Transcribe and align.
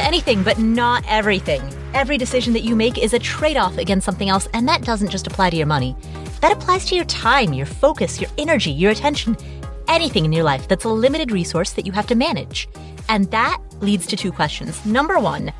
anything, 0.00 0.42
but 0.42 0.58
not 0.58 1.04
everything. 1.08 1.62
Every 1.94 2.18
decision 2.18 2.52
that 2.52 2.64
you 2.64 2.76
make 2.76 2.98
is 2.98 3.14
a 3.14 3.18
trade 3.18 3.56
off 3.56 3.78
against 3.78 4.04
something 4.04 4.28
else, 4.28 4.48
and 4.52 4.68
that 4.68 4.82
doesn't 4.82 5.10
just 5.10 5.26
apply 5.26 5.50
to 5.50 5.56
your 5.56 5.66
money. 5.66 5.96
That 6.40 6.52
applies 6.52 6.86
to 6.86 6.94
your 6.94 7.04
time, 7.06 7.52
your 7.52 7.66
focus, 7.66 8.20
your 8.20 8.30
energy, 8.38 8.70
your 8.70 8.92
attention, 8.92 9.36
anything 9.88 10.24
in 10.24 10.32
your 10.32 10.44
life 10.44 10.68
that's 10.68 10.84
a 10.84 10.88
limited 10.88 11.32
resource 11.32 11.72
that 11.72 11.86
you 11.86 11.92
have 11.92 12.06
to 12.08 12.14
manage. 12.14 12.68
And 13.08 13.30
that 13.30 13.60
leads 13.80 14.06
to 14.08 14.16
two 14.16 14.32
questions. 14.32 14.84
Number 14.84 15.18
one, 15.18 15.52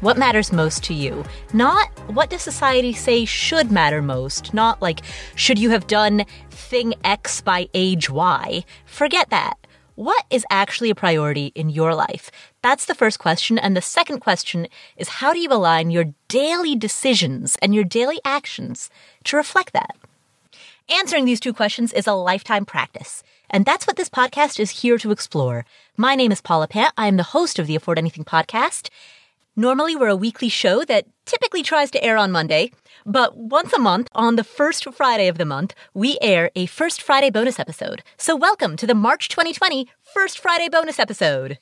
what 0.00 0.18
matters 0.18 0.52
most 0.52 0.82
to 0.84 0.94
you? 0.94 1.24
Not 1.52 1.88
what 2.08 2.30
does 2.30 2.42
society 2.42 2.92
say 2.92 3.24
should 3.24 3.70
matter 3.70 4.02
most, 4.02 4.52
not 4.52 4.82
like 4.82 5.02
should 5.36 5.58
you 5.58 5.70
have 5.70 5.86
done 5.86 6.24
thing 6.50 6.94
X 7.04 7.40
by 7.40 7.68
age 7.72 8.10
Y. 8.10 8.64
Forget 8.84 9.30
that. 9.30 9.61
What 9.94 10.24
is 10.30 10.46
actually 10.50 10.88
a 10.88 10.94
priority 10.94 11.52
in 11.54 11.68
your 11.68 11.94
life? 11.94 12.30
That's 12.62 12.86
the 12.86 12.94
first 12.94 13.18
question. 13.18 13.58
And 13.58 13.76
the 13.76 13.82
second 13.82 14.20
question 14.20 14.66
is 14.96 15.08
how 15.20 15.34
do 15.34 15.38
you 15.38 15.50
align 15.50 15.90
your 15.90 16.14
daily 16.28 16.74
decisions 16.74 17.56
and 17.60 17.74
your 17.74 17.84
daily 17.84 18.18
actions 18.24 18.88
to 19.24 19.36
reflect 19.36 19.74
that? 19.74 19.96
Answering 20.88 21.26
these 21.26 21.40
two 21.40 21.52
questions 21.52 21.92
is 21.92 22.06
a 22.06 22.14
lifetime 22.14 22.64
practice. 22.64 23.22
And 23.50 23.66
that's 23.66 23.86
what 23.86 23.96
this 23.96 24.08
podcast 24.08 24.58
is 24.58 24.70
here 24.70 24.96
to 24.96 25.10
explore. 25.10 25.66
My 25.96 26.14
name 26.14 26.32
is 26.32 26.40
Paula 26.40 26.68
Pant. 26.68 26.94
I 26.96 27.06
am 27.06 27.18
the 27.18 27.22
host 27.22 27.58
of 27.58 27.66
the 27.66 27.76
Afford 27.76 27.98
Anything 27.98 28.24
podcast. 28.24 28.88
Normally, 29.54 29.94
we're 29.94 30.08
a 30.08 30.16
weekly 30.16 30.48
show 30.48 30.84
that 30.86 31.06
typically 31.26 31.62
tries 31.62 31.90
to 31.90 32.02
air 32.02 32.16
on 32.16 32.32
Monday, 32.32 32.72
but 33.04 33.36
once 33.36 33.72
a 33.72 33.78
month, 33.78 34.08
on 34.14 34.36
the 34.36 34.44
first 34.44 34.84
Friday 34.92 35.28
of 35.28 35.38
the 35.38 35.44
month, 35.44 35.74
we 35.94 36.18
air 36.20 36.50
a 36.54 36.66
First 36.66 37.02
Friday 37.02 37.30
bonus 37.30 37.58
episode. 37.58 38.02
So, 38.16 38.36
welcome 38.36 38.76
to 38.76 38.86
the 38.86 38.94
March 38.94 39.28
2020 39.28 39.88
First 40.02 40.38
Friday 40.38 40.68
bonus 40.68 40.98
episode. 40.98 41.58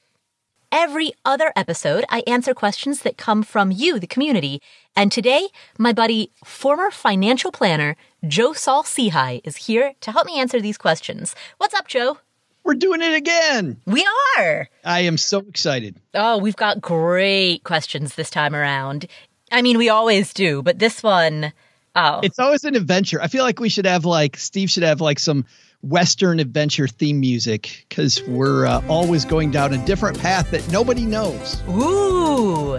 Every 0.73 1.13
other 1.25 1.53
episode, 1.57 2.05
I 2.09 2.23
answer 2.27 2.55
questions 2.55 3.01
that 3.03 3.17
come 3.17 3.43
from 3.43 3.73
you, 3.73 3.99
the 3.99 4.07
community. 4.07 4.63
And 4.95 5.11
today, 5.11 5.49
my 5.79 5.93
buddy, 5.93 6.31
former 6.45 6.91
financial 6.91 7.51
planner, 7.51 7.97
Joe 8.27 8.53
Saul 8.53 8.85
Sehy, 8.85 9.41
is 9.43 9.57
here 9.57 9.95
to 10.01 10.13
help 10.13 10.27
me 10.27 10.39
answer 10.39 10.61
these 10.61 10.79
questions. 10.79 11.35
What's 11.59 11.75
up, 11.75 11.89
Joe? 11.89 12.19
We're 12.63 12.75
doing 12.75 13.01
it 13.03 13.15
again. 13.15 13.81
We 13.87 14.07
are. 14.39 14.69
I 14.85 15.01
am 15.01 15.17
so 15.17 15.39
excited. 15.39 15.97
Oh, 16.15 16.39
we've 16.39 16.57
got 16.57 16.81
great 16.81 17.65
questions 17.65 18.15
this 18.15 18.31
time 18.31 18.55
around. 18.55 19.07
I 19.51 19.63
mean, 19.63 19.79
we 19.79 19.89
always 19.89 20.33
do, 20.33 20.63
but 20.63 20.79
this 20.79 21.03
one, 21.03 21.53
oh. 21.97 22.21
It's 22.23 22.39
always 22.39 22.65
an 22.65 22.77
adventure. 22.77 23.21
I 23.21 23.27
feel 23.27 23.43
like 23.43 23.59
we 23.59 23.69
should 23.69 23.87
have 23.87 24.05
like 24.05 24.37
Steve 24.37 24.71
should 24.71 24.85
have 24.85 25.01
like 25.01 25.19
some 25.19 25.45
Western 25.83 26.39
adventure 26.39 26.87
theme 26.87 27.21
music 27.21 27.87
because 27.89 28.23
we're 28.25 28.67
uh, 28.67 28.83
always 28.89 29.25
going 29.25 29.51
down 29.51 29.73
a 29.73 29.85
different 29.87 30.19
path 30.19 30.51
that 30.51 30.71
nobody 30.71 31.05
knows. 31.05 31.61
Ooh. 31.69 32.79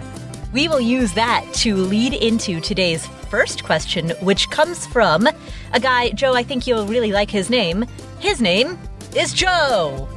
We 0.53 0.67
will 0.67 0.81
use 0.81 1.13
that 1.13 1.45
to 1.55 1.75
lead 1.75 2.13
into 2.13 2.59
today's 2.59 3.05
first 3.29 3.63
question, 3.63 4.11
which 4.21 4.49
comes 4.49 4.85
from 4.87 5.27
a 5.73 5.79
guy, 5.79 6.11
Joe, 6.11 6.33
I 6.33 6.43
think 6.43 6.67
you'll 6.67 6.85
really 6.85 7.11
like 7.11 7.31
his 7.31 7.49
name. 7.49 7.85
His 8.19 8.41
name 8.41 8.77
is 9.15 9.33
Joe. 9.33 10.07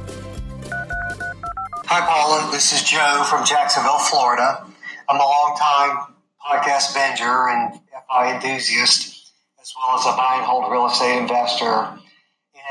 Hi, 1.87 2.01
Paula. 2.05 2.51
This 2.51 2.73
is 2.73 2.83
Joe 2.83 3.23
from 3.29 3.45
Jacksonville, 3.45 3.99
Florida. 3.99 4.65
I'm 5.07 5.19
a 5.19 5.23
longtime 5.23 6.14
podcast 6.45 6.93
binger 6.93 7.51
and 7.51 7.79
FI 8.07 8.35
enthusiast, 8.35 9.31
as 9.59 9.73
well 9.75 9.97
as 9.97 10.05
a 10.05 10.15
buy 10.15 10.35
and 10.37 10.45
hold 10.45 10.71
real 10.71 10.85
estate 10.85 11.17
investor. 11.17 11.89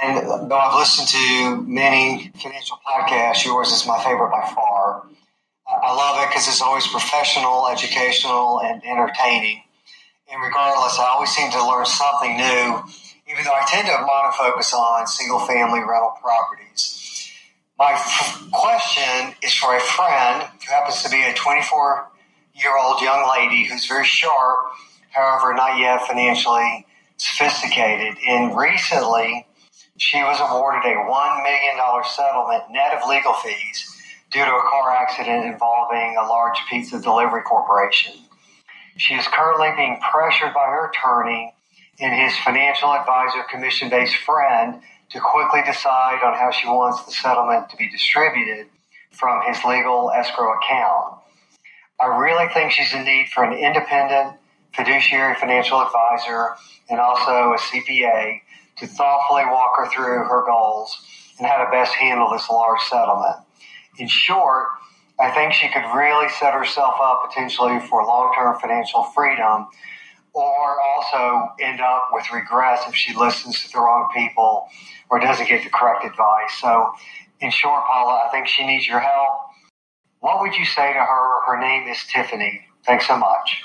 And 0.02 0.50
though 0.50 0.56
I've 0.56 0.78
listened 0.78 1.08
to 1.08 1.62
many 1.66 2.30
financial 2.40 2.78
podcasts, 2.86 3.44
yours 3.44 3.72
is 3.72 3.86
my 3.86 4.02
favorite 4.02 4.30
by 4.30 4.48
far. 4.54 5.06
I 5.66 5.94
love 5.94 6.22
it 6.22 6.28
because 6.28 6.46
it's 6.46 6.62
always 6.62 6.86
professional, 6.86 7.68
educational, 7.68 8.60
and 8.60 8.82
entertaining. 8.84 9.62
And 10.30 10.42
regardless, 10.42 10.98
I 10.98 11.10
always 11.14 11.30
seem 11.30 11.50
to 11.50 11.66
learn 11.66 11.86
something 11.86 12.36
new, 12.36 12.82
even 13.30 13.44
though 13.44 13.54
I 13.54 13.64
tend 13.68 13.86
to 13.86 13.92
monofocus 13.92 14.72
on 14.72 15.06
single 15.06 15.40
family 15.40 15.80
rental 15.80 16.12
properties. 16.20 17.30
My 17.78 17.92
f- 17.92 18.48
question 18.52 19.34
is 19.42 19.52
for 19.54 19.74
a 19.74 19.80
friend 19.80 20.42
who 20.42 20.72
happens 20.72 21.02
to 21.02 21.10
be 21.10 21.22
a 21.22 21.34
24 21.34 22.08
year 22.54 22.76
old 22.76 23.00
young 23.00 23.28
lady 23.36 23.68
who's 23.68 23.86
very 23.86 24.04
sharp, 24.04 24.66
however, 25.10 25.54
not 25.54 25.78
yet 25.78 26.06
financially 26.06 26.86
sophisticated. 27.16 28.16
And 28.26 28.56
recently, 28.56 29.46
she 29.96 30.18
was 30.18 30.38
awarded 30.40 30.84
a 30.84 30.94
$1 30.94 31.42
million 31.42 32.04
settlement 32.04 32.64
net 32.70 32.94
of 32.94 33.08
legal 33.08 33.34
fees 33.34 33.90
due 34.30 34.44
to 34.44 34.50
a 34.50 34.62
car 34.62 34.90
accident 34.90 35.46
involving 35.46 36.16
a 36.18 36.26
large 36.26 36.58
pizza 36.68 37.00
delivery 37.00 37.42
corporation. 37.42 38.14
She 38.96 39.14
is 39.14 39.26
currently 39.28 39.70
being 39.76 40.00
pressured 40.00 40.54
by 40.54 40.66
her 40.66 40.90
attorney 40.90 41.54
and 42.00 42.20
his 42.20 42.36
financial 42.38 42.92
advisor, 42.92 43.44
commission 43.50 43.88
based 43.88 44.16
friend, 44.16 44.80
to 45.10 45.20
quickly 45.20 45.60
decide 45.64 46.20
on 46.24 46.34
how 46.34 46.50
she 46.50 46.66
wants 46.66 47.04
the 47.04 47.12
settlement 47.12 47.68
to 47.70 47.76
be 47.76 47.88
distributed 47.90 48.66
from 49.12 49.42
his 49.46 49.62
legal 49.64 50.10
escrow 50.10 50.52
account. 50.58 51.18
I 52.00 52.06
really 52.06 52.52
think 52.52 52.72
she's 52.72 52.92
in 52.92 53.04
need 53.04 53.28
for 53.34 53.44
an 53.44 53.52
independent 53.52 54.36
fiduciary 54.74 55.36
financial 55.36 55.80
advisor 55.80 56.54
and 56.90 57.00
also 57.00 57.52
a 57.52 57.58
CPA 57.58 58.40
to 58.78 58.86
thoughtfully 58.86 59.44
walk 59.46 59.76
her 59.76 59.88
through 59.90 60.24
her 60.24 60.44
goals 60.44 60.96
and 61.38 61.46
how 61.46 61.64
to 61.64 61.70
best 61.70 61.92
handle 61.94 62.30
this 62.30 62.48
large 62.50 62.80
settlement 62.82 63.36
in 63.98 64.08
short, 64.08 64.68
I 65.20 65.30
think 65.30 65.52
she 65.52 65.68
could 65.68 65.84
really 65.94 66.28
set 66.28 66.54
herself 66.54 66.96
up 67.00 67.28
potentially 67.28 67.80
for 67.88 68.04
long 68.04 68.32
term 68.34 68.58
financial 68.58 69.04
freedom 69.04 69.66
or 70.32 70.80
also 70.80 71.52
end 71.60 71.80
up 71.80 72.08
with 72.12 72.24
regrets 72.32 72.82
if 72.88 72.94
she 72.94 73.14
listens 73.14 73.62
to 73.62 73.72
the 73.72 73.78
wrong 73.78 74.10
people 74.14 74.66
or 75.10 75.20
doesn't 75.20 75.48
get 75.48 75.62
the 75.62 75.70
correct 75.70 76.04
advice. 76.04 76.58
So, 76.60 76.92
in 77.40 77.50
short, 77.50 77.84
Paula, 77.84 78.26
I 78.26 78.30
think 78.32 78.48
she 78.48 78.66
needs 78.66 78.88
your 78.88 78.98
help. 78.98 79.43
What 80.24 80.40
would 80.40 80.54
you 80.54 80.64
say 80.64 80.90
to 80.90 80.98
her? 80.98 81.46
Her 81.46 81.60
name 81.60 81.86
is 81.86 81.98
Tiffany. 82.10 82.62
Thanks 82.86 83.06
so 83.06 83.18
much. 83.18 83.62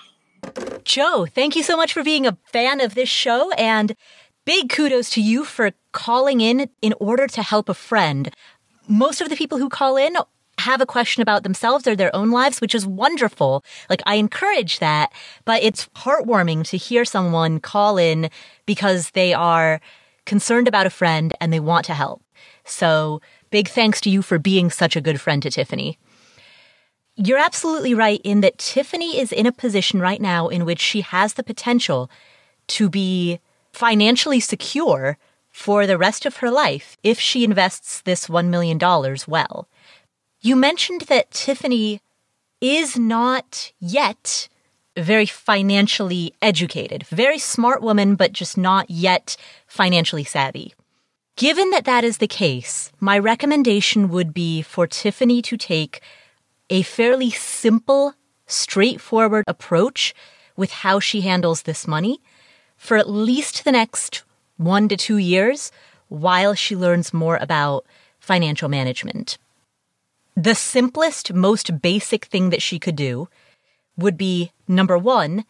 Joe, 0.83 1.25
thank 1.25 1.55
you 1.55 1.63
so 1.63 1.77
much 1.77 1.93
for 1.93 2.03
being 2.03 2.27
a 2.27 2.37
fan 2.51 2.81
of 2.81 2.95
this 2.95 3.07
show 3.07 3.51
and 3.51 3.95
big 4.43 4.69
kudos 4.69 5.09
to 5.11 5.21
you 5.21 5.45
for 5.45 5.71
calling 5.93 6.41
in 6.41 6.69
in 6.81 6.93
order 6.99 7.27
to 7.27 7.41
help 7.41 7.69
a 7.69 7.73
friend 7.73 8.35
most 8.89 9.21
of 9.21 9.29
the 9.29 9.35
people 9.35 9.59
who 9.59 9.69
call 9.69 9.95
in 9.95 10.17
have 10.57 10.81
a 10.81 10.85
question 10.85 11.21
about 11.21 11.43
themselves 11.43 11.87
or 11.87 11.95
their 11.95 12.13
own 12.13 12.31
lives, 12.31 12.59
which 12.59 12.75
is 12.75 12.85
wonderful. 12.85 13.63
Like 13.89 14.01
I 14.05 14.15
encourage 14.15 14.79
that, 14.79 15.13
but 15.45 15.63
it's 15.63 15.87
heartwarming 15.95 16.67
to 16.69 16.77
hear 16.77 17.05
someone 17.05 17.61
call 17.61 17.97
in 17.97 18.29
because 18.65 19.11
they 19.11 19.33
are 19.33 19.79
concerned 20.25 20.67
about 20.67 20.87
a 20.87 20.89
friend 20.89 21.33
and 21.39 21.53
they 21.53 21.61
want 21.61 21.85
to 21.85 21.93
help. 21.93 22.21
So 22.65 23.21
big 23.51 23.69
thanks 23.69 24.01
to 24.01 24.09
you 24.09 24.21
for 24.21 24.37
being 24.37 24.69
such 24.69 24.97
a 24.97 25.01
good 25.01 25.21
friend 25.21 25.41
to 25.43 25.51
Tiffany. 25.51 25.97
You're 27.21 27.37
absolutely 27.37 27.93
right 27.93 28.21
in 28.23 28.39
that 28.41 28.57
Tiffany 28.57 29.19
is 29.19 29.33
in 29.33 29.45
a 29.45 29.51
position 29.51 29.99
right 29.99 30.21
now 30.21 30.47
in 30.47 30.63
which 30.63 30.79
she 30.79 31.01
has 31.01 31.33
the 31.33 31.43
potential 31.43 32.09
to 32.67 32.89
be 32.89 33.41
financially 33.73 34.39
secure 34.39 35.17
for 35.49 35.85
the 35.85 35.97
rest 35.97 36.25
of 36.25 36.37
her 36.37 36.49
life 36.49 36.95
if 37.03 37.19
she 37.19 37.43
invests 37.43 37.99
this 37.99 38.27
$1 38.27 38.47
million 38.47 38.79
well. 39.27 39.67
You 40.39 40.55
mentioned 40.55 41.01
that 41.09 41.31
Tiffany 41.31 41.99
is 42.61 42.97
not 42.97 43.73
yet 43.81 44.47
very 44.95 45.25
financially 45.25 46.33
educated, 46.41 47.05
very 47.07 47.37
smart 47.37 47.81
woman, 47.81 48.15
but 48.15 48.31
just 48.31 48.57
not 48.57 48.89
yet 48.89 49.35
financially 49.67 50.23
savvy. 50.23 50.73
Given 51.35 51.69
that 51.71 51.83
that 51.83 52.05
is 52.05 52.19
the 52.19 52.27
case, 52.27 52.93
my 53.01 53.19
recommendation 53.19 54.07
would 54.07 54.33
be 54.33 54.61
for 54.61 54.87
Tiffany 54.87 55.41
to 55.41 55.57
take 55.57 56.01
a 56.69 56.81
fairly 56.83 57.29
simple, 57.29 58.13
straightforward 58.45 59.45
approach 59.47 60.13
with 60.55 60.71
how 60.71 60.99
she 60.99 61.21
handles 61.21 61.63
this 61.63 61.87
money 61.87 62.21
for 62.77 62.97
at 62.97 63.09
least 63.09 63.63
the 63.63 63.71
next 63.71 64.23
one 64.57 64.87
to 64.87 64.97
two 64.97 65.17
years 65.17 65.71
while 66.07 66.53
she 66.53 66.75
learns 66.75 67.13
more 67.13 67.37
about 67.37 67.85
financial 68.19 68.69
management. 68.69 69.37
The 70.35 70.55
simplest, 70.55 71.33
most 71.33 71.81
basic 71.81 72.25
thing 72.25 72.49
that 72.49 72.61
she 72.61 72.79
could 72.79 72.95
do 72.95 73.27
would 73.97 74.17
be 74.17 74.51
number 74.67 74.97
one, 74.97 75.45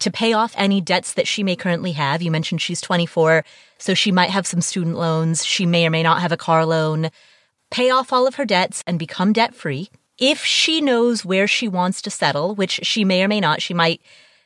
to 0.00 0.10
pay 0.10 0.32
off 0.32 0.54
any 0.56 0.80
debts 0.80 1.12
that 1.14 1.28
she 1.28 1.44
may 1.44 1.54
currently 1.54 1.92
have. 1.92 2.22
You 2.22 2.32
mentioned 2.32 2.60
she's 2.60 2.80
24, 2.80 3.44
so 3.78 3.94
she 3.94 4.10
might 4.10 4.30
have 4.30 4.48
some 4.48 4.60
student 4.60 4.96
loans. 4.96 5.44
She 5.44 5.64
may 5.64 5.86
or 5.86 5.90
may 5.90 6.02
not 6.02 6.20
have 6.20 6.32
a 6.32 6.36
car 6.36 6.66
loan. 6.66 7.10
Pay 7.70 7.90
off 7.90 8.12
all 8.12 8.26
of 8.26 8.34
her 8.34 8.44
debts 8.44 8.82
and 8.84 8.98
become 8.98 9.32
debt 9.32 9.54
free. 9.54 9.90
If 10.24 10.44
she 10.44 10.80
knows 10.80 11.24
where 11.24 11.48
she 11.48 11.66
wants 11.66 12.00
to 12.02 12.08
settle, 12.08 12.54
which 12.54 12.78
she 12.84 13.04
may 13.04 13.24
or 13.24 13.28
may 13.28 13.40
not, 13.40 13.60
she 13.60 13.74
might 13.74 14.00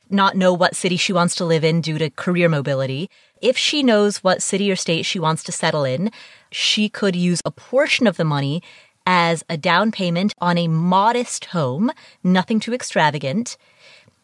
not 0.08 0.34
know 0.34 0.54
what 0.54 0.74
city 0.74 0.96
she 0.96 1.12
wants 1.12 1.34
to 1.34 1.44
live 1.44 1.64
in 1.64 1.82
due 1.82 1.98
to 1.98 2.08
career 2.08 2.48
mobility. 2.48 3.10
If 3.42 3.58
she 3.58 3.82
knows 3.82 4.24
what 4.24 4.40
city 4.40 4.72
or 4.72 4.76
state 4.76 5.04
she 5.04 5.18
wants 5.18 5.42
to 5.42 5.52
settle 5.52 5.84
in, 5.84 6.10
she 6.50 6.88
could 6.88 7.14
use 7.14 7.42
a 7.44 7.50
portion 7.50 8.06
of 8.06 8.16
the 8.16 8.24
money 8.24 8.62
as 9.06 9.44
a 9.50 9.58
down 9.58 9.92
payment 9.92 10.32
on 10.38 10.56
a 10.56 10.66
modest 10.66 11.44
home, 11.44 11.92
nothing 12.24 12.58
too 12.58 12.72
extravagant. 12.72 13.58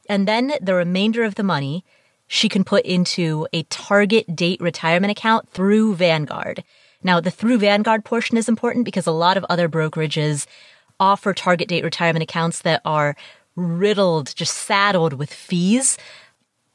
And 0.08 0.26
then 0.26 0.54
the 0.58 0.72
remainder 0.72 1.22
of 1.22 1.34
the 1.34 1.42
money 1.42 1.84
she 2.28 2.48
can 2.48 2.64
put 2.64 2.86
into 2.86 3.46
a 3.52 3.64
target 3.64 4.34
date 4.34 4.62
retirement 4.62 5.10
account 5.10 5.50
through 5.50 5.96
Vanguard. 5.96 6.64
Now, 7.02 7.20
the 7.20 7.30
through 7.30 7.58
Vanguard 7.58 8.06
portion 8.06 8.38
is 8.38 8.48
important 8.48 8.86
because 8.86 9.06
a 9.06 9.12
lot 9.12 9.36
of 9.36 9.44
other 9.50 9.68
brokerages 9.68 10.46
offer 11.02 11.34
target 11.34 11.66
date 11.66 11.82
retirement 11.82 12.22
accounts 12.22 12.62
that 12.62 12.80
are 12.84 13.16
riddled, 13.56 14.34
just 14.36 14.56
saddled 14.56 15.14
with 15.14 15.34
fees. 15.34 15.98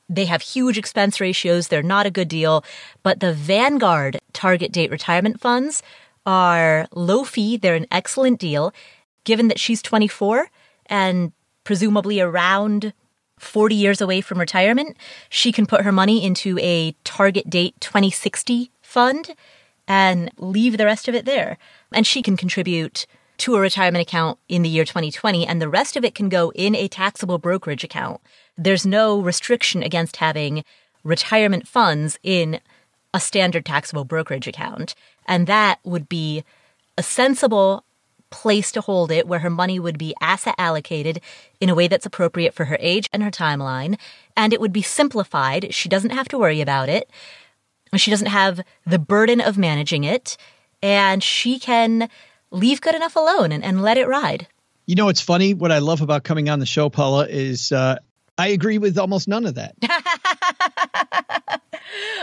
They 0.10 0.26
have 0.26 0.42
huge 0.42 0.78
expense 0.78 1.22
ratios. 1.22 1.70
They're 1.70 1.82
not 1.82 2.06
a 2.06 2.12
good 2.12 2.28
deal. 2.28 2.64
But 3.04 3.22
the 3.22 3.34
Vanguard 3.34 4.20
target 4.34 4.74
date 4.74 4.92
retirement 4.92 5.40
funds 5.40 5.82
are 6.26 6.88
low 6.94 7.24
fee. 7.24 7.56
They're 7.56 7.76
an 7.76 7.88
excellent 7.90 8.38
deal. 8.38 8.74
Given 9.24 9.48
that 9.48 9.60
she's 9.60 9.82
24 9.82 10.50
and 10.88 11.32
presumably 11.64 12.20
around 12.20 12.94
40 13.40 13.76
years 13.76 14.02
away 14.02 14.20
from 14.20 14.40
retirement, 14.40 14.98
she 15.30 15.54
can 15.54 15.66
put 15.66 15.82
her 15.82 15.92
money 15.94 16.24
into 16.24 16.60
a 16.60 16.94
target 17.06 17.50
date 17.50 17.76
2060 17.80 18.72
fund 18.82 19.36
and 19.88 20.32
leave 20.38 20.78
the 20.78 20.86
rest 20.86 21.08
of 21.08 21.16
it 21.16 21.26
there. 21.26 21.58
And 21.94 22.06
she 22.06 22.22
can 22.22 22.36
contribute 22.36 23.08
to 23.38 23.56
a 23.56 23.60
retirement 23.60 24.02
account 24.02 24.40
in 24.48 24.64
the 24.64 24.70
year 24.70 24.86
2020, 24.86 25.46
and 25.46 25.62
the 25.62 25.70
rest 25.70 25.96
of 25.96 26.04
it 26.04 26.16
can 26.16 26.30
go 26.30 26.52
in 26.56 26.76
a 26.76 26.88
taxable 26.88 27.38
brokerage 27.38 27.84
account. 27.84 28.22
There's 28.58 28.86
no 28.86 29.20
restriction 29.20 29.84
against 29.84 30.18
having 30.18 30.64
retirement 31.04 31.68
funds 31.68 32.18
in 32.24 32.60
a 33.14 33.20
standard 33.20 33.66
taxable 33.66 34.04
brokerage 34.04 34.48
account. 34.48 34.96
And 35.26 35.48
that 35.48 35.80
would 35.84 36.10
be 36.10 36.44
a 36.98 37.04
sensible 37.04 37.84
place 38.30 38.72
to 38.74 38.82
hold 38.82 39.12
it 39.12 39.28
where 39.28 39.40
her 39.40 39.50
money 39.50 39.80
would 39.80 39.98
be 39.98 40.14
asset 40.20 40.56
allocated 40.58 41.22
in 41.62 41.70
a 41.70 41.76
way 41.76 41.88
that's 41.88 42.06
appropriate 42.06 42.54
for 42.54 42.66
her 42.66 42.78
age 42.80 43.08
and 43.14 43.24
her 43.24 43.32
timeline. 43.32 43.98
And 44.36 44.52
it 44.52 44.60
would 44.60 44.74
be 44.74 44.82
simplified. 44.82 45.74
She 45.74 45.88
doesn't 45.88 46.10
have 46.10 46.28
to 46.30 46.38
worry 46.38 46.60
about 46.60 46.90
it. 46.90 47.10
She 47.96 48.12
doesn't 48.12 48.28
have 48.28 48.62
the 48.86 49.00
burden 49.00 49.40
of 49.40 49.58
managing 49.58 50.04
it. 50.04 50.36
And 50.84 51.24
she 51.24 51.58
can 51.58 52.10
leave 52.52 52.82
good 52.82 52.96
enough 52.96 53.16
alone 53.16 53.52
and, 53.52 53.64
and 53.64 53.82
let 53.82 53.98
it 53.98 54.08
ride. 54.08 54.48
You 54.86 54.96
know, 54.96 55.10
it's 55.10 55.22
funny. 55.22 55.54
What 55.54 55.72
I 55.72 55.80
love 55.80 56.02
about 56.02 56.24
coming 56.24 56.50
on 56.50 56.60
the 56.60 56.66
show, 56.66 56.90
Paula, 56.90 57.28
is 57.28 57.72
uh, 57.72 57.98
I 58.38 58.50
agree 58.50 58.78
with 58.78 58.98
almost 58.98 59.28
none 59.28 59.46
of 59.46 59.56
that. 59.56 59.76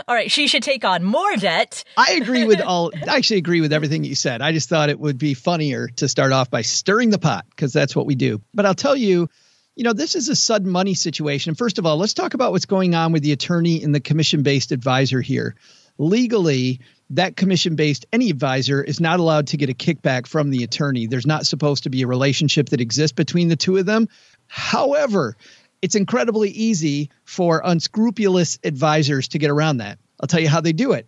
all 0.07 0.15
right, 0.15 0.31
she 0.31 0.47
should 0.47 0.63
take 0.63 0.85
on 0.85 1.03
more 1.03 1.35
debt. 1.35 1.83
I 1.97 2.13
agree 2.13 2.45
with 2.45 2.61
all. 2.65 2.91
I 3.07 3.17
actually 3.17 3.37
agree 3.37 3.61
with 3.61 3.73
everything 3.73 4.03
you 4.03 4.15
said. 4.15 4.41
I 4.41 4.51
just 4.51 4.69
thought 4.69 4.89
it 4.89 4.99
would 4.99 5.17
be 5.17 5.33
funnier 5.33 5.89
to 5.97 6.07
start 6.07 6.31
off 6.31 6.49
by 6.49 6.61
stirring 6.61 7.09
the 7.09 7.19
pot 7.19 7.45
because 7.49 7.73
that's 7.73 7.95
what 7.95 8.05
we 8.05 8.15
do. 8.15 8.41
But 8.53 8.65
I'll 8.65 8.73
tell 8.73 8.95
you, 8.95 9.29
you 9.75 9.83
know, 9.83 9.93
this 9.93 10.15
is 10.15 10.29
a 10.29 10.35
sudden 10.35 10.69
money 10.69 10.93
situation. 10.93 11.53
First 11.53 11.79
of 11.79 11.85
all, 11.85 11.97
let's 11.97 12.13
talk 12.13 12.33
about 12.33 12.51
what's 12.51 12.65
going 12.65 12.95
on 12.95 13.11
with 13.11 13.23
the 13.23 13.33
attorney 13.33 13.83
and 13.83 13.93
the 13.93 13.99
commission-based 13.99 14.71
advisor 14.71 15.21
here. 15.21 15.55
Legally, 15.97 16.79
that 17.11 17.35
commission 17.35 17.75
based, 17.75 18.05
any 18.11 18.29
advisor 18.29 18.83
is 18.83 18.99
not 18.99 19.19
allowed 19.19 19.47
to 19.47 19.57
get 19.57 19.69
a 19.69 19.73
kickback 19.73 20.27
from 20.27 20.49
the 20.49 20.63
attorney. 20.63 21.07
There's 21.07 21.27
not 21.27 21.45
supposed 21.45 21.83
to 21.83 21.89
be 21.89 22.01
a 22.01 22.07
relationship 22.07 22.69
that 22.69 22.81
exists 22.81 23.13
between 23.13 23.47
the 23.47 23.55
two 23.55 23.77
of 23.77 23.85
them. 23.85 24.09
However, 24.47 25.37
it's 25.81 25.95
incredibly 25.95 26.49
easy 26.49 27.11
for 27.23 27.61
unscrupulous 27.63 28.59
advisors 28.63 29.29
to 29.29 29.39
get 29.39 29.51
around 29.51 29.77
that. 29.77 29.99
I'll 30.19 30.27
tell 30.27 30.41
you 30.41 30.49
how 30.49 30.61
they 30.61 30.73
do 30.73 30.93
it. 30.93 31.07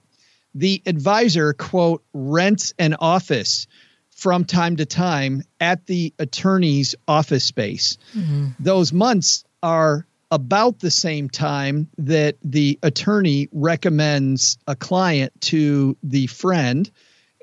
The 0.55 0.81
advisor, 0.85 1.53
quote, 1.53 2.03
rents 2.13 2.73
an 2.79 2.95
office 2.99 3.67
from 4.11 4.45
time 4.45 4.77
to 4.77 4.85
time 4.85 5.43
at 5.59 5.85
the 5.85 6.13
attorney's 6.17 6.95
office 7.07 7.43
space. 7.43 7.97
Mm-hmm. 8.15 8.47
Those 8.59 8.91
months 8.91 9.43
are 9.61 10.06
about 10.31 10.79
the 10.79 10.91
same 10.91 11.29
time 11.29 11.87
that 11.97 12.37
the 12.43 12.77
attorney 12.83 13.47
recommends 13.51 14.57
a 14.67 14.75
client 14.75 15.31
to 15.41 15.95
the 16.03 16.27
friend, 16.27 16.89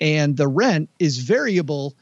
and 0.01 0.37
the 0.37 0.49
rent 0.49 0.91
is 0.99 1.19
variable, 1.19 1.95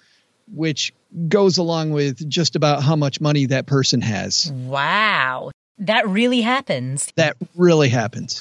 which 0.52 0.93
goes 1.29 1.58
along 1.58 1.90
with 1.90 2.29
just 2.29 2.56
about 2.56 2.82
how 2.82 2.96
much 2.96 3.20
money 3.20 3.46
that 3.46 3.67
person 3.67 4.00
has. 4.00 4.50
Wow. 4.52 5.50
That 5.79 6.08
really 6.08 6.40
happens. 6.40 7.12
That 7.17 7.37
really 7.55 7.88
happens. 7.88 8.40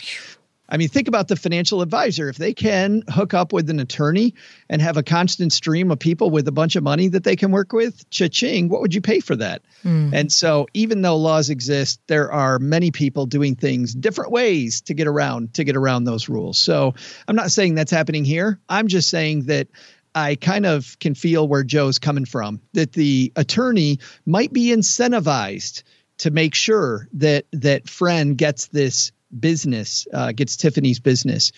I 0.71 0.77
mean, 0.77 0.87
think 0.87 1.09
about 1.09 1.27
the 1.27 1.35
financial 1.35 1.81
advisor. 1.81 2.29
If 2.29 2.37
they 2.37 2.53
can 2.53 3.03
hook 3.09 3.33
up 3.33 3.51
with 3.51 3.69
an 3.69 3.81
attorney 3.81 4.33
and 4.69 4.81
have 4.81 4.95
a 4.95 5.03
constant 5.03 5.51
stream 5.51 5.91
of 5.91 5.99
people 5.99 6.29
with 6.29 6.47
a 6.47 6.51
bunch 6.53 6.77
of 6.77 6.83
money 6.83 7.09
that 7.09 7.25
they 7.25 7.35
can 7.35 7.51
work 7.51 7.73
with, 7.73 8.09
cha-ching, 8.09 8.69
what 8.69 8.79
would 8.79 8.95
you 8.95 9.01
pay 9.01 9.19
for 9.19 9.35
that? 9.35 9.63
Mm. 9.83 10.13
And 10.13 10.31
so, 10.31 10.67
even 10.73 11.01
though 11.01 11.17
laws 11.17 11.49
exist, 11.49 11.99
there 12.07 12.31
are 12.31 12.57
many 12.57 12.89
people 12.91 13.25
doing 13.25 13.55
things 13.55 13.93
different 13.93 14.31
ways 14.31 14.79
to 14.81 14.93
get 14.93 15.07
around 15.07 15.55
to 15.55 15.65
get 15.65 15.75
around 15.75 16.05
those 16.05 16.29
rules. 16.29 16.57
So, 16.57 16.95
I'm 17.27 17.35
not 17.35 17.51
saying 17.51 17.75
that's 17.75 17.91
happening 17.91 18.23
here. 18.23 18.57
I'm 18.69 18.87
just 18.87 19.09
saying 19.09 19.47
that 19.47 19.67
I 20.15 20.35
kind 20.35 20.65
of 20.65 20.97
can 20.99 21.15
feel 21.15 21.47
where 21.47 21.65
Joe's 21.65 21.99
coming 21.99 22.25
from. 22.25 22.61
That 22.73 22.93
the 22.93 23.33
attorney 23.35 23.99
might 24.25 24.53
be 24.53 24.67
incentivized 24.67 25.83
to 26.19 26.31
make 26.31 26.55
sure 26.55 27.09
that 27.13 27.45
that 27.51 27.89
friend 27.89 28.37
gets 28.37 28.67
this 28.67 29.11
business, 29.37 30.07
uh, 30.13 30.31
gets 30.31 30.57
Tiffany's 30.57 30.99
business, 30.99 31.51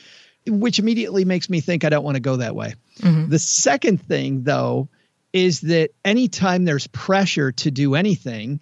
which 0.45 0.79
immediately 0.79 1.25
makes 1.25 1.49
me 1.49 1.61
think 1.61 1.83
I 1.83 1.89
don't 1.89 2.03
want 2.03 2.15
to 2.15 2.21
go 2.21 2.37
that 2.37 2.55
way. 2.55 2.75
Mm-hmm. 2.99 3.29
The 3.29 3.39
second 3.39 4.01
thing, 4.01 4.43
though, 4.43 4.89
is 5.31 5.61
that 5.61 5.91
anytime 6.05 6.65
there's 6.65 6.87
pressure 6.87 7.51
to 7.51 7.71
do 7.71 7.95
anything, 7.95 8.59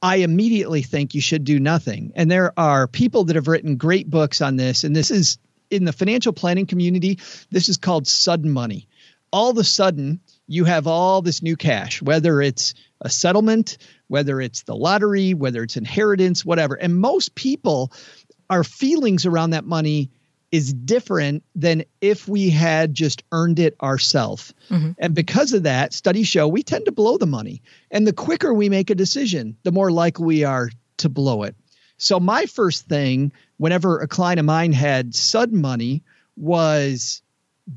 I 0.00 0.16
immediately 0.16 0.82
think 0.82 1.14
you 1.14 1.20
should 1.20 1.44
do 1.44 1.60
nothing. 1.60 2.12
And 2.16 2.30
there 2.30 2.52
are 2.58 2.88
people 2.88 3.24
that 3.24 3.36
have 3.36 3.46
written 3.46 3.76
great 3.76 4.08
books 4.08 4.40
on 4.40 4.56
this, 4.56 4.84
and 4.84 4.96
this 4.96 5.10
is 5.10 5.38
in 5.70 5.84
the 5.84 5.92
financial 5.92 6.32
planning 6.32 6.66
community, 6.66 7.18
this 7.50 7.68
is 7.68 7.78
called 7.78 8.06
sudden 8.06 8.50
money. 8.50 8.88
All 9.32 9.50
of 9.50 9.56
a 9.56 9.64
sudden, 9.64 10.20
you 10.46 10.64
have 10.64 10.86
all 10.86 11.22
this 11.22 11.42
new 11.42 11.56
cash, 11.56 12.02
whether 12.02 12.42
it's 12.42 12.74
a 13.00 13.08
settlement, 13.08 13.78
whether 14.08 14.40
it's 14.40 14.64
the 14.64 14.76
lottery, 14.76 15.32
whether 15.32 15.62
it's 15.62 15.78
inheritance, 15.78 16.44
whatever. 16.44 16.74
And 16.74 16.94
most 16.94 17.34
people 17.34 17.92
our 18.52 18.62
feelings 18.62 19.24
around 19.24 19.50
that 19.50 19.64
money 19.64 20.10
is 20.50 20.74
different 20.74 21.42
than 21.54 21.84
if 22.02 22.28
we 22.28 22.50
had 22.50 22.92
just 22.92 23.24
earned 23.32 23.58
it 23.58 23.74
ourselves. 23.82 24.52
Mm-hmm. 24.68 24.90
And 24.98 25.14
because 25.14 25.54
of 25.54 25.62
that, 25.62 25.94
studies 25.94 26.28
show 26.28 26.46
we 26.46 26.62
tend 26.62 26.84
to 26.84 26.92
blow 26.92 27.16
the 27.16 27.26
money. 27.26 27.62
And 27.90 28.06
the 28.06 28.12
quicker 28.12 28.52
we 28.52 28.68
make 28.68 28.90
a 28.90 28.94
decision, 28.94 29.56
the 29.62 29.72
more 29.72 29.90
likely 29.90 30.26
we 30.26 30.44
are 30.44 30.68
to 30.98 31.08
blow 31.08 31.44
it. 31.44 31.56
So, 31.96 32.20
my 32.20 32.44
first 32.44 32.86
thing, 32.86 33.32
whenever 33.56 34.00
a 34.00 34.08
client 34.08 34.38
of 34.38 34.44
mine 34.44 34.72
had 34.72 35.14
sudden 35.14 35.62
money, 35.62 36.02
was 36.36 37.22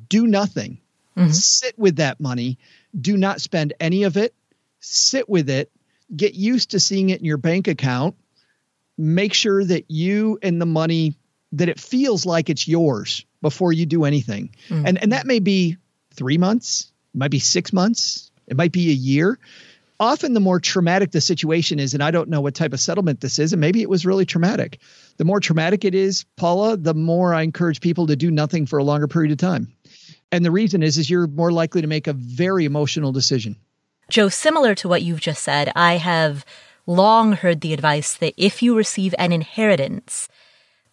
do 0.09 0.27
nothing. 0.27 0.79
Mm-hmm. 1.15 1.31
Sit 1.31 1.79
with 1.79 1.95
that 1.97 2.19
money. 2.19 2.57
Do 2.99 3.15
not 3.15 3.39
spend 3.39 3.71
any 3.79 4.03
of 4.03 4.17
it. 4.17 4.35
Sit 4.81 5.29
with 5.29 5.49
it. 5.49 5.71
Get 6.13 6.33
used 6.33 6.71
to 6.71 6.81
seeing 6.81 7.11
it 7.11 7.19
in 7.19 7.25
your 7.25 7.37
bank 7.37 7.69
account 7.69 8.17
make 8.97 9.33
sure 9.33 9.63
that 9.63 9.85
you 9.89 10.39
and 10.41 10.61
the 10.61 10.65
money 10.65 11.15
that 11.51 11.69
it 11.69 11.79
feels 11.79 12.25
like 12.25 12.49
it's 12.49 12.67
yours 12.67 13.25
before 13.41 13.71
you 13.71 13.85
do 13.85 14.03
anything. 14.05 14.55
Mm-hmm. 14.69 14.85
And 14.85 15.01
and 15.01 15.11
that 15.11 15.25
may 15.25 15.39
be 15.39 15.77
3 16.13 16.37
months, 16.37 16.91
it 17.13 17.17
might 17.17 17.31
be 17.31 17.39
6 17.39 17.73
months, 17.73 18.31
it 18.47 18.57
might 18.57 18.71
be 18.71 18.89
a 18.89 18.93
year. 18.93 19.39
Often 19.97 20.33
the 20.33 20.41
more 20.41 20.59
traumatic 20.59 21.11
the 21.11 21.21
situation 21.21 21.79
is 21.79 21.93
and 21.93 22.03
I 22.03 22.11
don't 22.11 22.29
know 22.29 22.41
what 22.41 22.55
type 22.55 22.73
of 22.73 22.81
settlement 22.81 23.21
this 23.21 23.39
is 23.39 23.53
and 23.53 23.61
maybe 23.61 23.81
it 23.81 23.89
was 23.89 24.05
really 24.05 24.25
traumatic. 24.25 24.79
The 25.17 25.23
more 25.23 25.39
traumatic 25.39 25.85
it 25.85 25.95
is, 25.95 26.25
Paula, 26.35 26.75
the 26.75 26.93
more 26.93 27.33
I 27.33 27.43
encourage 27.43 27.79
people 27.79 28.07
to 28.07 28.15
do 28.17 28.29
nothing 28.31 28.65
for 28.65 28.77
a 28.77 28.83
longer 28.83 29.07
period 29.07 29.31
of 29.31 29.37
time. 29.37 29.73
And 30.31 30.43
the 30.43 30.51
reason 30.51 30.83
is 30.83 30.97
is 30.97 31.09
you're 31.09 31.27
more 31.27 31.51
likely 31.51 31.81
to 31.81 31.87
make 31.87 32.07
a 32.07 32.13
very 32.13 32.65
emotional 32.65 33.13
decision. 33.13 33.55
Joe, 34.09 34.27
similar 34.27 34.75
to 34.75 34.89
what 34.89 35.01
you've 35.01 35.21
just 35.21 35.41
said, 35.43 35.71
I 35.75 35.95
have 35.95 36.45
long 36.85 37.33
heard 37.33 37.61
the 37.61 37.73
advice 37.73 38.15
that 38.15 38.33
if 38.37 38.61
you 38.61 38.75
receive 38.75 39.15
an 39.17 39.31
inheritance, 39.31 40.27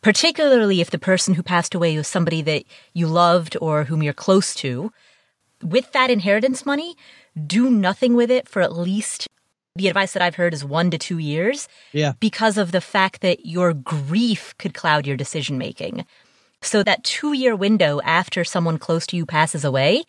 particularly 0.00 0.80
if 0.80 0.90
the 0.90 0.98
person 0.98 1.34
who 1.34 1.42
passed 1.42 1.74
away 1.74 1.96
was 1.96 2.08
somebody 2.08 2.42
that 2.42 2.64
you 2.92 3.06
loved 3.06 3.56
or 3.60 3.84
whom 3.84 4.02
you're 4.02 4.12
close 4.12 4.54
to, 4.56 4.92
with 5.62 5.92
that 5.92 6.10
inheritance 6.10 6.66
money, 6.66 6.96
do 7.46 7.70
nothing 7.70 8.14
with 8.14 8.30
it 8.30 8.48
for 8.48 8.62
at 8.62 8.72
least 8.72 9.28
the 9.74 9.88
advice 9.88 10.12
that 10.12 10.22
I've 10.22 10.34
heard 10.34 10.52
is 10.52 10.64
one 10.64 10.90
to 10.90 10.98
two 10.98 11.18
years. 11.18 11.68
Yeah. 11.92 12.12
Because 12.20 12.58
of 12.58 12.72
the 12.72 12.80
fact 12.80 13.22
that 13.22 13.46
your 13.46 13.72
grief 13.72 14.54
could 14.58 14.74
cloud 14.74 15.06
your 15.06 15.16
decision 15.16 15.56
making. 15.56 16.04
So 16.60 16.82
that 16.82 17.04
two 17.04 17.32
year 17.32 17.56
window 17.56 18.00
after 18.04 18.44
someone 18.44 18.78
close 18.78 19.06
to 19.08 19.16
you 19.16 19.24
passes 19.24 19.64
away, 19.64 20.04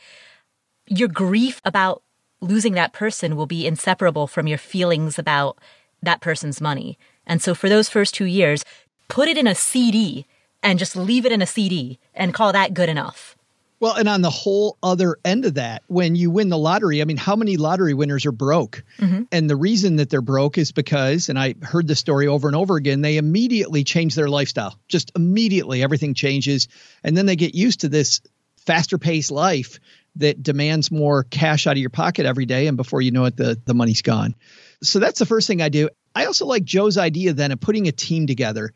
your 0.87 1.07
grief 1.07 1.61
about 1.63 2.03
losing 2.43 2.73
that 2.73 2.93
person 2.93 3.35
will 3.35 3.45
be 3.45 3.65
inseparable 3.65 4.27
from 4.27 4.47
your 4.47 4.57
feelings 4.57 5.17
about 5.17 5.57
that 6.01 6.21
person's 6.21 6.62
money. 6.62 6.97
And 7.25 7.41
so 7.41 7.55
for 7.55 7.69
those 7.69 7.89
first 7.89 8.13
two 8.13 8.25
years, 8.25 8.65
put 9.07 9.27
it 9.27 9.38
in 9.38 9.47
a 9.47 9.55
CD 9.55 10.25
and 10.62 10.79
just 10.79 10.95
leave 10.95 11.25
it 11.25 11.31
in 11.31 11.41
a 11.41 11.47
CD 11.47 12.00
and 12.13 12.33
call 12.33 12.51
that 12.53 12.73
good 12.73 12.89
enough. 12.89 13.35
Well, 13.79 13.95
and 13.95 14.07
on 14.07 14.21
the 14.21 14.29
whole 14.29 14.77
other 14.81 15.17
end 15.25 15.43
of 15.43 15.55
that, 15.55 15.83
when 15.88 16.15
you 16.15 16.31
win 16.31 16.47
the 16.47 16.57
lottery, 16.57 17.01
I 17.01 17.05
mean, 17.05 17.17
how 17.17 17.35
many 17.35 17.57
lottery 17.57 17.93
winners 17.93 18.25
are 18.25 18.31
broke? 18.31 18.81
Mm-hmm. 19.00 19.23
And 19.29 19.50
the 19.50 19.57
reason 19.57 19.97
that 19.97 20.09
they're 20.09 20.21
broke 20.21 20.57
is 20.57 20.71
because, 20.71 21.27
and 21.27 21.38
I 21.38 21.55
heard 21.62 21.88
the 21.88 21.95
story 21.95 22.27
over 22.27 22.47
and 22.47 22.55
over 22.55 22.77
again, 22.77 23.01
they 23.01 23.17
immediately 23.17 23.83
change 23.83 24.15
their 24.15 24.29
lifestyle. 24.29 24.79
Just 24.88 25.12
immediately, 25.17 25.83
everything 25.83 26.13
changes. 26.13 26.69
And 27.03 27.17
then 27.17 27.25
they 27.25 27.35
get 27.35 27.55
used 27.55 27.81
to 27.81 27.89
this 27.89 28.21
faster 28.55 28.97
paced 28.97 29.31
life 29.31 29.79
that 30.17 30.43
demands 30.43 30.91
more 30.91 31.24
cash 31.24 31.67
out 31.67 31.72
of 31.72 31.79
your 31.79 31.89
pocket 31.89 32.25
every 32.25 32.46
day. 32.46 32.67
And 32.67 32.77
before 32.77 33.01
you 33.01 33.12
know 33.12 33.25
it, 33.25 33.36
the, 33.36 33.60
the 33.65 33.74
money's 33.74 34.01
gone. 34.01 34.36
So 34.82 35.00
that's 35.00 35.20
the 35.20 35.25
first 35.25 35.48
thing 35.48 35.62
I 35.62 35.70
do. 35.70 35.89
I 36.15 36.25
also 36.25 36.46
like 36.46 36.63
Joe's 36.63 36.98
idea 36.98 37.34
then 37.34 37.51
of 37.51 37.60
putting 37.60 37.88
a 37.88 37.91
team 37.91 38.27
together 38.27 38.72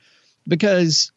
because 0.48 1.12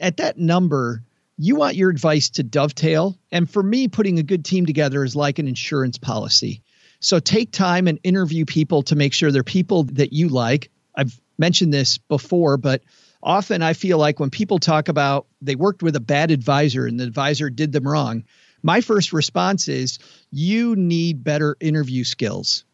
at 0.00 0.18
that 0.18 0.38
number, 0.38 1.02
you 1.36 1.56
want 1.56 1.76
your 1.76 1.90
advice 1.90 2.30
to 2.30 2.42
dovetail. 2.42 3.16
And 3.30 3.48
for 3.48 3.62
me, 3.62 3.88
putting 3.88 4.18
a 4.18 4.22
good 4.22 4.44
team 4.44 4.66
together 4.66 5.04
is 5.04 5.14
like 5.14 5.38
an 5.38 5.48
insurance 5.48 5.98
policy. 5.98 6.62
So 7.00 7.20
take 7.20 7.52
time 7.52 7.86
and 7.86 8.00
interview 8.02 8.44
people 8.44 8.82
to 8.84 8.96
make 8.96 9.12
sure 9.12 9.30
they're 9.30 9.44
people 9.44 9.84
that 9.84 10.12
you 10.12 10.28
like. 10.28 10.70
I've 10.94 11.18
mentioned 11.38 11.72
this 11.72 11.98
before, 11.98 12.56
but 12.56 12.82
often 13.22 13.62
I 13.62 13.72
feel 13.72 13.98
like 13.98 14.18
when 14.18 14.30
people 14.30 14.58
talk 14.58 14.88
about 14.88 15.26
they 15.40 15.54
worked 15.54 15.82
with 15.82 15.94
a 15.94 16.00
bad 16.00 16.32
advisor 16.32 16.86
and 16.86 16.98
the 16.98 17.04
advisor 17.04 17.50
did 17.50 17.72
them 17.72 17.86
wrong, 17.86 18.24
my 18.62 18.80
first 18.80 19.12
response 19.12 19.68
is 19.68 19.98
you 20.30 20.76
need 20.76 21.24
better 21.24 21.56
interview 21.60 22.04
skills. 22.04 22.64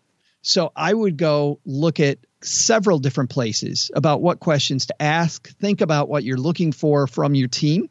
So 0.43 0.73
I 0.76 0.93
would 0.93 1.17
go 1.17 1.61
look 1.64 2.00
at 2.00 2.19
several 2.43 2.99
different 2.99 3.31
places 3.31 3.91
about 3.95 4.21
what 4.21 4.41
questions 4.41 4.87
to 4.87 5.03
ask, 5.03 5.49
think 5.59 5.81
about 5.81 6.09
what 6.09 6.25
you're 6.25 6.37
looking 6.37 6.73
for 6.73 7.07
from 7.07 7.35
your 7.35 7.49
team, 7.49 7.88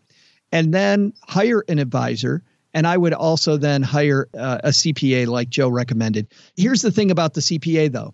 and 0.51 0.73
then 0.73 1.13
hire 1.21 1.63
an 1.67 1.79
advisor. 1.79 2.43
And 2.73 2.85
I 2.85 2.95
would 2.95 3.13
also 3.13 3.57
then 3.57 3.81
hire 3.81 4.29
uh, 4.38 4.59
a 4.63 4.69
CPA 4.69 5.27
like 5.27 5.50
Joe 5.50 5.69
recommended. 5.69 6.27
Here's 6.55 6.81
the 6.81 6.91
thing 6.91 7.12
about 7.12 7.33
the 7.33 7.41
CPA 7.41 7.91
though. 7.91 8.13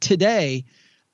Today, 0.00 0.64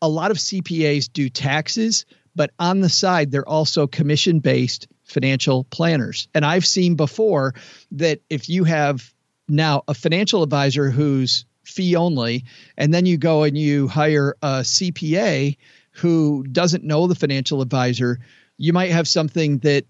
a 0.02 0.08
lot 0.08 0.30
of 0.30 0.36
CPAs 0.36 1.10
do 1.10 1.28
taxes, 1.28 2.04
but 2.34 2.50
on 2.58 2.80
the 2.80 2.88
side, 2.88 3.30
they're 3.30 3.48
also 3.48 3.86
commission 3.86 4.40
based 4.40 4.88
financial 5.12 5.64
planners. 5.64 6.28
And 6.34 6.44
I've 6.44 6.66
seen 6.66 6.96
before 6.96 7.54
that 7.92 8.20
if 8.28 8.48
you 8.48 8.64
have 8.64 9.12
now 9.48 9.82
a 9.86 9.94
financial 9.94 10.42
advisor 10.42 10.90
who's 10.90 11.44
fee 11.64 11.96
only, 11.96 12.44
and 12.76 12.92
then 12.92 13.06
you 13.06 13.18
go 13.18 13.44
and 13.44 13.56
you 13.56 13.88
hire 13.88 14.34
a 14.42 14.60
CPA 14.60 15.56
who 15.92 16.44
doesn't 16.44 16.84
know 16.84 17.06
the 17.06 17.14
financial 17.14 17.60
advisor, 17.60 18.18
you 18.56 18.72
might 18.72 18.90
have 18.90 19.06
something 19.06 19.58
that 19.58 19.84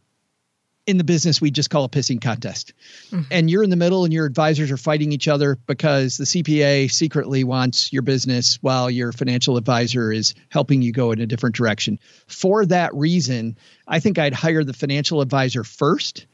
in 0.86 0.98
the 0.98 1.04
business 1.04 1.40
we 1.40 1.50
just 1.50 1.70
call 1.70 1.84
a 1.84 1.88
pissing 1.88 2.20
contest. 2.20 2.72
Mm-hmm. 3.10 3.22
And 3.30 3.50
you're 3.50 3.62
in 3.62 3.70
the 3.70 3.76
middle 3.76 4.04
and 4.04 4.12
your 4.12 4.26
advisors 4.26 4.70
are 4.70 4.76
fighting 4.76 5.12
each 5.12 5.28
other 5.28 5.56
because 5.66 6.16
the 6.16 6.24
CPA 6.24 6.90
secretly 6.90 7.44
wants 7.44 7.92
your 7.92 8.02
business 8.02 8.58
while 8.62 8.90
your 8.90 9.12
financial 9.12 9.56
advisor 9.56 10.10
is 10.10 10.34
helping 10.48 10.82
you 10.82 10.92
go 10.92 11.12
in 11.12 11.20
a 11.20 11.26
different 11.26 11.54
direction. 11.54 11.98
For 12.26 12.66
that 12.66 12.94
reason, 12.94 13.56
I 13.86 14.00
think 14.00 14.18
I'd 14.18 14.34
hire 14.34 14.64
the 14.64 14.72
financial 14.72 15.20
advisor 15.20 15.64
first 15.64 16.26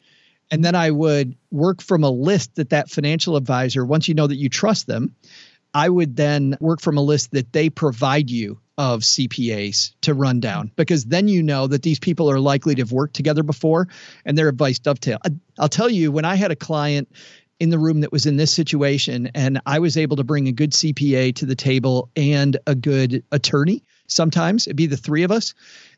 and 0.51 0.65
then 0.65 0.75
I 0.75 0.91
would 0.91 1.37
work 1.51 1.83
from 1.83 2.05
a 2.05 2.11
list 2.11 2.55
that 2.57 2.71
that 2.71 2.91
financial 2.91 3.37
advisor 3.37 3.85
once 3.85 4.09
you 4.09 4.15
know 4.15 4.27
that 4.27 4.37
you 4.37 4.49
trust 4.49 4.87
them, 4.87 5.15
I 5.75 5.89
would 5.89 6.17
then 6.17 6.57
work 6.61 6.81
from 6.81 6.97
a 6.97 7.03
list 7.03 7.33
that 7.33 7.53
they 7.53 7.69
provide 7.69 8.31
you 8.31 8.59
of 8.79 9.01
CPAs 9.01 9.93
to 10.03 10.15
run 10.15 10.39
down 10.39 10.71
because 10.77 11.05
then 11.05 11.27
you 11.27 11.43
know 11.43 11.67
that 11.67 11.83
these 11.83 11.99
people 11.99 12.31
are 12.31 12.39
likely 12.39 12.77
to 12.77 12.83
have 12.83 12.93
worked 12.93 13.17
together 13.17 13.43
before 13.43 13.89
and 14.25 14.39
their 14.39 14.49
advice 14.49 14.79
dovetail. 14.79 15.19
I, 15.27 15.31
I'll 15.59 15.69
tell 15.69 15.91
you, 15.91 16.13
when 16.13 16.25
I 16.25 16.37
had 16.37 16.53
a 16.53 16.57
client 16.57 17.09
in 17.59 17.71
the 17.71 17.79
room 17.79 18.03
that 18.03 18.13
was 18.13 18.25
in 18.25 18.37
this 18.37 18.53
situation 18.53 19.33
and 19.35 19.61
I 19.67 19.81
was 19.81 19.97
able 19.97 20.17
to 20.17 20.25
bring 20.25 20.47
a 20.47 20.53
good 20.53 20.71
CPA 20.71 21.35
to 21.35 21.47
the 21.47 21.57
table 21.57 22.09
and 22.15 22.57
a 22.69 22.77
good 22.77 23.25
attorney, 23.33 23.83
sometimes 24.07 24.69
it'd 24.69 24.77
be 24.77 24.87
the 24.87 24.97
three 24.97 25.25
of 25.25 25.33
us, 25.33 25.55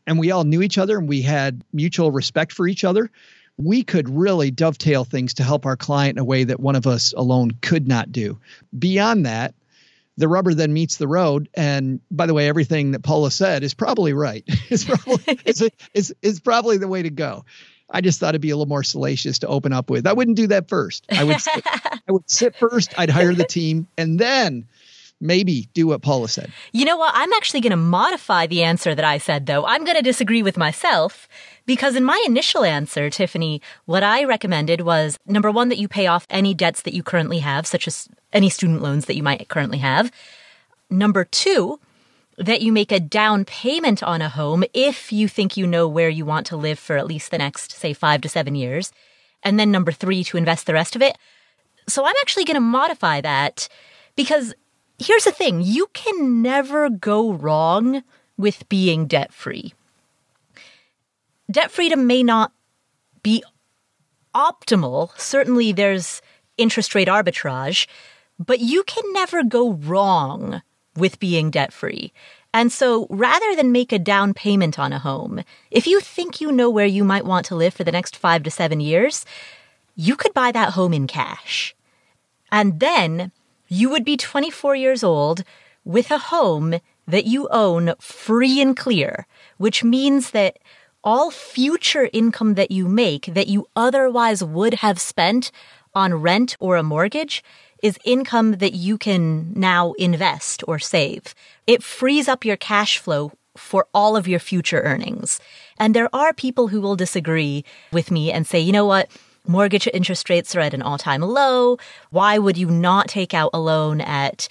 and 0.06 0.18
we 0.18 0.30
all 0.30 0.44
knew 0.44 0.62
each 0.62 0.78
other 0.78 0.96
and 0.98 1.06
we 1.06 1.20
had 1.20 1.62
mutual 1.74 2.10
respect 2.10 2.50
for 2.50 2.66
each 2.66 2.82
other. 2.82 3.10
We 3.58 3.82
could 3.82 4.08
really 4.08 4.50
dovetail 4.50 5.04
things 5.04 5.34
to 5.34 5.42
help 5.42 5.66
our 5.66 5.76
client 5.76 6.16
in 6.16 6.22
a 6.22 6.24
way 6.24 6.44
that 6.44 6.60
one 6.60 6.76
of 6.76 6.86
us 6.86 7.12
alone 7.12 7.50
could 7.60 7.86
not 7.86 8.10
do. 8.10 8.40
Beyond 8.78 9.26
that, 9.26 9.54
the 10.20 10.28
rubber 10.28 10.54
then 10.54 10.72
meets 10.72 10.96
the 10.96 11.08
road. 11.08 11.48
And 11.54 12.00
by 12.10 12.26
the 12.26 12.34
way, 12.34 12.46
everything 12.46 12.92
that 12.92 13.02
Paula 13.02 13.30
said 13.30 13.62
is 13.62 13.74
probably 13.74 14.12
right. 14.12 14.44
it's 14.70 14.84
probably 14.84 15.40
it's, 15.44 15.62
it's, 15.94 16.12
it's 16.22 16.40
probably 16.40 16.76
the 16.76 16.88
way 16.88 17.02
to 17.02 17.10
go. 17.10 17.44
I 17.88 18.02
just 18.02 18.20
thought 18.20 18.30
it'd 18.30 18.40
be 18.40 18.50
a 18.50 18.56
little 18.56 18.68
more 18.68 18.84
salacious 18.84 19.40
to 19.40 19.48
open 19.48 19.72
up 19.72 19.90
with. 19.90 20.06
I 20.06 20.12
wouldn't 20.12 20.36
do 20.36 20.46
that 20.48 20.68
first. 20.68 21.06
I 21.10 21.24
would 21.24 21.40
sit, 21.40 21.64
I 21.66 22.12
would 22.12 22.30
sit 22.30 22.54
first. 22.54 22.94
I'd 22.96 23.10
hire 23.10 23.34
the 23.34 23.44
team, 23.44 23.88
and 23.98 24.16
then 24.16 24.68
maybe 25.20 25.68
do 25.74 25.86
what 25.88 26.02
Paula 26.02 26.28
said. 26.28 26.52
You 26.72 26.84
know 26.84 26.96
what? 26.96 27.12
I'm 27.14 27.32
actually 27.34 27.60
going 27.60 27.70
to 27.70 27.76
modify 27.76 28.46
the 28.46 28.62
answer 28.62 28.94
that 28.94 29.04
I 29.04 29.18
said, 29.18 29.46
though. 29.46 29.64
I'm 29.66 29.84
going 29.84 29.96
to 29.96 30.02
disagree 30.02 30.42
with 30.42 30.56
myself 30.56 31.28
because 31.66 31.94
in 31.94 32.04
my 32.04 32.22
initial 32.26 32.64
answer, 32.64 33.10
Tiffany, 33.10 33.60
what 33.84 34.02
I 34.02 34.24
recommended 34.24 34.80
was 34.80 35.18
number 35.26 35.50
one, 35.50 35.68
that 35.68 35.78
you 35.78 35.88
pay 35.88 36.06
off 36.06 36.26
any 36.30 36.54
debts 36.54 36.82
that 36.82 36.94
you 36.94 37.02
currently 37.02 37.40
have, 37.40 37.66
such 37.66 37.86
as 37.86 38.08
any 38.32 38.48
student 38.48 38.82
loans 38.82 39.06
that 39.06 39.16
you 39.16 39.22
might 39.22 39.48
currently 39.48 39.78
have. 39.78 40.10
Number 40.88 41.24
two, 41.24 41.78
that 42.36 42.62
you 42.62 42.72
make 42.72 42.90
a 42.90 42.98
down 42.98 43.44
payment 43.44 44.02
on 44.02 44.22
a 44.22 44.28
home 44.30 44.64
if 44.72 45.12
you 45.12 45.28
think 45.28 45.56
you 45.56 45.66
know 45.66 45.86
where 45.86 46.08
you 46.08 46.24
want 46.24 46.46
to 46.46 46.56
live 46.56 46.78
for 46.78 46.96
at 46.96 47.06
least 47.06 47.30
the 47.30 47.38
next, 47.38 47.72
say, 47.72 47.92
five 47.92 48.22
to 48.22 48.28
seven 48.28 48.54
years. 48.54 48.92
And 49.42 49.60
then 49.60 49.70
number 49.70 49.92
three, 49.92 50.24
to 50.24 50.38
invest 50.38 50.66
the 50.66 50.72
rest 50.72 50.96
of 50.96 51.02
it. 51.02 51.16
So 51.86 52.04
I'm 52.04 52.14
actually 52.20 52.44
going 52.44 52.54
to 52.54 52.60
modify 52.60 53.20
that 53.20 53.68
because 54.16 54.54
here's 55.00 55.24
the 55.24 55.32
thing 55.32 55.62
you 55.62 55.88
can 55.92 56.42
never 56.42 56.90
go 56.90 57.32
wrong 57.32 58.02
with 58.36 58.68
being 58.68 59.06
debt 59.06 59.32
free. 59.32 59.74
Debt 61.50 61.70
freedom 61.70 62.06
may 62.06 62.22
not 62.22 62.52
be 63.22 63.42
optimal. 64.34 65.18
Certainly, 65.18 65.72
there's 65.72 66.22
interest 66.56 66.94
rate 66.94 67.08
arbitrage, 67.08 67.86
but 68.38 68.60
you 68.60 68.82
can 68.84 69.04
never 69.12 69.42
go 69.42 69.72
wrong 69.72 70.62
with 70.96 71.18
being 71.18 71.50
debt 71.50 71.72
free. 71.72 72.12
And 72.52 72.72
so 72.72 73.06
rather 73.10 73.54
than 73.54 73.72
make 73.72 73.92
a 73.92 73.98
down 73.98 74.34
payment 74.34 74.78
on 74.78 74.92
a 74.92 74.98
home, 74.98 75.42
if 75.70 75.86
you 75.86 76.00
think 76.00 76.40
you 76.40 76.50
know 76.50 76.68
where 76.68 76.86
you 76.86 77.04
might 77.04 77.24
want 77.24 77.46
to 77.46 77.54
live 77.54 77.74
for 77.74 77.84
the 77.84 77.92
next 77.92 78.16
five 78.16 78.42
to 78.42 78.50
seven 78.50 78.80
years, 78.80 79.24
you 79.94 80.16
could 80.16 80.34
buy 80.34 80.50
that 80.52 80.72
home 80.72 80.92
in 80.92 81.06
cash. 81.06 81.74
And 82.50 82.80
then 82.80 83.30
you 83.70 83.88
would 83.88 84.04
be 84.04 84.16
24 84.16 84.74
years 84.74 85.02
old 85.02 85.44
with 85.84 86.10
a 86.10 86.18
home 86.18 86.74
that 87.06 87.24
you 87.24 87.48
own 87.50 87.94
free 87.98 88.60
and 88.60 88.76
clear, 88.76 89.26
which 89.56 89.82
means 89.82 90.32
that 90.32 90.58
all 91.02 91.30
future 91.30 92.10
income 92.12 92.54
that 92.54 92.70
you 92.70 92.86
make 92.86 93.26
that 93.26 93.48
you 93.48 93.66
otherwise 93.74 94.44
would 94.44 94.74
have 94.74 95.00
spent 95.00 95.50
on 95.94 96.12
rent 96.14 96.56
or 96.60 96.76
a 96.76 96.82
mortgage 96.82 97.42
is 97.82 97.98
income 98.04 98.58
that 98.58 98.74
you 98.74 98.98
can 98.98 99.52
now 99.54 99.92
invest 99.92 100.62
or 100.68 100.78
save. 100.78 101.34
It 101.66 101.82
frees 101.82 102.28
up 102.28 102.44
your 102.44 102.56
cash 102.56 102.98
flow 102.98 103.32
for 103.56 103.86
all 103.94 104.16
of 104.16 104.28
your 104.28 104.40
future 104.40 104.80
earnings. 104.80 105.40
And 105.78 105.94
there 105.94 106.14
are 106.14 106.32
people 106.32 106.68
who 106.68 106.80
will 106.80 106.96
disagree 106.96 107.64
with 107.92 108.10
me 108.10 108.30
and 108.30 108.46
say, 108.46 108.60
you 108.60 108.72
know 108.72 108.86
what? 108.86 109.10
Mortgage 109.46 109.88
interest 109.92 110.28
rates 110.28 110.54
are 110.54 110.60
at 110.60 110.74
an 110.74 110.82
all 110.82 110.98
time 110.98 111.22
low. 111.22 111.78
Why 112.10 112.38
would 112.38 112.56
you 112.56 112.70
not 112.70 113.08
take 113.08 113.34
out 113.34 113.50
a 113.52 113.60
loan 113.60 114.00
at 114.00 114.48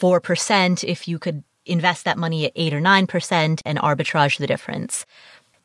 4% 0.00 0.84
if 0.84 1.08
you 1.08 1.18
could 1.18 1.42
invest 1.64 2.04
that 2.04 2.18
money 2.18 2.46
at 2.46 2.52
8 2.54 2.74
or 2.74 2.80
9% 2.80 3.60
and 3.64 3.78
arbitrage 3.78 4.38
the 4.38 4.46
difference? 4.46 5.06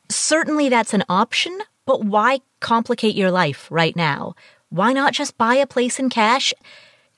Certainly 0.09 0.69
that's 0.69 0.93
an 0.93 1.03
option, 1.09 1.57
but 1.85 2.03
why 2.03 2.39
complicate 2.59 3.15
your 3.15 3.31
life 3.31 3.67
right 3.71 3.95
now? 3.95 4.35
Why 4.69 4.93
not 4.93 5.13
just 5.13 5.37
buy 5.37 5.55
a 5.55 5.67
place 5.67 5.99
in 5.99 6.09
cash? 6.09 6.53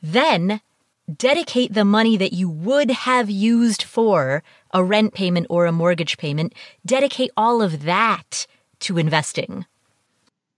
Then 0.01 0.61
dedicate 1.17 1.73
the 1.73 1.85
money 1.85 2.17
that 2.17 2.33
you 2.33 2.49
would 2.49 2.89
have 2.89 3.29
used 3.29 3.83
for 3.83 4.43
a 4.71 4.83
rent 4.83 5.13
payment 5.13 5.47
or 5.49 5.65
a 5.65 5.71
mortgage 5.71 6.17
payment, 6.17 6.53
dedicate 6.85 7.31
all 7.35 7.61
of 7.61 7.83
that 7.83 8.47
to 8.79 8.97
investing. 8.97 9.65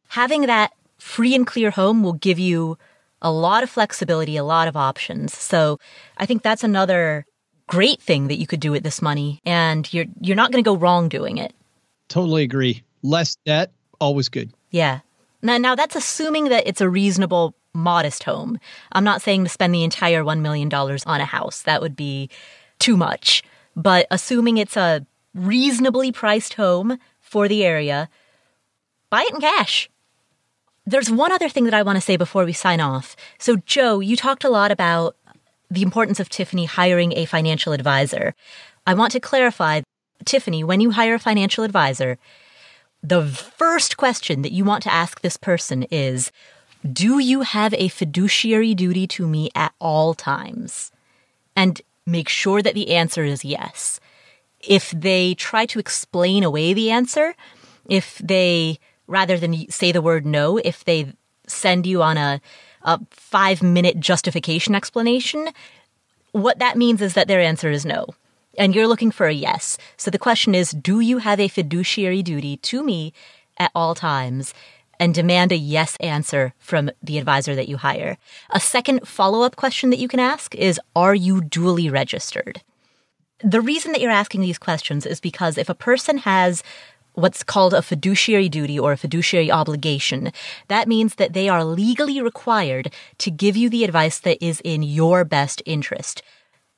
Having 0.08 0.48
that 0.48 0.74
free 0.98 1.36
and 1.36 1.46
clear 1.46 1.72
home 1.72 2.04
will 2.04 2.14
give 2.14 2.40
you 2.40 2.78
a 3.22 3.32
lot 3.32 3.64
of 3.64 3.70
flexibility, 3.70 4.38
a 4.38 4.44
lot 4.44 4.68
of 4.68 4.76
options. 4.76 5.36
So 5.38 5.80
I 6.18 6.26
think 6.26 6.44
that's 6.44 6.64
another 6.64 7.26
great 7.68 8.02
thing 8.02 8.28
that 8.28 8.38
you 8.38 8.46
could 8.46 8.60
do 8.60 8.72
with 8.72 8.84
this 8.84 9.02
money 9.02 9.42
and 9.46 9.92
you're 9.92 10.06
you're 10.22 10.36
not 10.36 10.52
going 10.52 10.64
to 10.64 10.68
go 10.68 10.76
wrong 10.78 11.10
doing 11.10 11.38
it. 11.38 11.54
Totally 12.08 12.44
agree. 12.44 12.84
Less 13.02 13.36
debt, 13.46 13.72
always 14.00 14.30
good. 14.30 14.52
Yeah. 14.70 15.00
Now, 15.42 15.58
now 15.58 15.76
that's 15.76 15.96
assuming 15.96 16.50
that 16.50 16.68
it's 16.68 16.82
a 16.82 16.90
reasonable, 16.90 17.56
modest 17.74 18.24
home. 18.24 18.60
I'm 18.92 19.04
not 19.04 19.22
saying 19.22 19.44
to 19.44 19.50
spend 19.50 19.74
the 19.74 19.84
entire 19.84 20.24
$1 20.24 20.40
million 20.40 20.74
on 20.74 21.22
a 21.22 21.26
house. 21.26 21.62
That 21.64 21.82
would 21.82 21.96
be 21.96 22.30
too 22.80 22.98
much. 22.98 23.44
But 23.76 24.08
assuming 24.10 24.58
it's 24.58 24.78
a 24.78 25.06
reasonably 25.34 26.12
priced 26.12 26.54
home 26.54 26.98
for 27.20 27.48
the 27.48 27.64
area, 27.66 28.10
buy 29.10 29.22
it 29.28 29.34
in 29.34 29.42
cash. 29.42 29.90
There's 30.86 31.10
one 31.10 31.32
other 31.32 31.50
thing 31.50 31.64
that 31.66 31.74
I 31.74 31.84
want 31.84 31.98
to 31.98 32.02
say 32.02 32.16
before 32.16 32.46
we 32.46 32.54
sign 32.54 32.80
off. 32.80 33.16
So, 33.40 33.58
Joe, 33.66 34.00
you 34.00 34.16
talked 34.16 34.44
a 34.44 34.50
lot 34.50 34.72
about 34.72 35.16
the 35.70 35.82
importance 35.82 36.20
of 36.20 36.30
Tiffany 36.30 36.66
hiring 36.66 37.14
a 37.14 37.26
financial 37.26 37.74
advisor. 37.74 38.36
I 38.86 38.94
want 38.94 39.12
to 39.14 39.20
clarify 39.20 39.82
Tiffany, 40.24 40.64
when 40.64 40.80
you 40.82 40.92
hire 40.92 41.16
a 41.16 41.20
financial 41.20 41.64
advisor, 41.64 42.18
the 43.04 43.26
first 43.26 43.98
question 43.98 44.42
that 44.42 44.52
you 44.52 44.64
want 44.64 44.84
to 44.84 44.94
ask 44.94 45.22
this 45.22 45.38
person 45.38 45.84
is 45.92 46.32
Do 46.90 47.20
you 47.20 47.42
have 47.42 47.74
a 47.74 47.90
fiduciary 47.90 48.74
duty 48.74 49.08
to 49.08 49.28
me 49.28 49.50
at 49.54 49.74
all 49.80 50.14
times? 50.14 50.92
And 51.56 51.82
make 52.06 52.30
sure 52.30 52.62
that 52.62 52.74
the 52.74 52.92
answer 52.92 53.24
is 53.24 53.46
yes. 53.46 54.00
If 54.60 54.92
they 54.92 55.36
try 55.36 55.66
to 55.68 55.80
explain 55.80 56.44
away 56.44 56.74
the 56.74 56.90
answer, 56.90 57.36
if 57.88 58.18
they 58.24 58.80
rather 59.08 59.38
than 59.38 59.70
say 59.70 59.92
the 59.92 60.02
word 60.02 60.26
no, 60.26 60.58
if 60.58 60.84
they 60.84 61.14
send 61.48 61.86
you 61.86 62.02
on 62.02 62.18
a, 62.18 62.42
a 62.84 63.00
five 63.12 63.62
minute 63.62 64.00
justification 64.00 64.76
explanation, 64.76 65.50
what 66.32 66.60
that 66.60 66.78
means 66.78 67.02
is 67.02 67.14
that 67.14 67.28
their 67.28 67.40
answer 67.40 67.70
is 67.70 67.86
no. 67.86 68.08
And 68.58 68.74
you're 68.74 68.88
looking 68.88 69.12
for 69.12 69.28
a 69.28 69.34
yes. 69.34 69.78
So 69.98 70.10
the 70.10 70.20
question 70.20 70.56
is, 70.56 70.72
do 70.72 71.00
you 71.00 71.20
have 71.20 71.40
a 71.40 71.48
fiduciary 71.48 72.24
duty 72.24 72.58
to 72.58 72.84
me 72.84 73.14
at 73.58 73.72
all 73.76 73.96
times? 73.96 74.54
And 74.98 75.14
demand 75.14 75.52
a 75.52 75.58
yes 75.58 75.98
answer 75.98 76.54
from 76.58 76.90
the 77.04 77.18
advisor 77.18 77.54
that 77.54 77.68
you 77.68 77.76
hire. 77.76 78.18
A 78.52 78.62
second 78.62 79.06
follow 79.06 79.42
up 79.42 79.58
question 79.58 79.90
that 79.90 80.00
you 80.00 80.08
can 80.08 80.22
ask 80.22 80.56
is, 80.56 80.80
are 80.96 81.14
you 81.14 81.42
duly 81.42 81.90
registered? 81.90 82.62
The 83.44 83.60
reason 83.60 83.92
that 83.92 84.00
you're 84.00 84.10
asking 84.10 84.40
these 84.40 84.58
questions 84.58 85.06
is 85.06 85.20
because 85.20 85.58
if 85.58 85.68
a 85.68 85.76
person 85.76 86.20
has 86.20 86.64
what's 87.16 87.44
called 87.44 87.74
a 87.74 87.82
fiduciary 87.82 88.50
duty 88.50 88.78
or 88.78 88.92
a 88.92 88.98
fiduciary 88.98 89.52
obligation. 89.52 90.32
That 90.68 90.88
means 90.88 91.16
that 91.16 91.34
they 91.34 91.50
are 91.50 91.64
legally 91.64 92.22
required 92.22 92.94
to 93.20 93.32
give 93.32 93.58
you 93.58 93.70
the 93.70 93.84
advice 93.84 94.20
that 94.20 94.44
is 94.46 94.62
in 94.64 94.84
your 94.84 95.26
best 95.26 95.62
interest. 95.66 96.22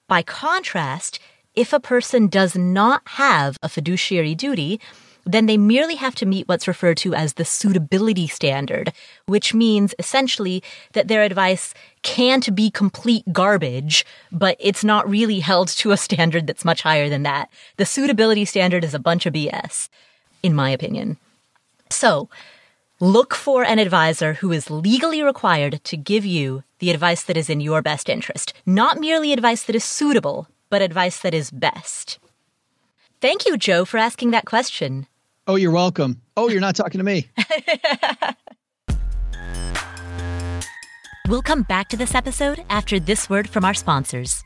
By 0.08 0.22
contrast, 0.22 1.20
if 1.56 1.74
a 1.74 1.80
person 1.80 2.28
does 2.28 2.56
not 2.56 3.02
have 3.06 3.58
a 3.62 3.70
fiduciary 3.70 4.36
duty, 4.36 4.80
then 5.26 5.46
they 5.46 5.58
merely 5.58 5.96
have 5.96 6.16
to 6.16 6.26
meet 6.26 6.48
what's 6.48 6.68
referred 6.68 6.98
to 6.98 7.14
as 7.14 7.34
the 7.34 7.44
suitability 7.44 8.28
standard, 8.28 8.94
which 9.26 9.54
means 9.54 9.94
essentially 10.00 10.64
that 10.94 11.10
their 11.10 11.24
advice 11.24 11.74
can't 12.02 12.56
be 12.56 12.72
complete 12.72 13.26
garbage, 13.34 14.06
but 14.32 14.56
it's 14.60 14.86
not 14.86 15.10
really 15.10 15.42
held 15.42 15.68
to 15.68 15.92
a 15.92 15.98
standard 15.98 16.48
that's 16.48 16.64
much 16.64 16.82
higher 16.82 17.10
than 17.10 17.24
that. 17.24 17.50
The 17.76 17.86
suitability 17.86 18.46
standard 18.46 18.86
is 18.86 18.94
a 18.94 19.00
bunch 19.00 19.26
of 19.26 19.34
BS 19.34 19.90
in 20.48 20.56
my 20.56 20.72
opinion. 20.72 21.18
So, 21.92 22.30
look 23.02 23.36
for 23.36 23.64
an 23.64 23.80
advisor 23.80 24.36
who 24.36 24.54
is 24.54 24.72
legally 24.72 25.22
required 25.22 25.84
to 25.84 25.98
give 25.98 26.26
you 26.26 26.64
the 26.80 26.90
advice 26.90 27.24
that 27.24 27.38
is 27.38 27.50
in 27.50 27.60
your 27.60 27.82
best 27.82 28.08
interest, 28.10 28.54
not 28.66 28.98
merely 28.98 29.34
advice 29.34 29.64
that 29.64 29.76
is 29.76 29.84
suitable, 29.84 30.48
but 30.70 30.82
advice 30.82 31.20
that 31.20 31.34
is 31.34 31.52
best. 31.52 32.18
Thank 33.20 33.46
you, 33.46 33.58
Joe, 33.58 33.84
for 33.84 33.98
asking 33.98 34.32
that 34.32 34.46
question. 34.46 35.06
Oh, 35.48 35.56
you're 35.56 35.72
welcome. 35.72 36.22
Oh, 36.38 36.48
you're 36.50 36.62
not 36.62 36.78
talking 36.78 37.00
to 37.00 37.04
me. 37.04 37.28
we'll 41.28 41.42
come 41.42 41.64
back 41.64 41.90
to 41.90 41.98
this 41.98 42.16
episode 42.16 42.64
after 42.70 43.02
this 43.02 43.30
word 43.30 43.50
from 43.50 43.66
our 43.66 43.74
sponsors. 43.74 44.46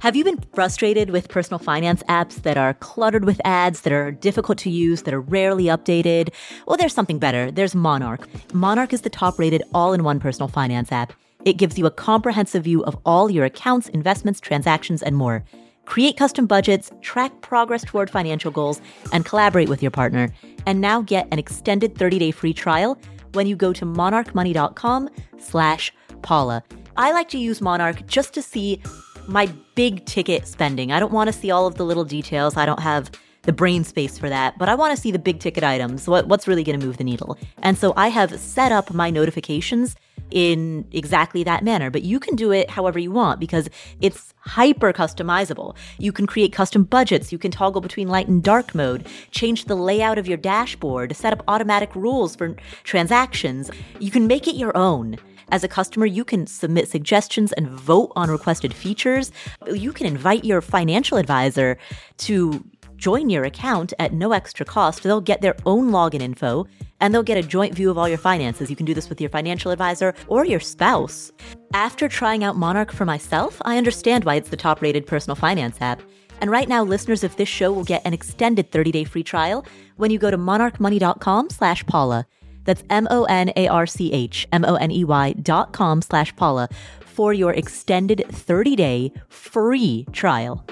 Have 0.00 0.14
you 0.14 0.24
been 0.24 0.38
frustrated 0.54 1.08
with 1.08 1.30
personal 1.30 1.58
finance 1.58 2.02
apps 2.02 2.42
that 2.42 2.58
are 2.58 2.74
cluttered 2.74 3.24
with 3.24 3.40
ads, 3.46 3.80
that 3.80 3.94
are 3.94 4.10
difficult 4.10 4.58
to 4.58 4.70
use, 4.70 5.02
that 5.02 5.14
are 5.14 5.20
rarely 5.20 5.64
updated? 5.64 6.34
Well, 6.66 6.76
there's 6.76 6.92
something 6.92 7.18
better. 7.18 7.50
There's 7.50 7.74
Monarch. 7.74 8.28
Monarch 8.52 8.92
is 8.92 9.00
the 9.00 9.10
top 9.10 9.38
rated 9.38 9.62
all 9.72 9.94
in 9.94 10.04
one 10.04 10.20
personal 10.20 10.48
finance 10.48 10.92
app. 10.92 11.14
It 11.46 11.54
gives 11.54 11.78
you 11.78 11.86
a 11.86 11.90
comprehensive 11.90 12.64
view 12.64 12.84
of 12.84 12.98
all 13.06 13.30
your 13.30 13.46
accounts, 13.46 13.88
investments, 13.88 14.38
transactions, 14.38 15.02
and 15.02 15.16
more. 15.16 15.44
Create 15.86 16.18
custom 16.18 16.46
budgets, 16.46 16.90
track 17.00 17.40
progress 17.40 17.82
toward 17.82 18.10
financial 18.10 18.50
goals, 18.50 18.82
and 19.14 19.24
collaborate 19.24 19.70
with 19.70 19.80
your 19.80 19.90
partner. 19.90 20.28
And 20.66 20.82
now 20.82 21.00
get 21.00 21.26
an 21.32 21.38
extended 21.38 21.94
30-day 21.94 22.32
free 22.32 22.52
trial 22.52 22.98
when 23.32 23.46
you 23.46 23.56
go 23.56 23.72
to 23.72 23.86
monarchmoney.com 23.86 25.08
slash 25.38 25.92
Paula. 26.20 26.62
I 26.98 27.12
like 27.12 27.28
to 27.30 27.38
use 27.38 27.60
Monarch 27.60 28.06
just 28.06 28.34
to 28.34 28.42
see 28.42 28.82
my 29.28 29.46
big 29.74 30.04
ticket 30.06 30.46
spending. 30.46 30.92
I 30.92 31.00
don't 31.00 31.12
want 31.12 31.28
to 31.28 31.32
see 31.32 31.50
all 31.50 31.66
of 31.66 31.76
the 31.76 31.84
little 31.84 32.04
details. 32.04 32.56
I 32.56 32.66
don't 32.66 32.80
have 32.80 33.10
the 33.42 33.52
brain 33.52 33.84
space 33.84 34.18
for 34.18 34.28
that, 34.28 34.58
but 34.58 34.68
I 34.68 34.74
want 34.74 34.94
to 34.94 35.00
see 35.00 35.10
the 35.10 35.18
big 35.18 35.38
ticket 35.38 35.62
items. 35.62 36.08
What, 36.08 36.26
what's 36.26 36.48
really 36.48 36.64
going 36.64 36.78
to 36.78 36.84
move 36.84 36.96
the 36.96 37.04
needle? 37.04 37.38
And 37.62 37.78
so 37.78 37.92
I 37.96 38.08
have 38.08 38.38
set 38.38 38.72
up 38.72 38.92
my 38.92 39.08
notifications 39.08 39.94
in 40.30 40.84
exactly 40.92 41.44
that 41.44 41.62
manner, 41.62 41.88
but 41.88 42.02
you 42.02 42.18
can 42.18 42.34
do 42.34 42.50
it 42.50 42.68
however 42.68 42.98
you 42.98 43.12
want 43.12 43.38
because 43.38 43.68
it's 44.00 44.34
hyper 44.40 44.92
customizable. 44.92 45.76
You 45.98 46.10
can 46.12 46.26
create 46.26 46.52
custom 46.52 46.82
budgets. 46.82 47.30
You 47.30 47.38
can 47.38 47.52
toggle 47.52 47.80
between 47.80 48.08
light 48.08 48.26
and 48.26 48.42
dark 48.42 48.74
mode, 48.74 49.06
change 49.30 49.66
the 49.66 49.76
layout 49.76 50.18
of 50.18 50.26
your 50.26 50.36
dashboard, 50.36 51.14
set 51.14 51.32
up 51.32 51.44
automatic 51.46 51.94
rules 51.94 52.34
for 52.34 52.56
transactions. 52.82 53.70
You 54.00 54.10
can 54.10 54.26
make 54.26 54.48
it 54.48 54.56
your 54.56 54.76
own. 54.76 55.16
As 55.52 55.62
a 55.62 55.68
customer, 55.68 56.06
you 56.06 56.24
can 56.24 56.46
submit 56.46 56.88
suggestions 56.88 57.52
and 57.52 57.68
vote 57.68 58.12
on 58.16 58.30
requested 58.30 58.74
features. 58.74 59.30
You 59.72 59.92
can 59.92 60.06
invite 60.06 60.44
your 60.44 60.60
financial 60.60 61.18
advisor 61.18 61.78
to 62.18 62.64
join 62.96 63.30
your 63.30 63.44
account 63.44 63.92
at 63.98 64.12
no 64.12 64.32
extra 64.32 64.66
cost. 64.66 65.02
They'll 65.02 65.20
get 65.20 65.42
their 65.42 65.56
own 65.64 65.90
login 65.90 66.20
info 66.20 66.66
and 67.00 67.14
they'll 67.14 67.22
get 67.22 67.38
a 67.38 67.46
joint 67.46 67.74
view 67.74 67.90
of 67.90 67.98
all 67.98 68.08
your 68.08 68.18
finances. 68.18 68.70
You 68.70 68.76
can 68.76 68.86
do 68.86 68.94
this 68.94 69.08
with 69.08 69.20
your 69.20 69.30
financial 69.30 69.70
advisor 69.70 70.14
or 70.28 70.44
your 70.44 70.60
spouse. 70.60 71.30
After 71.74 72.08
trying 72.08 72.42
out 72.42 72.56
Monarch 72.56 72.92
for 72.92 73.04
myself, 73.04 73.60
I 73.64 73.76
understand 73.78 74.24
why 74.24 74.36
it's 74.36 74.50
the 74.50 74.56
top 74.56 74.80
rated 74.80 75.06
personal 75.06 75.36
finance 75.36 75.76
app. 75.80 76.00
And 76.40 76.50
right 76.50 76.68
now, 76.68 76.82
listeners 76.82 77.24
of 77.24 77.36
this 77.36 77.48
show 77.48 77.72
will 77.72 77.84
get 77.84 78.02
an 78.04 78.12
extended 78.12 78.70
30-day 78.70 79.04
free 79.04 79.22
trial 79.22 79.64
when 79.96 80.10
you 80.10 80.18
go 80.18 80.30
to 80.30 80.36
monarchmoney.com 80.36 81.50
slash 81.50 81.84
Paula. 81.86 82.26
That's 82.66 82.84
M-O-N-A-R-C-H, 82.90 84.48
M-O-N-E-Y 84.52 85.32
dot 85.40 85.72
com 85.72 86.02
slash 86.02 86.36
Paula 86.36 86.68
for 87.00 87.32
your 87.32 87.52
extended 87.54 88.24
30-day 88.28 89.12
free 89.28 90.06
trial. 90.12 90.62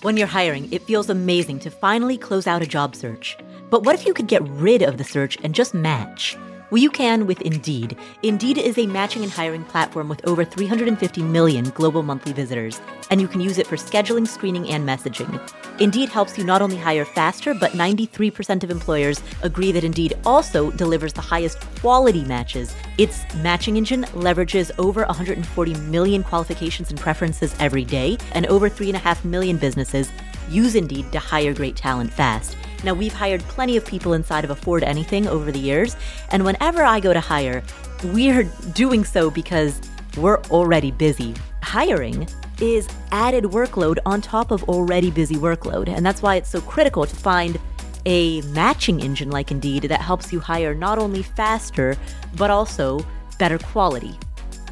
When 0.00 0.16
you're 0.16 0.26
hiring, 0.26 0.72
it 0.72 0.82
feels 0.82 1.10
amazing 1.10 1.60
to 1.60 1.70
finally 1.70 2.16
close 2.16 2.46
out 2.46 2.62
a 2.62 2.66
job 2.66 2.96
search. 2.96 3.36
But 3.70 3.84
what 3.84 3.94
if 3.94 4.06
you 4.06 4.14
could 4.14 4.26
get 4.26 4.42
rid 4.48 4.82
of 4.82 4.98
the 4.98 5.04
search 5.04 5.38
and 5.42 5.54
just 5.54 5.74
match? 5.74 6.36
Well, 6.72 6.80
you 6.80 6.88
can 6.88 7.26
with 7.26 7.42
Indeed. 7.42 7.98
Indeed 8.22 8.56
is 8.56 8.78
a 8.78 8.86
matching 8.86 9.22
and 9.22 9.30
hiring 9.30 9.62
platform 9.62 10.08
with 10.08 10.26
over 10.26 10.42
350 10.42 11.22
million 11.22 11.68
global 11.68 12.02
monthly 12.02 12.32
visitors, 12.32 12.80
and 13.10 13.20
you 13.20 13.28
can 13.28 13.42
use 13.42 13.58
it 13.58 13.66
for 13.66 13.76
scheduling, 13.76 14.26
screening, 14.26 14.66
and 14.70 14.88
messaging. 14.88 15.38
Indeed 15.80 16.08
helps 16.08 16.38
you 16.38 16.44
not 16.44 16.62
only 16.62 16.78
hire 16.78 17.04
faster, 17.04 17.52
but 17.52 17.72
93% 17.72 18.64
of 18.64 18.70
employers 18.70 19.22
agree 19.42 19.70
that 19.70 19.84
Indeed 19.84 20.14
also 20.24 20.70
delivers 20.70 21.12
the 21.12 21.20
highest 21.20 21.60
quality 21.80 22.24
matches. 22.24 22.74
Its 22.96 23.22
matching 23.42 23.76
engine 23.76 24.04
leverages 24.14 24.70
over 24.78 25.04
140 25.04 25.74
million 25.90 26.24
qualifications 26.24 26.88
and 26.88 26.98
preferences 26.98 27.54
every 27.60 27.84
day, 27.84 28.16
and 28.32 28.46
over 28.46 28.70
3.5 28.70 29.26
million 29.26 29.58
businesses 29.58 30.10
use 30.48 30.74
Indeed 30.74 31.12
to 31.12 31.18
hire 31.18 31.52
great 31.52 31.76
talent 31.76 32.10
fast. 32.10 32.56
Now, 32.84 32.94
we've 32.94 33.12
hired 33.12 33.40
plenty 33.42 33.76
of 33.76 33.86
people 33.86 34.12
inside 34.12 34.44
of 34.44 34.50
Afford 34.50 34.82
Anything 34.82 35.26
over 35.26 35.52
the 35.52 35.58
years, 35.58 35.96
and 36.30 36.44
whenever 36.44 36.82
I 36.82 37.00
go 37.00 37.12
to 37.12 37.20
hire, 37.20 37.62
we're 38.04 38.44
doing 38.72 39.04
so 39.04 39.30
because 39.30 39.80
we're 40.16 40.40
already 40.50 40.90
busy. 40.90 41.34
Hiring 41.62 42.28
is 42.60 42.88
added 43.10 43.44
workload 43.44 43.98
on 44.06 44.20
top 44.20 44.50
of 44.50 44.62
already 44.64 45.10
busy 45.10 45.36
workload. 45.36 45.88
And 45.88 46.04
that's 46.04 46.22
why 46.22 46.36
it's 46.36 46.50
so 46.50 46.60
critical 46.60 47.06
to 47.06 47.16
find 47.16 47.58
a 48.06 48.40
matching 48.42 49.00
engine 49.00 49.30
like 49.30 49.50
Indeed 49.50 49.84
that 49.84 50.00
helps 50.00 50.32
you 50.32 50.40
hire 50.40 50.74
not 50.74 50.98
only 50.98 51.22
faster, 51.22 51.96
but 52.36 52.50
also 52.50 53.04
better 53.38 53.58
quality. 53.58 54.18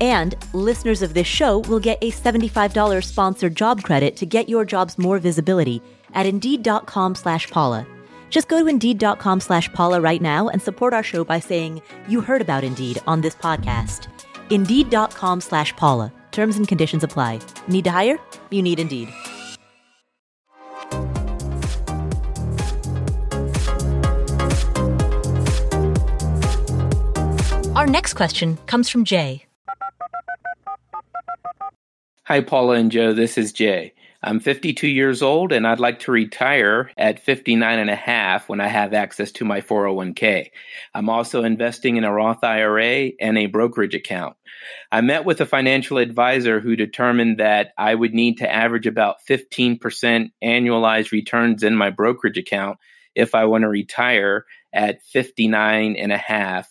And 0.01 0.35
listeners 0.53 1.03
of 1.03 1.15
this 1.15 1.27
show 1.27 1.59
will 1.59 1.81
get 1.81 1.99
a 2.01 2.11
$75 2.11 3.05
sponsored 3.05 3.55
job 3.55 3.83
credit 3.83 4.17
to 4.17 4.27
get 4.27 4.49
your 4.49 4.65
jobs 4.65 4.99
more 4.99 5.19
visibility 5.19 5.83
at 6.15 6.27
Indeed.com 6.27 7.15
slash 7.15 7.51
Paula. 7.51 7.87
Just 8.31 8.49
go 8.49 8.59
to 8.61 8.67
Indeed.com 8.67 9.41
slash 9.41 9.71
Paula 9.73 10.01
right 10.01 10.23
now 10.23 10.49
and 10.49 10.63
support 10.63 10.95
our 10.95 11.03
show 11.03 11.25
by 11.25 11.41
saying 11.41 11.83
you 12.09 12.21
heard 12.23 12.41
about 12.41 12.65
Indeed 12.65 12.99
on 13.07 13.21
this 13.21 13.35
podcast. 13.35 14.07
Indeed.com 14.51 15.41
slash 15.41 15.75
Paula. 15.77 16.13
Terms 16.31 16.57
and 16.57 16.67
conditions 16.67 17.05
apply. 17.05 17.41
Need 17.67 17.85
to 17.85 17.91
hire? 17.91 18.21
You 18.51 18.63
need 18.63 18.79
Indeed. 18.79 19.09
Our 27.75 27.87
next 27.87 28.15
question 28.15 28.59
comes 28.67 28.89
from 28.89 29.05
Jay. 29.05 29.47
Hi, 32.25 32.41
Paula 32.41 32.75
and 32.75 32.93
Joe. 32.93 33.13
This 33.13 33.37
is 33.37 33.53
Jay. 33.53 33.93
I'm 34.23 34.39
52 34.39 34.87
years 34.87 35.23
old 35.23 35.51
and 35.51 35.67
I'd 35.67 35.81
like 35.81 36.01
to 36.01 36.13
retire 36.13 36.91
at 36.99 37.25
59 37.25 37.79
and 37.79 37.89
a 37.89 37.97
half 37.97 38.51
when 38.51 38.61
I 38.61 38.67
have 38.67 38.93
access 38.93 39.33
to 39.33 39.47
my 39.47 39.63
401k. 39.63 40.51
I'm 40.95 41.09
also 41.09 41.43
investing 41.43 41.97
in 41.97 42.05
a 42.05 42.13
Roth 42.13 42.45
IRA 42.45 43.13
and 43.19 43.39
a 43.39 43.47
brokerage 43.47 43.95
account. 43.95 44.37
I 44.93 45.01
met 45.01 45.25
with 45.25 45.41
a 45.41 45.47
financial 45.47 45.97
advisor 45.97 46.61
who 46.61 46.77
determined 46.77 47.39
that 47.39 47.73
I 47.79 47.95
would 47.95 48.13
need 48.13 48.39
to 48.39 48.53
average 48.53 48.87
about 48.87 49.17
15% 49.27 49.81
annualized 50.45 51.13
returns 51.13 51.63
in 51.63 51.75
my 51.75 51.89
brokerage 51.89 52.37
account 52.37 52.79
if 53.15 53.35
I 53.35 53.47
want 53.47 53.63
to 53.63 53.69
retire 53.69 54.45
at 54.73 55.03
59 55.03 55.97
and 55.97 56.13
a 56.13 56.19
half. 56.19 56.69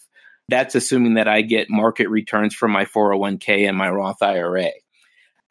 That's 0.49 0.75
assuming 0.75 1.15
that 1.15 1.27
I 1.27 1.41
get 1.41 1.69
market 1.69 2.09
returns 2.09 2.53
from 2.53 2.71
my 2.71 2.85
401k 2.85 3.67
and 3.67 3.77
my 3.77 3.89
Roth 3.89 4.21
IRA. 4.21 4.69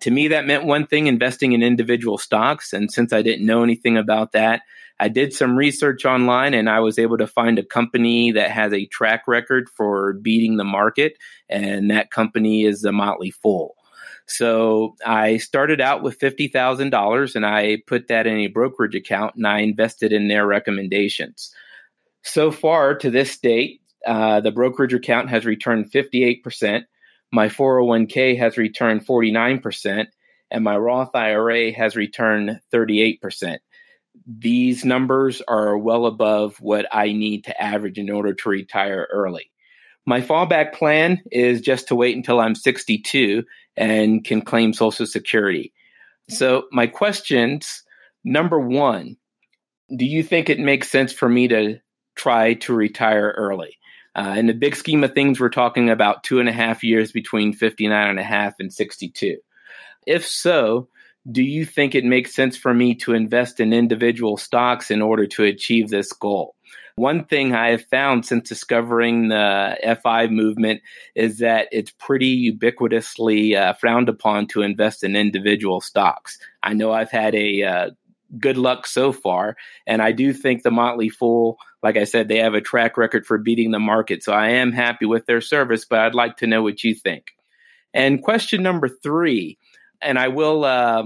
To 0.02 0.10
me, 0.10 0.28
that 0.28 0.46
meant 0.46 0.64
one 0.64 0.86
thing 0.86 1.06
investing 1.06 1.52
in 1.52 1.62
individual 1.62 2.18
stocks. 2.18 2.72
And 2.72 2.90
since 2.90 3.12
I 3.12 3.22
didn't 3.22 3.46
know 3.46 3.62
anything 3.62 3.96
about 3.96 4.32
that, 4.32 4.62
I 5.00 5.08
did 5.08 5.32
some 5.32 5.56
research 5.56 6.04
online 6.04 6.54
and 6.54 6.68
I 6.68 6.80
was 6.80 6.98
able 6.98 7.18
to 7.18 7.26
find 7.26 7.58
a 7.58 7.64
company 7.64 8.32
that 8.32 8.50
has 8.50 8.72
a 8.72 8.86
track 8.86 9.28
record 9.28 9.68
for 9.68 10.14
beating 10.14 10.56
the 10.56 10.64
market. 10.64 11.16
And 11.48 11.90
that 11.90 12.10
company 12.10 12.64
is 12.64 12.82
the 12.82 12.92
Motley 12.92 13.30
Fool. 13.30 13.76
So 14.26 14.94
I 15.06 15.38
started 15.38 15.80
out 15.80 16.02
with 16.02 16.18
$50,000 16.18 17.34
and 17.34 17.46
I 17.46 17.78
put 17.86 18.08
that 18.08 18.26
in 18.26 18.36
a 18.38 18.48
brokerage 18.48 18.94
account 18.94 19.36
and 19.36 19.46
I 19.46 19.60
invested 19.60 20.12
in 20.12 20.28
their 20.28 20.46
recommendations. 20.46 21.54
So 22.22 22.50
far 22.50 22.94
to 22.96 23.10
this 23.10 23.38
date, 23.38 23.80
uh, 24.06 24.40
the 24.40 24.52
brokerage 24.52 24.92
account 24.92 25.30
has 25.30 25.46
returned 25.46 25.90
58%. 25.90 26.84
My 27.32 27.48
401k 27.48 28.38
has 28.38 28.56
returned 28.56 29.06
49%, 29.06 30.06
and 30.50 30.64
my 30.64 30.76
Roth 30.76 31.14
IRA 31.14 31.72
has 31.72 31.96
returned 31.96 32.60
38%. 32.72 33.58
These 34.26 34.84
numbers 34.84 35.42
are 35.46 35.76
well 35.76 36.06
above 36.06 36.56
what 36.60 36.86
I 36.92 37.12
need 37.12 37.44
to 37.44 37.60
average 37.60 37.98
in 37.98 38.10
order 38.10 38.34
to 38.34 38.48
retire 38.48 39.06
early. 39.10 39.50
My 40.06 40.22
fallback 40.22 40.72
plan 40.72 41.20
is 41.30 41.60
just 41.60 41.88
to 41.88 41.94
wait 41.94 42.16
until 42.16 42.40
I'm 42.40 42.54
62 42.54 43.44
and 43.76 44.24
can 44.24 44.40
claim 44.40 44.72
Social 44.72 45.06
Security. 45.06 45.72
So, 46.30 46.64
my 46.72 46.86
questions 46.86 47.82
number 48.24 48.58
one, 48.58 49.16
do 49.94 50.04
you 50.04 50.22
think 50.22 50.48
it 50.48 50.58
makes 50.58 50.90
sense 50.90 51.12
for 51.12 51.28
me 51.28 51.48
to 51.48 51.78
try 52.16 52.54
to 52.54 52.74
retire 52.74 53.34
early? 53.36 53.77
Uh, 54.18 54.34
in 54.34 54.46
the 54.46 54.52
big 54.52 54.74
scheme 54.74 55.04
of 55.04 55.14
things, 55.14 55.38
we're 55.38 55.48
talking 55.48 55.88
about 55.88 56.24
two 56.24 56.40
and 56.40 56.48
a 56.48 56.52
half 56.52 56.82
years 56.82 57.12
between 57.12 57.52
59 57.52 58.10
and 58.10 58.18
a 58.18 58.24
half 58.24 58.54
and 58.58 58.72
62. 58.72 59.38
If 60.08 60.26
so, 60.26 60.88
do 61.30 61.40
you 61.40 61.64
think 61.64 61.94
it 61.94 62.04
makes 62.04 62.34
sense 62.34 62.56
for 62.56 62.74
me 62.74 62.96
to 62.96 63.14
invest 63.14 63.60
in 63.60 63.72
individual 63.72 64.36
stocks 64.36 64.90
in 64.90 65.02
order 65.02 65.24
to 65.28 65.44
achieve 65.44 65.88
this 65.88 66.12
goal? 66.12 66.56
One 66.96 67.26
thing 67.26 67.54
I 67.54 67.68
have 67.70 67.84
found 67.84 68.26
since 68.26 68.48
discovering 68.48 69.28
the 69.28 69.98
FI 70.02 70.26
movement 70.26 70.82
is 71.14 71.38
that 71.38 71.68
it's 71.70 71.92
pretty 71.92 72.50
ubiquitously 72.52 73.54
uh, 73.54 73.74
frowned 73.74 74.08
upon 74.08 74.48
to 74.48 74.62
invest 74.62 75.04
in 75.04 75.14
individual 75.14 75.80
stocks. 75.80 76.40
I 76.64 76.72
know 76.72 76.90
I've 76.90 77.12
had 77.12 77.36
a 77.36 77.62
uh, 77.62 77.90
good 78.36 78.58
luck 78.58 78.86
so 78.86 79.12
far. 79.12 79.56
And 79.86 80.02
I 80.02 80.12
do 80.12 80.32
think 80.32 80.62
the 80.62 80.70
Motley 80.70 81.08
Fool, 81.08 81.58
like 81.82 81.96
I 81.96 82.04
said, 82.04 82.28
they 82.28 82.38
have 82.38 82.54
a 82.54 82.60
track 82.60 82.96
record 82.96 83.26
for 83.26 83.38
beating 83.38 83.70
the 83.70 83.78
market. 83.78 84.22
So 84.22 84.32
I 84.32 84.50
am 84.50 84.72
happy 84.72 85.06
with 85.06 85.26
their 85.26 85.40
service, 85.40 85.84
but 85.84 86.00
I'd 86.00 86.14
like 86.14 86.38
to 86.38 86.46
know 86.46 86.62
what 86.62 86.82
you 86.82 86.94
think. 86.94 87.32
And 87.94 88.22
question 88.22 88.62
number 88.62 88.88
three, 88.88 89.58
and 90.02 90.18
I 90.18 90.28
will 90.28 90.64
uh, 90.64 91.04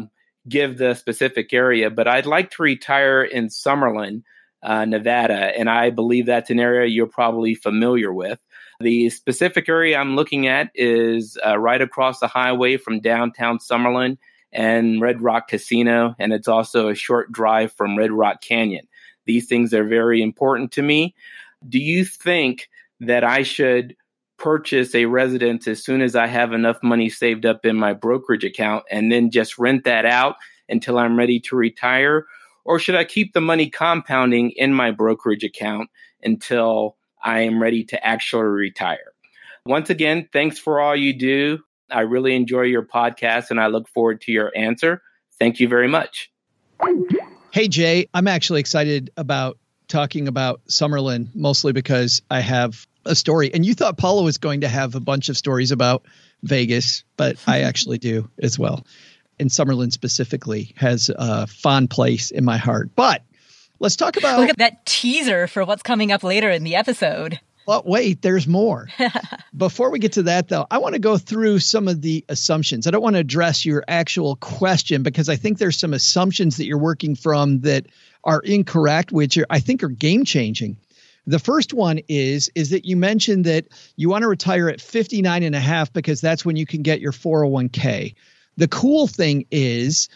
give 0.48 0.78
the 0.78 0.94
specific 0.94 1.52
area, 1.52 1.90
but 1.90 2.08
I'd 2.08 2.26
like 2.26 2.50
to 2.52 2.62
retire 2.62 3.22
in 3.22 3.48
Summerlin, 3.48 4.22
uh, 4.62 4.84
Nevada. 4.84 5.34
And 5.34 5.68
I 5.68 5.90
believe 5.90 6.26
that's 6.26 6.50
an 6.50 6.60
area 6.60 6.88
you're 6.88 7.06
probably 7.06 7.54
familiar 7.54 8.12
with. 8.12 8.38
The 8.80 9.10
specific 9.10 9.68
area 9.68 9.96
I'm 9.96 10.16
looking 10.16 10.48
at 10.48 10.70
is 10.74 11.38
uh, 11.44 11.56
right 11.58 11.80
across 11.80 12.18
the 12.18 12.26
highway 12.26 12.78
from 12.78 13.00
downtown 13.00 13.58
Summerlin 13.58 14.18
and 14.52 15.00
Red 15.00 15.22
Rock 15.22 15.48
Casino, 15.48 16.14
and 16.18 16.32
it's 16.32 16.48
also 16.48 16.88
a 16.88 16.94
short 16.94 17.32
drive 17.32 17.72
from 17.72 17.96
Red 17.96 18.12
Rock 18.12 18.42
Canyon. 18.42 18.86
These 19.26 19.46
things 19.46 19.72
are 19.72 19.84
very 19.84 20.22
important 20.22 20.72
to 20.72 20.82
me. 20.82 21.14
Do 21.68 21.78
you 21.78 22.04
think 22.04 22.68
that 23.00 23.24
I 23.24 23.42
should 23.42 23.96
purchase 24.38 24.94
a 24.94 25.06
residence 25.06 25.68
as 25.68 25.84
soon 25.84 26.02
as 26.02 26.16
I 26.16 26.26
have 26.26 26.52
enough 26.52 26.82
money 26.82 27.08
saved 27.08 27.46
up 27.46 27.64
in 27.64 27.76
my 27.76 27.92
brokerage 27.92 28.44
account 28.44 28.84
and 28.90 29.12
then 29.12 29.30
just 29.30 29.58
rent 29.58 29.84
that 29.84 30.04
out 30.04 30.36
until 30.68 30.98
I'm 30.98 31.16
ready 31.16 31.38
to 31.40 31.56
retire? 31.56 32.26
Or 32.64 32.78
should 32.78 32.96
I 32.96 33.04
keep 33.04 33.32
the 33.32 33.40
money 33.40 33.70
compounding 33.70 34.50
in 34.52 34.74
my 34.74 34.90
brokerage 34.90 35.44
account 35.44 35.90
until 36.22 36.96
I 37.22 37.40
am 37.40 37.62
ready 37.62 37.84
to 37.84 38.06
actually 38.06 38.42
retire? 38.42 39.12
Once 39.64 39.90
again, 39.90 40.28
thanks 40.32 40.58
for 40.58 40.80
all 40.80 40.96
you 40.96 41.12
do. 41.16 41.60
I 41.90 42.00
really 42.00 42.34
enjoy 42.34 42.62
your 42.62 42.84
podcast 42.84 43.50
and 43.50 43.60
I 43.60 43.68
look 43.68 43.88
forward 43.88 44.20
to 44.22 44.32
your 44.32 44.50
answer. 44.56 45.02
Thank 45.38 45.60
you 45.60 45.68
very 45.68 45.88
much. 45.88 46.32
Hey, 47.52 47.68
Jay, 47.68 48.08
I'm 48.14 48.28
actually 48.28 48.60
excited 48.60 49.10
about 49.14 49.58
talking 49.86 50.26
about 50.26 50.64
Summerlin 50.70 51.28
mostly 51.34 51.74
because 51.74 52.22
I 52.30 52.40
have 52.40 52.86
a 53.04 53.14
story. 53.14 53.52
And 53.52 53.62
you 53.62 53.74
thought 53.74 53.98
Paula 53.98 54.22
was 54.22 54.38
going 54.38 54.62
to 54.62 54.68
have 54.68 54.94
a 54.94 55.00
bunch 55.00 55.28
of 55.28 55.36
stories 55.36 55.70
about 55.70 56.06
Vegas, 56.42 57.04
but 57.18 57.36
I 57.46 57.60
actually 57.64 57.98
do 57.98 58.30
as 58.42 58.58
well. 58.58 58.86
And 59.38 59.50
Summerlin 59.50 59.92
specifically 59.92 60.72
has 60.78 61.10
a 61.14 61.46
fond 61.46 61.90
place 61.90 62.30
in 62.30 62.42
my 62.42 62.56
heart. 62.56 62.88
But 62.96 63.22
let's 63.78 63.96
talk 63.96 64.16
about. 64.16 64.40
Look 64.40 64.48
at 64.48 64.56
that 64.56 64.86
teaser 64.86 65.46
for 65.46 65.62
what's 65.66 65.82
coming 65.82 66.10
up 66.10 66.24
later 66.24 66.48
in 66.48 66.64
the 66.64 66.76
episode. 66.76 67.38
Well, 67.66 67.82
wait, 67.84 68.22
there's 68.22 68.46
more. 68.46 68.88
Before 69.56 69.90
we 69.90 69.98
get 69.98 70.12
to 70.12 70.24
that, 70.24 70.48
though, 70.48 70.66
I 70.70 70.78
want 70.78 70.94
to 70.94 71.00
go 71.00 71.16
through 71.16 71.60
some 71.60 71.88
of 71.88 72.00
the 72.00 72.24
assumptions. 72.28 72.86
I 72.86 72.90
don't 72.90 73.02
want 73.02 73.14
to 73.14 73.20
address 73.20 73.64
your 73.64 73.84
actual 73.86 74.36
question 74.36 75.02
because 75.02 75.28
I 75.28 75.36
think 75.36 75.58
there's 75.58 75.78
some 75.78 75.94
assumptions 75.94 76.56
that 76.56 76.66
you're 76.66 76.78
working 76.78 77.14
from 77.14 77.60
that 77.60 77.86
are 78.24 78.40
incorrect, 78.40 79.12
which 79.12 79.38
are, 79.38 79.46
I 79.48 79.60
think 79.60 79.82
are 79.82 79.88
game 79.88 80.24
changing. 80.24 80.76
The 81.26 81.38
first 81.38 81.72
one 81.72 82.00
is 82.08 82.50
is 82.54 82.70
that 82.70 82.84
you 82.84 82.96
mentioned 82.96 83.44
that 83.44 83.68
you 83.96 84.08
want 84.08 84.22
to 84.22 84.28
retire 84.28 84.68
at 84.68 84.80
59 84.80 85.44
and 85.44 85.54
a 85.54 85.60
half 85.60 85.92
because 85.92 86.20
that's 86.20 86.44
when 86.44 86.56
you 86.56 86.66
can 86.66 86.82
get 86.82 87.00
your 87.00 87.12
401k. 87.12 88.14
The 88.56 88.68
cool 88.68 89.06
thing 89.06 89.46
is 89.50 90.08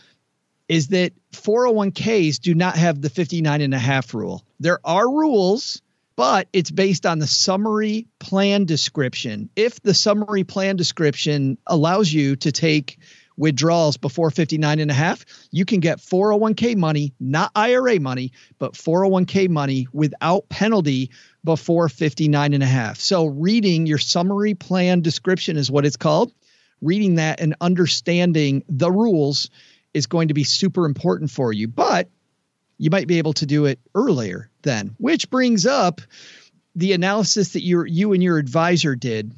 is 0.69 0.89
that 0.89 1.13
401ks 1.33 2.41
do 2.41 2.55
not 2.55 2.77
have 2.77 3.01
the 3.01 3.09
59 3.09 3.61
and 3.61 3.73
a 3.73 3.79
half 3.79 4.15
rule. 4.15 4.45
There 4.59 4.81
are 4.85 5.09
rules 5.09 5.81
but 6.17 6.49
it's 6.53 6.71
based 6.71 7.07
on 7.07 7.19
the 7.19 7.27
summary 7.27 8.09
plan 8.19 8.65
description. 8.65 9.51
If 9.55 9.81
the 9.83 9.95
summary 9.95 10.45
plan 10.45 10.77
description 10.77 11.59
allows 11.67 12.13
you 12.13 12.37
to 12.37 12.51
take 12.51 12.99
withdrawals 13.37 13.99
before 13.99 14.31
59 14.31 14.81
and 14.81 14.91
a 14.91 14.95
half, 14.95 15.27
you 15.51 15.67
can 15.67 15.81
get 15.81 15.99
401k 15.99 16.75
money, 16.75 17.13
not 17.21 17.53
IRA 17.55 18.01
money, 18.01 18.33
but 18.59 18.73
401k 18.73 19.51
money 19.51 19.89
without 19.93 20.49
penalty 20.49 21.11
before 21.45 21.91
59 21.91 22.55
and 22.55 22.63
a 22.63 22.67
half. 22.67 22.99
So 22.99 23.27
reading 23.27 23.87
your 23.87 23.99
summary 23.99 24.55
plan 24.55 25.03
description 25.03 25.59
is 25.59 25.71
what 25.71 25.85
it's 25.85 25.99
called. 25.99 26.33
Reading 26.81 27.17
that 27.17 27.41
and 27.41 27.57
understanding 27.61 28.65
the 28.69 28.91
rules 28.91 29.51
is 29.93 30.07
going 30.07 30.29
to 30.29 30.35
be 30.35 30.45
super 30.45 30.87
important 30.87 31.31
for 31.31 31.53
you. 31.53 31.69
But 31.69 32.09
you 32.79 32.91
might 32.91 33.07
be 33.07 33.19
able 33.19 33.33
to 33.35 33.47
do 33.47 33.67
it 33.67 33.79
earlier 33.95 34.51
then, 34.63 34.95
which 34.99 35.31
brings 35.31 35.67
up 35.67 36.01
the 36.75 36.93
analysis 36.93 37.51
that 37.55 37.63
you 37.63 37.85
you 37.85 38.13
and 38.13 38.23
your 38.23 38.39
advisor 38.39 38.95
did. 38.95 39.35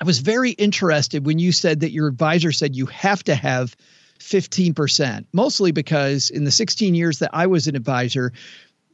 I 0.00 0.04
was 0.04 0.20
very 0.20 0.50
interested 0.50 1.26
when 1.26 1.38
you 1.38 1.52
said 1.52 1.80
that 1.80 1.92
your 1.92 2.08
advisor 2.08 2.52
said 2.52 2.74
you 2.74 2.86
have 2.86 3.22
to 3.24 3.34
have 3.34 3.76
15%, 4.20 5.26
mostly 5.32 5.72
because 5.72 6.30
in 6.30 6.44
the 6.44 6.50
16 6.50 6.94
years 6.94 7.18
that 7.18 7.30
I 7.32 7.46
was 7.46 7.66
an 7.66 7.76
advisor, 7.76 8.32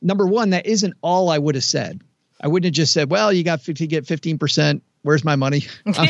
number 0.03 0.27
one, 0.27 0.51
that 0.51 0.67
isn't 0.67 0.95
all 1.03 1.31
I 1.31 1.39
would 1.39 1.55
have 1.55 1.65
said. 1.65 2.03
I 2.41 2.49
wouldn't 2.49 2.67
have 2.67 2.75
just 2.75 2.93
said, 2.93 3.11
well, 3.11 3.33
you 3.33 3.43
got 3.43 3.63
to 3.63 3.73
get 3.73 4.05
15%. 4.05 4.81
Where's 5.03 5.25
my 5.25 5.37
money? 5.37 5.65
Um, 5.87 6.09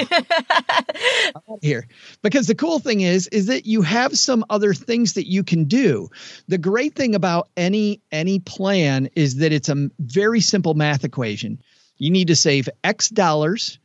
here. 1.63 1.87
Because 2.23 2.47
the 2.47 2.55
cool 2.55 2.79
thing 2.79 3.01
is, 3.01 3.27
is 3.29 3.47
that 3.47 3.67
you 3.67 3.83
have 3.83 4.19
some 4.19 4.45
other 4.51 4.75
things 4.75 5.15
that 5.15 5.29
you 5.29 5.45
can 5.45 5.65
do. 5.65 6.09
The 6.49 6.59
great 6.59 6.95
thing 6.95 7.15
about 7.15 7.49
any 7.57 8.01
any 8.13 8.41
plan 8.41 9.09
is 9.15 9.37
that 9.37 9.53
it's 9.53 9.69
a 9.69 9.91
very 9.99 10.41
simple 10.41 10.75
math 10.75 11.05
equation. 11.05 11.61
You 11.97 12.11
need 12.11 12.29
to 12.29 12.37
save 12.37 12.69
X 12.85 13.09
dollars 13.09 13.79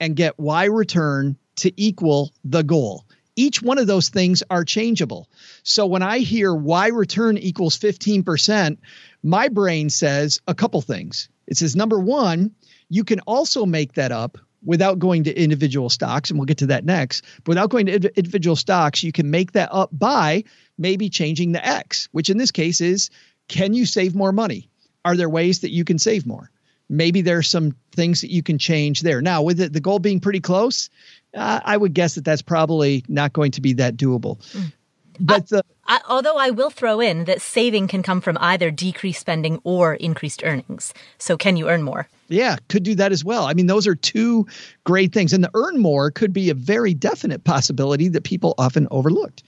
and 0.00 0.16
get 0.16 0.38
Y 0.38 0.64
return 0.64 1.36
to 1.56 1.72
equal 1.80 2.32
the 2.44 2.62
goal. 2.62 3.04
Each 3.36 3.62
one 3.62 3.78
of 3.78 3.86
those 3.86 4.08
things 4.08 4.42
are 4.50 4.64
changeable. 4.64 5.28
So 5.62 5.86
when 5.86 6.02
I 6.02 6.18
hear 6.18 6.54
Y 6.54 6.88
return 6.88 7.38
equals 7.38 7.78
15%, 7.78 8.76
my 9.22 9.48
brain 9.48 9.88
says 9.88 10.40
a 10.46 10.54
couple 10.54 10.80
things. 10.80 11.28
It 11.46 11.56
says, 11.56 11.76
number 11.76 11.98
one, 11.98 12.52
you 12.88 13.04
can 13.04 13.20
also 13.20 13.66
make 13.66 13.94
that 13.94 14.12
up 14.12 14.38
without 14.64 14.98
going 14.98 15.24
to 15.24 15.34
individual 15.34 15.88
stocks, 15.88 16.30
and 16.30 16.38
we'll 16.38 16.46
get 16.46 16.58
to 16.58 16.66
that 16.66 16.84
next. 16.84 17.24
But 17.38 17.48
without 17.48 17.70
going 17.70 17.86
to 17.86 18.18
individual 18.18 18.56
stocks, 18.56 19.02
you 19.02 19.12
can 19.12 19.30
make 19.30 19.52
that 19.52 19.70
up 19.72 19.90
by 19.92 20.44
maybe 20.76 21.08
changing 21.08 21.52
the 21.52 21.66
X, 21.66 22.08
which 22.12 22.30
in 22.30 22.36
this 22.36 22.50
case 22.50 22.80
is 22.80 23.10
can 23.48 23.74
you 23.74 23.86
save 23.86 24.14
more 24.14 24.32
money? 24.32 24.68
Are 25.04 25.16
there 25.16 25.28
ways 25.28 25.60
that 25.60 25.70
you 25.70 25.84
can 25.84 25.98
save 25.98 26.26
more? 26.26 26.50
Maybe 26.88 27.22
there 27.22 27.38
are 27.38 27.42
some 27.42 27.76
things 27.92 28.20
that 28.22 28.30
you 28.30 28.42
can 28.42 28.58
change 28.58 29.00
there. 29.00 29.22
Now, 29.22 29.42
with 29.42 29.60
it, 29.60 29.72
the 29.72 29.80
goal 29.80 29.98
being 29.98 30.20
pretty 30.20 30.40
close, 30.40 30.90
uh, 31.34 31.60
I 31.64 31.76
would 31.76 31.94
guess 31.94 32.16
that 32.16 32.24
that's 32.24 32.42
probably 32.42 33.04
not 33.08 33.32
going 33.32 33.52
to 33.52 33.60
be 33.60 33.74
that 33.74 33.96
doable. 33.96 34.38
Mm. 34.52 34.72
But 35.20 35.48
the, 35.48 35.64
I, 35.90 36.00
although 36.08 36.36
I 36.36 36.50
will 36.50 36.70
throw 36.70 37.00
in 37.00 37.24
that 37.24 37.42
saving 37.42 37.88
can 37.88 38.04
come 38.04 38.20
from 38.20 38.38
either 38.40 38.70
decreased 38.70 39.20
spending 39.20 39.60
or 39.64 39.94
increased 39.94 40.44
earnings. 40.44 40.94
So 41.18 41.36
can 41.36 41.56
you 41.56 41.68
earn 41.68 41.82
more? 41.82 42.08
Yeah, 42.28 42.58
could 42.68 42.84
do 42.84 42.94
that 42.94 43.10
as 43.10 43.24
well. 43.24 43.44
I 43.44 43.54
mean, 43.54 43.66
those 43.66 43.88
are 43.88 43.96
two 43.96 44.46
great 44.84 45.12
things. 45.12 45.32
And 45.32 45.42
the 45.42 45.50
earn 45.52 45.80
more 45.80 46.12
could 46.12 46.32
be 46.32 46.48
a 46.48 46.54
very 46.54 46.94
definite 46.94 47.42
possibility 47.42 48.06
that 48.10 48.22
people 48.22 48.54
often 48.56 48.86
overlooked. 48.92 49.42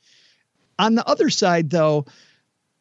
On 0.80 0.96
the 0.96 1.08
other 1.08 1.30
side, 1.30 1.70
though, 1.70 2.06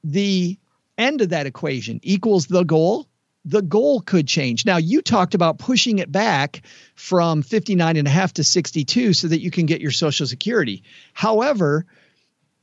the 0.03 0.57
end 0.97 1.21
of 1.21 1.29
that 1.29 1.45
equation 1.45 1.99
equals 2.01 2.47
the 2.47 2.63
goal. 2.63 3.07
The 3.45 3.61
goal 3.61 4.01
could 4.01 4.27
change. 4.27 4.65
Now, 4.65 4.77
you 4.77 5.03
talked 5.03 5.35
about 5.35 5.59
pushing 5.59 5.99
it 5.99 6.11
back 6.11 6.63
from 6.95 7.43
59 7.43 7.95
and 7.95 8.07
a 8.07 8.11
half 8.11 8.33
to 8.33 8.43
62 8.43 9.13
so 9.13 9.27
that 9.27 9.39
you 9.39 9.51
can 9.51 9.67
get 9.67 9.81
your 9.81 9.91
Social 9.91 10.25
Security. 10.25 10.81
However, 11.13 11.85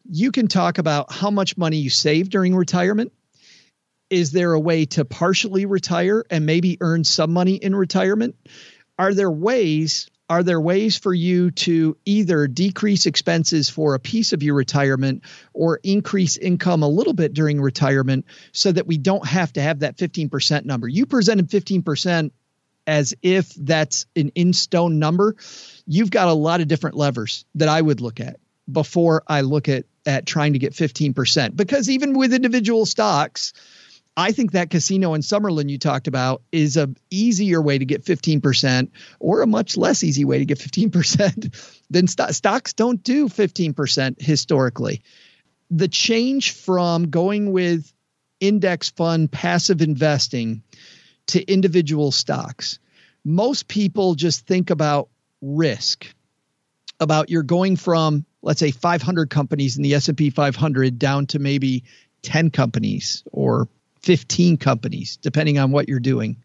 you 0.09 0.33
can 0.33 0.49
talk 0.49 0.79
about 0.79 1.13
how 1.13 1.31
much 1.31 1.57
money 1.57 1.77
you 1.77 1.91
save 1.91 2.31
during 2.31 2.57
retirement. 2.57 3.13
Is 4.11 4.33
there 4.33 4.53
a 4.53 4.61
way 4.61 4.87
to 4.87 5.05
partially 5.05 5.67
retire 5.67 6.25
and 6.31 6.47
maybe 6.47 6.79
earn 6.81 7.05
some 7.05 7.33
money 7.33 7.57
in 7.57 7.77
retirement? 7.77 8.37
Are 8.99 9.13
there 9.13 9.31
ways 9.31 10.09
are 10.31 10.43
there 10.43 10.61
ways 10.61 10.99
for 10.99 11.15
you 11.15 11.51
to 11.53 11.97
either 12.05 12.47
decrease 12.47 13.07
expenses 13.07 13.71
for 13.71 13.95
a 13.95 13.99
piece 13.99 14.35
of 14.35 14.43
your 14.43 14.55
retirement 14.55 15.25
or 15.55 15.81
increase 15.83 16.37
income 16.37 16.83
a 16.83 16.89
little 16.89 17.15
bit 17.15 17.33
during 17.33 17.61
retirement 17.61 18.27
so 18.53 18.71
that 18.71 18.87
we 18.87 18.99
don't 18.99 19.27
have 19.27 19.53
to 19.55 19.63
have 19.63 19.81
that 19.81 19.97
15% 19.97 20.67
number? 20.67 20.87
You 20.87 21.07
presented 21.07 21.49
15% 21.49 22.31
as 22.87 23.15
if 23.23 23.55
that's 23.55 24.07
an 24.17 24.31
in 24.35 24.53
stone 24.53 24.99
number. 24.99 25.37
You've 25.87 26.11
got 26.11 26.29
a 26.29 26.35
lot 26.35 26.61
of 26.61 26.69
different 26.69 26.97
levers 26.97 27.47
that 27.55 27.69
I 27.71 27.81
would 27.81 28.03
look 28.03 28.21
at 28.21 28.39
before 28.71 29.23
I 29.27 29.41
look 29.41 29.69
at 29.69 29.87
at 30.09 30.27
trying 30.27 30.55
to 30.55 30.59
get 30.59 30.73
15% 30.73 31.55
because 31.55 31.89
even 31.89 32.19
with 32.19 32.33
individual 32.33 32.87
stocks 32.87 33.53
I 34.19 34.33
think 34.33 34.51
that 34.51 34.71
casino 34.71 35.15
in 35.15 35.21
Summerlin 35.21 35.71
you 35.71 35.79
talked 35.79 36.09
about 36.09 36.43
is 36.51 36.77
a 36.77 36.89
easier 37.09 37.63
way 37.63 37.79
to 37.79 37.85
get 37.85 38.05
15% 38.05 38.91
or 39.21 39.43
a 39.43 39.47
much 39.47 39.77
less 39.77 40.03
easy 40.03 40.25
way 40.25 40.39
to 40.39 40.45
get 40.45 40.59
15% 40.59 41.81
than 41.91 42.09
st- 42.09 42.35
stocks 42.35 42.73
don't 42.73 43.01
do 43.01 43.29
15% 43.29 44.21
historically. 44.21 45.03
The 45.71 45.87
change 45.87 46.51
from 46.51 47.11
going 47.11 47.53
with 47.53 47.93
index 48.41 48.91
fund 48.91 49.31
passive 49.31 49.83
investing 49.83 50.65
to 51.29 51.41
individual 51.41 52.11
stocks. 52.11 52.81
Most 53.25 53.69
people 53.69 54.17
just 54.17 54.49
think 54.49 54.71
about 54.71 55.11
risk 55.41 56.13
about 56.99 57.31
you're 57.31 57.45
going 57.45 57.77
from 57.77 58.27
let's 58.43 58.61
say 58.61 58.71
500 58.71 59.31
companies 59.31 59.77
in 59.77 59.83
the 59.83 59.95
S&P 59.95 60.31
500 60.31 60.99
down 60.99 61.27
to 61.27 61.39
maybe 61.39 61.85
10 62.23 62.51
companies 62.51 63.25
or 63.33 63.69
15 64.03 64.57
companies 64.57 65.17
depending 65.17 65.59
on 65.59 65.71
what 65.71 65.89
you're 65.89 66.01
doing. 66.01 66.37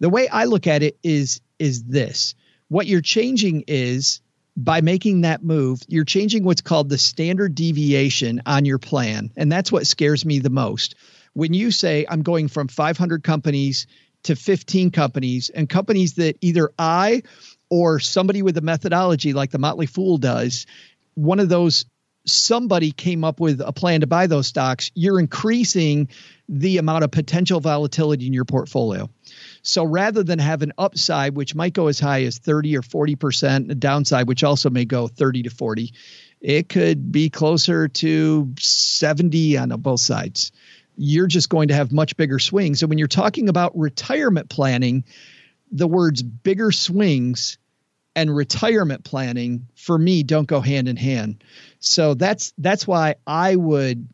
The 0.00 0.08
way 0.08 0.28
I 0.28 0.44
look 0.44 0.66
at 0.66 0.82
it 0.82 0.98
is 1.02 1.40
is 1.58 1.84
this. 1.84 2.34
What 2.68 2.86
you're 2.86 3.00
changing 3.00 3.64
is 3.68 4.20
by 4.56 4.80
making 4.80 5.22
that 5.22 5.42
move, 5.42 5.80
you're 5.88 6.04
changing 6.04 6.44
what's 6.44 6.60
called 6.60 6.88
the 6.88 6.98
standard 6.98 7.54
deviation 7.54 8.42
on 8.44 8.64
your 8.64 8.78
plan, 8.78 9.30
and 9.36 9.50
that's 9.50 9.72
what 9.72 9.86
scares 9.86 10.24
me 10.24 10.40
the 10.40 10.50
most. 10.50 10.94
When 11.34 11.54
you 11.54 11.70
say 11.70 12.04
I'm 12.08 12.22
going 12.22 12.48
from 12.48 12.68
500 12.68 13.22
companies 13.22 13.86
to 14.24 14.36
15 14.36 14.90
companies 14.90 15.50
and 15.50 15.68
companies 15.68 16.14
that 16.14 16.36
either 16.40 16.72
I 16.78 17.22
or 17.70 17.98
somebody 18.00 18.42
with 18.42 18.58
a 18.58 18.60
methodology 18.60 19.32
like 19.32 19.50
the 19.50 19.58
Motley 19.58 19.86
Fool 19.86 20.18
does, 20.18 20.66
one 21.14 21.40
of 21.40 21.48
those 21.48 21.84
somebody 22.24 22.92
came 22.92 23.24
up 23.24 23.40
with 23.40 23.60
a 23.60 23.72
plan 23.72 24.00
to 24.00 24.06
buy 24.06 24.26
those 24.26 24.46
stocks, 24.46 24.90
you're 24.94 25.18
increasing 25.18 26.08
the 26.48 26.78
amount 26.78 27.04
of 27.04 27.10
potential 27.10 27.60
volatility 27.60 28.26
in 28.26 28.32
your 28.32 28.44
portfolio. 28.44 29.08
So 29.62 29.84
rather 29.84 30.22
than 30.22 30.38
have 30.38 30.62
an 30.62 30.72
upside, 30.78 31.34
which 31.34 31.54
might 31.54 31.72
go 31.72 31.88
as 31.88 31.98
high 31.98 32.22
as 32.24 32.38
30 32.38 32.76
or 32.76 32.82
40%, 32.82 33.70
a 33.70 33.74
downside, 33.74 34.28
which 34.28 34.44
also 34.44 34.70
may 34.70 34.84
go 34.84 35.08
30 35.08 35.44
to 35.44 35.50
40, 35.50 35.92
it 36.40 36.68
could 36.68 37.10
be 37.10 37.30
closer 37.30 37.88
to 37.88 38.52
70 38.58 39.56
on 39.56 39.68
both 39.80 40.00
sides. 40.00 40.52
You're 40.96 41.26
just 41.26 41.48
going 41.48 41.68
to 41.68 41.74
have 41.74 41.92
much 41.92 42.16
bigger 42.16 42.38
swings. 42.38 42.80
So 42.80 42.86
when 42.86 42.98
you're 42.98 43.08
talking 43.08 43.48
about 43.48 43.76
retirement 43.76 44.50
planning, 44.50 45.04
the 45.70 45.86
words 45.86 46.22
bigger 46.22 46.70
swings 46.70 47.58
and 48.14 48.34
retirement 48.34 49.04
planning 49.04 49.66
for 49.74 49.96
me 49.96 50.22
don't 50.22 50.46
go 50.46 50.60
hand 50.60 50.88
in 50.88 50.96
hand. 50.96 51.42
So 51.80 52.14
that's 52.14 52.52
that's 52.58 52.86
why 52.86 53.16
I 53.26 53.56
would 53.56 54.08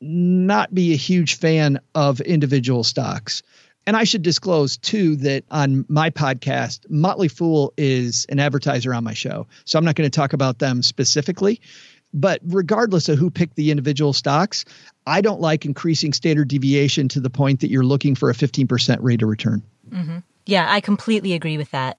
not 0.00 0.74
be 0.74 0.92
a 0.92 0.96
huge 0.96 1.36
fan 1.36 1.80
of 1.94 2.20
individual 2.20 2.84
stocks. 2.84 3.42
And 3.86 3.96
I 3.96 4.04
should 4.04 4.22
disclose 4.22 4.76
too 4.78 5.16
that 5.16 5.44
on 5.50 5.84
my 5.88 6.10
podcast, 6.10 6.88
Motley 6.88 7.28
Fool 7.28 7.72
is 7.76 8.26
an 8.30 8.38
advertiser 8.38 8.94
on 8.94 9.04
my 9.04 9.14
show. 9.14 9.46
So 9.64 9.78
I'm 9.78 9.84
not 9.84 9.94
going 9.94 10.10
to 10.10 10.14
talk 10.14 10.32
about 10.32 10.58
them 10.58 10.82
specifically. 10.82 11.60
But 12.14 12.40
regardless 12.44 13.08
of 13.08 13.18
who 13.18 13.28
picked 13.28 13.56
the 13.56 13.72
individual 13.72 14.12
stocks, 14.12 14.64
I 15.04 15.20
don't 15.20 15.40
like 15.40 15.64
increasing 15.64 16.12
standard 16.12 16.48
deviation 16.48 17.08
to 17.08 17.20
the 17.20 17.28
point 17.28 17.60
that 17.60 17.70
you're 17.70 17.84
looking 17.84 18.14
for 18.14 18.30
a 18.30 18.34
15% 18.34 18.98
rate 19.00 19.20
of 19.20 19.28
return. 19.28 19.62
Mm-hmm. 19.90 20.18
Yeah, 20.46 20.66
I 20.70 20.80
completely 20.80 21.32
agree 21.32 21.58
with 21.58 21.72
that. 21.72 21.98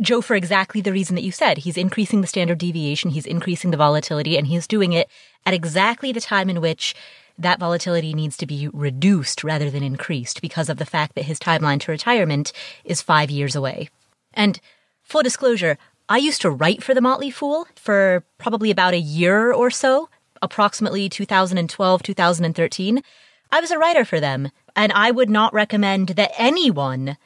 Joe, 0.00 0.20
for 0.20 0.34
exactly 0.34 0.80
the 0.80 0.92
reason 0.92 1.14
that 1.14 1.22
you 1.22 1.30
said, 1.30 1.58
he's 1.58 1.76
increasing 1.76 2.20
the 2.20 2.26
standard 2.26 2.58
deviation, 2.58 3.10
he's 3.10 3.26
increasing 3.26 3.70
the 3.70 3.76
volatility, 3.76 4.36
and 4.36 4.46
he's 4.46 4.66
doing 4.66 4.92
it 4.92 5.08
at 5.46 5.54
exactly 5.54 6.10
the 6.10 6.20
time 6.20 6.50
in 6.50 6.60
which 6.60 6.94
that 7.38 7.60
volatility 7.60 8.12
needs 8.14 8.36
to 8.36 8.46
be 8.46 8.68
reduced 8.72 9.44
rather 9.44 9.70
than 9.70 9.82
increased 9.82 10.40
because 10.40 10.68
of 10.68 10.78
the 10.78 10.86
fact 10.86 11.14
that 11.14 11.24
his 11.24 11.38
timeline 11.38 11.80
to 11.80 11.92
retirement 11.92 12.52
is 12.84 13.02
five 13.02 13.30
years 13.30 13.54
away. 13.54 13.88
And 14.32 14.60
full 15.02 15.22
disclosure, 15.22 15.78
I 16.08 16.18
used 16.18 16.42
to 16.42 16.50
write 16.50 16.82
for 16.82 16.94
the 16.94 17.00
Motley 17.00 17.30
Fool 17.30 17.66
for 17.76 18.24
probably 18.38 18.70
about 18.70 18.94
a 18.94 18.98
year 18.98 19.52
or 19.52 19.70
so, 19.70 20.08
approximately 20.42 21.08
2012, 21.08 22.02
2013. 22.02 23.02
I 23.50 23.60
was 23.60 23.70
a 23.70 23.78
writer 23.78 24.04
for 24.04 24.20
them, 24.20 24.50
and 24.74 24.92
I 24.92 25.10
would 25.10 25.30
not 25.30 25.54
recommend 25.54 26.08
that 26.10 26.32
anyone 26.36 27.16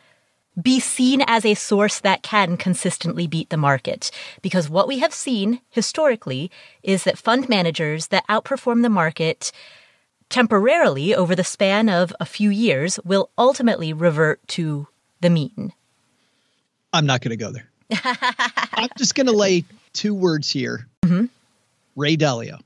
be 0.60 0.80
seen 0.80 1.22
as 1.26 1.44
a 1.44 1.54
source 1.54 2.00
that 2.00 2.22
can 2.22 2.56
consistently 2.56 3.26
beat 3.26 3.50
the 3.50 3.56
market. 3.56 4.10
Because 4.42 4.68
what 4.68 4.88
we 4.88 4.98
have 4.98 5.14
seen 5.14 5.60
historically 5.70 6.50
is 6.82 7.04
that 7.04 7.18
fund 7.18 7.48
managers 7.48 8.08
that 8.08 8.26
outperform 8.28 8.82
the 8.82 8.88
market 8.88 9.52
temporarily 10.28 11.14
over 11.14 11.34
the 11.34 11.44
span 11.44 11.88
of 11.88 12.14
a 12.20 12.26
few 12.26 12.50
years 12.50 12.98
will 13.04 13.30
ultimately 13.38 13.92
revert 13.92 14.46
to 14.48 14.88
the 15.20 15.30
mean. 15.30 15.72
I'm 16.92 17.06
not 17.06 17.20
going 17.20 17.30
to 17.30 17.36
go 17.36 17.52
there. 17.52 17.70
I'm 18.72 18.90
just 18.98 19.14
going 19.14 19.26
to 19.26 19.32
lay 19.32 19.64
two 19.92 20.14
words 20.14 20.50
here 20.50 20.86
mm-hmm. 21.04 21.26
Ray 21.96 22.16
Dalio. 22.16 22.60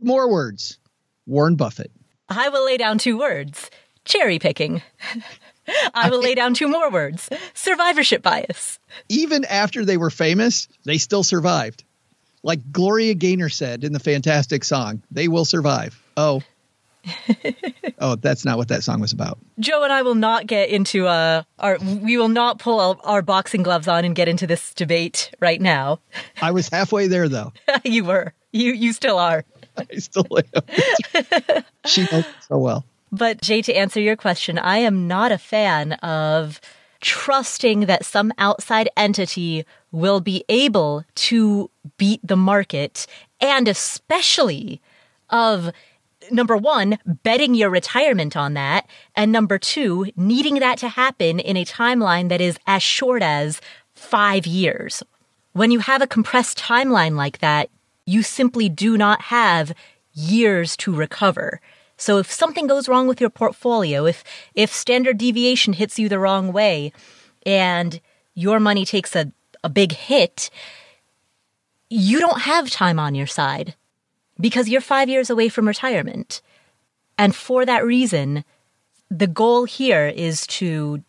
More 0.00 0.30
words 0.30 0.78
Warren 1.26 1.56
Buffett. 1.56 1.90
I 2.28 2.48
will 2.48 2.66
lay 2.66 2.76
down 2.76 2.98
two 2.98 3.18
words 3.18 3.70
cherry 4.04 4.38
picking. 4.38 4.82
I 5.94 6.10
will 6.10 6.20
lay 6.20 6.34
down 6.34 6.54
two 6.54 6.68
more 6.68 6.90
words 6.90 7.28
survivorship 7.54 8.22
bias. 8.22 8.78
Even 9.08 9.44
after 9.44 9.84
they 9.84 9.96
were 9.96 10.10
famous, 10.10 10.68
they 10.84 10.98
still 10.98 11.22
survived. 11.22 11.84
Like 12.42 12.72
Gloria 12.72 13.14
Gaynor 13.14 13.48
said 13.48 13.84
in 13.84 13.92
the 13.92 14.00
fantastic 14.00 14.64
song, 14.64 15.02
they 15.10 15.28
will 15.28 15.44
survive. 15.44 16.00
Oh. 16.16 16.42
oh, 17.98 18.16
that's 18.16 18.44
not 18.44 18.58
what 18.58 18.68
that 18.68 18.82
song 18.82 19.00
was 19.00 19.12
about. 19.12 19.38
Joe 19.58 19.82
and 19.82 19.92
I 19.92 20.02
will 20.02 20.14
not 20.14 20.46
get 20.46 20.68
into 20.68 21.06
uh 21.06 21.42
our 21.58 21.78
we 21.78 22.18
will 22.18 22.28
not 22.28 22.58
pull 22.58 22.80
our, 22.80 22.96
our 23.04 23.22
boxing 23.22 23.62
gloves 23.62 23.88
on 23.88 24.04
and 24.04 24.14
get 24.14 24.28
into 24.28 24.46
this 24.46 24.74
debate 24.74 25.30
right 25.40 25.60
now. 25.60 26.00
I 26.42 26.50
was 26.50 26.68
halfway 26.68 27.06
there 27.06 27.28
though. 27.28 27.52
you 27.84 28.04
were. 28.04 28.34
You 28.52 28.72
you 28.72 28.92
still 28.92 29.18
are. 29.18 29.44
I 29.76 29.96
still 29.96 30.26
am. 30.54 31.64
she 31.86 32.06
knows 32.10 32.24
so 32.48 32.58
well. 32.58 32.84
But 33.10 33.40
Jay, 33.40 33.62
to 33.62 33.74
answer 33.74 34.00
your 34.00 34.16
question, 34.16 34.58
I 34.58 34.78
am 34.78 35.06
not 35.06 35.32
a 35.32 35.38
fan 35.38 35.92
of 35.94 36.60
trusting 37.00 37.86
that 37.86 38.04
some 38.04 38.32
outside 38.38 38.88
entity 38.96 39.64
will 39.92 40.20
be 40.20 40.44
able 40.48 41.04
to 41.14 41.70
beat 41.96 42.20
the 42.22 42.36
market 42.36 43.06
and 43.40 43.68
especially 43.68 44.80
of 45.30 45.70
number 46.30 46.56
one, 46.56 46.98
betting 47.06 47.54
your 47.54 47.70
retirement 47.70 48.36
on 48.36 48.54
that. 48.54 48.86
And 49.14 49.32
number 49.32 49.58
two, 49.58 50.10
needing 50.16 50.56
that 50.56 50.78
to 50.78 50.88
happen 50.88 51.40
in 51.40 51.56
a 51.56 51.64
timeline 51.64 52.28
that 52.28 52.40
is 52.40 52.58
as 52.66 52.82
short 52.82 53.22
as 53.22 53.60
five 53.94 54.46
years. 54.46 55.02
When 55.52 55.70
you 55.70 55.80
have 55.80 56.02
a 56.02 56.06
compressed 56.06 56.58
timeline 56.58 57.16
like 57.16 57.38
that, 57.38 57.70
you 58.04 58.22
simply 58.22 58.68
do 58.68 58.96
not 58.96 59.22
have 59.22 59.74
years 60.12 60.76
to 60.78 60.94
recover. 60.94 61.60
So 61.98 62.18
if 62.18 62.30
something 62.30 62.66
goes 62.66 62.88
wrong 62.88 63.08
with 63.08 63.20
your 63.20 63.28
portfolio, 63.28 64.06
if 64.06 64.24
if 64.54 64.72
standard 64.72 65.18
deviation 65.18 65.74
hits 65.74 65.98
you 65.98 66.08
the 66.08 66.18
wrong 66.18 66.52
way 66.52 66.92
and 67.44 68.00
your 68.34 68.60
money 68.60 68.84
takes 68.84 69.14
a, 69.16 69.32
a 69.64 69.68
big 69.68 69.92
hit, 69.92 70.48
you 71.90 72.20
don't 72.20 72.42
have 72.42 72.70
time 72.70 72.98
on 72.98 73.14
your 73.14 73.26
side 73.26 73.74
because 74.40 74.68
you're 74.68 74.80
5 74.80 75.08
years 75.08 75.28
away 75.28 75.48
from 75.48 75.66
retirement. 75.66 76.40
And 77.18 77.34
for 77.34 77.66
that 77.66 77.84
reason, 77.84 78.44
the 79.10 79.26
goal 79.26 79.64
here 79.64 80.06
is 80.06 80.46
to 80.58 81.02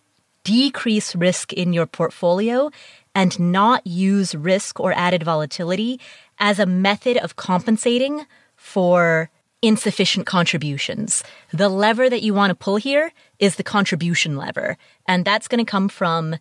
decrease 0.43 1.15
risk 1.15 1.53
in 1.53 1.71
your 1.73 1.85
portfolio 1.85 2.71
and 3.13 3.39
not 3.39 3.85
use 3.85 4.33
risk 4.33 4.79
or 4.79 4.93
added 4.93 5.21
volatility 5.21 5.99
as 6.39 6.57
a 6.57 6.65
method 6.65 7.17
of 7.17 7.35
compensating 7.35 8.25
for 8.55 9.29
insufficient 9.61 10.25
contributions. 10.25 11.23
The 11.51 11.69
lever 11.69 12.09
that 12.09 12.23
you 12.23 12.33
want 12.33 12.51
to 12.51 12.55
pull 12.55 12.77
here 12.77 13.11
is 13.39 13.55
the 13.55 13.63
contribution 13.63 14.37
lever, 14.37 14.77
and 15.05 15.25
that's 15.25 15.47
going 15.47 15.63
to 15.63 15.69
come 15.69 15.89
from 15.89 16.35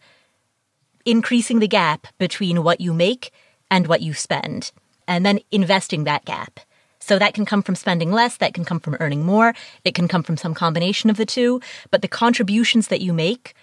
increasing 1.05 1.59
the 1.59 1.69
gap 1.69 2.07
between 2.19 2.63
what 2.63 2.81
you 2.81 2.93
make 2.93 3.33
and 3.71 3.87
what 3.87 4.03
you 4.03 4.15
spend, 4.15 4.73
and 5.07 5.25
then 5.25 5.41
investing 5.51 6.05
that 6.05 6.25
gap. 6.25 6.61
So 7.01 7.19
that 7.19 7.35
can 7.35 7.47
come 7.47 7.63
from 7.63 7.75
spending 7.75 8.13
less, 8.13 8.37
that 8.37 8.55
can 8.55 8.65
come 8.65 8.81
from 8.81 8.97
earning 9.01 9.25
more, 9.25 9.55
it 9.85 9.95
can 9.95 10.09
come 10.09 10.23
from 10.23 10.37
some 10.37 10.55
combination 10.55 11.11
of 11.11 11.17
the 11.17 11.27
two, 11.27 11.61
but 11.91 12.03
the 12.03 12.09
contributions 12.09 12.89
that 12.89 13.01
you 13.01 13.13
make, 13.13 13.55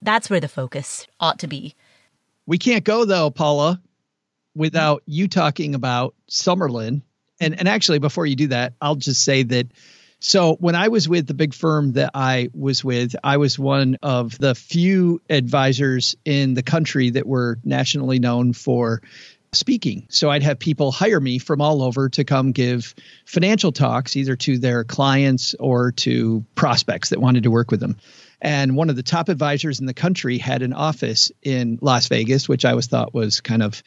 that's 0.00 0.28
where 0.28 0.40
the 0.40 0.48
focus 0.48 1.06
ought 1.20 1.38
to 1.40 1.46
be. 1.46 1.74
We 2.46 2.58
can't 2.58 2.84
go 2.84 3.04
though, 3.04 3.30
Paula, 3.30 3.80
without 4.54 5.02
you 5.06 5.28
talking 5.28 5.74
about 5.74 6.14
Summerlin 6.28 7.02
and 7.42 7.58
and 7.58 7.68
actually 7.68 7.98
before 7.98 8.26
you 8.26 8.36
do 8.36 8.48
that, 8.48 8.74
I'll 8.80 8.96
just 8.96 9.24
say 9.24 9.42
that 9.42 9.66
so 10.20 10.54
when 10.54 10.76
I 10.76 10.86
was 10.86 11.08
with 11.08 11.26
the 11.26 11.34
big 11.34 11.52
firm 11.52 11.94
that 11.94 12.12
I 12.14 12.48
was 12.54 12.84
with, 12.84 13.16
I 13.24 13.38
was 13.38 13.58
one 13.58 13.98
of 14.04 14.38
the 14.38 14.54
few 14.54 15.20
advisors 15.28 16.16
in 16.24 16.54
the 16.54 16.62
country 16.62 17.10
that 17.10 17.26
were 17.26 17.58
nationally 17.64 18.20
known 18.20 18.52
for 18.52 19.02
speaking. 19.50 20.06
So 20.10 20.30
I'd 20.30 20.44
have 20.44 20.60
people 20.60 20.92
hire 20.92 21.18
me 21.18 21.38
from 21.38 21.60
all 21.60 21.82
over 21.82 22.08
to 22.10 22.22
come 22.22 22.52
give 22.52 22.94
financial 23.26 23.72
talks 23.72 24.14
either 24.14 24.36
to 24.36 24.58
their 24.58 24.84
clients 24.84 25.56
or 25.58 25.90
to 25.92 26.44
prospects 26.54 27.08
that 27.08 27.20
wanted 27.20 27.42
to 27.42 27.50
work 27.50 27.72
with 27.72 27.80
them. 27.80 27.96
And 28.40 28.76
one 28.76 28.90
of 28.90 28.96
the 28.96 29.02
top 29.02 29.28
advisors 29.28 29.80
in 29.80 29.86
the 29.86 29.94
country 29.94 30.38
had 30.38 30.62
an 30.62 30.72
office 30.72 31.32
in 31.42 31.80
Las 31.82 32.06
Vegas, 32.06 32.48
which 32.48 32.64
I 32.64 32.70
always 32.70 32.86
thought 32.86 33.12
was 33.12 33.40
kind 33.40 33.62
of 33.62 33.82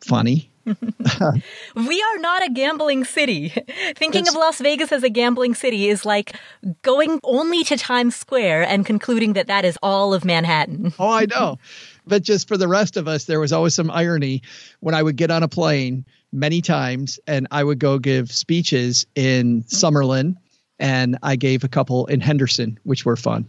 funny 0.00 0.50
we 1.74 2.02
are 2.02 2.18
not 2.18 2.42
a 2.42 2.50
gambling 2.50 3.04
city. 3.04 3.50
Thinking 3.96 4.26
of 4.26 4.34
Las 4.34 4.60
Vegas 4.60 4.92
as 4.92 5.02
a 5.02 5.10
gambling 5.10 5.54
city 5.54 5.88
is 5.88 6.06
like 6.06 6.34
going 6.82 7.20
only 7.22 7.64
to 7.64 7.76
Times 7.76 8.16
Square 8.16 8.64
and 8.64 8.86
concluding 8.86 9.34
that 9.34 9.46
that 9.48 9.64
is 9.64 9.78
all 9.82 10.14
of 10.14 10.24
Manhattan. 10.24 10.92
oh, 10.98 11.10
I 11.10 11.26
know. 11.26 11.58
But 12.06 12.22
just 12.22 12.48
for 12.48 12.56
the 12.56 12.68
rest 12.68 12.96
of 12.96 13.08
us, 13.08 13.24
there 13.24 13.40
was 13.40 13.52
always 13.52 13.74
some 13.74 13.90
irony 13.90 14.42
when 14.80 14.94
I 14.94 15.02
would 15.02 15.16
get 15.16 15.30
on 15.30 15.42
a 15.42 15.48
plane 15.48 16.04
many 16.32 16.62
times 16.62 17.20
and 17.26 17.46
I 17.50 17.62
would 17.62 17.78
go 17.78 17.98
give 17.98 18.32
speeches 18.32 19.06
in 19.14 19.64
Summerlin 19.64 20.36
and 20.78 21.18
I 21.22 21.36
gave 21.36 21.62
a 21.62 21.68
couple 21.68 22.06
in 22.06 22.20
Henderson, 22.20 22.78
which 22.84 23.04
were 23.04 23.16
fun. 23.16 23.46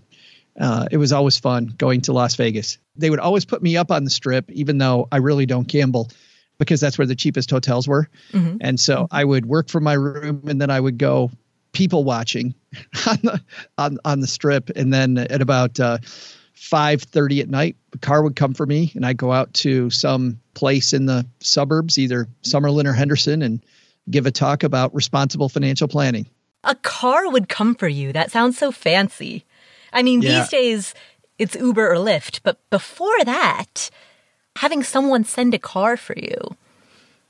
Uh, 0.60 0.88
it 0.92 0.98
was 0.98 1.12
always 1.12 1.38
fun 1.38 1.74
going 1.78 2.02
to 2.02 2.14
Las 2.14 2.36
Vegas. 2.36 2.78
They 2.96 3.10
would 3.10 3.20
always 3.20 3.46
put 3.46 3.62
me 3.62 3.76
up 3.76 3.92
on 3.92 4.04
the 4.04 4.10
strip, 4.10 4.50
even 4.52 4.78
though 4.78 5.08
I 5.12 5.18
really 5.18 5.46
don't 5.46 5.68
gamble 5.68 6.10
because 6.58 6.80
that's 6.80 6.98
where 6.98 7.08
the 7.08 7.16
cheapest 7.16 7.50
hotels 7.50 7.88
were. 7.88 8.10
Mm-hmm. 8.32 8.58
And 8.62 8.80
so 8.80 9.04
mm-hmm. 9.04 9.16
I 9.16 9.24
would 9.24 9.46
work 9.46 9.70
from 9.70 9.84
my 9.84 9.94
room 9.94 10.44
and 10.48 10.60
then 10.60 10.70
I 10.70 10.80
would 10.80 10.98
go 10.98 11.32
people 11.72 12.04
watching 12.04 12.56
on 13.08 13.18
the 13.22 13.42
on, 13.78 13.98
on 14.06 14.20
the 14.20 14.28
strip. 14.28 14.70
And 14.76 14.94
then 14.94 15.18
at 15.18 15.42
about 15.42 15.80
uh, 15.80 16.00
five 16.54 17.04
thirty 17.04 17.42
at 17.42 17.50
night, 17.50 17.76
the 17.92 17.98
car 17.98 18.24
would 18.24 18.36
come 18.36 18.54
for 18.54 18.66
me 18.66 18.92
and 18.96 19.06
I'd 19.06 19.18
go 19.18 19.32
out 19.32 19.54
to 19.56 19.90
some 19.90 20.40
place 20.54 20.94
in 20.94 21.06
the 21.06 21.28
suburbs, 21.40 21.98
either 21.98 22.28
Summerlin 22.44 22.86
or 22.86 22.94
Henderson, 22.94 23.42
and 23.42 23.64
give 24.10 24.26
a 24.26 24.32
talk 24.32 24.64
about 24.64 24.96
responsible 24.96 25.50
financial 25.50 25.88
planning. 25.88 26.28
A 26.64 26.76
car 26.76 27.30
would 27.30 27.48
come 27.50 27.76
for 27.76 27.88
you. 27.88 28.12
That 28.12 28.32
sounds 28.32 28.58
so 28.58 28.72
fancy. 28.72 29.46
I 29.94 30.02
mean, 30.04 30.22
yeah. 30.22 30.40
these 30.40 30.50
days 30.50 30.94
it's 31.38 31.56
Uber 31.56 31.92
or 31.92 31.98
Lyft, 31.98 32.40
but 32.44 32.58
before 32.70 33.24
that, 33.24 33.90
having 34.56 34.84
someone 34.84 35.24
send 35.24 35.54
a 35.54 35.60
car 35.60 35.98
for 35.98 36.16
you. 36.18 36.56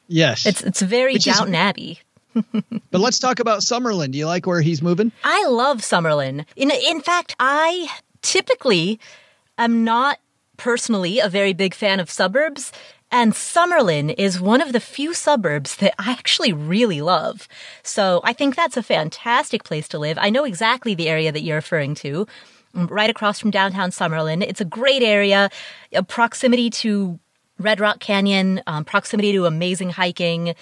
Yes. 0.08 0.46
It's 0.46 0.62
it's 0.62 0.82
very 0.82 1.14
Which 1.14 1.26
Downton 1.26 1.56
is, 1.56 1.60
Abbey. 1.60 2.00
but 2.34 3.02
let's 3.02 3.20
talk 3.20 3.40
about 3.40 3.62
Summerlin. 3.62 4.12
Do 4.12 4.18
you 4.18 4.28
like 4.28 4.46
where 4.46 4.62
he's 4.62 4.82
moving? 4.82 5.12
I 5.24 5.46
love 5.48 5.80
Summerlin. 5.80 6.46
In 6.56 6.72
in 6.72 7.02
fact, 7.02 7.36
I 7.40 7.88
typically 8.22 9.00
am 9.58 9.84
not 9.84 10.20
personally 10.58 11.20
a 11.20 11.30
very 11.30 11.54
big 11.54 11.74
fan 11.74 12.00
of 12.00 12.10
suburbs. 12.10 12.72
And 13.12 13.34
Summerlin 13.34 14.14
is 14.18 14.42
one 14.42 14.62
of 14.62 14.74
the 14.74 14.80
few 14.80 15.14
suburbs 15.14 15.78
that 15.78 15.94
I 16.00 16.12
actually 16.12 16.52
really 16.52 17.02
love. 17.02 17.48
So 17.84 18.20
I 18.24 18.34
think 18.34 18.56
that's 18.56 18.78
a 18.78 18.84
fantastic 18.84 19.64
place 19.64 19.88
to 19.90 20.00
live. 20.00 20.18
I 20.20 20.30
know 20.30 20.44
exactly 20.44 20.96
the 20.96 21.08
area 21.08 21.32
that 21.32 21.42
you're 21.42 21.56
referring 21.56 21.96
to 21.96 22.28
right 22.76 23.10
across 23.10 23.40
from 23.40 23.52
downtown 23.52 23.90
Summerlin. 23.92 24.44
It's 24.44 24.62
a 24.62 24.66
great 24.66 25.02
area, 25.02 25.50
a 25.94 26.04
proximity 26.04 26.70
to 26.72 27.20
Red 27.58 27.80
Rock 27.80 28.00
Canyon, 28.00 28.62
um, 28.68 28.84
proximity 28.84 29.32
to 29.32 29.46
amazing 29.46 29.92
hiking, 29.92 30.56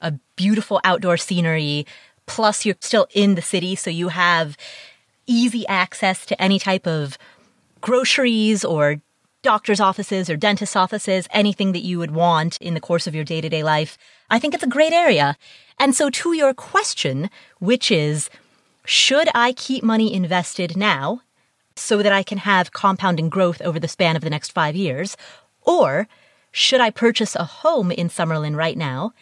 a 0.00 0.12
beautiful 0.36 0.80
outdoor 0.84 1.16
scenery. 1.16 1.86
Plus, 2.26 2.64
you're 2.64 2.76
still 2.80 3.06
in 3.14 3.34
the 3.36 3.42
city, 3.42 3.74
so 3.76 3.90
you 3.90 4.08
have 4.08 4.56
easy 5.26 5.66
access 5.68 6.26
to 6.26 6.40
any 6.42 6.58
type 6.58 6.86
of 6.86 7.16
groceries 7.80 8.64
or 8.64 9.00
doctor's 9.42 9.80
offices 9.80 10.30
or 10.30 10.36
dentist 10.36 10.76
offices, 10.76 11.26
anything 11.30 11.72
that 11.72 11.80
you 11.82 11.98
would 11.98 12.12
want 12.12 12.56
in 12.58 12.74
the 12.74 12.80
course 12.80 13.06
of 13.06 13.14
your 13.14 13.24
day 13.24 13.40
to 13.40 13.48
day 13.48 13.62
life. 13.62 13.98
I 14.30 14.38
think 14.38 14.54
it's 14.54 14.62
a 14.62 14.68
great 14.68 14.92
area. 14.92 15.36
And 15.78 15.94
so, 15.94 16.10
to 16.10 16.32
your 16.32 16.54
question, 16.54 17.28
which 17.58 17.90
is, 17.90 18.30
should 18.84 19.28
I 19.34 19.52
keep 19.52 19.84
money 19.84 20.12
invested 20.12 20.76
now 20.76 21.22
so 21.76 22.02
that 22.02 22.12
I 22.12 22.22
can 22.22 22.38
have 22.38 22.72
compounding 22.72 23.28
growth 23.28 23.60
over 23.62 23.78
the 23.78 23.88
span 23.88 24.16
of 24.16 24.22
the 24.22 24.30
next 24.30 24.52
five 24.52 24.76
years? 24.76 25.16
Or 25.62 26.08
should 26.50 26.80
I 26.80 26.90
purchase 26.90 27.34
a 27.34 27.44
home 27.44 27.90
in 27.90 28.08
Summerlin 28.08 28.56
right 28.56 28.76
now 28.76 29.12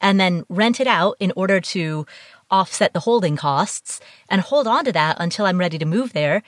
and 0.00 0.18
then 0.18 0.44
rent 0.48 0.80
it 0.80 0.86
out 0.86 1.16
in 1.20 1.32
order 1.36 1.60
to 1.60 2.06
offset 2.50 2.92
the 2.94 3.00
holding 3.00 3.36
costs 3.36 4.00
and 4.28 4.40
hold 4.40 4.66
on 4.66 4.84
to 4.84 4.92
that 4.92 5.16
until 5.20 5.44
I'm 5.44 5.58
ready 5.58 5.78
to 5.78 5.84
move 5.84 6.12
there? 6.12 6.42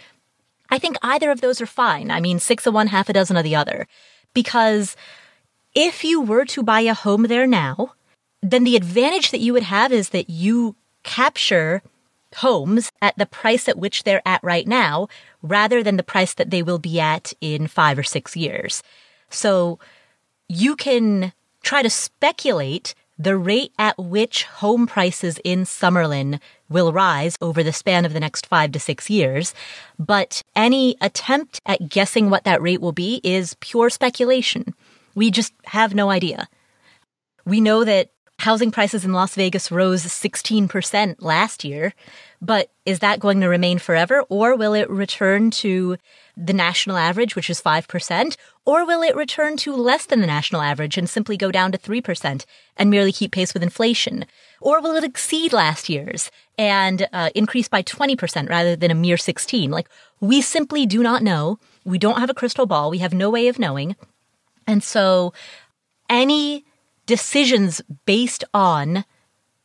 I 0.70 0.78
think 0.78 0.96
either 1.02 1.30
of 1.30 1.40
those 1.40 1.60
are 1.60 1.66
fine. 1.66 2.10
I 2.10 2.20
mean, 2.20 2.38
six 2.38 2.66
of 2.66 2.74
one, 2.74 2.86
half 2.86 3.08
a 3.08 3.12
dozen 3.12 3.36
of 3.36 3.44
the 3.44 3.56
other. 3.56 3.86
Because 4.32 4.96
if 5.74 6.04
you 6.04 6.20
were 6.20 6.44
to 6.46 6.62
buy 6.62 6.80
a 6.80 6.94
home 6.94 7.24
there 7.24 7.46
now, 7.46 7.94
then 8.42 8.64
the 8.64 8.76
advantage 8.76 9.30
that 9.32 9.40
you 9.40 9.52
would 9.52 9.64
have 9.64 9.92
is 9.92 10.10
that 10.10 10.30
you 10.30 10.76
capture 11.02 11.82
homes 12.36 12.90
at 13.02 13.16
the 13.18 13.26
price 13.26 13.68
at 13.68 13.78
which 13.78 14.04
they're 14.04 14.22
at 14.26 14.42
right 14.42 14.66
now 14.66 15.08
rather 15.42 15.82
than 15.82 15.96
the 15.96 16.02
price 16.02 16.34
that 16.34 16.50
they 16.50 16.62
will 16.62 16.78
be 16.78 17.00
at 17.00 17.32
in 17.40 17.66
five 17.66 17.98
or 17.98 18.02
six 18.02 18.36
years. 18.36 18.82
So 19.30 19.78
you 20.48 20.76
can 20.76 21.32
try 21.62 21.82
to 21.82 21.90
speculate 21.90 22.94
the 23.18 23.36
rate 23.36 23.72
at 23.78 23.98
which 23.98 24.44
home 24.44 24.86
prices 24.86 25.38
in 25.44 25.64
Summerlin 25.64 26.40
will 26.70 26.90
rise 26.90 27.36
over 27.42 27.62
the 27.62 27.72
span 27.72 28.06
of 28.06 28.14
the 28.14 28.20
next 28.20 28.46
five 28.46 28.72
to 28.72 28.80
six 28.80 29.10
years. 29.10 29.52
But 29.98 30.42
any 30.56 30.96
attempt 31.02 31.60
at 31.66 31.90
guessing 31.90 32.30
what 32.30 32.44
that 32.44 32.62
rate 32.62 32.80
will 32.80 32.92
be 32.92 33.20
is 33.22 33.56
pure 33.60 33.90
speculation. 33.90 34.74
We 35.14 35.30
just 35.30 35.52
have 35.66 35.94
no 35.94 36.08
idea. 36.08 36.48
We 37.44 37.60
know 37.60 37.84
that 37.84 38.10
housing 38.40 38.70
prices 38.70 39.04
in 39.04 39.12
Las 39.12 39.34
Vegas 39.34 39.70
rose 39.70 40.04
16% 40.04 41.16
last 41.20 41.62
year, 41.62 41.94
but 42.40 42.70
is 42.86 43.00
that 43.00 43.20
going 43.20 43.40
to 43.40 43.48
remain 43.48 43.78
forever 43.78 44.24
or 44.28 44.56
will 44.56 44.72
it 44.72 44.88
return 44.88 45.50
to 45.50 45.98
the 46.36 46.54
national 46.54 46.96
average, 46.96 47.36
which 47.36 47.50
is 47.50 47.60
5%, 47.60 48.36
or 48.64 48.86
will 48.86 49.02
it 49.02 49.14
return 49.14 49.58
to 49.58 49.74
less 49.74 50.06
than 50.06 50.20
the 50.20 50.26
national 50.26 50.62
average 50.62 50.96
and 50.96 51.08
simply 51.08 51.36
go 51.36 51.50
down 51.50 51.70
to 51.72 51.78
3% 51.78 52.46
and 52.78 52.90
merely 52.90 53.12
keep 53.12 53.32
pace 53.32 53.52
with 53.52 53.62
inflation? 53.62 54.24
Or 54.60 54.80
will 54.80 54.96
it 54.96 55.04
exceed 55.04 55.52
last 55.52 55.88
year's 55.90 56.30
and 56.56 57.06
uh, 57.12 57.28
increase 57.34 57.68
by 57.68 57.82
20% 57.82 58.48
rather 58.48 58.74
than 58.74 58.90
a 58.90 58.94
mere 58.94 59.18
16? 59.18 59.70
Like, 59.70 59.88
we 60.20 60.40
simply 60.40 60.86
do 60.86 61.02
not 61.02 61.22
know. 61.22 61.58
We 61.84 61.98
don't 61.98 62.20
have 62.20 62.30
a 62.30 62.34
crystal 62.34 62.66
ball. 62.66 62.90
We 62.90 62.98
have 62.98 63.12
no 63.12 63.28
way 63.28 63.48
of 63.48 63.58
knowing. 63.58 63.96
And 64.66 64.82
so 64.82 65.34
any 66.08 66.64
decisions 67.10 67.82
based 68.06 68.44
on 68.54 69.04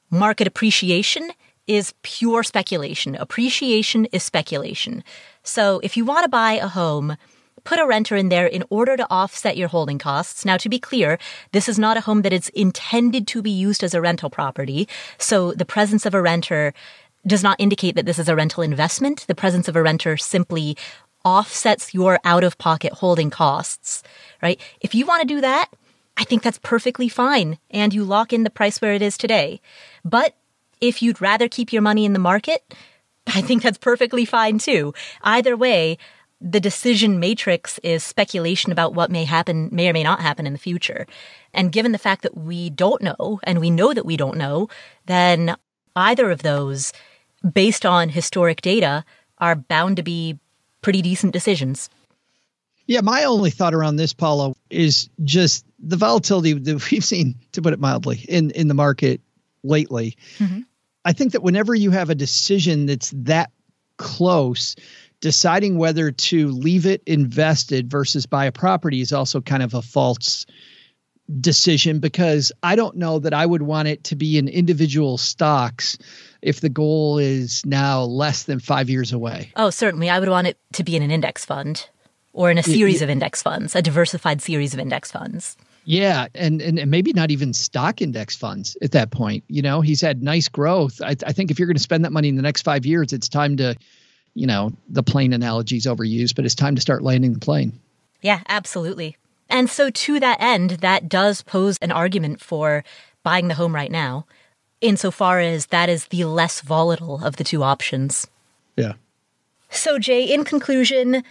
market 0.10 0.48
appreciation 0.48 1.30
is 1.68 1.94
pure 2.02 2.42
speculation. 2.42 3.14
Appreciation 3.14 4.06
is 4.06 4.24
speculation. 4.24 5.04
So 5.44 5.80
if 5.84 5.96
you 5.96 6.06
want 6.06 6.24
to 6.24 6.38
buy 6.42 6.54
a 6.54 6.68
home, 6.68 7.18
put 7.64 7.78
a 7.78 7.86
renter 7.86 8.16
in 8.16 8.30
there 8.30 8.48
in 8.48 8.64
order 8.72 8.98
to 8.98 9.06
offset 9.12 9.58
your 9.58 9.68
holding 9.68 10.00
costs. 10.00 10.44
Now, 10.44 10.58
to 10.58 10.70
be 10.70 10.80
clear, 10.80 11.20
this 11.52 11.70
is 11.70 11.78
not 11.78 11.98
a 11.98 12.02
home 12.02 12.24
that 12.24 12.34
is 12.34 12.50
intended 12.50 13.28
to 13.28 13.44
be 13.44 13.52
used 13.52 13.84
as 13.84 13.94
a 13.94 14.02
rental 14.02 14.32
property. 14.32 14.88
So 15.20 15.52
the 15.52 15.66
presence 15.66 16.04
of 16.08 16.16
a 16.16 16.24
renter 16.24 16.74
does 17.28 17.44
not 17.44 17.60
indicate 17.60 17.94
that 17.94 18.08
this 18.08 18.18
is 18.18 18.28
a 18.28 18.36
rental 18.36 18.64
investment. 18.64 19.26
The 19.28 19.36
presence 19.36 19.68
of 19.68 19.76
a 19.76 19.84
renter 19.84 20.18
simply 20.18 20.78
offsets 21.24 21.94
your 21.94 22.20
out 22.24 22.44
of 22.44 22.58
pocket 22.58 22.94
holding 22.94 23.30
costs, 23.30 24.02
right? 24.42 24.60
If 24.82 24.96
you 24.96 25.06
want 25.06 25.22
to 25.22 25.28
do 25.28 25.42
that, 25.42 25.70
I 26.18 26.24
think 26.24 26.44
that's 26.44 26.60
perfectly 26.60 27.10
fine. 27.10 27.58
And 27.70 27.94
you 27.94 28.04
lock 28.04 28.32
in 28.34 28.44
the 28.44 28.50
price 28.50 28.82
where 28.82 28.94
it 28.94 29.02
is 29.02 29.18
today. 29.18 29.62
But 30.04 30.36
if 30.82 31.02
you'd 31.02 31.22
rather 31.22 31.48
keep 31.48 31.74
your 31.74 31.82
money 31.82 32.06
in 32.06 32.14
the 32.14 32.20
market, 32.20 32.74
I 33.28 33.42
think 33.42 33.64
that's 33.64 33.78
perfectly 33.78 34.26
fine 34.26 34.58
too. 34.60 34.94
Either 35.24 35.58
way, 35.58 35.98
the 36.42 36.60
decision 36.60 37.20
matrix 37.20 37.80
is 37.80 38.04
speculation 38.04 38.72
about 38.72 38.94
what 38.94 39.10
may 39.10 39.24
happen, 39.24 39.70
may 39.72 39.90
or 39.90 39.94
may 39.94 40.04
not 40.04 40.22
happen 40.22 40.46
in 40.46 40.54
the 40.54 40.60
future. 40.60 41.08
And 41.54 41.72
given 41.72 41.92
the 41.92 41.98
fact 41.98 42.22
that 42.24 42.38
we 42.38 42.70
don't 42.70 43.02
know, 43.02 43.40
and 43.44 43.60
we 43.60 43.70
know 43.70 43.94
that 43.94 44.06
we 44.06 44.18
don't 44.18 44.38
know, 44.38 44.70
then 45.06 45.56
either 45.96 46.30
of 46.30 46.44
those, 46.44 46.92
based 47.54 47.86
on 47.86 48.10
historic 48.10 48.62
data, 48.62 49.06
are 49.40 49.56
bound 49.56 49.98
to 49.98 50.04
be 50.04 50.38
pretty 50.82 51.02
decent 51.02 51.34
decisions. 51.34 51.90
Yeah, 52.88 53.02
my 53.02 53.24
only 53.24 53.50
thought 53.50 53.74
around 53.74 53.96
this, 53.96 54.14
Paula, 54.14 54.54
is 54.70 55.10
just 55.24 55.66
the 55.80 55.98
volatility 55.98 56.54
that 56.54 56.92
we've 56.92 57.04
seen, 57.04 57.36
to 57.54 57.62
put 57.62 57.74
it 57.74 57.80
mildly, 57.80 58.24
in 58.28 58.52
in 58.52 58.68
the 58.68 58.74
market 58.74 59.22
lately. 59.64 60.18
Mm-hmm. 60.38 60.62
I 61.04 61.14
think 61.14 61.34
that 61.34 61.44
whenever 61.44 61.76
you 61.76 61.92
have 61.92 62.10
a 62.10 62.16
decision 62.16 62.86
that's 62.88 63.12
that 63.16 63.52
close, 63.98 64.76
deciding 65.22 65.78
whether 65.78 66.12
to 66.12 66.50
leave 66.50 66.86
it 66.86 67.02
invested 67.06 67.90
versus 67.90 68.26
buy 68.26 68.46
a 68.46 68.52
property 68.52 69.02
is 69.02 69.14
also 69.14 69.42
kind 69.42 69.64
of 69.64 69.74
a 69.74 69.82
false 69.82 70.46
decision 71.40 72.00
because 72.00 72.52
I 72.62 72.76
don't 72.76 72.98
know 72.98 73.20
that 73.20 73.34
I 73.34 73.46
would 73.46 73.62
want 73.62 73.88
it 73.88 74.04
to 74.06 74.16
be 74.16 74.38
in 74.38 74.48
individual 74.48 75.18
stocks 75.18 75.98
if 76.42 76.62
the 76.62 76.70
goal 76.70 77.18
is 77.18 77.66
now 77.66 78.04
less 78.04 78.44
than 78.44 78.60
five 78.60 78.90
years 78.90 79.12
away. 79.12 79.52
Oh, 79.56 79.72
certainly. 79.72 80.10
I 80.10 80.20
would 80.20 80.30
want 80.30 80.48
it 80.48 80.58
to 80.74 80.84
be 80.84 80.96
in 80.96 81.02
an 81.02 81.10
index 81.10 81.46
fund 81.46 81.88
or 82.36 82.52
in 82.52 82.58
a 82.58 82.64
series 82.64 83.02
of 83.02 83.10
index 83.10 83.42
funds, 83.42 83.76
a 83.76 83.82
diversified 83.82 84.42
series 84.42 84.74
of 84.74 84.80
index 84.80 85.10
funds. 85.10 85.56
Yeah, 85.86 86.28
and, 86.36 86.62
and 86.62 86.92
maybe 86.92 87.14
not 87.14 87.32
even 87.32 87.54
stock 87.54 88.02
index 88.02 88.36
funds 88.36 88.76
at 88.82 88.92
that 88.92 89.10
point. 89.10 89.44
You 89.48 89.62
know, 89.62 89.82
he's 89.82 90.02
had 90.02 90.22
nice 90.22 90.50
growth. 90.50 91.02
I, 91.02 91.16
I 91.26 91.32
think 91.32 91.50
if 91.50 91.58
you're 91.58 91.68
going 91.68 91.78
to 91.78 91.82
spend 91.82 92.04
that 92.04 92.12
money 92.12 92.28
in 92.28 92.36
the 92.36 92.42
next 92.42 92.64
five 92.64 92.86
years, 92.86 93.14
it's 93.14 93.30
time 93.30 93.56
to, 93.58 93.76
you 94.34 94.48
know, 94.48 94.74
the 94.90 95.02
plane 95.02 95.32
analogy 95.32 95.78
is 95.78 95.86
overused, 95.86 96.36
but 96.36 96.44
it's 96.44 96.56
time 96.56 96.76
to 96.76 96.82
start 96.82 97.04
landing 97.04 97.34
the 97.34 97.40
plane. 97.40 97.72
Yeah, 98.22 98.42
absolutely. 98.50 99.16
And 99.50 99.70
so, 99.70 99.90
to 99.90 100.20
that 100.20 100.42
end, 100.42 100.72
that 100.82 101.08
does 101.08 101.42
pose 101.42 101.78
an 101.78 101.92
argument 101.92 102.42
for 102.42 102.84
buying 103.24 103.48
the 103.48 103.54
home 103.54 103.74
right 103.74 103.92
now, 103.92 104.26
insofar 104.82 105.40
as 105.40 105.68
that 105.68 105.88
is 105.88 106.08
the 106.08 106.26
less 106.26 106.62
volatile 106.62 107.24
of 107.24 107.38
the 107.38 107.44
two 107.44 107.64
options. 107.64 108.28
Yeah. 108.76 108.94
So, 109.70 110.00
Jay, 110.00 110.24
in 110.24 110.44
conclusion, 110.44 111.24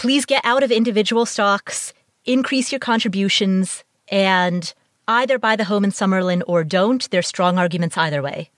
please 0.00 0.24
get 0.24 0.42
out 0.46 0.62
of 0.62 0.72
individual 0.72 1.26
stocks 1.26 1.92
increase 2.24 2.72
your 2.72 2.78
contributions 2.78 3.84
and 4.08 4.72
either 5.06 5.38
buy 5.38 5.56
the 5.56 5.64
home 5.64 5.84
in 5.84 5.90
Summerlin 5.90 6.42
or 6.46 6.64
don't. 6.64 7.10
There's 7.10 7.26
strong 7.26 7.58
arguments 7.58 7.98
either 7.98 8.22
way. 8.22 8.48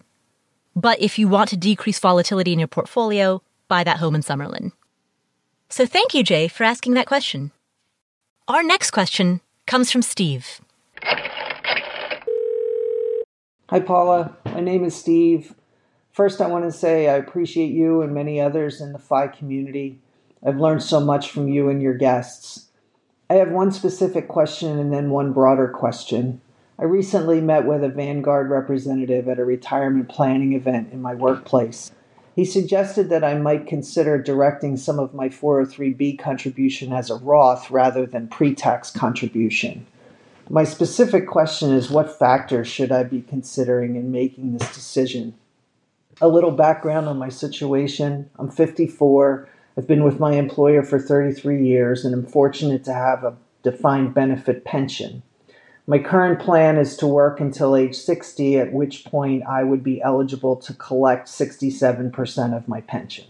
But 0.77 1.01
if 1.01 1.19
you 1.19 1.27
want 1.27 1.51
to 1.51 1.57
decrease 1.57 1.99
volatility 1.99 2.53
in 2.53 2.61
your 2.61 2.69
portfolio, 2.69 3.43
buy 3.67 3.83
that 3.83 3.97
home 3.97 4.15
in 4.15 4.21
Summerlin. 4.21 4.71
So 5.69 5.85
thank 5.85 6.15
you, 6.15 6.23
Jay, 6.23 6.47
for 6.47 6.63
asking 6.63 6.95
that 6.95 7.09
question. 7.09 7.51
Our 8.47 8.63
next 8.63 8.93
question 8.93 9.41
comes 9.67 9.91
from 9.91 10.03
Steve. 10.03 10.61
Hi, 13.69 13.81
Paula. 13.81 14.37
My 14.45 14.61
name 14.61 14.85
is 14.85 14.95
Steve. 14.95 15.57
First, 16.13 16.41
I 16.41 16.47
want 16.47 16.67
to 16.67 16.73
say 16.73 17.09
I 17.09 17.15
appreciate 17.15 17.73
you 17.73 18.01
and 18.03 18.15
many 18.15 18.41
others 18.41 18.81
in 18.81 18.93
the 18.93 19.01
FI 19.01 19.27
community. 19.27 19.99
I've 20.45 20.61
learned 20.61 20.83
so 20.83 21.01
much 21.01 21.31
from 21.31 21.49
you 21.49 21.69
and 21.69 21.81
your 21.81 21.95
guests. 21.95 22.69
I 23.31 23.35
have 23.35 23.51
one 23.51 23.73
specific 23.73 24.29
question 24.29 24.79
and 24.79 24.93
then 24.93 25.11
one 25.11 25.33
broader 25.33 25.69
question. 25.69 26.41
I 26.79 26.85
recently 26.85 27.41
met 27.41 27.65
with 27.65 27.85
a 27.85 27.89
Vanguard 27.89 28.51
representative 28.51 29.29
at 29.29 29.39
a 29.39 29.45
retirement 29.45 30.09
planning 30.09 30.53
event 30.53 30.93
in 30.93 31.01
my 31.01 31.15
workplace. 31.15 31.93
He 32.35 32.45
suggested 32.45 33.09
that 33.11 33.23
I 33.23 33.39
might 33.39 33.67
consider 33.67 34.21
directing 34.21 34.77
some 34.77 34.99
of 34.99 35.15
my 35.15 35.29
403b 35.29 36.19
contribution 36.19 36.93
as 36.93 37.11
a 37.11 37.17
Roth 37.17 37.71
rather 37.71 38.07
than 38.07 38.29
pre 38.29 38.55
tax 38.55 38.91
contribution. 38.91 39.87
My 40.49 40.65
specific 40.65 41.29
question 41.29 41.71
is 41.71 41.91
what 41.91 42.19
factors 42.19 42.69
should 42.69 42.91
I 42.91 43.05
be 43.05 43.23
considering 43.23 43.97
in 43.97 44.11
making 44.11 44.53
this 44.53 44.75
decision? 44.75 45.35
A 46.21 46.29
little 46.29 46.51
background 46.51 47.07
on 47.09 47.17
my 47.17 47.29
situation 47.29 48.29
I'm 48.39 48.51
54 48.51 49.49
I've 49.77 49.87
been 49.87 50.05
with 50.05 50.21
my 50.21 50.33
employer 50.33 50.83
for 50.83 50.99
33 50.99 51.67
years 51.67 52.05
and 52.05 52.15
am 52.15 52.27
fortunate 52.27 52.85
to 52.85 52.93
have 52.93 53.25
a 53.25 53.37
defined 53.63 54.13
benefit 54.13 54.65
pension. 54.65 55.23
My 55.87 55.99
current 55.99 56.39
plan 56.39 56.77
is 56.77 56.97
to 56.99 57.07
work 57.07 57.41
until 57.41 57.75
age 57.75 57.97
60, 57.97 58.59
at 58.59 58.73
which 58.73 59.05
point 59.05 59.43
I 59.49 59.65
would 59.65 59.83
be 59.83 60.03
eligible 60.03 60.57
to 60.57 60.75
collect 60.75 61.27
67% 61.27 62.57
of 62.57 62.69
my 62.69 62.83
pension. 62.83 63.25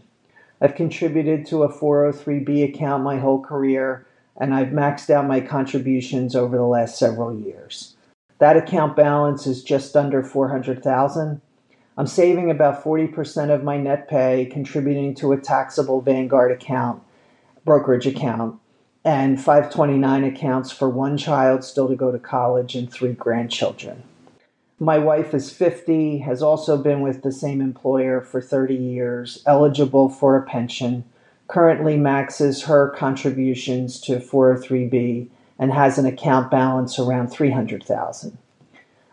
I've 0.61 0.75
contributed 0.75 1.47
to 1.47 1.63
a 1.63 1.73
403b 1.73 2.75
account 2.75 3.05
my 3.05 3.19
whole 3.19 3.41
career, 3.41 4.07
and 4.37 4.55
I've 4.55 4.69
maxed 4.69 5.11
out 5.11 5.27
my 5.27 5.41
contributions 5.41 6.35
over 6.35 6.57
the 6.57 6.65
last 6.65 6.99
several 6.99 7.39
years. 7.39 7.97
That 8.39 8.57
account 8.57 8.97
balance 8.97 9.47
is 9.47 9.63
just 9.63 9.97
under 9.97 10.23
400,000 10.23 11.41
I'm 11.97 12.07
saving 12.07 12.51
about 12.51 12.83
40% 12.83 13.55
of 13.55 13.63
my 13.63 13.77
net 13.77 14.09
pay, 14.09 14.47
contributing 14.47 15.15
to 15.17 15.33
a 15.33 15.37
taxable 15.37 16.01
Vanguard 16.01 16.51
account, 16.51 17.03
brokerage 17.67 18.07
account, 18.07 18.59
and 19.05 19.39
529 19.39 20.25
accounts 20.25 20.71
for 20.71 20.89
one 20.89 21.19
child 21.19 21.65
still 21.65 21.89
to 21.89 21.97
go 21.97 22.11
to 22.11 22.19
college 22.19 22.75
and 22.75 22.91
three 22.91 23.13
grandchildren. 23.13 24.05
My 24.79 24.99
wife 24.99 25.35
is 25.35 25.53
50, 25.53 26.19
has 26.19 26.43
also 26.43 26.77
been 26.77 27.03
with 27.03 27.23
the 27.23 27.31
same 27.31 27.61
employer 27.61 28.21
for 28.21 28.41
30 28.41 28.75
years, 28.75 29.43
eligible 29.45 30.09
for 30.09 30.37
a 30.37 30.43
pension, 30.43 31.05
currently 31.47 31.99
maxes 31.99 32.63
her 32.63 32.89
contributions 32.89 34.01
to 34.01 34.19
403b, 34.19 35.29
and 35.59 35.73
has 35.73 35.99
an 35.99 36.07
account 36.07 36.51
balance 36.51 36.99
around 36.99 37.29
300,000. 37.29 38.39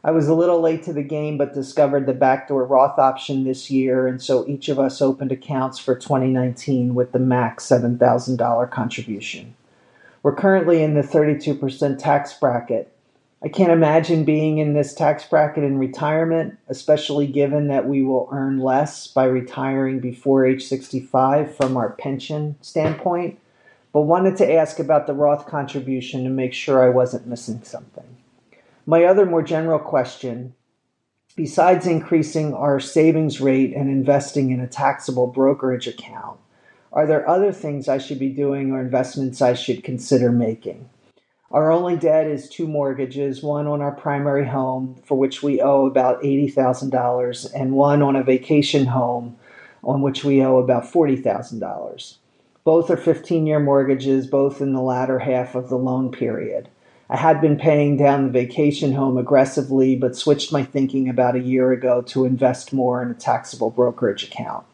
I 0.02 0.12
was 0.12 0.30
a 0.30 0.34
little 0.34 0.62
late 0.62 0.84
to 0.84 0.94
the 0.94 1.04
game, 1.04 1.38
but 1.38 1.54
discovered 1.54 2.06
the 2.06 2.14
backdoor 2.14 2.66
Roth 2.66 2.98
option 2.98 3.44
this 3.44 3.70
year, 3.70 4.08
and 4.08 4.22
so 4.22 4.48
each 4.48 4.70
of 4.70 4.80
us 4.80 5.02
opened 5.02 5.34
accounts 5.34 5.78
for 5.78 5.94
2019 5.94 6.96
with 6.96 7.12
the 7.12 7.20
max 7.20 7.66
$7,000 7.66 8.72
contribution. 8.72 9.56
We're 10.24 10.36
currently 10.36 10.82
in 10.84 10.94
the 10.94 11.02
32% 11.02 11.98
tax 11.98 12.34
bracket. 12.34 12.94
I 13.44 13.50
can't 13.50 13.72
imagine 13.72 14.24
being 14.24 14.58
in 14.58 14.74
this 14.74 14.94
tax 14.94 15.26
bracket 15.26 15.64
in 15.64 15.78
retirement, 15.78 16.58
especially 16.70 17.28
given 17.28 17.68
that 17.68 17.88
we 17.88 18.02
will 18.02 18.30
earn 18.32 18.60
less 18.60 19.08
by 19.08 19.26
retiring 19.26 20.00
before 20.00 20.46
age 20.46 20.64
65 20.64 21.56
from 21.56 21.76
our 21.76 21.92
pension 21.92 22.56
standpoint, 22.62 23.38
but 23.92 24.02
wanted 24.02 24.38
to 24.38 24.54
ask 24.54 24.80
about 24.80 25.08
the 25.08 25.14
Roth 25.14 25.46
contribution 25.46 26.24
to 26.24 26.30
make 26.30 26.54
sure 26.54 26.84
I 26.84 26.90
wasn't 26.90 27.28
missing 27.28 27.64
something. 27.64 28.19
My 28.90 29.04
other 29.04 29.28
more 29.28 29.44
general 29.44 29.78
question 29.78 30.56
besides 31.36 31.86
increasing 31.86 32.56
our 32.56 32.80
savings 32.80 33.40
rate 33.40 33.72
and 33.76 33.88
investing 33.88 34.50
in 34.50 34.60
a 34.60 34.68
taxable 34.68 35.28
brokerage 35.28 35.86
account, 35.86 36.40
are 36.92 37.06
there 37.06 37.30
other 37.30 37.52
things 37.52 37.88
I 37.88 38.00
should 38.00 38.18
be 38.18 38.32
doing 38.32 38.72
or 38.72 38.82
investments 38.82 39.44
I 39.44 39.54
should 39.54 39.84
consider 39.84 40.32
making? 40.32 40.90
Our 41.52 41.72
only 41.72 41.98
debt 41.98 42.26
is 42.26 42.50
two 42.50 42.66
mortgages 42.66 43.44
one 43.44 43.68
on 43.68 43.80
our 43.80 43.92
primary 43.92 44.48
home, 44.48 44.96
for 45.06 45.20
which 45.20 45.44
we 45.44 45.62
owe 45.62 45.86
about 45.86 46.24
$80,000, 46.24 47.54
and 47.54 47.74
one 47.74 48.02
on 48.02 48.16
a 48.16 48.24
vacation 48.24 48.88
home, 48.88 49.38
on 49.84 50.02
which 50.02 50.26
we 50.26 50.42
owe 50.42 50.58
about 50.58 50.86
$40,000. 50.86 52.18
Both 52.64 52.90
are 52.90 52.98
15 52.98 53.46
year 53.46 53.60
mortgages, 53.60 54.26
both 54.26 54.62
in 54.62 54.74
the 54.74 54.82
latter 54.82 55.20
half 55.20 55.54
of 55.54 55.70
the 55.70 55.78
loan 55.78 56.12
period. 56.12 56.70
I 57.12 57.18
had 57.18 57.42
been 57.42 57.58
paying 57.58 57.98
down 57.98 58.26
the 58.26 58.32
vacation 58.32 58.94
home 58.94 59.18
aggressively, 59.18 59.96
but 59.96 60.16
switched 60.16 60.52
my 60.52 60.64
thinking 60.64 61.10
about 61.10 61.36
a 61.36 61.42
year 61.42 61.72
ago 61.72 62.04
to 62.04 62.26
invest 62.26 62.72
more 62.72 63.02
in 63.02 63.10
a 63.10 63.16
taxable 63.16 63.72
brokerage 63.72 64.24
account. 64.24 64.66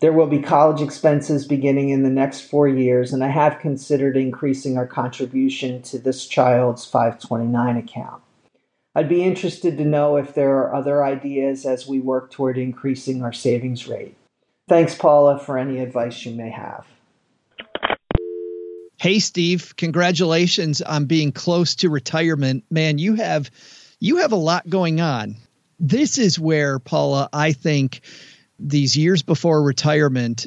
There 0.00 0.12
will 0.12 0.26
be 0.26 0.42
college 0.42 0.82
expenses 0.82 1.46
beginning 1.46 1.90
in 1.90 2.02
the 2.02 2.10
next 2.10 2.40
four 2.40 2.66
years, 2.66 3.12
and 3.12 3.22
I 3.22 3.28
have 3.28 3.60
considered 3.60 4.16
increasing 4.16 4.76
our 4.76 4.88
contribution 4.88 5.80
to 5.82 5.98
this 5.98 6.26
child's 6.26 6.84
529 6.84 7.76
account. 7.76 8.20
I'd 8.96 9.08
be 9.08 9.22
interested 9.22 9.78
to 9.78 9.84
know 9.84 10.16
if 10.16 10.34
there 10.34 10.58
are 10.58 10.74
other 10.74 11.04
ideas 11.04 11.64
as 11.64 11.86
we 11.86 12.00
work 12.00 12.32
toward 12.32 12.58
increasing 12.58 13.22
our 13.22 13.32
savings 13.32 13.86
rate. 13.86 14.16
Thanks, 14.68 14.96
Paula, 14.96 15.38
for 15.38 15.56
any 15.56 15.78
advice 15.78 16.26
you 16.26 16.34
may 16.34 16.50
have. 16.50 16.84
Hey, 19.02 19.18
Steve, 19.18 19.74
congratulations 19.76 20.80
on 20.80 21.06
being 21.06 21.32
close 21.32 21.74
to 21.74 21.90
retirement. 21.90 22.62
Man, 22.70 22.98
you 22.98 23.16
have 23.16 23.50
you 23.98 24.18
have 24.18 24.30
a 24.30 24.36
lot 24.36 24.70
going 24.70 25.00
on. 25.00 25.38
This 25.80 26.18
is 26.18 26.38
where 26.38 26.78
Paula, 26.78 27.28
I 27.32 27.50
think 27.50 28.02
these 28.60 28.96
years 28.96 29.22
before 29.22 29.60
retirement, 29.60 30.46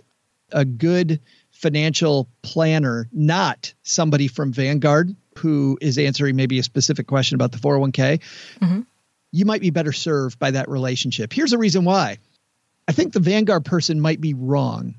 a 0.53 0.63
good 0.63 1.19
financial 1.51 2.29
planner, 2.43 3.09
not 3.11 3.73
somebody 3.83 4.29
from 4.29 4.53
Vanguard 4.53 5.13
who 5.39 5.77
is 5.81 5.97
answering 5.97 6.37
maybe 6.37 6.57
a 6.57 6.63
specific 6.63 7.07
question 7.07 7.35
about 7.35 7.51
the 7.51 7.57
401k, 7.57 8.21
mm-hmm. 8.61 8.79
you 9.33 9.43
might 9.43 9.59
be 9.59 9.71
better 9.71 9.91
served 9.91 10.39
by 10.39 10.51
that 10.51 10.69
relationship. 10.69 11.33
Here's 11.33 11.51
a 11.51 11.57
reason 11.57 11.83
why. 11.83 12.19
I 12.87 12.93
think 12.93 13.11
the 13.11 13.19
Vanguard 13.19 13.65
person 13.65 13.99
might 13.99 14.21
be 14.21 14.33
wrong. 14.33 14.95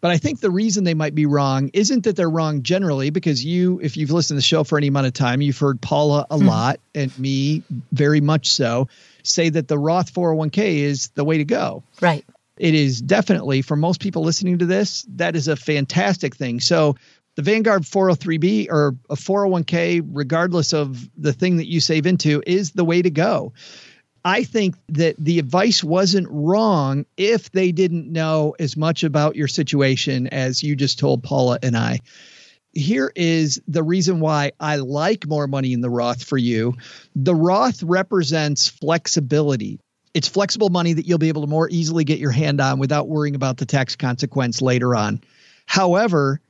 But 0.00 0.12
I 0.12 0.18
think 0.18 0.40
the 0.40 0.50
reason 0.50 0.84
they 0.84 0.94
might 0.94 1.14
be 1.14 1.26
wrong 1.26 1.70
isn't 1.72 2.04
that 2.04 2.14
they're 2.14 2.30
wrong 2.30 2.62
generally, 2.62 3.10
because 3.10 3.44
you, 3.44 3.80
if 3.82 3.96
you've 3.96 4.12
listened 4.12 4.36
to 4.36 4.38
the 4.38 4.42
show 4.42 4.62
for 4.62 4.78
any 4.78 4.86
amount 4.86 5.08
of 5.08 5.12
time, 5.12 5.40
you've 5.40 5.58
heard 5.58 5.80
Paula 5.80 6.26
a 6.30 6.36
mm-hmm. 6.36 6.46
lot 6.46 6.80
and 6.94 7.16
me 7.18 7.62
very 7.92 8.20
much 8.20 8.52
so 8.52 8.88
say 9.24 9.48
that 9.48 9.66
the 9.66 9.78
Roth 9.78 10.14
401k 10.14 10.76
is 10.76 11.08
the 11.10 11.24
way 11.24 11.38
to 11.38 11.44
go. 11.44 11.82
Right 12.00 12.24
it 12.58 12.74
is 12.74 13.00
definitely 13.00 13.62
for 13.62 13.76
most 13.76 14.00
people 14.00 14.22
listening 14.22 14.58
to 14.58 14.66
this, 14.66 15.06
that 15.16 15.36
is 15.36 15.48
a 15.48 15.56
fantastic 15.56 16.36
thing. 16.36 16.60
So 16.60 16.96
the 17.36 17.42
Vanguard 17.42 17.82
403b 17.82 18.68
or 18.70 18.96
a 19.08 19.14
401k, 19.14 20.06
regardless 20.12 20.72
of 20.72 21.08
the 21.16 21.32
thing 21.32 21.58
that 21.58 21.68
you 21.68 21.80
save 21.80 22.06
into, 22.06 22.42
is 22.46 22.72
the 22.72 22.84
way 22.84 23.00
to 23.00 23.10
go. 23.10 23.52
I 24.24 24.44
think 24.44 24.76
that 24.88 25.16
the 25.18 25.38
advice 25.38 25.82
wasn't 25.82 26.28
wrong 26.30 27.06
if 27.16 27.50
they 27.50 27.72
didn't 27.72 28.10
know 28.10 28.54
as 28.58 28.76
much 28.76 29.04
about 29.04 29.36
your 29.36 29.48
situation 29.48 30.28
as 30.28 30.62
you 30.62 30.76
just 30.76 30.98
told 30.98 31.22
Paula 31.22 31.58
and 31.62 31.76
I. 31.76 32.00
Here 32.72 33.10
is 33.16 33.60
the 33.66 33.82
reason 33.82 34.20
why 34.20 34.52
I 34.60 34.76
like 34.76 35.26
more 35.26 35.46
money 35.46 35.72
in 35.72 35.80
the 35.80 35.90
Roth 35.90 36.22
for 36.22 36.36
you. 36.36 36.74
The 37.16 37.34
Roth 37.34 37.82
represents 37.82 38.68
flexibility 38.68 39.80
it's 40.14 40.28
flexible 40.28 40.70
money 40.70 40.94
that 40.94 41.06
you'll 41.06 41.18
be 41.18 41.28
able 41.28 41.42
to 41.42 41.48
more 41.48 41.68
easily 41.70 42.04
get 42.04 42.18
your 42.18 42.30
hand 42.32 42.60
on 42.60 42.78
without 42.78 43.08
worrying 43.08 43.34
about 43.34 43.56
the 43.56 43.66
tax 43.66 43.94
consequence 43.94 44.60
later 44.60 44.96
on. 44.96 45.20
However, 45.66 46.40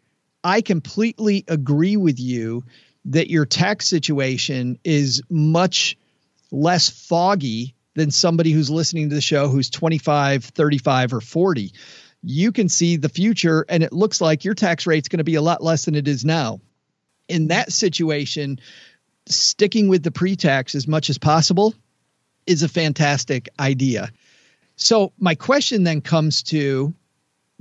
I 0.44 0.60
completely 0.60 1.44
agree 1.48 1.96
with 1.96 2.18
you 2.18 2.64
that 3.06 3.28
your 3.28 3.46
tax 3.46 3.86
situation 3.86 4.78
is 4.84 5.22
much 5.28 5.96
less 6.50 6.88
foggy 6.88 7.74
than 7.94 8.10
somebody 8.10 8.52
who's 8.52 8.70
listening 8.70 9.08
to 9.08 9.14
the 9.14 9.20
show 9.20 9.48
who's 9.48 9.70
25, 9.70 10.44
35, 10.44 11.12
or 11.14 11.20
40. 11.20 11.72
You 12.22 12.52
can 12.52 12.68
see 12.68 12.96
the 12.96 13.08
future, 13.08 13.64
and 13.68 13.82
it 13.82 13.92
looks 13.92 14.20
like 14.20 14.44
your 14.44 14.54
tax 14.54 14.86
rate's 14.86 15.08
going 15.08 15.18
to 15.18 15.24
be 15.24 15.36
a 15.36 15.42
lot 15.42 15.62
less 15.62 15.84
than 15.84 15.94
it 15.94 16.08
is 16.08 16.24
now. 16.24 16.60
In 17.28 17.48
that 17.48 17.72
situation, 17.72 18.60
sticking 19.26 19.88
with 19.88 20.02
the 20.02 20.10
pre 20.10 20.36
tax 20.36 20.74
as 20.74 20.88
much 20.88 21.10
as 21.10 21.18
possible 21.18 21.74
is 22.46 22.62
a 22.62 22.68
fantastic 22.68 23.48
idea. 23.58 24.10
So, 24.76 25.12
my 25.18 25.34
question 25.34 25.84
then 25.84 26.00
comes 26.00 26.44
to 26.44 26.94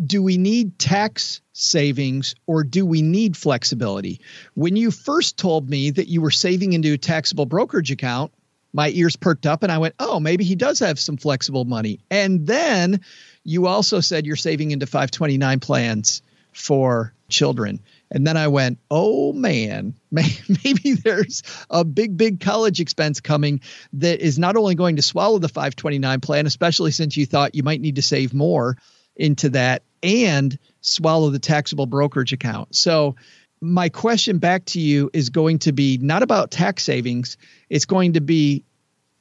do 0.04 0.22
we 0.22 0.38
need 0.38 0.78
tax 0.78 1.42
savings 1.54 2.36
or 2.46 2.64
do 2.64 2.86
we 2.86 3.02
need 3.02 3.36
flexibility? 3.36 4.22
When 4.54 4.76
you 4.76 4.92
first 4.92 5.38
told 5.38 5.68
me 5.68 5.90
that 5.90 6.08
you 6.08 6.22
were 6.22 6.32
saving 6.32 6.74
into 6.74 6.94
a 6.94 6.98
taxable 6.98 7.48
brokerage 7.48 7.92
account, 7.92 8.32
my 8.74 8.90
ears 8.90 9.16
perked 9.16 9.46
up 9.46 9.64
and 9.64 9.72
I 9.72 9.78
went, 9.78 9.96
oh, 10.00 10.20
maybe 10.20 10.44
he 10.44 10.56
does 10.56 10.80
have 10.80 11.00
some 11.00 11.18
flexible 11.18 11.66
money. 11.66 12.00
And 12.10 12.46
then 12.46 13.02
you 13.44 13.68
also 13.68 14.00
said 14.00 14.26
you're 14.26 14.36
saving 14.36 14.72
into 14.72 14.86
529 14.86 15.60
plans 15.60 16.22
for 16.54 17.14
children. 17.30 17.80
And 18.10 18.26
then 18.26 18.38
I 18.38 18.48
went, 18.48 18.80
oh 18.90 19.34
man, 19.34 19.94
maybe 20.12 20.94
there's 20.94 21.44
a 21.70 21.84
big, 21.84 22.18
big 22.18 22.40
college 22.40 22.80
expense 22.80 23.20
coming 23.20 23.62
that 23.94 24.22
is 24.22 24.40
not 24.40 24.56
only 24.56 24.76
going 24.76 24.96
to 24.96 25.02
swallow 25.02 25.40
the 25.40 25.50
529 25.50 26.22
plan, 26.22 26.46
especially 26.46 26.92
since 26.92 27.18
you 27.18 27.26
thought 27.26 27.56
you 27.56 27.64
might 27.64 27.82
need 27.82 27.96
to 27.98 28.02
save 28.02 28.34
more 28.34 28.78
into 29.16 29.50
that 29.50 29.84
and 30.04 30.58
swallow 30.82 31.30
the 31.30 31.40
taxable 31.40 31.86
brokerage 31.86 32.34
account. 32.34 32.76
So, 32.76 33.16
my 33.62 33.90
question 33.90 34.38
back 34.38 34.66
to 34.66 34.80
you 34.80 35.10
is 35.14 35.30
going 35.30 35.60
to 35.60 35.72
be 35.72 35.98
not 35.98 36.24
about 36.24 36.52
tax 36.52 36.84
savings, 36.84 37.38
it's 37.70 37.86
going 37.86 38.14
to 38.14 38.22
be 38.22 38.64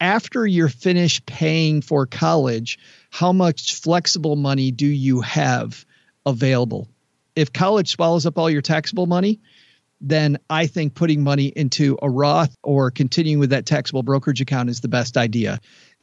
after 0.01 0.47
you're 0.47 0.69
finished 0.69 1.25
paying 1.25 1.81
for 1.81 2.07
college, 2.07 2.79
how 3.11 3.33
much 3.33 3.77
flexible 3.77 4.37
money 4.37 4.71
do 4.71 4.87
you 4.87 5.23
have 5.23 5.87
available? 6.27 6.89
if 7.37 7.53
college 7.53 7.91
swallows 7.91 8.27
up 8.27 8.39
all 8.39 8.51
your 8.51 8.63
taxable 8.63 9.07
money, 9.07 9.41
then 10.01 10.39
I 10.51 10.67
think 10.67 10.95
putting 10.95 11.23
money 11.23 11.47
into 11.47 11.99
a 12.03 12.11
Roth 12.11 12.57
or 12.63 12.91
continuing 12.91 13.39
with 13.39 13.51
that 13.51 13.67
taxable 13.67 14.03
brokerage 14.03 14.41
account 14.41 14.71
is 14.71 14.81
the 14.81 14.89
best 14.89 15.17
idea. 15.17 15.61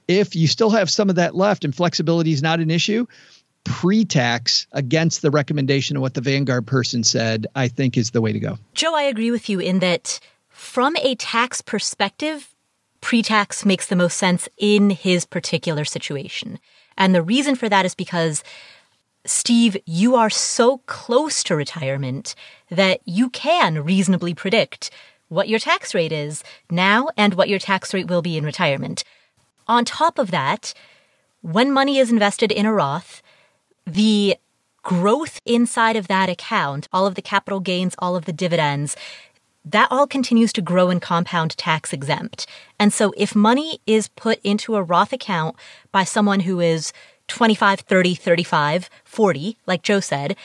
If 0.07 0.35
you 0.35 0.47
still 0.47 0.69
have 0.69 0.89
some 0.89 1.09
of 1.09 1.15
that 1.15 1.35
left 1.35 1.65
and 1.65 1.75
flexibility 1.75 2.31
is 2.31 2.41
not 2.41 2.59
an 2.59 2.71
issue, 2.71 3.07
pre 3.63 4.05
tax 4.05 4.67
against 4.71 5.21
the 5.21 5.31
recommendation 5.31 5.95
of 5.95 6.01
what 6.01 6.13
the 6.13 6.21
Vanguard 6.21 6.67
person 6.67 7.03
said, 7.03 7.47
I 7.55 7.67
think 7.67 7.97
is 7.97 8.11
the 8.11 8.21
way 8.21 8.31
to 8.31 8.39
go. 8.39 8.57
Joe, 8.73 8.95
I 8.95 9.03
agree 9.03 9.31
with 9.31 9.49
you 9.49 9.59
in 9.59 9.79
that 9.79 10.19
from 10.49 10.95
a 10.97 11.15
tax 11.15 11.61
perspective, 11.61 12.53
pre 13.01 13.21
tax 13.21 13.65
makes 13.65 13.87
the 13.87 13.95
most 13.95 14.17
sense 14.17 14.47
in 14.57 14.89
his 14.89 15.25
particular 15.25 15.85
situation. 15.85 16.59
And 16.97 17.15
the 17.15 17.21
reason 17.21 17.55
for 17.55 17.69
that 17.69 17.85
is 17.85 17.95
because 17.95 18.43
Steve, 19.25 19.77
you 19.85 20.15
are 20.15 20.29
so 20.29 20.79
close 20.79 21.43
to 21.43 21.55
retirement 21.55 22.35
that 22.69 22.99
you 23.05 23.29
can 23.29 23.83
reasonably 23.83 24.33
predict 24.33 24.91
what 25.29 25.47
your 25.47 25.59
tax 25.59 25.95
rate 25.95 26.11
is 26.11 26.43
now 26.69 27.07
and 27.15 27.33
what 27.33 27.47
your 27.47 27.59
tax 27.59 27.93
rate 27.93 28.07
will 28.07 28.21
be 28.21 28.37
in 28.37 28.43
retirement. 28.43 29.03
On 29.65 29.85
top 29.85 30.19
of 30.19 30.31
that, 30.31 30.73
when 31.41 31.71
money 31.71 31.97
is 31.97 32.11
invested 32.11 32.51
in 32.51 32.65
a 32.65 32.73
Roth, 32.73 33.22
the 33.85 34.37
growth 34.81 35.39
inside 35.45 35.95
of 35.95 36.07
that 36.07 36.29
account, 36.29 36.87
all 36.91 37.05
of 37.05 37.15
the 37.15 37.21
capital 37.21 37.59
gains, 37.59 37.95
all 37.99 38.15
of 38.15 38.25
the 38.25 38.33
dividends, 38.33 38.95
that 39.65 39.87
all 39.89 40.05
continues 40.05 40.51
to 40.53 40.61
grow 40.61 40.89
and 40.89 41.01
compound 41.01 41.57
tax 41.57 41.93
exempt. 41.93 42.45
And 42.77 42.91
so 42.91 43.13
if 43.15 43.35
money 43.35 43.79
is 43.87 44.09
put 44.09 44.39
into 44.43 44.75
a 44.75 44.83
Roth 44.83 45.13
account 45.13 45.55
by 45.91 46.03
someone 46.03 46.41
who 46.41 46.59
is 46.59 46.91
25, 47.29 47.79
30, 47.81 48.15
35, 48.15 48.89
40, 49.05 49.57
like 49.65 49.81
Joe 49.81 50.01
said, 50.01 50.35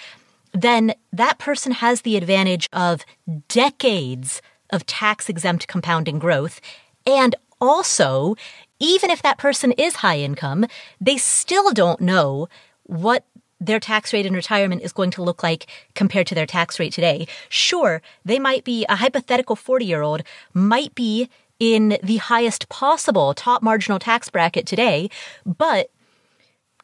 then 0.53 0.95
that 1.13 1.39
person 1.39 1.73
has 1.73 2.03
the 2.03 2.17
advantage 2.17 2.69
of 2.73 3.05
decades 3.49 4.41
of 4.71 4.87
tax 4.87 5.29
exempt 5.29 5.67
compounding 5.67 6.19
growth. 6.19 6.61
And 7.05 7.35
also, 7.61 8.37
even 8.79 9.11
if 9.11 9.23
that 9.23 9.39
person 9.39 9.73
is 9.73 9.97
high 9.97 10.19
income, 10.19 10.67
they 11.01 11.17
still 11.17 11.73
don't 11.73 12.01
know 12.01 12.49
what 12.89 13.25
their 13.61 13.81
tax 13.81 14.13
rate 14.13 14.27
in 14.27 14.35
retirement 14.35 14.83
is 14.83 14.93
going 14.93 15.11
to 15.13 15.23
look 15.23 15.43
like 15.43 15.67
compared 15.95 16.27
to 16.27 16.35
their 16.35 16.47
tax 16.47 16.79
rate 16.79 16.93
today. 16.93 17.27
Sure, 17.49 18.03
they 18.25 18.39
might 18.39 18.65
be 18.65 18.85
a 18.89 18.97
hypothetical 18.97 19.57
40 19.57 19.85
year 19.85 20.03
old 20.03 20.23
might 20.53 20.95
be 20.95 21.29
in 21.59 21.99
the 22.03 22.19
highest 22.19 22.69
possible 22.69 23.35
top 23.35 23.63
marginal 23.63 23.99
tax 23.99 24.31
bracket 24.31 24.67
today, 24.67 25.11
but 25.45 25.91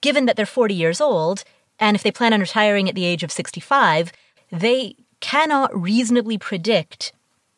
given 0.01 0.27
that 0.27 0.37
they're 0.37 0.47
40 0.47 0.75
years 0.75 1.01
old, 1.01 1.45
and 1.79 1.97
if 1.97 2.03
they 2.03 2.11
plan 2.11 2.33
on 2.33 2.41
retiring 2.41 2.89
at 2.89 2.95
the 2.95 3.05
age 3.05 3.23
of 3.23 3.33
65, 3.33 4.13
they 4.51 4.97
cannot 5.21 5.75
reasonably 5.81 6.39
predict 6.39 7.13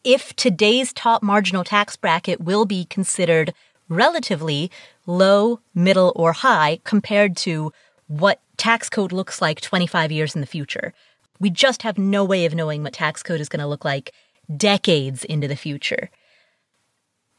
if 0.05 0.37
today's 0.37 0.93
top 0.93 1.23
marginal 1.23 1.65
tax 1.65 1.97
bracket 1.97 2.41
will 2.41 2.65
be 2.65 2.85
considered 2.85 3.53
relatively 3.89 4.71
low, 5.07 5.61
middle, 5.75 6.13
or 6.15 6.33
high 6.33 6.79
compared 6.85 7.37
to 7.37 7.73
what 8.09 8.41
tax 8.57 8.89
code 8.89 9.13
looks 9.13 9.41
like 9.43 9.61
25 9.61 10.13
years 10.13 10.35
in 10.35 10.41
the 10.41 10.47
future. 10.47 10.93
We 11.39 11.51
just 11.51 11.83
have 11.83 11.99
no 11.99 12.25
way 12.25 12.45
of 12.47 12.55
knowing 12.55 12.83
what 12.83 12.95
tax 12.95 13.23
code 13.23 13.41
is 13.41 13.49
going 13.49 13.61
to 13.61 13.67
look 13.67 13.85
like 13.85 14.13
decades 14.55 15.25
into 15.25 15.49
the 15.49 15.57
future. 15.57 16.11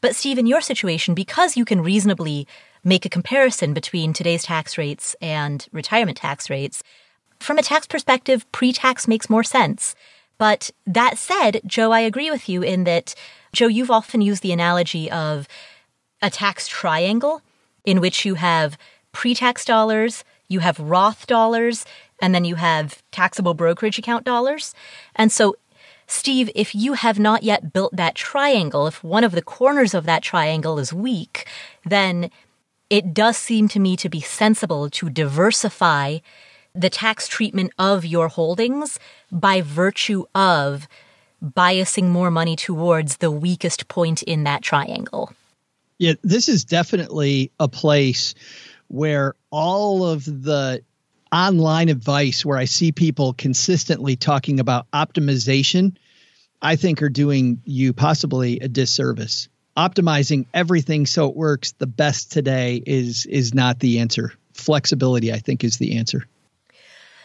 But 0.00 0.14
Steve, 0.14 0.38
in 0.38 0.46
your 0.46 0.60
situation, 0.60 1.14
because 1.14 1.56
you 1.56 1.64
can 1.64 1.80
reasonably 1.80 2.46
make 2.84 3.04
a 3.04 3.10
comparison 3.10 3.74
between 3.74 4.12
today's 4.12 4.44
tax 4.44 4.78
rates 4.78 5.16
and 5.20 5.66
retirement 5.72 6.18
tax 6.18 6.48
rates, 6.48 6.82
from 7.40 7.58
a 7.58 7.62
tax 7.62 7.86
perspective, 7.86 8.50
pre-tax 8.52 9.08
makes 9.08 9.30
more 9.30 9.44
sense. 9.44 9.94
But 10.38 10.70
that 10.86 11.18
said, 11.18 11.60
Joe, 11.66 11.90
I 11.90 12.00
agree 12.00 12.30
with 12.30 12.48
you 12.48 12.62
in 12.62 12.84
that, 12.84 13.14
Joe, 13.52 13.66
you've 13.66 13.90
often 13.90 14.20
used 14.20 14.42
the 14.42 14.52
analogy 14.52 15.10
of 15.10 15.48
a 16.22 16.30
tax 16.30 16.68
triangle 16.68 17.42
in 17.84 18.00
which 18.00 18.24
you 18.24 18.34
have 18.34 18.78
pre-tax 19.12 19.64
dollars, 19.64 20.22
you 20.48 20.60
have 20.60 20.80
Roth 20.80 21.26
dollars, 21.26 21.84
and 22.20 22.34
then 22.34 22.44
you 22.44 22.56
have 22.56 23.02
taxable 23.12 23.54
brokerage 23.54 23.98
account 23.98 24.24
dollars. 24.24 24.74
And 25.14 25.30
so 25.30 25.56
Steve, 26.06 26.50
if 26.54 26.74
you 26.74 26.94
have 26.94 27.18
not 27.18 27.42
yet 27.42 27.72
built 27.72 27.94
that 27.94 28.14
triangle, 28.14 28.86
if 28.86 29.04
one 29.04 29.24
of 29.24 29.32
the 29.32 29.42
corners 29.42 29.92
of 29.92 30.06
that 30.06 30.22
triangle 30.22 30.78
is 30.78 30.92
weak, 30.92 31.46
then 31.84 32.30
it 32.88 33.12
does 33.12 33.36
seem 33.36 33.68
to 33.68 33.78
me 33.78 33.94
to 33.96 34.08
be 34.08 34.20
sensible 34.20 34.88
to 34.88 35.10
diversify 35.10 36.18
the 36.74 36.88
tax 36.88 37.28
treatment 37.28 37.72
of 37.78 38.06
your 38.06 38.28
holdings 38.28 38.98
by 39.30 39.60
virtue 39.60 40.24
of 40.34 40.88
biasing 41.44 42.08
more 42.08 42.30
money 42.30 42.56
towards 42.56 43.18
the 43.18 43.30
weakest 43.30 43.88
point 43.88 44.22
in 44.22 44.44
that 44.44 44.62
triangle. 44.62 45.32
Yeah, 45.98 46.14
this 46.22 46.48
is 46.48 46.64
definitely 46.64 47.52
a 47.60 47.68
place 47.68 48.34
where 48.88 49.34
all 49.50 50.06
of 50.06 50.24
the 50.24 50.82
online 51.32 51.88
advice 51.88 52.44
where 52.44 52.58
I 52.58 52.64
see 52.64 52.92
people 52.92 53.34
consistently 53.34 54.16
talking 54.16 54.60
about 54.60 54.90
optimization, 54.92 55.96
I 56.62 56.76
think 56.76 57.02
are 57.02 57.08
doing 57.08 57.60
you 57.64 57.92
possibly 57.92 58.60
a 58.60 58.68
disservice. 58.68 59.48
Optimizing 59.76 60.46
everything 60.52 61.06
so 61.06 61.28
it 61.28 61.36
works 61.36 61.72
the 61.72 61.86
best 61.86 62.32
today 62.32 62.82
is 62.84 63.26
is 63.26 63.54
not 63.54 63.78
the 63.78 64.00
answer. 64.00 64.32
Flexibility, 64.54 65.32
I 65.32 65.38
think, 65.38 65.62
is 65.62 65.78
the 65.78 65.96
answer. 65.98 66.26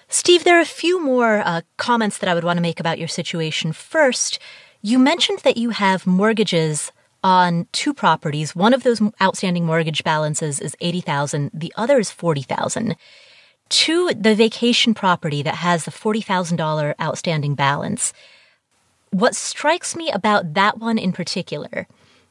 Steve, 0.08 0.44
there 0.44 0.58
are 0.58 0.62
a 0.62 0.66
few 0.66 1.04
more 1.04 1.42
uh, 1.44 1.62
comments 1.78 2.20
that 2.20 2.30
I 2.30 2.36
would 2.36 2.44
want 2.44 2.58
to 2.58 2.62
make 2.62 2.80
about 2.80 3.00
your 3.00 3.08
situation. 3.08 3.74
First, 3.74 4.38
you 4.82 5.00
mentioned 5.00 5.40
that 5.40 5.58
you 5.58 5.72
have 5.72 6.06
mortgages 6.06 6.92
on 7.24 7.68
two 7.72 7.94
properties. 7.94 8.56
One 8.56 8.74
of 8.74 8.84
those 8.84 9.02
outstanding 9.22 9.66
mortgage 9.66 10.04
balances 10.04 10.60
is 10.60 10.76
80,000, 10.82 11.52
the 11.54 11.74
other 11.76 12.00
is 12.00 12.12
40,000 12.12 12.96
to 13.70 14.10
the 14.14 14.36
vacation 14.36 14.94
property 14.94 15.42
that 15.42 15.56
has 15.56 15.86
the 15.86 15.92
$40,000 15.92 16.94
outstanding 17.02 17.56
balance. 17.56 18.14
What 19.12 19.36
strikes 19.36 19.96
me 19.96 20.12
about 20.12 20.54
that 20.54 20.80
one 20.80 20.98
in 20.98 21.14
particular 21.14 21.88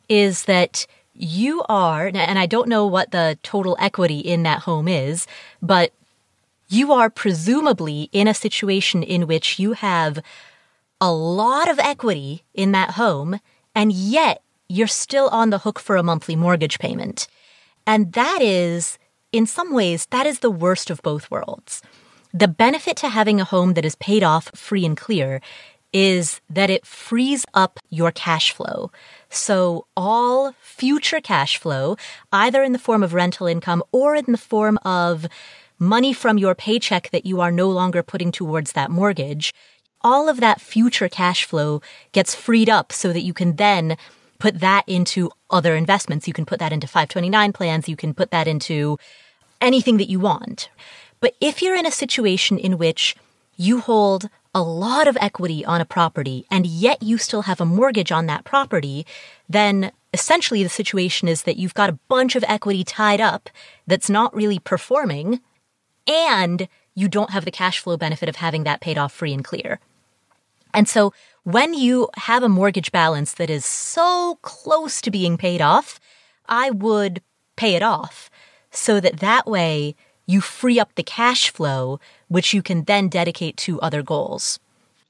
is 0.08 0.44
that 0.44 0.86
you 1.14 1.62
are, 1.68 2.06
and 2.06 2.38
I 2.38 2.46
don't 2.46 2.68
know 2.68 2.86
what 2.86 3.10
the 3.10 3.38
total 3.42 3.76
equity 3.78 4.18
in 4.18 4.42
that 4.44 4.60
home 4.60 4.88
is, 4.88 5.26
but 5.60 5.92
you 6.68 6.92
are 6.92 7.10
presumably 7.10 8.08
in 8.12 8.28
a 8.28 8.34
situation 8.34 9.02
in 9.02 9.26
which 9.26 9.58
you 9.58 9.72
have 9.72 10.20
a 11.00 11.12
lot 11.12 11.68
of 11.68 11.78
equity 11.78 12.44
in 12.54 12.72
that 12.72 12.92
home, 12.92 13.40
and 13.74 13.92
yet 13.92 14.42
you're 14.72 14.86
still 14.86 15.28
on 15.28 15.50
the 15.50 15.58
hook 15.58 15.78
for 15.78 15.96
a 15.96 16.02
monthly 16.02 16.34
mortgage 16.34 16.78
payment. 16.78 17.28
And 17.86 18.12
that 18.14 18.40
is 18.40 18.98
in 19.30 19.46
some 19.46 19.72
ways, 19.72 20.06
that 20.10 20.26
is 20.26 20.38
the 20.38 20.50
worst 20.50 20.90
of 20.90 21.02
both 21.02 21.30
worlds. 21.30 21.82
The 22.32 22.48
benefit 22.48 22.96
to 22.98 23.10
having 23.10 23.38
a 23.38 23.44
home 23.44 23.74
that 23.74 23.84
is 23.84 23.94
paid 23.96 24.22
off 24.22 24.50
free 24.54 24.86
and 24.86 24.96
clear 24.96 25.42
is 25.92 26.40
that 26.48 26.70
it 26.70 26.86
frees 26.86 27.44
up 27.52 27.80
your 27.90 28.10
cash 28.12 28.52
flow. 28.52 28.90
So 29.28 29.86
all 29.94 30.54
future 30.62 31.20
cash 31.20 31.58
flow, 31.58 31.96
either 32.32 32.62
in 32.62 32.72
the 32.72 32.78
form 32.78 33.02
of 33.02 33.12
rental 33.12 33.46
income 33.46 33.82
or 33.92 34.16
in 34.16 34.24
the 34.26 34.38
form 34.38 34.78
of 34.86 35.26
money 35.78 36.14
from 36.14 36.38
your 36.38 36.54
paycheck 36.54 37.10
that 37.10 37.26
you 37.26 37.42
are 37.42 37.52
no 37.52 37.68
longer 37.68 38.02
putting 38.02 38.32
towards 38.32 38.72
that 38.72 38.90
mortgage, 38.90 39.52
all 40.00 40.30
of 40.30 40.40
that 40.40 40.62
future 40.62 41.10
cash 41.10 41.44
flow 41.44 41.82
gets 42.12 42.34
freed 42.34 42.70
up 42.70 42.90
so 42.90 43.12
that 43.12 43.20
you 43.20 43.34
can 43.34 43.56
then 43.56 43.98
put 44.42 44.58
that 44.58 44.82
into 44.88 45.30
other 45.50 45.76
investments. 45.76 46.26
You 46.26 46.34
can 46.34 46.44
put 46.44 46.58
that 46.58 46.72
into 46.72 46.88
529 46.88 47.52
plans. 47.52 47.88
You 47.88 47.94
can 47.94 48.12
put 48.12 48.32
that 48.32 48.48
into 48.48 48.98
anything 49.60 49.98
that 49.98 50.10
you 50.10 50.18
want. 50.18 50.68
But 51.20 51.36
if 51.40 51.62
you're 51.62 51.76
in 51.76 51.86
a 51.86 51.92
situation 51.92 52.58
in 52.58 52.76
which 52.76 53.14
you 53.56 53.78
hold 53.78 54.28
a 54.52 54.60
lot 54.60 55.06
of 55.06 55.16
equity 55.20 55.64
on 55.64 55.80
a 55.80 55.84
property 55.84 56.44
and 56.50 56.66
yet 56.66 57.04
you 57.04 57.18
still 57.18 57.42
have 57.42 57.60
a 57.60 57.64
mortgage 57.64 58.10
on 58.10 58.26
that 58.26 58.44
property, 58.44 59.06
then 59.48 59.92
essentially 60.12 60.64
the 60.64 60.68
situation 60.68 61.28
is 61.28 61.44
that 61.44 61.56
you've 61.56 61.74
got 61.74 61.88
a 61.88 61.98
bunch 62.08 62.34
of 62.34 62.44
equity 62.48 62.82
tied 62.82 63.20
up 63.20 63.48
that's 63.86 64.10
not 64.10 64.34
really 64.34 64.58
performing 64.58 65.40
and 66.08 66.66
you 66.96 67.06
don't 67.06 67.30
have 67.30 67.44
the 67.44 67.52
cash 67.52 67.78
flow 67.78 67.96
benefit 67.96 68.28
of 68.28 68.34
having 68.34 68.64
that 68.64 68.80
paid 68.80 68.98
off 68.98 69.12
free 69.12 69.32
and 69.32 69.44
clear. 69.44 69.78
And 70.74 70.88
so 70.88 71.12
when 71.44 71.74
you 71.74 72.08
have 72.16 72.42
a 72.42 72.48
mortgage 72.48 72.92
balance 72.92 73.34
that 73.34 73.50
is 73.50 73.64
so 73.64 74.38
close 74.42 75.00
to 75.00 75.10
being 75.10 75.36
paid 75.36 75.60
off, 75.60 75.98
I 76.48 76.70
would 76.70 77.22
pay 77.56 77.74
it 77.74 77.82
off 77.82 78.30
so 78.70 79.00
that 79.00 79.20
that 79.20 79.46
way 79.46 79.94
you 80.26 80.40
free 80.40 80.78
up 80.78 80.94
the 80.94 81.02
cash 81.02 81.50
flow, 81.50 81.98
which 82.28 82.54
you 82.54 82.62
can 82.62 82.84
then 82.84 83.08
dedicate 83.08 83.56
to 83.58 83.80
other 83.80 84.02
goals. 84.02 84.60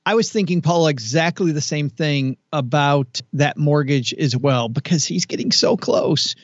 I 0.05 0.15
was 0.15 0.33
thinking, 0.33 0.63
Paul, 0.63 0.89
exactly 0.89 1.53
the 1.53 1.61
same 1.61 1.89
thing 1.89 2.37
about 2.53 3.21
that 3.35 3.57
mortgage 3.57 4.13
as 4.15 4.37
well, 4.37 4.69
because 4.69 5.05
he's 5.05 5.27
getting 5.27 5.53
so 5.53 5.77
close. 5.77 6.35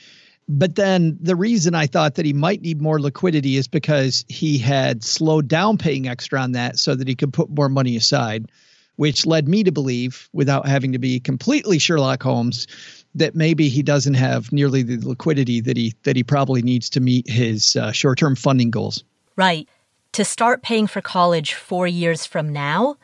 But 0.48 0.76
then 0.76 1.18
the 1.20 1.34
reason 1.34 1.74
I 1.74 1.86
thought 1.86 2.14
that 2.14 2.24
he 2.24 2.32
might 2.32 2.62
need 2.62 2.80
more 2.80 3.00
liquidity 3.00 3.56
is 3.56 3.66
because 3.66 4.24
he 4.28 4.58
had 4.58 5.02
slowed 5.02 5.48
down 5.48 5.76
paying 5.76 6.08
extra 6.08 6.40
on 6.40 6.52
that 6.52 6.78
so 6.78 6.94
that 6.94 7.08
he 7.08 7.16
could 7.16 7.32
put 7.32 7.50
more 7.50 7.68
money 7.68 7.96
aside, 7.96 8.50
which 8.98 9.24
led 9.26 9.46
me 9.46 9.62
to 9.62 9.70
believe, 9.70 10.28
without 10.32 10.66
having 10.66 10.90
to 10.90 10.98
be 10.98 11.20
completely 11.20 11.78
Sherlock 11.78 12.20
Holmes, 12.20 12.66
that 13.14 13.36
maybe 13.36 13.68
he 13.68 13.80
doesn't 13.80 14.14
have 14.14 14.52
nearly 14.52 14.82
the 14.82 14.98
liquidity 15.08 15.60
that 15.60 15.76
he 15.76 15.94
that 16.02 16.16
he 16.16 16.24
probably 16.24 16.62
needs 16.62 16.90
to 16.90 17.00
meet 17.00 17.28
his 17.28 17.76
uh, 17.76 17.92
short-term 17.92 18.34
funding 18.34 18.72
goals. 18.72 19.04
Right. 19.36 19.68
To 20.12 20.24
start 20.24 20.62
paying 20.62 20.88
for 20.88 21.00
college 21.00 21.54
4 21.54 21.86
years 21.86 22.26
from 22.26 22.52
now 22.52 22.96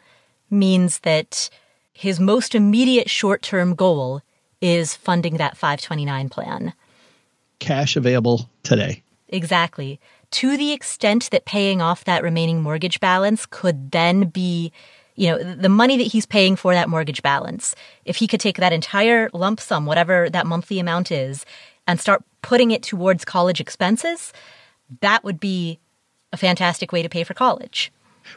means 0.51 0.99
that 1.01 1.49
his 1.92 2.18
most 2.18 2.57
immediate 2.57 3.09
short-term 3.09 3.76
goal 3.76 4.20
is 4.61 4.97
funding 4.97 5.36
that 5.36 5.57
529 5.57 6.28
plan. 6.28 6.72
Cash 7.61 7.95
available 7.95 8.51
today. 8.64 9.05
Exactly. 9.28 10.01
To 10.32 10.57
the 10.57 10.72
extent 10.72 11.30
that 11.30 11.45
paying 11.45 11.80
off 11.80 12.03
that 12.05 12.24
remaining 12.24 12.62
mortgage 12.62 12.99
balance 12.99 13.47
could 13.47 13.92
then 13.92 14.24
be 14.24 14.72
you 15.14 15.28
know, 15.28 15.54
the 15.54 15.68
money 15.68 15.96
that 15.96 16.08
he's 16.08 16.26
paying 16.26 16.56
for 16.56 16.74
that 16.74 16.88
mortgage 16.88 17.22
balance, 17.22 17.74
if 18.04 18.16
he 18.16 18.26
could 18.26 18.40
take 18.40 18.56
that 18.56 18.72
entire 18.72 19.30
lump 19.32 19.60
sum, 19.60 19.86
whatever 19.86 20.28
that 20.30 20.46
monthly 20.46 20.78
amount 20.78 21.12
is, 21.12 21.44
and 21.86 22.00
start 22.00 22.24
putting 22.42 22.70
it 22.70 22.82
towards 22.82 23.24
college 23.24 23.60
expenses, 23.60 24.32
that 25.00 25.24
would 25.24 25.38
be 25.38 25.78
a 26.32 26.36
fantastic 26.36 26.92
way 26.92 27.02
to 27.02 27.08
pay 27.08 27.24
for 27.24 27.34
college. 27.34 27.92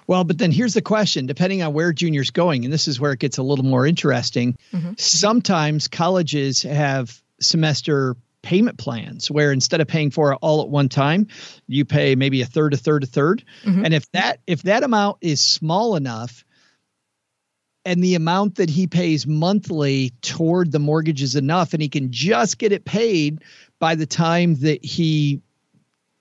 Well, 0.05 0.23
but 0.23 0.37
then 0.37 0.51
here's 0.51 0.73
the 0.73 0.81
question 0.81 1.25
depending 1.25 1.63
on 1.63 1.73
where 1.73 1.93
junior's 1.93 2.29
going, 2.29 2.63
and 2.63 2.73
this 2.73 2.87
is 2.87 2.99
where 2.99 3.11
it 3.13 3.19
gets 3.19 3.37
a 3.37 3.43
little 3.43 3.65
more 3.65 3.85
interesting. 3.85 4.57
Mm-hmm. 4.73 4.93
Sometimes 4.97 5.87
colleges 5.87 6.61
have 6.63 7.21
semester 7.39 8.15
payment 8.43 8.77
plans 8.77 9.29
where 9.29 9.51
instead 9.51 9.81
of 9.81 9.87
paying 9.87 10.11
for 10.11 10.33
it 10.33 10.39
all 10.41 10.61
at 10.61 10.69
one 10.69 10.89
time, 10.89 11.27
you 11.67 11.85
pay 11.85 12.15
maybe 12.15 12.41
a 12.41 12.45
third, 12.45 12.73
a 12.73 12.77
third, 12.77 13.03
a 13.03 13.07
3rd 13.07 13.43
mm-hmm. 13.63 13.85
And 13.85 13.93
if 13.93 14.09
that 14.11 14.39
if 14.47 14.63
that 14.63 14.83
amount 14.83 15.17
is 15.21 15.41
small 15.41 15.95
enough 15.95 16.45
and 17.87 18.03
the 18.03 18.15
amount 18.15 18.55
that 18.55 18.69
he 18.69 18.85
pays 18.85 19.25
monthly 19.25 20.09
toward 20.21 20.73
the 20.73 20.79
mortgage 20.79 21.21
is 21.21 21.37
enough 21.37 21.71
and 21.71 21.81
he 21.81 21.87
can 21.87 22.11
just 22.11 22.57
get 22.57 22.73
it 22.73 22.83
paid 22.83 23.41
by 23.79 23.95
the 23.95 24.05
time 24.05 24.55
that 24.55 24.83
he 24.83 25.41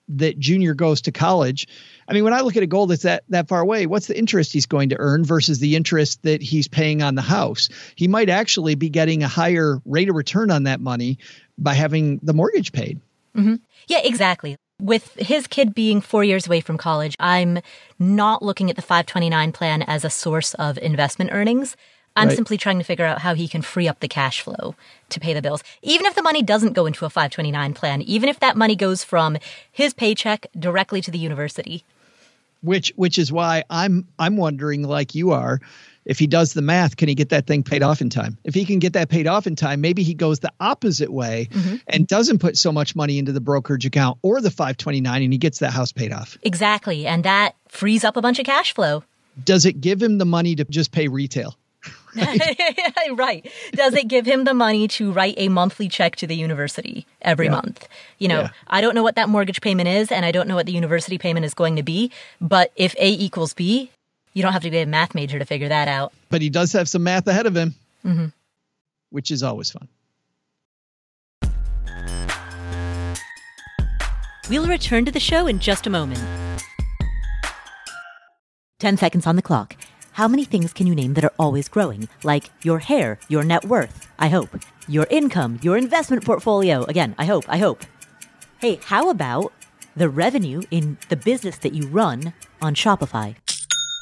that 0.07 0.39
junior 0.39 0.73
goes 0.73 1.01
to 1.01 1.11
college. 1.11 1.67
I 2.07 2.13
mean 2.13 2.23
when 2.23 2.33
i 2.33 2.39
look 2.39 2.55
at 2.55 2.63
a 2.63 2.67
goal 2.67 2.87
that's 2.87 3.03
that 3.03 3.25
that 3.27 3.49
far 3.49 3.59
away 3.59 3.85
what's 3.85 4.07
the 4.07 4.17
interest 4.17 4.53
he's 4.53 4.65
going 4.65 4.87
to 4.89 4.95
earn 4.97 5.25
versus 5.25 5.59
the 5.59 5.75
interest 5.75 6.23
that 6.23 6.41
he's 6.41 6.69
paying 6.69 7.01
on 7.01 7.15
the 7.15 7.21
house? 7.21 7.67
He 7.95 8.07
might 8.07 8.29
actually 8.29 8.75
be 8.75 8.87
getting 8.87 9.21
a 9.21 9.27
higher 9.27 9.81
rate 9.83 10.09
of 10.09 10.15
return 10.15 10.49
on 10.49 10.63
that 10.63 10.79
money 10.79 11.19
by 11.57 11.73
having 11.73 12.19
the 12.23 12.33
mortgage 12.33 12.71
paid. 12.71 13.01
Mm-hmm. 13.35 13.55
yeah 13.87 13.99
exactly 14.05 14.57
with 14.81 15.13
his 15.15 15.47
kid 15.47 15.73
being 15.73 16.01
four 16.01 16.23
years 16.23 16.45
away 16.47 16.61
from 16.61 16.77
college, 16.77 17.15
I'm 17.19 17.59
not 17.99 18.43
looking 18.43 18.69
at 18.69 18.75
the 18.75 18.81
529 18.81 19.51
plan 19.51 19.81
as 19.83 20.05
a 20.05 20.09
source 20.09 20.53
of 20.55 20.77
investment 20.77 21.31
earnings. 21.33 21.75
I'm 22.15 22.29
Right. 22.29 22.35
simply 22.35 22.57
trying 22.57 22.79
to 22.79 22.83
figure 22.83 23.05
out 23.05 23.19
how 23.21 23.35
he 23.35 23.47
can 23.47 23.61
free 23.61 23.87
up 23.87 23.99
the 23.99 24.07
cash 24.07 24.41
flow 24.41 24.75
to 25.09 25.19
pay 25.19 25.33
the 25.33 25.41
bills. 25.41 25.63
Even 25.83 26.05
if 26.07 26.15
the 26.15 26.23
money 26.23 26.41
doesn't 26.41 26.73
go 26.73 26.85
into 26.87 27.05
a 27.05 27.09
529 27.09 27.73
plan, 27.73 28.01
even 28.03 28.27
if 28.29 28.39
that 28.39 28.57
money 28.57 28.75
goes 28.75 29.03
from 29.03 29.37
his 29.71 29.93
paycheck 29.93 30.47
directly 30.57 31.01
to 31.01 31.11
the 31.11 31.19
university. 31.19 31.83
which 32.63 32.91
which 32.95 33.19
is 33.19 33.31
why 33.31 33.63
I'm 33.69 34.07
I'm 34.17 34.35
wondering 34.35 34.81
like 34.81 35.13
you 35.13 35.29
are 35.29 35.59
if 36.07 36.17
he 36.17 36.25
does 36.25 36.53
the 36.53 36.61
math 36.61 36.97
can 36.97 37.07
he 37.07 37.13
get 37.13 37.29
that 37.29 37.45
thing 37.45 37.61
paid 37.61 37.83
off 37.83 38.01
in 38.01 38.09
time 38.09 38.37
if 38.43 38.55
he 38.55 38.65
can 38.65 38.79
get 38.79 38.93
that 38.93 39.09
paid 39.09 39.27
off 39.27 39.45
in 39.45 39.55
time 39.55 39.79
maybe 39.81 40.01
he 40.01 40.15
goes 40.15 40.39
the 40.39 40.51
opposite 40.59 41.11
way 41.11 41.47
mm-hmm. 41.51 41.75
and 41.87 42.07
doesn't 42.07 42.39
put 42.39 42.57
so 42.57 42.71
much 42.71 42.95
money 42.95 43.19
into 43.19 43.31
the 43.31 43.41
brokerage 43.41 43.85
account 43.85 44.17
or 44.23 44.41
the 44.41 44.49
529 44.49 45.21
and 45.21 45.31
he 45.31 45.37
gets 45.37 45.59
that 45.59 45.71
house 45.71 45.91
paid 45.91 46.11
off 46.11 46.37
Exactly. 46.43 47.05
And 47.05 47.23
that 47.23 47.55
frees 47.67 48.03
up 48.03 48.17
a 48.17 48.21
bunch 48.21 48.39
of 48.39 48.45
cash 48.45 48.73
flow. 48.73 49.03
does 49.43 49.65
it 49.65 49.81
give 49.81 50.01
him 50.01 50.17
the 50.17 50.25
money 50.25 50.55
to 50.55 50.63
just 50.65 50.91
pay 50.91 51.07
retail 51.07 51.55
right. 53.13 53.49
Does 53.73 53.93
it 53.93 54.07
give 54.07 54.25
him 54.25 54.43
the 54.43 54.53
money 54.53 54.87
to 54.89 55.11
write 55.11 55.35
a 55.37 55.49
monthly 55.49 55.87
check 55.87 56.15
to 56.17 56.27
the 56.27 56.35
university 56.35 57.05
every 57.21 57.47
month? 57.47 57.87
You 58.17 58.27
know, 58.27 58.41
Yeah. 58.41 58.49
I 58.67 58.81
don't 58.81 58.95
know 58.95 59.03
what 59.03 59.15
that 59.15 59.29
mortgage 59.29 59.61
payment 59.61 59.87
is, 59.87 60.11
and 60.11 60.25
I 60.25 60.31
don't 60.31 60.47
know 60.47 60.55
what 60.55 60.65
the 60.65 60.71
university 60.71 61.17
payment 61.17 61.45
is 61.45 61.53
going 61.53 61.75
to 61.75 61.83
be. 61.83 62.11
But 62.41 62.71
if 62.75 62.95
A 62.95 63.09
equals 63.09 63.53
B, 63.53 63.91
you 64.37 64.43
don't 64.43 64.53
have 64.53 64.61
to 64.63 64.69
be 64.69 64.79
a 64.79 64.85
math 64.85 65.15
major 65.15 65.39
to 65.39 65.45
figure 65.45 65.69
that 65.69 65.87
out. 65.87 66.13
but 66.29 66.41
he 66.41 66.49
does 66.49 66.71
have 66.73 66.87
some 66.87 67.03
math 67.03 67.27
ahead 67.27 67.45
of 67.45 67.55
him 67.55 67.75
mm-hmm. 68.05 68.27
which 69.09 69.31
is 69.31 69.41
always 69.43 69.71
fun 69.71 69.87
We'll 74.49 74.67
return 74.67 75.03
to 75.03 75.11
the 75.11 75.19
show 75.19 75.45
in 75.47 75.59
just 75.59 75.87
a 75.87 75.89
moment. 75.89 76.23
10 78.79 78.95
seconds 78.95 79.27
on 79.27 79.35
the 79.35 79.41
clock. 79.41 79.75
How 80.13 80.27
many 80.29 80.45
things 80.45 80.71
can 80.71 80.87
you 80.87 80.95
name 80.95 81.15
that 81.15 81.25
are 81.25 81.33
always 81.37 81.67
growing? 81.67 82.07
Like 82.23 82.49
your 82.63 82.79
hair, 82.79 83.19
your 83.27 83.43
net 83.43 83.65
worth, 83.65 84.07
I 84.17 84.29
hope. 84.29 84.57
Your 84.87 85.05
income, 85.09 85.59
your 85.61 85.77
investment 85.77 86.23
portfolio. 86.23 86.85
Again, 86.85 87.13
I 87.17 87.25
hope, 87.25 87.43
I 87.49 87.57
hope. 87.57 87.83
Hey, 88.59 88.79
how 88.85 89.09
about 89.09 89.51
the 89.97 90.07
revenue 90.07 90.61
in 90.71 90.97
the 91.09 91.17
business 91.17 91.57
that 91.57 91.73
you 91.73 91.87
run 91.87 92.31
on 92.61 92.73
Shopify? 92.73 93.35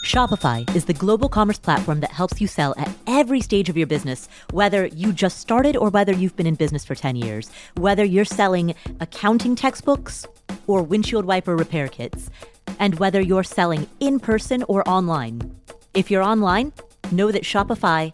Shopify 0.05 0.69
is 0.75 0.85
the 0.85 0.93
global 0.93 1.27
commerce 1.27 1.57
platform 1.57 2.01
that 2.01 2.11
helps 2.11 2.39
you 2.39 2.45
sell 2.45 2.75
at 2.77 2.93
every 3.07 3.41
stage 3.41 3.69
of 3.69 3.75
your 3.75 3.87
business, 3.87 4.29
whether 4.51 4.85
you 4.85 5.11
just 5.11 5.39
started 5.39 5.75
or 5.75 5.89
whether 5.89 6.13
you've 6.13 6.35
been 6.35 6.45
in 6.45 6.53
business 6.53 6.85
for 6.85 6.93
10 6.93 7.15
years. 7.15 7.49
Whether 7.77 8.03
you're 8.05 8.23
selling 8.23 8.75
accounting 8.99 9.55
textbooks 9.55 10.27
or 10.67 10.83
windshield 10.83 11.25
wiper 11.25 11.55
repair 11.55 11.87
kits, 11.87 12.29
and 12.77 12.99
whether 12.99 13.19
you're 13.19 13.43
selling 13.43 13.87
in 13.99 14.19
person 14.19 14.63
or 14.67 14.87
online. 14.87 15.41
If 15.95 16.11
you're 16.11 16.21
online, 16.21 16.71
know 17.11 17.31
that 17.31 17.41
Shopify 17.41 18.13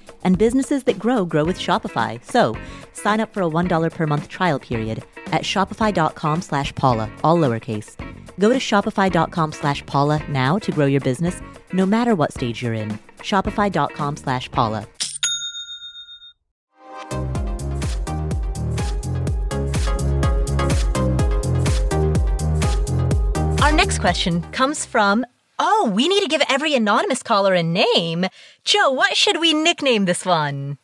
And 0.23 0.37
businesses 0.37 0.83
that 0.83 0.99
grow 0.99 1.25
grow 1.25 1.43
with 1.43 1.57
Shopify. 1.57 2.23
So 2.23 2.55
sign 2.93 3.19
up 3.19 3.33
for 3.33 3.43
a 3.43 3.49
$1 3.49 3.91
per 3.91 4.07
month 4.07 4.27
trial 4.27 4.59
period 4.59 5.03
at 5.27 5.41
shopify.com 5.43 6.41
slash 6.41 6.75
Paula, 6.75 7.09
all 7.23 7.37
lowercase. 7.37 7.95
Go 8.37 8.49
to 8.49 8.59
shopify.com 8.59 9.51
slash 9.51 9.85
Paula 9.85 10.21
now 10.29 10.59
to 10.59 10.71
grow 10.71 10.85
your 10.85 11.01
business, 11.01 11.41
no 11.73 11.85
matter 11.85 12.15
what 12.15 12.33
stage 12.33 12.61
you're 12.61 12.73
in. 12.73 12.99
Shopify.com 13.19 14.17
slash 14.17 14.51
Paula. 14.51 14.87
Our 23.61 23.71
next 23.71 23.99
question 23.99 24.41
comes 24.51 24.85
from 24.85 25.25
Oh, 25.63 25.91
we 25.93 26.07
need 26.07 26.21
to 26.21 26.27
give 26.27 26.41
every 26.49 26.73
anonymous 26.73 27.21
caller 27.21 27.53
a 27.53 27.61
name. 27.61 28.25
Joe, 28.63 28.89
what 28.89 29.15
should 29.15 29.39
we 29.39 29.53
nickname 29.53 30.05
this 30.05 30.25
one? 30.25 30.77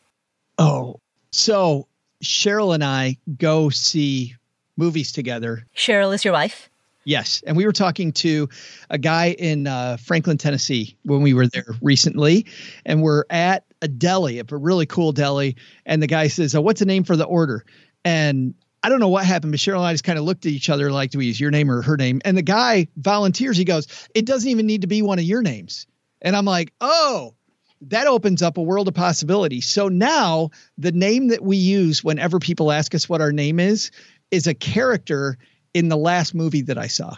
oh 0.58 1.00
so 1.32 1.88
cheryl 2.24 2.74
and 2.74 2.84
i 2.84 3.18
go 3.38 3.70
see 3.70 4.36
movies 4.76 5.12
together 5.12 5.66
Cheryl 5.76 6.14
is 6.14 6.24
your 6.26 6.34
wife. 6.34 6.70
Yes, 7.04 7.42
and 7.48 7.56
we 7.56 7.66
were 7.66 7.72
talking 7.72 8.12
to 8.14 8.50
a 8.90 8.98
guy 8.98 9.28
in 9.40 9.66
uh, 9.66 9.96
Franklin, 9.96 10.38
Tennessee, 10.38 10.98
when 11.04 11.22
we 11.22 11.34
were 11.34 11.48
there 11.48 11.74
recently, 11.82 12.46
and 12.86 13.02
we're 13.02 13.24
at 13.30 13.64
a 13.82 13.88
deli, 13.88 14.40
a 14.40 14.44
really 14.50 14.86
cool 14.86 15.14
deli, 15.14 15.56
and 15.86 16.04
the 16.04 16.08
guy 16.08 16.28
says, 16.28 16.54
oh, 16.54 16.60
"What's 16.60 16.82
the 16.82 16.86
name 16.86 17.06
for 17.06 17.16
the 17.16 17.24
order?" 17.24 17.64
And 18.04 18.56
I 18.84 18.90
don't 18.90 19.00
know 19.00 19.10
what 19.10 19.26
happened, 19.26 19.52
but 19.52 19.60
Cheryl 19.60 19.78
and 19.78 19.88
I 19.88 19.94
just 19.94 20.04
kind 20.04 20.20
of 20.20 20.26
looked 20.26 20.46
at 20.46 20.52
each 20.52 20.70
other 20.70 20.92
like, 20.92 21.12
"Do 21.12 21.18
we 21.18 21.26
use 21.26 21.40
your 21.40 21.52
name 21.52 21.70
or 21.70 21.82
her 21.82 21.98
name?" 21.98 22.22
And 22.24 22.38
the 22.38 22.42
guy 22.42 22.88
volunteers. 22.98 23.58
He 23.58 23.66
goes, 23.66 23.88
"It 24.14 24.26
doesn't 24.26 24.50
even 24.50 24.66
need 24.66 24.82
to 24.82 24.88
be 24.88 25.02
one 25.02 25.20
of 25.20 25.26
your 25.26 25.42
names." 25.42 25.88
And 26.22 26.36
I'm 26.36 26.46
like, 26.46 26.74
"Oh." 26.82 27.34
That 27.82 28.08
opens 28.08 28.42
up 28.42 28.58
a 28.58 28.62
world 28.62 28.88
of 28.88 28.96
possibility. 28.96 29.62
So 29.62 29.88
now 29.88 30.50
the 30.80 30.92
name 30.92 31.28
that 31.28 31.44
we 31.44 31.58
use 31.58 32.04
whenever 32.04 32.40
people 32.40 32.72
ask 32.72 32.96
us 32.96 33.08
what 33.08 33.22
our 33.22 33.32
name 33.32 33.60
is 33.60 33.92
is 34.32 34.48
a 34.48 34.56
character 34.56 35.38
in 35.76 35.88
the 35.88 35.96
last 35.96 36.34
movie 36.34 36.64
that 36.64 36.80
I 36.80 36.88
saw. 36.88 37.16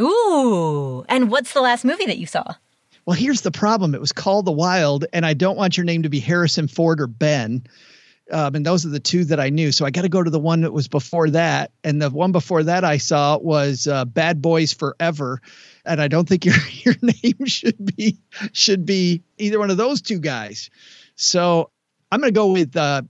Ooh. 0.00 1.04
And 1.10 1.30
what's 1.30 1.52
the 1.52 1.60
last 1.60 1.84
movie 1.84 2.06
that 2.06 2.16
you 2.16 2.26
saw? 2.26 2.54
Well, 3.04 3.16
here's 3.16 3.42
the 3.42 3.50
problem. 3.50 3.94
It 3.94 4.00
was 4.00 4.12
called 4.12 4.46
The 4.46 4.52
Wild, 4.52 5.04
and 5.12 5.26
I 5.26 5.34
don't 5.34 5.58
want 5.58 5.76
your 5.76 5.84
name 5.84 6.02
to 6.02 6.08
be 6.08 6.20
Harrison 6.20 6.68
Ford 6.68 7.02
or 7.02 7.06
Ben. 7.06 7.64
Um, 8.30 8.54
and 8.54 8.66
those 8.66 8.84
are 8.84 8.90
the 8.90 9.00
two 9.00 9.24
that 9.26 9.40
I 9.40 9.48
knew. 9.48 9.72
So 9.72 9.86
I 9.86 9.90
got 9.90 10.02
to 10.02 10.08
go 10.08 10.22
to 10.22 10.30
the 10.30 10.38
one 10.38 10.60
that 10.60 10.72
was 10.72 10.88
before 10.88 11.30
that. 11.30 11.70
And 11.82 12.00
the 12.00 12.10
one 12.10 12.32
before 12.32 12.62
that 12.62 12.84
I 12.84 12.98
saw 12.98 13.38
was 13.38 13.86
uh, 13.86 14.04
Bad 14.04 14.42
Boys 14.42 14.72
Forever. 14.72 15.40
And 15.84 16.00
I 16.00 16.08
don't 16.08 16.28
think 16.28 16.44
your 16.44 16.54
your 16.84 16.94
name 17.02 17.46
should 17.46 17.96
be 17.96 18.18
should 18.52 18.84
be 18.84 19.22
either 19.38 19.58
one 19.58 19.70
of 19.70 19.76
those 19.76 20.02
two 20.02 20.18
guys. 20.18 20.70
So 21.16 21.70
I'm 22.12 22.20
going 22.20 22.32
to 22.32 22.38
go 22.38 22.52
with. 22.52 22.76
Uh, 22.76 23.02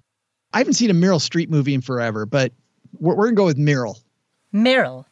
I 0.52 0.58
haven't 0.58 0.74
seen 0.74 0.90
a 0.90 0.94
Meryl 0.94 1.20
Streep 1.20 1.50
movie 1.50 1.74
in 1.74 1.82
forever, 1.82 2.24
but 2.24 2.52
we're, 2.98 3.14
we're 3.14 3.24
going 3.26 3.34
to 3.34 3.40
go 3.40 3.44
with 3.46 3.58
Meryl. 3.58 4.00
Meryl. 4.54 5.04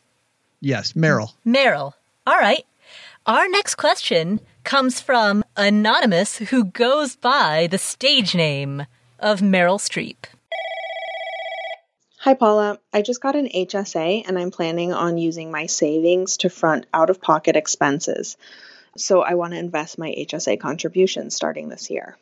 Yes, 0.61 0.95
Meryl. 0.95 1.33
Meryl. 1.47 1.93
All 2.27 2.39
right. 2.39 2.65
Our 3.27 3.49
next 3.49 3.75
question 3.75 4.41
comes 4.65 5.01
from 5.01 5.45
Anonymous, 5.57 6.39
who 6.39 6.65
goes 6.65 7.17
by 7.17 7.67
the 7.67 7.79
stage 7.79 8.35
name 8.35 8.87
of 9.19 9.41
Meryl 9.41 9.79
Streep. 9.79 10.27
Hi, 12.21 12.35
Paula. 12.35 12.79
I 12.93 13.03
just 13.03 13.21
got 13.21 13.37
an 13.37 13.49
HSA 13.49 14.25
and 14.27 14.39
I'm 14.39 14.51
planning 14.51 14.93
on 14.93 15.17
using 15.17 15.51
my 15.51 15.67
savings 15.67 16.39
to 16.39 16.51
front 16.51 16.87
out 16.93 17.11
of 17.11 17.21
pocket 17.21 17.57
expenses. 17.57 18.37
So 18.97 19.23
I 19.23 19.35
want 19.35 19.53
to 19.53 19.59
invest 19.59 19.99
my 19.99 20.09
HSA 20.09 20.59
contributions 20.59 21.35
starting 21.37 21.69
this 21.69 21.91
year. 21.91 22.17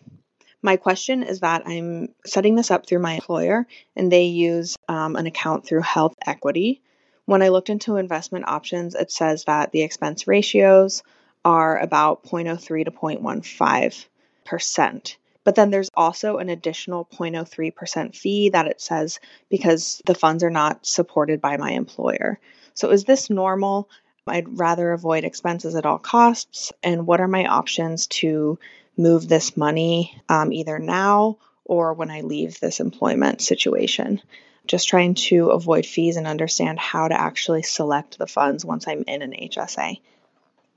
My 0.63 0.77
question 0.77 1.23
is 1.23 1.41
that 1.41 1.63
I'm 1.67 2.09
setting 2.27 2.55
this 2.55 2.71
up 2.71 2.87
through 2.87 2.99
my 2.99 3.15
employer 3.15 3.67
and 3.97 4.11
they 4.11 4.25
use 4.25 4.77
um, 4.89 5.17
an 5.17 5.27
account 5.27 5.67
through 5.67 5.83
Health 5.83 6.15
Equity. 6.27 6.83
When 7.25 7.43
I 7.43 7.49
looked 7.49 7.71
into 7.71 7.97
investment 7.97 8.47
options, 8.49 8.95
it 8.95 9.11
says 9.11 9.45
that 9.45 9.73
the 9.73 9.83
expense 9.83 10.27
ratios 10.27 11.03
are 11.45 11.79
about 11.79 12.25
0.03 12.25 12.85
to 12.85 12.91
0.15 12.91 14.07
percent. 14.45 15.17
But 15.45 15.55
then 15.55 15.71
there's 15.71 15.91
also 15.95 16.39
an 16.39 16.49
additional 16.49 17.05
0.03% 17.05 18.17
fee 18.17 18.49
that 18.51 18.67
it 18.67 18.81
says 18.81 19.21
because 19.51 20.03
the 20.07 20.15
funds 20.15 20.43
are 20.43 20.51
not 20.51 20.87
supported 20.87 21.41
by 21.41 21.59
my 21.59 21.73
employer. 21.73 22.41
So 22.73 22.91
is 22.91 23.05
this 23.05 23.31
normal? 23.31 23.89
I'd 24.27 24.59
rather 24.59 24.93
avoid 24.93 25.25
expenses 25.25 25.75
at 25.75 25.85
all 25.85 25.99
costs. 25.99 26.73
And 26.83 27.07
what 27.07 27.21
are 27.21 27.29
my 27.29 27.45
options 27.45 28.07
to 28.07 28.59
move 28.97 29.29
this 29.29 29.57
money 29.57 30.21
um, 30.29 30.53
either 30.53 30.79
now 30.79 31.39
or 31.65 31.93
when 31.93 32.11
I 32.11 32.23
leave 32.23 32.59
this 32.59 32.81
employment 32.81 33.43
situation? 33.43 34.23
Just 34.67 34.89
trying 34.89 35.15
to 35.15 35.51
avoid 35.51 35.85
fees 35.85 36.17
and 36.17 36.27
understand 36.27 36.79
how 36.79 37.09
to 37.09 37.21
actually 37.21 37.63
select 37.63 38.17
the 38.17 38.27
funds 38.27 38.65
once 38.65 38.89
I'm 38.89 39.05
in 39.07 39.21
an 39.21 39.33
HSA. 39.33 40.01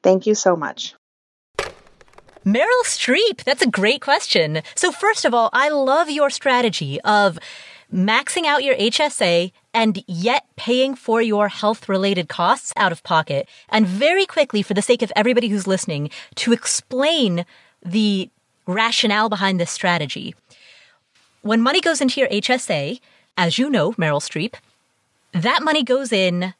Thank 0.03 0.27
you 0.27 0.35
so 0.35 0.57
much. 0.57 0.96
Meryl 2.47 2.85
Streep, 2.85 3.43
that's 3.43 3.61
a 3.61 3.67
great 3.69 3.99
question. 3.99 4.61
So, 4.73 4.93
first 4.93 5.25
of 5.25 5.33
all, 5.33 5.49
I 5.51 5.67
love 5.67 6.09
your 6.09 6.29
strategy 6.29 6.97
of 7.01 7.37
maxing 7.93 8.45
out 8.45 8.63
your 8.63 8.75
HSA 8.75 9.51
and 9.73 10.01
yet 10.07 10.45
paying 10.55 10.95
for 10.95 11.21
your 11.21 11.49
health 11.49 11.89
related 11.89 12.29
costs 12.29 12.71
out 12.77 12.93
of 12.93 13.03
pocket. 13.03 13.49
And 13.67 13.85
very 13.85 14.25
quickly, 14.25 14.61
for 14.61 14.73
the 14.73 14.81
sake 14.81 15.01
of 15.01 15.11
everybody 15.13 15.49
who's 15.49 15.67
listening, 15.67 16.09
to 16.35 16.53
explain 16.53 17.45
the 17.85 18.29
rationale 18.65 19.27
behind 19.27 19.59
this 19.59 19.71
strategy. 19.71 20.33
When 21.41 21.61
money 21.61 21.81
goes 21.81 21.99
into 21.99 22.21
your 22.21 22.29
HSA, 22.29 23.01
as 23.35 23.57
you 23.57 23.69
know, 23.69 23.91
Meryl 23.93 24.21
Streep, 24.21 24.53
that 25.33 25.63
money 25.63 25.83
goes 25.83 26.13
in 26.13 26.53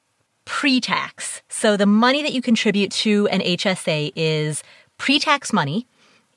pre 0.44 0.82
tax. 0.82 1.42
So 1.48 1.78
the 1.78 1.86
money 1.86 2.24
that 2.24 2.34
you 2.34 2.42
contribute 2.42 2.92
to 2.92 3.30
an 3.30 3.40
HSA 3.40 4.12
is 4.18 4.64
pre 4.98 5.20
tax 5.20 5.54
money. 5.54 5.88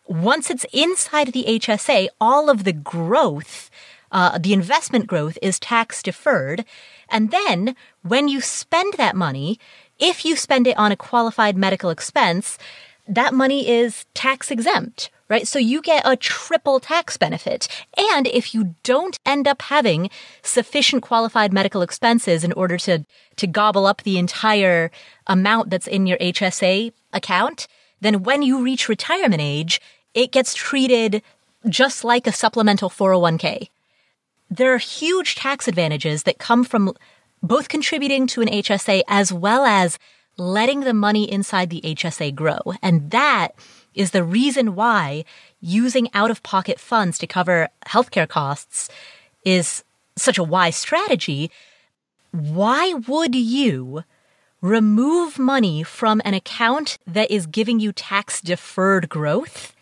Once 0.07 0.51
it's 0.51 0.67
inside 0.73 1.29
the 1.33 1.45
HSA, 1.47 2.09
all 2.21 2.51
of 2.51 2.65
the 2.65 2.73
growth, 2.73 3.71
uh, 4.11 4.39
the 4.39 4.53
investment 4.53 5.07
growth 5.07 5.39
is 5.41 5.61
tax 5.61 6.03
deferred. 6.03 6.65
And 7.09 7.31
then 7.31 7.77
when 8.03 8.29
you 8.29 8.41
spend 8.41 8.95
that 8.95 9.15
money, 9.15 9.59
if 9.99 10.25
you 10.25 10.35
spend 10.35 10.67
it 10.67 10.77
on 10.77 10.91
a 10.91 10.97
qualified 10.97 11.57
medical 11.57 11.91
expense, 11.91 12.59
that 13.07 13.35
money 13.35 13.69
is 13.69 14.07
tax 14.15 14.51
exempt, 14.51 15.11
right? 15.29 15.47
So 15.47 15.59
you 15.59 15.83
get 15.83 16.07
a 16.07 16.17
triple 16.17 16.81
tax 16.81 17.17
benefit. 17.17 17.69
And 18.15 18.27
if 18.27 18.55
you 18.55 18.77
don't 18.83 19.19
end 19.27 19.47
up 19.49 19.63
having 19.63 20.11
sufficient 20.43 21.03
qualified 21.03 21.53
medical 21.53 21.83
expenses 21.83 22.45
in 22.45 22.53
order 22.53 22.79
to, 22.79 23.05
to 23.37 23.47
gobble 23.47 23.87
up 23.87 24.03
the 24.03 24.19
entire 24.19 24.91
amount 25.27 25.71
that's 25.71 25.87
in 25.87 26.07
your 26.07 26.19
HSA 26.19 26.93
account, 27.13 27.67
then 28.01 28.23
when 28.23 28.43
you 28.43 28.63
reach 28.63 28.89
retirement 28.89 29.41
age, 29.41 29.81
it 30.15 30.33
gets 30.33 30.55
treated 30.55 31.23
just 31.69 32.05
like 32.05 32.27
a 32.27 32.33
supplemental 32.33 32.91
401k. 32.91 33.69
There 34.51 34.75
are 34.75 34.79
huge 34.79 35.37
tax 35.37 35.69
advantages 35.69 36.25
that 36.25 36.39
come 36.39 36.65
from 36.65 36.95
both 37.43 37.69
contributing 37.69 38.27
to 38.29 38.41
an 38.43 38.49
HSA 38.49 39.03
as 39.09 39.33
well 39.33 39.65
as 39.65 39.99
letting 40.37 40.81
the 40.81 40.95
money 40.95 41.31
inside 41.31 41.71
the 41.71 41.83
HSA 41.83 42.35
grow. 42.35 42.61
And 42.83 43.11
that 43.11 43.55
is 43.95 44.11
the 44.11 44.25
reason 44.25 44.75
why 44.75 45.25
using 45.61 46.09
out 46.15 46.31
of 46.31 46.43
pocket 46.43 46.81
funds 46.81 47.19
to 47.19 47.27
cover 47.27 47.69
healthcare 47.87 48.29
costs 48.29 48.89
is 49.45 49.85
such 50.17 50.39
a 50.39 50.45
wise 50.45 50.77
strategy. 50.77 51.51
Why 52.31 52.95
would 52.95 53.35
you 53.35 54.05
remove 54.61 55.39
money 55.39 55.83
from 55.83 56.21
an 56.25 56.35
account 56.35 56.99
that 57.07 57.31
is 57.31 57.47
giving 57.47 57.81
you 57.81 57.93
tax 57.93 58.41
deferred 58.41 59.09
growth 59.09 59.75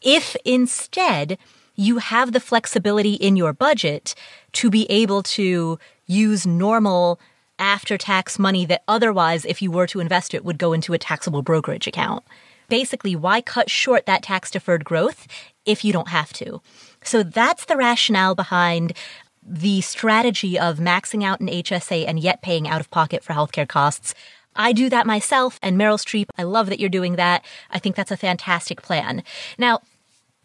if 0.00 0.36
instead 0.44 1.38
you 1.74 1.98
have 1.98 2.32
the 2.32 2.40
flexibility 2.40 3.14
in 3.14 3.36
your 3.36 3.52
budget 3.52 4.14
to 4.52 4.70
be 4.70 4.90
able 4.90 5.22
to 5.22 5.78
use 6.06 6.46
normal 6.46 7.18
after 7.58 7.96
tax 7.96 8.38
money 8.38 8.66
that 8.66 8.82
otherwise, 8.88 9.44
if 9.44 9.62
you 9.62 9.70
were 9.70 9.86
to 9.86 10.00
invest 10.00 10.34
it, 10.34 10.44
would 10.44 10.58
go 10.58 10.72
into 10.72 10.92
a 10.92 10.98
taxable 10.98 11.42
brokerage 11.42 11.86
account. 11.86 12.24
Basically, 12.68 13.14
why 13.14 13.40
cut 13.40 13.70
short 13.70 14.06
that 14.06 14.22
tax 14.22 14.50
deferred 14.50 14.84
growth 14.84 15.26
if 15.64 15.84
you 15.84 15.92
don't 15.92 16.08
have 16.08 16.32
to? 16.34 16.60
So 17.04 17.22
that's 17.22 17.66
the 17.66 17.76
rationale 17.76 18.34
behind 18.34 18.94
the 19.42 19.80
strategy 19.80 20.58
of 20.58 20.78
maxing 20.78 21.24
out 21.24 21.40
an 21.40 21.48
HSA 21.48 22.06
and 22.06 22.20
yet 22.20 22.42
paying 22.42 22.68
out 22.68 22.80
of 22.80 22.90
pocket 22.90 23.24
for 23.24 23.32
healthcare 23.32 23.68
costs. 23.68 24.14
I 24.54 24.72
do 24.72 24.90
that 24.90 25.06
myself, 25.06 25.58
and 25.62 25.78
Meryl 25.78 25.98
Streep, 25.98 26.26
I 26.36 26.42
love 26.42 26.68
that 26.68 26.78
you're 26.78 26.90
doing 26.90 27.16
that. 27.16 27.44
I 27.70 27.78
think 27.78 27.96
that's 27.96 28.10
a 28.10 28.16
fantastic 28.16 28.82
plan. 28.82 29.22
Now, 29.58 29.80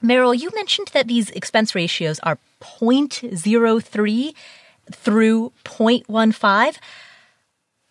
Meryl, 0.03 0.37
you 0.37 0.49
mentioned 0.53 0.89
that 0.93 1.07
these 1.07 1.29
expense 1.31 1.75
ratios 1.75 2.19
are 2.19 2.37
0.03 2.61 4.33
through 4.91 5.51
0.15. 5.65 6.77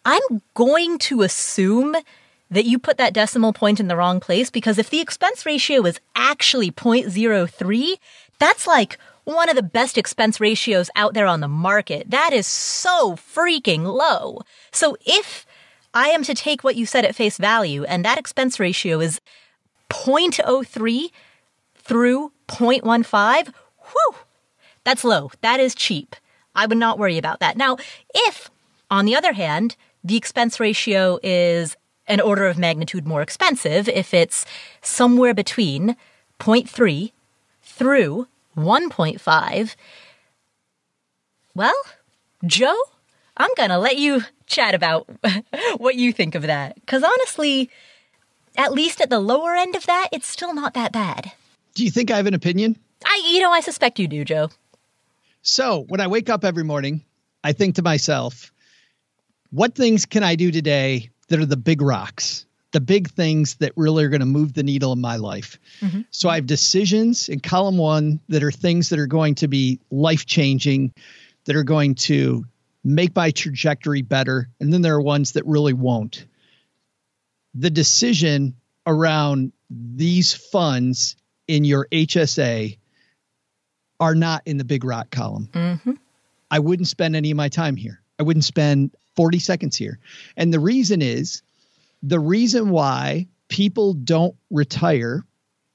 I'm 0.05 0.43
going 0.55 0.99
to 0.99 1.23
assume 1.23 1.97
that 2.51 2.65
you 2.65 2.79
put 2.79 2.97
that 2.99 3.13
decimal 3.13 3.53
point 3.53 3.81
in 3.81 3.89
the 3.89 3.97
wrong 3.97 4.21
place 4.21 4.51
because 4.51 4.79
if 4.79 4.89
the 4.89 5.01
expense 5.01 5.45
ratio 5.45 5.85
is 5.85 6.01
actually 6.15 6.71
0.03, 6.71 7.97
that's 8.39 8.67
like 8.67 8.99
one 9.27 9.49
of 9.49 9.57
the 9.57 9.63
best 9.63 9.99
expense 9.99 10.41
ratios 10.41 10.89
out 10.95 11.13
there 11.13 11.27
on 11.27 11.41
the 11.41 11.49
market. 11.49 12.09
That 12.11 12.33
is 12.33 12.47
so 12.47 13.17
freaking 13.17 13.83
low. 13.83 14.41
So 14.71 14.97
if 15.05 15.45
I 15.93 16.09
am 16.09 16.23
to 16.23 16.35
take 16.35 16.63
what 16.63 16.77
you 16.77 16.87
said 16.87 17.05
at 17.05 17.17
face 17.17 17.37
value 17.37 17.83
and 17.85 18.05
that 18.05 18.19
expense 18.19 18.61
ratio 18.61 19.01
is 19.01 19.21
0.03 19.91 21.11
through 21.75 22.33
0.15, 22.47 23.53
whew, 23.81 24.15
that's 24.85 25.03
low. 25.03 25.33
That 25.41 25.59
is 25.59 25.75
cheap. 25.75 26.15
I 26.55 26.67
would 26.67 26.79
not 26.79 26.99
worry 26.99 27.19
about 27.19 27.41
that. 27.41 27.57
Now, 27.57 27.79
if, 28.15 28.49
on 28.93 29.07
the 29.07 29.17
other 29.17 29.33
hand, 29.33 29.75
the 30.05 30.17
expense 30.17 30.61
ratio 30.61 31.19
is 31.25 31.77
an 32.07 32.21
order 32.21 32.47
of 32.47 32.59
magnitude 32.59 33.09
more 33.09 33.23
expensive 33.23 33.89
if 33.89 34.15
it's 34.15 34.47
somewhere 34.83 35.35
between 35.35 35.97
0.3 36.39 37.11
through 37.61 38.29
1.5. 38.57 39.77
Well, 41.55 41.83
Joe, 42.45 42.77
I'm 43.37 43.51
going 43.57 43.71
to 43.71 43.79
let 43.79 43.97
you 43.97 44.23
chat 44.47 44.75
about 44.75 45.09
what 45.77 45.97
you 45.97 46.13
think 46.13 46.35
of 46.35 46.43
that. 46.43 46.75
Because 46.77 47.03
honestly, 47.03 47.71
at 48.57 48.73
least 48.73 49.01
at 49.01 49.11
the 49.11 49.21
lower 49.21 49.55
end 49.55 49.75
of 49.75 49.87
that, 49.87 50.09
it's 50.13 50.27
still 50.27 50.55
not 50.55 50.75
that 50.75 50.93
bad. 50.93 51.33
Do 51.75 51.85
you 51.85 51.91
think 51.91 52.11
I 52.11 52.17
have 52.17 52.27
an 52.27 52.35
opinion? 52.35 52.79
I, 53.05 53.29
you 53.31 53.41
know, 53.41 53.53
I 53.53 53.61
suspect 53.61 53.99
you 53.99 54.09
do, 54.09 54.25
Joe. 54.25 54.49
So 55.43 55.85
when 55.89 56.01
I 56.01 56.07
wake 56.07 56.31
up 56.31 56.45
every 56.45 56.65
morning, 56.65 57.05
I 57.45 57.53
think 57.53 57.77
to 57.77 57.83
myself, 57.83 58.53
what 59.51 59.75
things 59.75 60.07
can 60.07 60.23
I 60.23 60.35
do 60.35 60.51
today 60.51 61.11
that 61.29 61.39
are 61.39 61.47
the 61.47 61.57
big 61.57 61.83
rocks, 61.83 62.46
the 62.77 62.81
big 62.81 63.09
things 63.09 63.55
that 63.55 63.73
really 63.75 64.05
are 64.05 64.11
going 64.11 64.21
to 64.21 64.27
move 64.27 64.53
the 64.53 64.63
needle 64.63 64.93
in 64.93 65.01
my 65.01 65.17
life? 65.17 65.59
Mm-hmm. 65.81 66.03
So 66.11 66.29
I 66.29 66.35
have 66.35 66.45
decisions 66.45 67.31
in 67.31 67.41
column 67.41 67.79
one 67.79 68.21
that 68.29 68.43
are 68.43 68.53
things 68.53 68.91
that 68.91 68.99
are 68.99 69.07
going 69.07 69.37
to 69.37 69.49
be 69.49 69.81
life 69.91 70.27
changing, 70.27 70.93
that 71.47 71.57
are 71.57 71.63
going 71.63 71.95
to 71.95 72.45
make 72.85 73.17
my 73.17 73.31
trajectory 73.31 74.03
better. 74.03 74.51
And 74.61 74.71
then 74.71 74.83
there 74.83 74.95
are 74.95 75.01
ones 75.01 75.33
that 75.33 75.47
really 75.47 75.73
won't. 75.73 76.27
The 77.55 77.71
decision 77.71 78.57
around 78.87 79.55
these 79.71 80.35
funds 80.35 81.17
in 81.49 81.65
your 81.65 81.89
HSA 81.91 82.77
are 83.99 84.15
not 84.15 84.43
in 84.45 84.59
the 84.59 84.65
big 84.65 84.85
rock 84.85 85.09
column. 85.09 85.49
Mm-hmm. 85.51 85.93
I 86.51 86.59
wouldn't 86.59 86.89
spend 86.89 87.17
any 87.17 87.31
of 87.31 87.39
my 87.39 87.49
time 87.49 87.75
here. 87.75 88.03
I 88.19 88.23
wouldn't 88.23 88.45
spend 88.45 88.95
40 89.15 89.39
seconds 89.39 89.77
here. 89.79 89.99
And 90.37 90.53
the 90.53 90.61
reason 90.61 91.01
is 91.01 91.41
the 92.03 92.21
reason 92.21 92.71
why 92.71 93.29
people 93.49 93.95
don't 93.95 94.35
retire, 94.51 95.25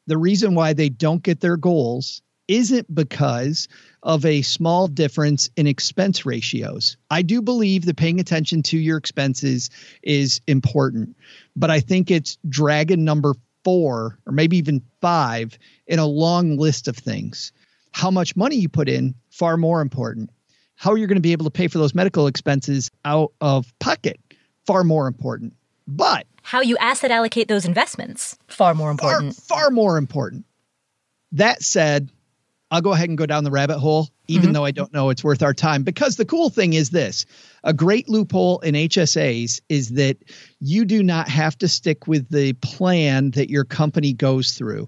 the 0.08 0.18
reason 0.18 0.56
why 0.56 0.74
they 0.74 0.90
don't 0.90 1.24
get 1.24 1.40
their 1.40 1.58
goals 1.58 2.22
isn't 2.48 2.94
because 2.94 3.68
of 4.04 4.26
a 4.26 4.42
small 4.42 4.88
difference 4.88 5.50
in 5.56 5.68
expense 5.68 6.26
ratios. 6.26 6.98
I 7.10 7.22
do 7.22 7.42
believe 7.42 7.86
that 7.86 7.98
paying 7.98 8.20
attention 8.20 8.64
to 8.64 8.78
your 8.78 8.98
expenses 8.98 9.70
is 10.02 10.42
important, 10.48 11.16
but 11.56 11.72
I 11.72 11.80
think 11.80 12.12
it's 12.12 12.38
dragon 12.50 13.06
number 13.06 13.36
four 13.64 14.18
or 14.26 14.34
maybe 14.34 14.58
even 14.58 14.82
five 15.02 15.58
in 15.88 16.00
a 16.00 16.06
long 16.06 16.58
list 16.58 16.88
of 16.88 16.98
things. 16.98 17.54
How 17.92 18.12
much 18.12 18.36
money 18.36 18.56
you 18.56 18.70
put 18.70 18.90
in, 18.90 19.16
far 19.30 19.56
more 19.56 19.82
important 19.82 20.30
how 20.82 20.96
you're 20.96 21.06
going 21.06 21.16
to 21.16 21.22
be 21.22 21.32
able 21.32 21.46
to 21.46 21.52
pay 21.52 21.68
for 21.68 21.78
those 21.78 21.94
medical 21.94 22.26
expenses 22.26 22.90
out 23.06 23.32
of 23.40 23.72
pocket 23.78 24.20
far 24.66 24.84
more 24.84 25.06
important 25.06 25.54
but 25.96 26.26
how 26.44 26.62
you 26.62 26.78
asset 26.78 27.12
allocate 27.12 27.48
those 27.48 27.66
investments 27.66 28.38
far 28.48 28.74
more 28.74 28.92
important. 28.92 29.36
far, 29.36 29.60
far 29.60 29.70
more 29.70 29.98
important. 29.98 30.46
That 31.34 31.62
said 31.62 32.10
i'll 32.72 32.82
go 32.82 32.94
ahead 32.94 33.10
and 33.10 33.18
go 33.18 33.26
down 33.26 33.44
the 33.44 33.52
rabbit 33.52 33.80
hole 33.80 34.08
even 34.28 34.46
mm-hmm. 34.46 34.54
though 34.54 34.66
i 34.66 34.72
don't 34.72 34.94
know 34.94 35.10
it's 35.10 35.24
worth 35.24 35.44
our 35.44 35.54
time. 35.54 35.84
Because 35.84 36.16
the 36.16 36.26
cool 36.26 36.50
thing 36.50 36.74
is 36.74 36.90
this. 36.90 37.26
A 37.64 37.74
great 37.74 38.10
loophole 38.10 38.60
in 38.60 38.76
hsas 38.76 39.62
is 39.70 39.90
that 39.90 40.18
you 40.60 40.86
do 40.86 41.04
not 41.04 41.28
have 41.28 41.58
to 41.60 41.68
stick 41.68 42.08
with 42.08 42.30
the 42.30 42.54
plan 42.54 43.32
that 43.32 43.50
your 43.50 43.66
company 43.66 44.14
goes 44.14 44.54
through 44.54 44.88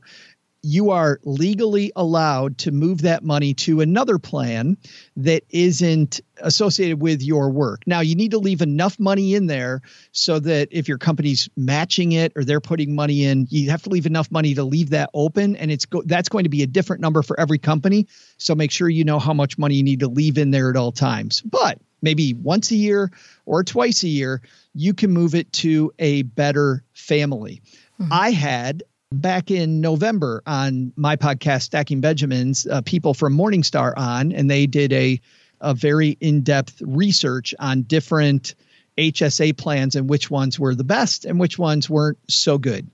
you 0.66 0.91
are 0.91 1.20
legally 1.24 1.91
allowed 1.93 2.57
to 2.57 2.72
move 2.72 3.01
that 3.01 3.22
money 3.22 3.53
to 3.53 3.82
another 3.82 4.18
plan 4.18 4.78
that 5.18 5.43
isn't 5.49 6.22
associated 6.38 7.01
with 7.01 7.22
your 7.22 7.49
work. 7.49 7.82
Now, 7.86 7.99
you 7.99 8.16
need 8.16 8.32
to 8.32 8.38
leave 8.38 8.61
enough 8.61 8.97
money 8.97 9.36
in 9.36 9.47
there 9.47 9.82
so 10.14 10.39
that 10.39 10.70
if 10.72 10.88
your 10.88 10.97
company's 10.97 11.49
matching 11.57 12.14
it 12.14 12.32
or 12.38 12.45
they're 12.45 12.61
putting 12.61 12.95
money 12.95 13.26
in, 13.26 13.45
you 13.49 13.70
have 13.72 13.84
to 13.84 13.89
leave 13.89 14.05
enough 14.05 14.32
money 14.32 14.55
to 14.55 14.64
leave 14.64 14.91
that 14.91 15.09
open 15.14 15.57
and 15.57 15.70
it's 15.70 15.86
go- 15.86 16.03
that's 16.05 16.30
going 16.30 16.45
to 16.45 16.49
be 16.49 16.64
a 16.64 16.68
different 16.68 17.01
number 17.01 17.22
for 17.22 17.38
every 17.38 17.59
company. 17.59 18.07
So 18.38 18.55
make 18.55 18.72
sure 18.72 18.88
you 18.88 19.03
know 19.03 19.20
how 19.20 19.34
much 19.34 19.57
money 19.57 19.76
you 19.76 19.84
need 19.84 19.99
to 19.99 20.07
leave 20.07 20.38
in 20.38 20.51
there 20.51 20.70
at 20.70 20.78
all 20.78 20.93
times. 20.93 21.41
But 21.41 21.80
maybe 22.01 22.34
once 22.34 22.72
a 22.72 22.76
year 22.76 23.11
or 23.45 23.66
twice 23.66 24.03
a 24.03 24.07
year, 24.07 24.41
you 24.74 24.93
can 24.93 25.11
move 25.11 25.36
it 25.36 25.51
to 25.53 25.91
a 25.99 26.22
better 26.22 26.86
family. 26.93 27.61
Mm-hmm. 27.99 28.14
I 28.14 28.32
had 28.32 28.84
back 29.22 29.51
in 29.51 29.82
November 29.82 30.41
on 30.45 30.93
my 30.95 31.16
podcast, 31.16 31.64
Stacking 31.64 32.01
Benjamins, 32.01 32.68
uh, 32.68 32.82
people 32.82 33.14
from 33.14 33.38
Morningstar 33.38 33.93
on, 33.95 34.32
and 34.32 34.49
they 34.49 34.66
did 34.66 34.91
a, 34.93 35.22
a 35.61 35.74
very 35.74 36.18
in 36.20 36.41
depth 36.41 36.82
research 36.82 37.53
on 37.59 37.84
different 37.84 38.55
HSA 38.97 39.57
plans 39.57 39.95
and 39.95 40.09
which 40.09 40.30
ones 40.30 40.59
were 40.59 40.76
the 40.76 40.84
best 40.84 41.26
and 41.26 41.39
which 41.39 41.57
ones 41.57 41.89
weren't 41.89 42.18
so 42.28 42.57
good. 42.57 42.89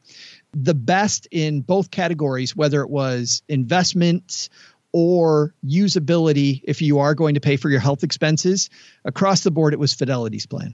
The 0.54 0.74
best 0.74 1.28
in 1.32 1.62
both 1.62 1.92
categories, 1.92 2.56
whether 2.56 2.82
it 2.82 2.90
was 2.90 3.44
investments 3.48 4.50
or 4.92 5.54
usability 5.66 6.62
if 6.64 6.82
you 6.82 7.00
are 7.00 7.14
going 7.14 7.36
to 7.36 7.42
pay 7.42 7.58
for 7.58 7.70
your 7.70 7.80
health 7.80 8.04
expenses. 8.04 8.70
Across 9.06 9.42
the 9.42 9.52
board, 9.52 9.74
it 9.74 9.80
was 9.80 9.94
Fidelity's 9.94 10.48
plan. 10.48 10.74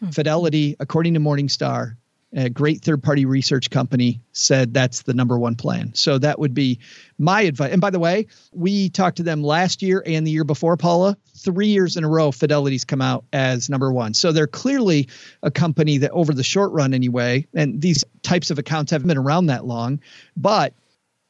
Hmm. 0.00 0.10
Fidelity, 0.10 0.76
according 0.78 1.14
to 1.14 1.20
Morningstar, 1.20 1.96
a 2.36 2.50
great 2.50 2.82
third 2.82 3.02
party 3.02 3.24
research 3.24 3.70
company 3.70 4.20
said 4.32 4.74
that's 4.74 5.02
the 5.02 5.14
number 5.14 5.38
one 5.38 5.54
plan. 5.54 5.94
So 5.94 6.18
that 6.18 6.38
would 6.38 6.52
be 6.52 6.78
my 7.18 7.40
advice. 7.40 7.72
And 7.72 7.80
by 7.80 7.88
the 7.88 7.98
way, 7.98 8.26
we 8.52 8.90
talked 8.90 9.16
to 9.16 9.22
them 9.22 9.42
last 9.42 9.80
year 9.80 10.02
and 10.04 10.26
the 10.26 10.30
year 10.30 10.44
before, 10.44 10.76
Paula. 10.76 11.16
Three 11.38 11.68
years 11.68 11.96
in 11.96 12.04
a 12.04 12.08
row, 12.08 12.30
Fidelity's 12.30 12.84
come 12.84 13.00
out 13.00 13.24
as 13.32 13.70
number 13.70 13.90
one. 13.90 14.12
So 14.12 14.32
they're 14.32 14.46
clearly 14.46 15.08
a 15.42 15.50
company 15.50 15.96
that, 15.98 16.10
over 16.10 16.34
the 16.34 16.44
short 16.44 16.72
run 16.72 16.92
anyway, 16.92 17.46
and 17.54 17.80
these 17.80 18.04
types 18.22 18.50
of 18.50 18.58
accounts 18.58 18.90
haven't 18.90 19.08
been 19.08 19.16
around 19.16 19.46
that 19.46 19.64
long, 19.64 20.00
but 20.36 20.74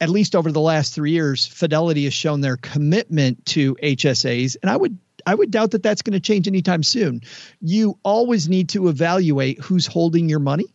at 0.01 0.11
least 0.11 0.35
over 0.35 0.51
the 0.51 0.61
last 0.61 0.93
three 0.93 1.13
years, 1.13 1.47
Fidelity 1.47 2.05
has 2.05 2.15
shown 2.15 2.41
their 2.41 2.57
commitment 2.57 3.47
to 3.47 3.77
HSAs. 3.77 4.57
And 4.61 4.71
I 4.71 4.77
would 4.77 4.99
I 5.25 5.35
would 5.35 5.51
doubt 5.51 5.73
that 5.73 5.83
that's 5.83 6.03
going 6.03 6.13
to 6.13 6.21
change 6.21 6.47
anytime 6.47 6.85
soon. 6.85 7.23
You 7.61 7.99
always 8.05 8.49
need 8.49 8.69
to 8.71 8.89
evaluate 8.89 9.59
who's 9.61 9.87
holding 9.87 10.29
your 10.29 10.39
money 10.39 10.67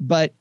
but 0.00 0.34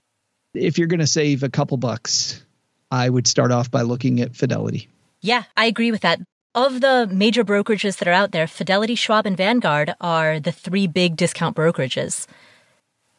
if 0.54 0.78
you're 0.78 0.88
going 0.88 1.00
to 1.00 1.08
save 1.08 1.44
a 1.44 1.50
couple 1.50 1.78
bucks, 1.78 2.44
I 2.92 3.10
would 3.10 3.28
start 3.28 3.52
off 3.52 3.70
by 3.70 3.82
looking 3.82 4.22
at 4.22 4.36
Fidelity. 4.36 4.90
Yeah, 5.22 5.44
I 5.58 5.66
agree 5.66 5.92
with 5.92 6.02
that. 6.02 6.20
Of 6.54 6.80
the 6.80 7.10
major 7.12 7.44
brokerages 7.44 7.98
that 7.98 8.08
are 8.08 8.14
out 8.14 8.32
there, 8.32 8.48
Fidelity, 8.48 8.96
Schwab, 8.96 9.26
and 9.26 9.36
Vanguard 9.36 9.94
are 10.00 10.40
the 10.40 10.54
three 10.54 10.88
big 10.88 11.18
discount 11.18 11.56
brokerages. 11.56 12.28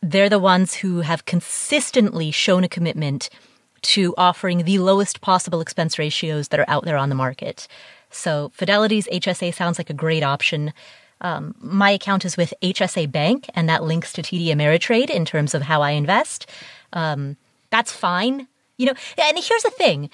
They're 0.00 0.30
the 0.30 0.38
ones 0.38 0.74
who 0.74 1.00
have 1.00 1.26
consistently 1.26 2.30
shown 2.30 2.64
a 2.64 2.68
commitment 2.68 3.28
to 3.82 4.14
offering 4.16 4.64
the 4.64 4.78
lowest 4.78 5.20
possible 5.20 5.60
expense 5.60 5.98
ratios 5.98 6.48
that 6.48 6.60
are 6.60 6.68
out 6.68 6.84
there 6.84 6.96
on 6.96 7.08
the 7.08 7.14
market. 7.14 7.68
So 8.10 8.50
Fidelity's 8.54 9.06
HSA 9.08 9.54
sounds 9.54 9.78
like 9.78 9.90
a 9.90 9.94
great 9.94 10.22
option. 10.22 10.72
Um, 11.20 11.54
my 11.58 11.90
account 11.90 12.24
is 12.24 12.36
with 12.36 12.52
HSA 12.62 13.10
Bank, 13.10 13.48
and 13.54 13.68
that 13.68 13.82
links 13.82 14.12
to 14.14 14.22
TD 14.22 14.48
Ameritrade 14.48 15.10
in 15.10 15.24
terms 15.24 15.54
of 15.54 15.62
how 15.62 15.82
I 15.82 15.92
invest. 15.92 16.46
Um, 16.92 17.36
that's 17.70 17.92
fine. 17.92 18.48
You 18.76 18.86
know, 18.86 18.94
and 19.18 19.38
here's 19.38 19.62
the 19.62 19.70
thing. 19.70 20.10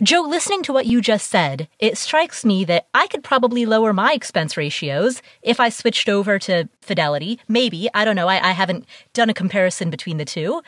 Joe, 0.00 0.20
listening 0.20 0.62
to 0.62 0.72
what 0.72 0.86
you 0.86 1.00
just 1.00 1.28
said, 1.28 1.68
it 1.80 1.98
strikes 1.98 2.44
me 2.44 2.64
that 2.66 2.86
I 2.94 3.08
could 3.08 3.24
probably 3.24 3.66
lower 3.66 3.92
my 3.92 4.12
expense 4.12 4.56
ratios 4.56 5.22
if 5.42 5.58
I 5.58 5.70
switched 5.70 6.08
over 6.08 6.38
to 6.38 6.68
Fidelity. 6.80 7.40
Maybe. 7.48 7.88
I 7.92 8.04
don't 8.04 8.14
know. 8.14 8.28
I, 8.28 8.50
I 8.50 8.52
haven't 8.52 8.86
done 9.12 9.28
a 9.28 9.34
comparison 9.34 9.90
between 9.90 10.16
the 10.16 10.24
two. 10.24 10.62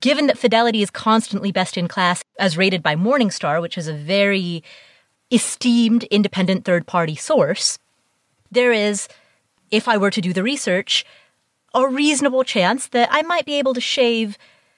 Given 0.00 0.28
that 0.28 0.38
Fidelity 0.38 0.82
is 0.82 0.90
constantly 0.90 1.52
best 1.52 1.76
in 1.76 1.88
class 1.88 2.24
as 2.38 2.56
rated 2.56 2.82
by 2.82 2.96
Morningstar, 2.96 3.60
which 3.60 3.76
is 3.76 3.86
a 3.86 3.92
very 3.92 4.64
esteemed 5.30 6.04
independent 6.04 6.64
third 6.64 6.86
party 6.86 7.14
source, 7.14 7.78
there 8.50 8.72
is 8.72 9.08
if 9.70 9.88
I 9.88 9.96
were 9.96 10.10
to 10.10 10.20
do 10.20 10.32
the 10.32 10.42
research, 10.42 11.04
a 11.74 11.86
reasonable 11.86 12.44
chance 12.44 12.88
that 12.88 13.08
I 13.12 13.22
might 13.22 13.46
be 13.46 13.58
able 13.58 13.74
to 13.74 13.80
shave 13.80 14.36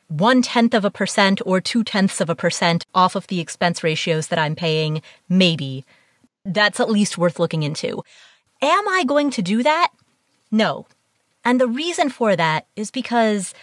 one 0.08 0.42
tenth 0.42 0.74
of 0.74 0.84
a 0.84 0.90
percent 0.90 1.40
or 1.46 1.60
two 1.60 1.82
tenths 1.82 2.20
of 2.20 2.28
a 2.28 2.34
percent 2.34 2.84
off 2.94 3.16
of 3.16 3.26
the 3.28 3.40
expense 3.40 3.82
ratios 3.82 4.28
that 4.28 4.38
I'm 4.38 4.54
paying, 4.54 5.00
maybe. 5.28 5.84
That's 6.44 6.80
at 6.80 6.90
least 6.90 7.16
worth 7.16 7.38
looking 7.38 7.62
into. 7.62 8.04
Am 8.60 8.88
I 8.88 9.04
going 9.04 9.30
to 9.30 9.42
do 9.42 9.62
that? 9.62 9.90
No. 10.50 10.86
And 11.44 11.60
the 11.60 11.66
reason 11.66 12.10
for 12.10 12.36
that 12.36 12.66
is 12.76 12.90
because 12.90 13.54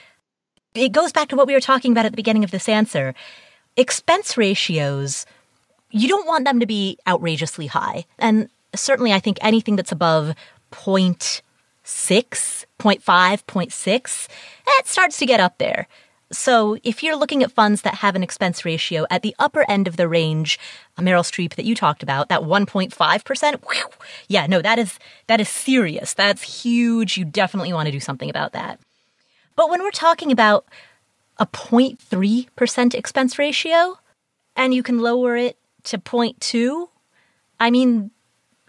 it 0.73 0.91
goes 0.91 1.11
back 1.11 1.30
to 1.30 1.36
what 1.36 1.47
we 1.47 1.53
were 1.53 1.59
talking 1.59 1.91
about 1.91 2.05
at 2.05 2.11
the 2.11 2.17
beginning 2.17 2.43
of 2.43 2.51
this 2.51 2.67
answer. 2.67 3.13
Expense 3.77 4.38
ratios, 4.38 5.25
you 5.91 6.07
don't 6.07 6.27
want 6.27 6.45
them 6.45 6.59
to 6.59 6.65
be 6.65 6.97
outrageously 7.07 7.67
high. 7.67 8.05
And 8.17 8.49
certainly, 8.75 9.13
I 9.13 9.19
think 9.19 9.38
anything 9.41 9.75
that's 9.75 9.91
above 9.91 10.36
0.6, 10.72 11.41
0.5, 11.84 13.43
0.6, 13.45 14.28
it 14.67 14.88
starts 14.88 15.17
to 15.17 15.26
get 15.26 15.39
up 15.39 15.57
there. 15.57 15.88
So 16.32 16.78
if 16.84 17.01
you're 17.01 17.15
looking 17.15 17.41
at 17.41 17.51
funds 17.51 17.82
that 17.82 17.95
have 17.95 18.15
an 18.15 18.22
expense 18.22 18.63
ratio 18.63 19.07
at 19.09 19.24
the 19.24 19.36
upper 19.39 19.65
end 19.70 19.88
of 19.88 19.97
the 19.97 20.07
range, 20.07 20.59
uh, 20.97 21.01
Meryl 21.01 21.24
Streep 21.24 21.55
that 21.55 21.65
you 21.65 21.74
talked 21.74 22.03
about, 22.03 22.30
that 22.30 22.41
1.5%, 22.41 23.61
yeah, 24.28 24.45
no, 24.45 24.61
that 24.61 24.78
is 24.78 24.99
that 25.28 25.41
is 25.41 25.49
serious. 25.49 26.13
That's 26.13 26.63
huge. 26.63 27.17
You 27.17 27.26
definitely 27.26 27.74
want 27.74 27.88
to 27.88 27.91
do 27.91 27.99
something 27.99 28.30
about 28.30 28.53
that. 28.53 28.80
But 29.55 29.72
when 29.72 29.82
we're 29.82 29.91
talking 29.91 30.32
about 30.32 30.65
a 31.39 31.47
0.3% 31.47 32.93
expense 32.93 33.39
ratio 33.39 33.97
and 34.55 34.74
you 34.74 34.84
can 34.84 34.99
lower 34.99 35.36
it 35.36 35.57
to 35.86 35.97
0.2, 35.97 36.89
I 37.59 37.72
mean, 37.72 38.11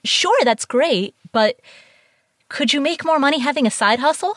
sure, 0.02 0.38
that's 0.44 0.64
great, 0.64 1.14
but 1.32 1.60
could 2.50 2.72
you 2.72 2.80
make 2.80 3.04
more 3.04 3.18
money 3.18 3.38
having 3.38 3.66
a 3.66 3.70
side 3.70 4.00
hustle? 4.00 4.36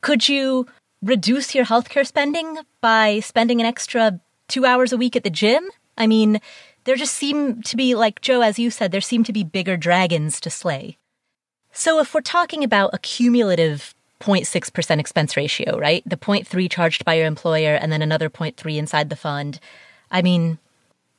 Could 0.00 0.28
you 0.28 0.66
reduce 1.02 1.54
your 1.54 1.66
healthcare 1.66 2.06
spending 2.06 2.58
by 2.80 3.20
spending 3.20 3.60
an 3.60 3.66
extra 3.66 4.18
two 4.48 4.64
hours 4.64 4.92
a 4.92 4.96
week 4.96 5.14
at 5.14 5.22
the 5.22 5.30
gym? 5.30 5.68
I 5.96 6.06
mean, 6.06 6.40
there 6.84 6.96
just 6.96 7.14
seem 7.14 7.62
to 7.62 7.76
be, 7.76 7.94
like 7.94 8.22
Joe, 8.22 8.40
as 8.40 8.58
you 8.58 8.70
said, 8.70 8.90
there 8.90 9.00
seem 9.00 9.24
to 9.24 9.32
be 9.32 9.44
bigger 9.44 9.76
dragons 9.76 10.40
to 10.40 10.50
slay. 10.50 10.96
So 11.70 12.00
if 12.00 12.14
we're 12.14 12.22
talking 12.22 12.64
about 12.64 12.94
a 12.94 12.98
cumulative 12.98 13.94
0.6% 14.20 14.98
expense 14.98 15.36
ratio, 15.36 15.78
right? 15.78 16.02
The 16.06 16.16
0.3 16.16 16.70
charged 16.70 17.04
by 17.04 17.14
your 17.14 17.26
employer 17.26 17.74
and 17.74 17.92
then 17.92 18.00
another 18.00 18.30
0.3 18.30 18.76
inside 18.76 19.10
the 19.10 19.16
fund. 19.16 19.60
I 20.10 20.22
mean, 20.22 20.58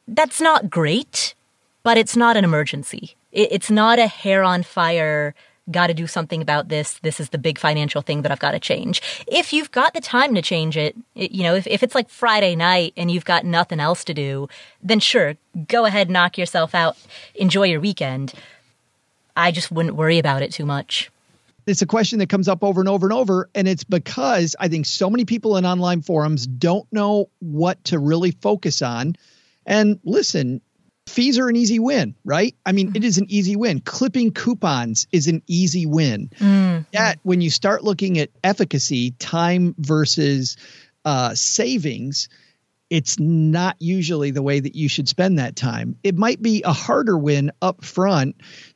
that's 0.07 0.41
not 0.41 0.71
great, 0.71 1.35
but 1.83 1.97
it's 1.97 2.15
not 2.15 2.35
an 2.35 2.43
emergency. 2.43 3.15
It's 3.31 3.69
not 3.69 3.99
a 3.99 4.07
hair 4.07 4.43
on 4.43 4.63
fire 4.63 5.35
got 5.71 5.87
to 5.87 5.93
do 5.93 6.07
something 6.07 6.41
about 6.41 6.69
this. 6.69 6.99
This 6.99 7.19
is 7.19 7.29
the 7.29 7.37
big 7.37 7.57
financial 7.57 8.01
thing 8.01 8.21
that 8.21 8.31
I've 8.31 8.39
got 8.39 8.51
to 8.51 8.59
change. 8.59 9.01
If 9.27 9.51
you've 9.51 9.71
got 9.71 9.93
the 9.93 10.01
time 10.01 10.35
to 10.35 10.41
change 10.41 10.77
it, 10.77 10.95
you 11.15 11.43
know, 11.43 11.55
if, 11.55 11.65
if 11.67 11.81
it's 11.81 11.95
like 11.95 12.09
Friday 12.09 12.55
night 12.55 12.93
and 12.95 13.09
you've 13.09 13.25
got 13.25 13.45
nothing 13.45 13.79
else 13.79 14.03
to 14.05 14.13
do, 14.13 14.47
then 14.81 14.99
sure, 14.99 15.35
go 15.67 15.85
ahead, 15.85 16.09
knock 16.09 16.37
yourself 16.37 16.75
out, 16.75 16.97
enjoy 17.33 17.63
your 17.63 17.79
weekend. 17.79 18.33
I 19.35 19.51
just 19.51 19.71
wouldn't 19.71 19.95
worry 19.95 20.19
about 20.19 20.41
it 20.43 20.51
too 20.51 20.65
much. 20.65 21.09
It's 21.65 21.81
a 21.81 21.87
question 21.87 22.19
that 22.19 22.29
comes 22.29 22.47
up 22.47 22.63
over 22.63 22.79
and 22.79 22.87
over 22.87 23.07
and 23.07 23.13
over. 23.13 23.49
And 23.55 23.67
it's 23.67 23.83
because 23.83 24.55
I 24.59 24.67
think 24.67 24.85
so 24.85 25.09
many 25.09 25.25
people 25.25 25.57
in 25.57 25.65
online 25.65 26.03
forums 26.03 26.45
don't 26.45 26.87
know 26.93 27.29
what 27.39 27.83
to 27.85 27.97
really 27.97 28.31
focus 28.31 28.83
on. 28.83 29.15
And 29.65 29.99
listen, 30.03 30.61
fees 31.07 31.37
are 31.37 31.47
an 31.47 31.55
easy 31.55 31.79
win, 31.79 32.15
right? 32.23 32.55
I 32.65 32.71
mean, 32.71 32.87
mm-hmm. 32.87 32.97
it 32.97 33.03
is 33.03 33.17
an 33.17 33.25
easy 33.29 33.55
win. 33.55 33.81
Clipping 33.81 34.31
coupons 34.31 35.07
is 35.11 35.27
an 35.27 35.41
easy 35.47 35.85
win. 35.85 36.29
Mm-hmm. 36.39 36.83
Yet 36.91 37.19
when 37.23 37.41
you 37.41 37.49
start 37.49 37.83
looking 37.83 38.19
at 38.19 38.29
efficacy, 38.43 39.11
time 39.11 39.75
versus 39.77 40.57
uh, 41.03 41.35
savings, 41.35 42.29
it's 42.89 43.19
not 43.19 43.75
usually 43.79 44.31
the 44.31 44.41
way 44.41 44.59
that 44.59 44.75
you 44.75 44.87
should 44.89 45.07
spend 45.07 45.39
that 45.39 45.55
time. 45.55 45.97
It 46.03 46.15
might 46.15 46.41
be 46.41 46.63
a 46.63 46.73
harder 46.73 47.17
win 47.17 47.51
up 47.61 47.83
front 47.83 48.35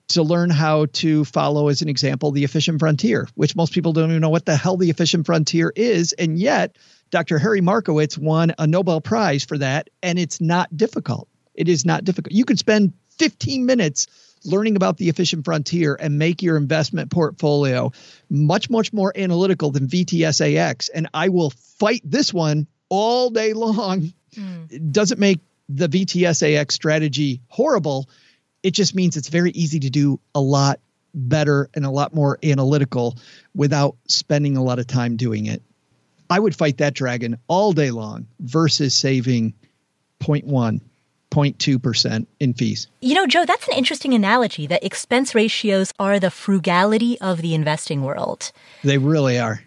to 0.10 0.24
learn 0.24 0.50
how 0.50 0.88
to 0.94 1.24
follow, 1.26 1.68
as 1.68 1.82
an 1.84 1.90
example, 1.90 2.32
the 2.32 2.44
efficient 2.44 2.80
frontier, 2.80 3.28
which 3.36 3.56
most 3.56 3.74
people 3.74 3.94
don't 3.94 4.10
even 4.10 4.22
know 4.22 4.30
what 4.30 4.46
the 4.46 4.56
hell 4.56 4.78
the 4.78 4.90
efficient 4.90 5.28
frontier 5.28 5.72
is. 5.76 6.14
And 6.14 6.40
yet, 6.40 6.78
Dr. 7.12 7.38
Harry 7.38 7.62
Markowitz 7.62 8.18
won 8.18 8.54
a 8.58 8.66
Nobel 8.66 9.02
Prize 9.02 9.44
for 9.44 9.58
that, 9.60 9.90
and 10.02 10.18
it's 10.18 10.42
not 10.42 10.76
difficult. 10.76 11.28
It 11.60 11.68
is 11.68 11.86
not 11.86 12.05
difficult. 12.05 12.32
You 12.32 12.45
could 12.45 12.57
spend 12.57 12.93
15 13.18 13.66
minutes 13.66 14.07
learning 14.45 14.78
about 14.78 14.95
the 14.95 15.10
efficient 15.10 15.43
frontier 15.43 15.93
and 15.99 16.18
make 16.18 16.41
your 16.41 16.55
investment 16.55 17.12
portfolio 17.12 17.91
much, 18.30 18.70
much 18.70 18.93
more 18.93 19.12
analytical 19.14 19.70
than 19.70 19.86
VTSAX. 19.86 20.89
And 20.95 21.10
I 21.14 21.28
will 21.28 21.49
fight 21.49 22.01
this 22.05 22.34
one 22.34 22.66
all 22.88 23.30
day 23.30 23.51
long. 23.51 24.14
Mm. 24.36 24.72
It 24.72 24.91
doesn't 24.93 25.20
make 25.20 25.41
the 25.68 25.89
VTSAX 25.89 26.72
strategy 26.72 27.41
horrible. 27.49 28.10
It 28.64 28.72
just 28.72 28.95
means 28.95 29.18
it's 29.18 29.28
very 29.28 29.51
easy 29.51 29.82
to 29.82 29.89
do 29.89 30.22
a 30.34 30.39
lot 30.39 30.80
better 31.14 31.70
and 31.74 31.86
a 31.86 31.89
lot 31.89 32.16
more 32.16 32.39
analytical 32.41 33.18
without 33.53 33.97
spending 34.07 34.55
a 34.55 34.64
lot 34.64 34.80
of 34.80 34.88
time 34.88 35.18
doing 35.18 35.47
it. 35.47 35.62
I 36.30 36.39
would 36.39 36.55
fight 36.55 36.78
that 36.78 36.93
dragon 36.93 37.38
all 37.49 37.74
day 37.74 37.91
long 37.91 38.28
versus 38.39 38.95
saving 38.95 39.55
0.1 40.22 40.80
0.2% 41.32 42.26
in 42.40 42.54
fees. 42.54 42.88
You 43.02 43.14
know, 43.14 43.28
Joe, 43.28 43.46
that's 43.46 43.68
an 43.68 43.76
interesting 43.76 44.14
analogy 44.14 44.66
that 44.68 44.84
expense 44.84 45.36
ratios 45.36 45.94
are 46.00 46.20
the 46.20 46.32
frugality 46.32 47.20
of 47.22 47.42
the 47.42 47.54
investing 47.54 48.04
world. 48.04 48.52
They 48.84 48.98
really 48.98 49.38
are. 49.38 49.64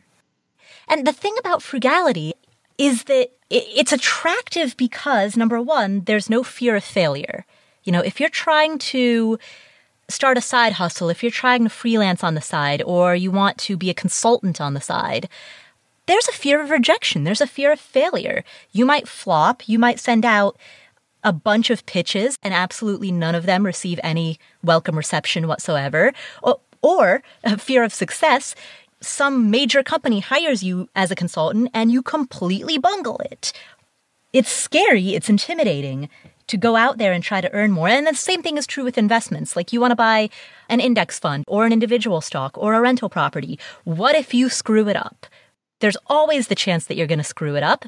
And 0.89 1.07
the 1.07 1.13
thing 1.13 1.35
about 1.39 1.63
frugality 1.63 2.35
is 2.79 3.05
that 3.05 3.31
it's 3.49 3.93
attractive 3.93 4.77
because, 4.77 5.37
number 5.37 5.61
one, 5.61 6.03
there's 6.05 6.29
no 6.29 6.43
fear 6.43 6.75
of 6.77 6.85
failure. 6.85 7.45
You 7.85 7.93
know, 7.93 8.01
if 8.01 8.19
you're 8.19 8.29
trying 8.29 8.79
to 8.79 9.39
start 10.09 10.39
a 10.39 10.41
side 10.41 10.75
hustle, 10.75 11.09
if 11.09 11.23
you're 11.23 11.31
trying 11.31 11.65
to 11.65 11.71
freelance 11.71 12.25
on 12.25 12.35
the 12.35 12.41
side, 12.41 12.83
or 12.83 13.15
you 13.15 13.31
want 13.31 13.59
to 13.59 13.77
be 13.77 13.91
a 13.91 13.95
consultant 13.95 14.61
on 14.61 14.75
the 14.75 14.81
side, 14.81 15.29
there's 16.07 16.29
a 16.29 16.33
fear 16.33 16.61
of 16.61 16.71
rejection. 16.71 17.25
There's 17.25 17.41
a 17.41 17.47
fear 17.47 17.73
of 17.73 17.81
failure. 17.81 18.45
You 18.73 18.85
might 18.85 19.07
flop. 19.07 19.69
You 19.69 19.79
might 19.79 20.01
send 20.01 20.25
out 20.25 20.57
a 21.25 21.33
bunch 21.33 21.71
of 21.71 21.87
pitches 21.87 22.39
and 22.43 22.53
absolutely 22.53 23.13
none 23.13 23.35
of 23.35 23.47
them 23.47 23.65
receive 23.65 24.01
any 24.03 24.39
welcome 24.63 24.97
reception 24.97 25.47
whatsoever. 25.49 26.13
Or, 26.43 26.61
or 26.83 27.23
fear 27.59 27.85
of 27.85 27.95
success, 27.95 28.55
some 29.01 29.51
major 29.51 29.83
company 29.83 30.21
hires 30.21 30.63
you 30.63 30.89
as 30.95 31.11
a 31.11 31.17
consultant 31.17 31.71
and 31.75 31.91
you 31.91 32.03
completely 32.03 32.79
bungle 32.79 33.19
it. 33.19 33.53
It's 34.33 34.51
scary, 34.51 35.15
it's 35.15 35.29
intimidating 35.29 36.09
to 36.47 36.57
go 36.57 36.77
out 36.77 36.99
there 36.99 37.13
and 37.13 37.23
try 37.23 37.41
to 37.41 37.53
earn 37.53 37.71
more. 37.71 37.89
And 37.89 38.07
the 38.07 38.15
same 38.15 38.43
thing 38.43 38.57
is 38.57 38.67
true 38.67 38.85
with 38.85 38.99
investments. 38.99 39.57
Like 39.57 39.73
you 39.73 39.81
want 39.81 39.93
to 39.93 39.97
buy 39.97 40.31
an 40.69 40.81
index 40.81 41.19
fund 41.19 41.45
or 41.47 41.67
an 41.67 41.73
individual 41.73 42.21
stock 42.21 42.57
or 42.59 42.75
a 42.75 42.81
rental 42.81 43.09
property. 43.09 43.59
What 43.85 44.15
if 44.15 44.35
you 44.35 44.49
screw 44.49 44.89
it 44.89 44.97
up? 44.97 45.27
There's 45.81 45.97
always 46.07 46.49
the 46.49 46.55
chance 46.55 46.87
that 46.87 46.97
you're 46.97 47.07
going 47.07 47.19
to 47.19 47.25
screw 47.25 47.57
it 47.57 47.63
up. 47.63 47.87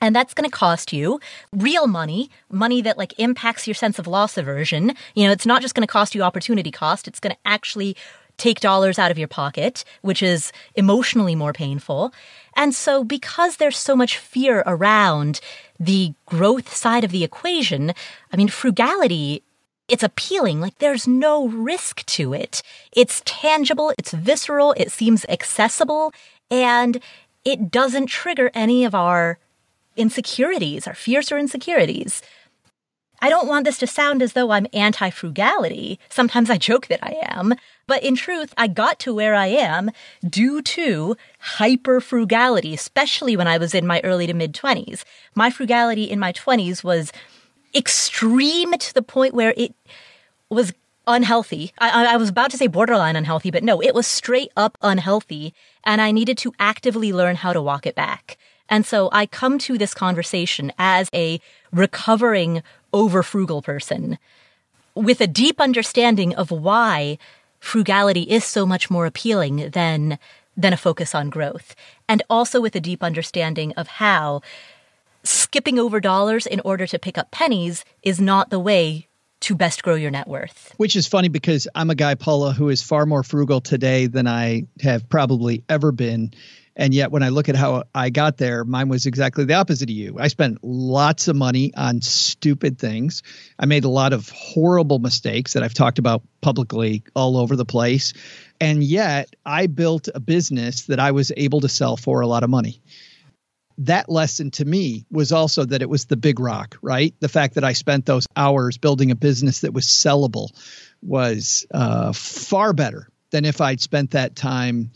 And 0.00 0.14
that's 0.14 0.34
going 0.34 0.48
to 0.48 0.56
cost 0.56 0.92
you 0.92 1.20
real 1.52 1.86
money, 1.86 2.30
money 2.50 2.82
that 2.82 2.98
like 2.98 3.18
impacts 3.18 3.66
your 3.66 3.74
sense 3.74 3.98
of 3.98 4.06
loss 4.06 4.36
aversion. 4.36 4.94
You 5.14 5.26
know, 5.26 5.32
it's 5.32 5.46
not 5.46 5.62
just 5.62 5.74
going 5.74 5.86
to 5.86 5.92
cost 5.92 6.14
you 6.14 6.22
opportunity 6.22 6.70
cost. 6.70 7.08
It's 7.08 7.20
going 7.20 7.34
to 7.34 7.40
actually 7.44 7.96
take 8.36 8.60
dollars 8.60 8.98
out 8.98 9.10
of 9.10 9.18
your 9.18 9.28
pocket, 9.28 9.84
which 10.02 10.22
is 10.22 10.52
emotionally 10.76 11.34
more 11.34 11.52
painful. 11.52 12.12
And 12.56 12.74
so 12.74 13.02
because 13.02 13.56
there's 13.56 13.76
so 13.76 13.96
much 13.96 14.16
fear 14.16 14.62
around 14.64 15.40
the 15.80 16.14
growth 16.26 16.74
side 16.74 17.02
of 17.02 17.10
the 17.10 17.24
equation, 17.24 17.92
I 18.32 18.36
mean, 18.36 18.48
frugality 18.48 19.42
it's 19.88 20.02
appealing. 20.02 20.60
Like 20.60 20.78
there's 20.78 21.08
no 21.08 21.48
risk 21.48 22.04
to 22.06 22.34
it. 22.34 22.62
It's 22.92 23.22
tangible. 23.24 23.92
It's 23.98 24.12
visceral. 24.12 24.74
It 24.76 24.92
seems 24.92 25.24
accessible 25.30 26.12
and 26.50 27.00
it 27.44 27.70
doesn't 27.70 28.06
trigger 28.06 28.50
any 28.52 28.84
of 28.84 28.94
our 28.94 29.38
insecurities, 29.98 30.86
our 30.86 30.94
fears 30.94 31.30
or 31.30 31.38
insecurities. 31.38 32.22
I 33.20 33.28
don't 33.28 33.48
want 33.48 33.64
this 33.64 33.78
to 33.78 33.86
sound 33.86 34.22
as 34.22 34.34
though 34.34 34.52
I'm 34.52 34.68
anti 34.72 35.10
frugality. 35.10 35.98
Sometimes 36.08 36.50
I 36.50 36.56
joke 36.56 36.86
that 36.86 37.02
I 37.02 37.16
am. 37.22 37.54
But 37.88 38.04
in 38.04 38.14
truth, 38.14 38.54
I 38.56 38.68
got 38.68 38.98
to 39.00 39.14
where 39.14 39.34
I 39.34 39.46
am 39.46 39.90
due 40.28 40.62
to 40.62 41.16
hyper 41.40 42.00
frugality, 42.00 42.74
especially 42.74 43.36
when 43.36 43.48
I 43.48 43.58
was 43.58 43.74
in 43.74 43.86
my 43.86 44.00
early 44.04 44.26
to 44.26 44.34
mid 44.34 44.54
20s. 44.54 45.04
My 45.34 45.50
frugality 45.50 46.04
in 46.04 46.20
my 46.20 46.32
20s 46.32 46.84
was 46.84 47.12
extreme 47.74 48.72
to 48.78 48.94
the 48.94 49.02
point 49.02 49.34
where 49.34 49.54
it 49.56 49.74
was 50.48 50.72
unhealthy. 51.06 51.72
I, 51.78 52.12
I, 52.12 52.16
was 52.16 52.28
about 52.28 52.50
to 52.50 52.58
say 52.58 52.66
borderline 52.66 53.16
unhealthy, 53.16 53.50
but 53.50 53.64
no, 53.64 53.80
it 53.80 53.94
was 53.94 54.06
straight 54.06 54.52
up 54.56 54.76
unhealthy. 54.82 55.54
And 55.84 56.00
I 56.00 56.12
needed 56.12 56.38
to 56.38 56.52
actively 56.58 57.12
learn 57.12 57.36
how 57.36 57.52
to 57.52 57.62
walk 57.62 57.86
it 57.86 57.94
back. 57.94 58.36
And 58.68 58.84
so 58.84 59.08
I 59.12 59.26
come 59.26 59.58
to 59.60 59.78
this 59.78 59.94
conversation 59.94 60.72
as 60.78 61.08
a 61.14 61.40
recovering 61.72 62.62
over 62.92 63.22
frugal 63.22 63.62
person 63.62 64.18
with 64.94 65.20
a 65.20 65.26
deep 65.26 65.60
understanding 65.60 66.34
of 66.34 66.50
why 66.50 67.18
frugality 67.60 68.22
is 68.22 68.44
so 68.44 68.66
much 68.66 68.90
more 68.90 69.06
appealing 69.06 69.70
than 69.70 70.18
than 70.56 70.72
a 70.72 70.76
focus 70.76 71.14
on 71.14 71.30
growth 71.30 71.76
and 72.08 72.22
also 72.28 72.60
with 72.60 72.74
a 72.74 72.80
deep 72.80 73.02
understanding 73.02 73.72
of 73.74 73.86
how 73.86 74.40
skipping 75.22 75.78
over 75.78 76.00
dollars 76.00 76.46
in 76.46 76.60
order 76.64 76.84
to 76.86 76.98
pick 76.98 77.16
up 77.16 77.30
pennies 77.30 77.84
is 78.02 78.20
not 78.20 78.50
the 78.50 78.58
way 78.58 79.06
to 79.40 79.54
best 79.54 79.84
grow 79.84 79.94
your 79.94 80.10
net 80.10 80.26
worth. 80.26 80.74
Which 80.78 80.96
is 80.96 81.06
funny 81.06 81.28
because 81.28 81.68
I'm 81.74 81.90
a 81.90 81.94
guy, 81.94 82.16
Paula, 82.16 82.52
who 82.52 82.68
is 82.68 82.82
far 82.82 83.06
more 83.06 83.22
frugal 83.22 83.60
today 83.60 84.06
than 84.06 84.26
I 84.26 84.64
have 84.80 85.08
probably 85.08 85.62
ever 85.68 85.92
been. 85.92 86.32
And 86.78 86.94
yet, 86.94 87.10
when 87.10 87.24
I 87.24 87.30
look 87.30 87.48
at 87.48 87.56
how 87.56 87.82
I 87.92 88.10
got 88.10 88.36
there, 88.36 88.64
mine 88.64 88.88
was 88.88 89.06
exactly 89.06 89.44
the 89.44 89.54
opposite 89.54 89.90
of 89.90 89.96
you. 89.96 90.16
I 90.20 90.28
spent 90.28 90.58
lots 90.62 91.26
of 91.26 91.34
money 91.34 91.74
on 91.76 92.00
stupid 92.00 92.78
things. 92.78 93.24
I 93.58 93.66
made 93.66 93.82
a 93.82 93.88
lot 93.88 94.12
of 94.12 94.28
horrible 94.30 95.00
mistakes 95.00 95.54
that 95.54 95.64
I've 95.64 95.74
talked 95.74 95.98
about 95.98 96.22
publicly 96.40 97.02
all 97.16 97.36
over 97.36 97.56
the 97.56 97.64
place. 97.64 98.14
And 98.60 98.84
yet, 98.84 99.34
I 99.44 99.66
built 99.66 100.08
a 100.14 100.20
business 100.20 100.82
that 100.82 101.00
I 101.00 101.10
was 101.10 101.32
able 101.36 101.62
to 101.62 101.68
sell 101.68 101.96
for 101.96 102.20
a 102.20 102.28
lot 102.28 102.44
of 102.44 102.50
money. 102.50 102.80
That 103.78 104.08
lesson 104.08 104.52
to 104.52 104.64
me 104.64 105.04
was 105.10 105.32
also 105.32 105.64
that 105.64 105.82
it 105.82 105.90
was 105.90 106.04
the 106.04 106.16
big 106.16 106.38
rock, 106.38 106.78
right? 106.80 107.12
The 107.18 107.28
fact 107.28 107.54
that 107.54 107.64
I 107.64 107.72
spent 107.72 108.06
those 108.06 108.28
hours 108.36 108.78
building 108.78 109.10
a 109.10 109.16
business 109.16 109.60
that 109.60 109.74
was 109.74 109.86
sellable 109.86 110.50
was 111.02 111.66
uh, 111.72 112.12
far 112.12 112.72
better 112.72 113.08
than 113.30 113.44
if 113.44 113.60
I'd 113.60 113.80
spent 113.80 114.12
that 114.12 114.36
time 114.36 114.92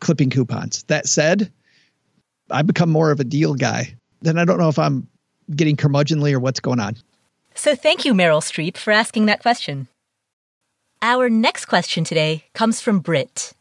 clipping 0.00 0.30
coupons. 0.30 0.82
That 0.84 1.06
said, 1.06 1.52
I've 2.50 2.66
become 2.66 2.90
more 2.90 3.10
of 3.10 3.20
a 3.20 3.24
deal 3.24 3.54
guy. 3.54 3.94
Then 4.22 4.38
I 4.38 4.44
don't 4.44 4.58
know 4.58 4.68
if 4.68 4.78
I'm 4.78 5.08
getting 5.54 5.76
curmudgeonly 5.76 6.32
or 6.32 6.40
what's 6.40 6.60
going 6.60 6.80
on. 6.80 6.96
So 7.54 7.74
thank 7.74 8.04
you, 8.04 8.14
Meryl 8.14 8.40
Streep, 8.40 8.76
for 8.76 8.92
asking 8.92 9.26
that 9.26 9.42
question. 9.42 9.88
Our 11.02 11.30
next 11.30 11.64
question 11.64 12.04
today 12.04 12.44
comes 12.52 12.80
from 12.80 13.00
Britt. 13.00 13.52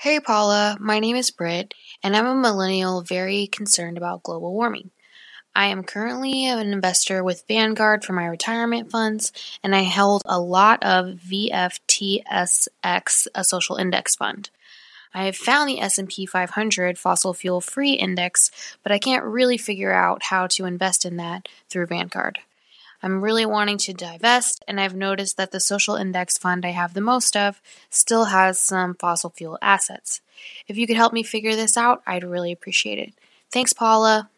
Hey 0.00 0.18
Paula, 0.18 0.76
my 0.80 0.98
name 0.98 1.14
is 1.14 1.30
Britt, 1.30 1.74
and 2.02 2.16
I'm 2.16 2.26
a 2.26 2.34
millennial 2.34 3.02
very 3.02 3.46
concerned 3.46 3.96
about 3.96 4.24
global 4.24 4.52
warming. 4.52 4.90
I 5.54 5.66
am 5.66 5.84
currently 5.84 6.46
an 6.46 6.72
investor 6.72 7.22
with 7.22 7.44
Vanguard 7.46 8.04
for 8.04 8.14
my 8.14 8.26
retirement 8.26 8.90
funds, 8.90 9.32
and 9.62 9.76
I 9.76 9.82
held 9.82 10.22
a 10.24 10.40
lot 10.40 10.82
of 10.82 11.20
VFTSX, 11.28 12.68
a 13.34 13.44
social 13.44 13.76
index 13.76 14.16
fund. 14.16 14.48
I 15.12 15.24
have 15.24 15.36
found 15.36 15.68
the 15.68 15.80
S&P 15.80 16.24
500 16.24 16.96
fossil 16.98 17.34
fuel 17.34 17.60
free 17.60 17.92
index, 17.92 18.50
but 18.82 18.92
I 18.92 18.98
can't 18.98 19.24
really 19.24 19.58
figure 19.58 19.92
out 19.92 20.22
how 20.24 20.46
to 20.48 20.64
invest 20.64 21.04
in 21.04 21.18
that 21.18 21.48
through 21.68 21.86
Vanguard. 21.86 22.38
I'm 23.02 23.20
really 23.20 23.44
wanting 23.44 23.76
to 23.78 23.92
divest, 23.92 24.64
and 24.66 24.80
I've 24.80 24.94
noticed 24.94 25.36
that 25.36 25.50
the 25.50 25.60
social 25.60 25.96
index 25.96 26.38
fund 26.38 26.64
I 26.64 26.70
have 26.70 26.94
the 26.94 27.02
most 27.02 27.36
of 27.36 27.60
still 27.90 28.26
has 28.26 28.58
some 28.58 28.94
fossil 28.94 29.28
fuel 29.30 29.58
assets. 29.60 30.22
If 30.66 30.78
you 30.78 30.86
could 30.86 30.96
help 30.96 31.12
me 31.12 31.22
figure 31.22 31.56
this 31.56 31.76
out, 31.76 32.02
I'd 32.06 32.24
really 32.24 32.52
appreciate 32.52 32.98
it. 32.98 33.12
Thanks, 33.50 33.74
Paula. 33.74 34.30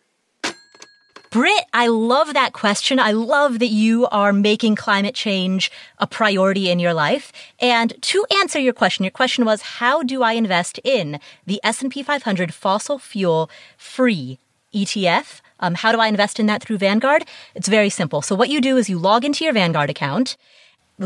Britt, 1.34 1.64
I 1.72 1.88
love 1.88 2.32
that 2.34 2.52
question. 2.52 3.00
I 3.00 3.10
love 3.10 3.58
that 3.58 3.66
you 3.66 4.06
are 4.12 4.32
making 4.32 4.76
climate 4.76 5.16
change 5.16 5.68
a 5.98 6.06
priority 6.06 6.70
in 6.70 6.78
your 6.78 6.94
life. 6.94 7.32
And 7.58 7.92
to 8.02 8.24
answer 8.38 8.60
your 8.60 8.72
question, 8.72 9.04
your 9.04 9.10
question 9.10 9.44
was, 9.44 9.60
how 9.60 10.04
do 10.04 10.22
I 10.22 10.34
invest 10.34 10.78
in 10.84 11.18
the 11.44 11.60
S&P 11.64 12.04
500 12.04 12.54
fossil 12.54 13.00
fuel 13.00 13.50
free 13.76 14.38
ETF? 14.72 15.40
Um, 15.58 15.74
how 15.74 15.90
do 15.90 15.98
I 15.98 16.06
invest 16.06 16.38
in 16.38 16.46
that 16.46 16.62
through 16.62 16.78
Vanguard? 16.78 17.24
It's 17.56 17.66
very 17.66 17.90
simple. 17.90 18.22
So 18.22 18.36
what 18.36 18.48
you 18.48 18.60
do 18.60 18.76
is 18.76 18.88
you 18.88 18.96
log 18.96 19.24
into 19.24 19.42
your 19.42 19.54
Vanguard 19.54 19.90
account 19.90 20.36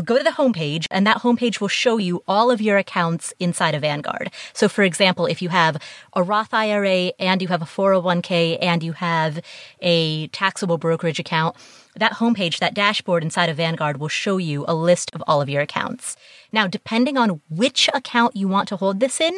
go 0.03 0.17
to 0.17 0.23
the 0.23 0.31
homepage 0.31 0.85
and 0.91 1.05
that 1.07 1.17
homepage 1.17 1.59
will 1.59 1.67
show 1.67 1.97
you 1.97 2.23
all 2.27 2.51
of 2.51 2.61
your 2.61 2.77
accounts 2.77 3.33
inside 3.39 3.73
of 3.73 3.81
Vanguard. 3.81 4.31
So 4.53 4.69
for 4.69 4.83
example, 4.83 5.25
if 5.25 5.41
you 5.41 5.49
have 5.49 5.81
a 6.13 6.23
Roth 6.23 6.53
IRA 6.53 7.11
and 7.19 7.41
you 7.41 7.47
have 7.47 7.61
a 7.61 7.65
401k 7.65 8.59
and 8.61 8.83
you 8.83 8.93
have 8.93 9.39
a 9.81 10.27
taxable 10.27 10.77
brokerage 10.77 11.19
account, 11.19 11.55
that 11.95 12.13
homepage, 12.13 12.59
that 12.59 12.73
dashboard 12.73 13.23
inside 13.23 13.49
of 13.49 13.57
Vanguard 13.57 13.97
will 13.97 14.07
show 14.07 14.37
you 14.37 14.63
a 14.67 14.75
list 14.75 15.11
of 15.13 15.23
all 15.27 15.41
of 15.41 15.49
your 15.49 15.61
accounts. 15.61 16.15
Now, 16.51 16.67
depending 16.67 17.17
on 17.17 17.41
which 17.49 17.89
account 17.93 18.35
you 18.35 18.47
want 18.47 18.67
to 18.69 18.75
hold 18.75 18.99
this 18.99 19.19
in, 19.19 19.37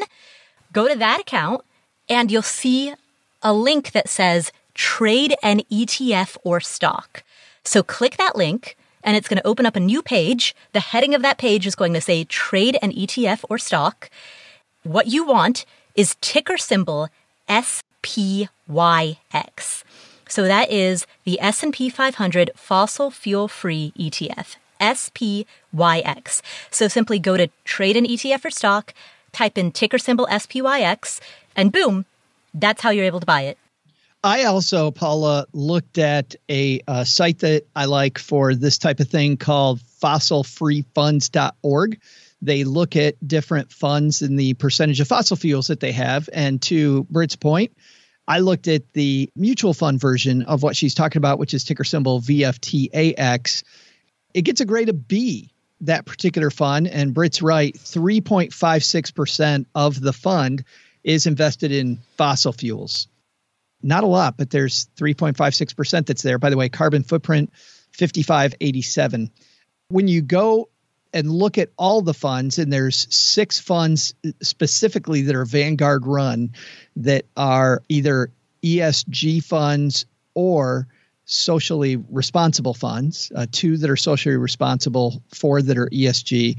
go 0.74 0.88
to 0.88 0.96
that 0.98 1.22
account 1.22 1.62
and 2.10 2.32
you'll 2.32 2.42
see 2.42 2.94
a 3.42 3.54
link 3.54 3.92
that 3.94 4.10
says 4.10 4.52
trade 4.74 5.36
an 5.42 5.62
ETF 5.72 6.38
or 6.44 6.60
stock. 6.60 7.24
So 7.64 7.84
click 7.84 8.18
that 8.18 8.36
link 8.36 8.76
and 9.04 9.16
it's 9.16 9.28
going 9.28 9.38
to 9.38 9.48
open 9.48 9.66
up 9.66 9.76
a 9.76 9.80
new 9.80 10.02
page. 10.02 10.56
The 10.74 10.80
heading 10.80 11.14
of 11.16 11.22
that 11.22 11.38
page 11.38 11.68
is 11.68 11.76
going 11.76 11.94
to 11.94 12.02
say 12.02 12.24
trade 12.24 12.78
an 12.82 12.92
ETF 12.92 13.44
or 13.50 13.58
stock. 13.58 14.10
What 14.84 15.08
you 15.08 15.26
want 15.26 15.66
is 15.96 16.16
ticker 16.22 16.58
symbol 16.58 17.10
SPYX. 17.50 18.50
So 20.28 20.44
that 20.44 20.72
is 20.72 21.06
the 21.26 21.40
S&P 21.42 21.90
500 21.90 22.52
fossil 22.56 23.12
fuel 23.12 23.48
free 23.48 23.92
ETF. 24.00 24.56
SPYX. 24.80 26.42
So 26.72 26.88
simply 26.88 27.20
go 27.20 27.38
to 27.38 27.50
trade 27.66 27.98
an 27.98 28.06
ETF 28.06 28.46
or 28.46 28.50
stock, 28.50 28.94
type 29.32 29.58
in 29.58 29.72
ticker 29.72 29.98
symbol 29.98 30.28
SPYX, 30.28 31.20
and 31.56 31.72
boom, 31.72 32.06
that's 32.54 32.82
how 32.82 32.90
you're 32.90 33.06
able 33.06 33.20
to 33.20 33.26
buy 33.26 33.42
it. 33.42 33.58
I 34.24 34.44
also, 34.44 34.92
Paula, 34.92 35.48
looked 35.52 35.98
at 35.98 36.36
a, 36.48 36.82
site 37.06 37.40
that 37.40 37.64
I 37.76 37.86
like 37.86 38.20
for 38.20 38.54
this 38.54 38.78
type 38.78 39.00
of 39.00 39.08
thing 39.08 39.38
called 39.38 39.80
fossilfreefunds.org. 40.02 42.00
They 42.44 42.64
look 42.64 42.96
at 42.96 43.28
different 43.28 43.72
funds 43.72 44.22
and 44.22 44.38
the 44.40 44.54
percentage 44.54 45.00
of 45.00 45.08
fossil 45.08 45.38
fuels 45.38 45.68
that 45.68 45.80
they 45.80 45.92
have. 45.94 46.30
And 46.32 46.62
to 46.64 47.04
Britt's 47.06 47.36
point, 47.36 47.76
I 48.28 48.40
looked 48.40 48.68
at 48.68 48.94
the 48.94 49.32
mutual 49.36 49.74
fund 49.74 50.00
version 50.00 50.44
of 50.44 50.62
what 50.62 50.76
she's 50.76 50.94
talking 50.94 51.18
about, 51.18 51.40
which 51.40 51.56
is 51.56 51.64
ticker 51.64 51.84
symbol 51.84 52.22
VFTAX. 52.22 53.64
It 54.36 54.44
gets 54.44 54.62
a 54.62 54.66
grade 54.66 54.90
of 54.90 55.08
B, 55.08 55.50
that 55.82 56.06
particular 56.06 56.52
fund. 56.52 56.88
And 56.88 57.16
Britt's 57.16 57.42
right, 57.42 57.74
3.56% 57.74 59.66
of 59.74 60.00
the 60.00 60.14
fund 60.14 60.64
is 61.04 61.26
invested 61.26 61.72
in 61.72 61.98
fossil 62.18 62.54
fuels 62.54 63.08
not 63.84 64.04
a 64.04 64.08
lot, 64.08 64.38
but 64.38 64.50
there's 64.50 64.88
3.56% 64.98 66.06
that's 66.06 66.22
there. 66.22 66.38
By 66.38 66.50
the 66.50 66.58
way, 66.58 66.70
carbon 66.70 67.04
footprint 67.04 67.52
5587. 67.94 69.32
When 69.90 70.08
you 70.08 70.22
go 70.22 70.70
and 71.14 71.30
look 71.30 71.58
at 71.58 71.70
all 71.78 72.02
the 72.02 72.14
funds, 72.14 72.58
and 72.58 72.72
there's 72.72 73.08
six 73.14 73.60
funds 73.60 74.14
specifically 74.42 75.24
that 75.24 75.36
are 75.36 75.46
Vanguard 75.46 76.06
run 76.06 76.52
that 76.96 77.26
are 77.36 77.84
either 77.90 78.32
ESG 78.64 79.44
funds 79.44 80.06
or 80.34 80.88
socially 81.26 81.98
responsible 81.98 82.74
funds, 82.74 83.32
uh, 83.36 83.46
two 83.52 83.78
that 83.78 83.90
are 83.90 83.98
socially 83.98 84.36
responsible, 84.36 85.22
four 85.34 85.62
that 85.62 85.78
are 85.78 85.88
ESG. 85.88 86.58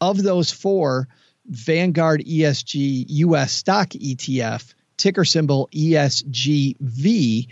Of 0.00 0.22
those 0.22 0.50
four, 0.50 1.08
Vanguard 1.46 2.24
ESG 2.24 3.06
US 3.08 3.52
stock 3.52 3.90
ETF, 3.90 4.74
ticker 5.02 5.24
symbol 5.24 5.68
ESGV, 5.72 7.48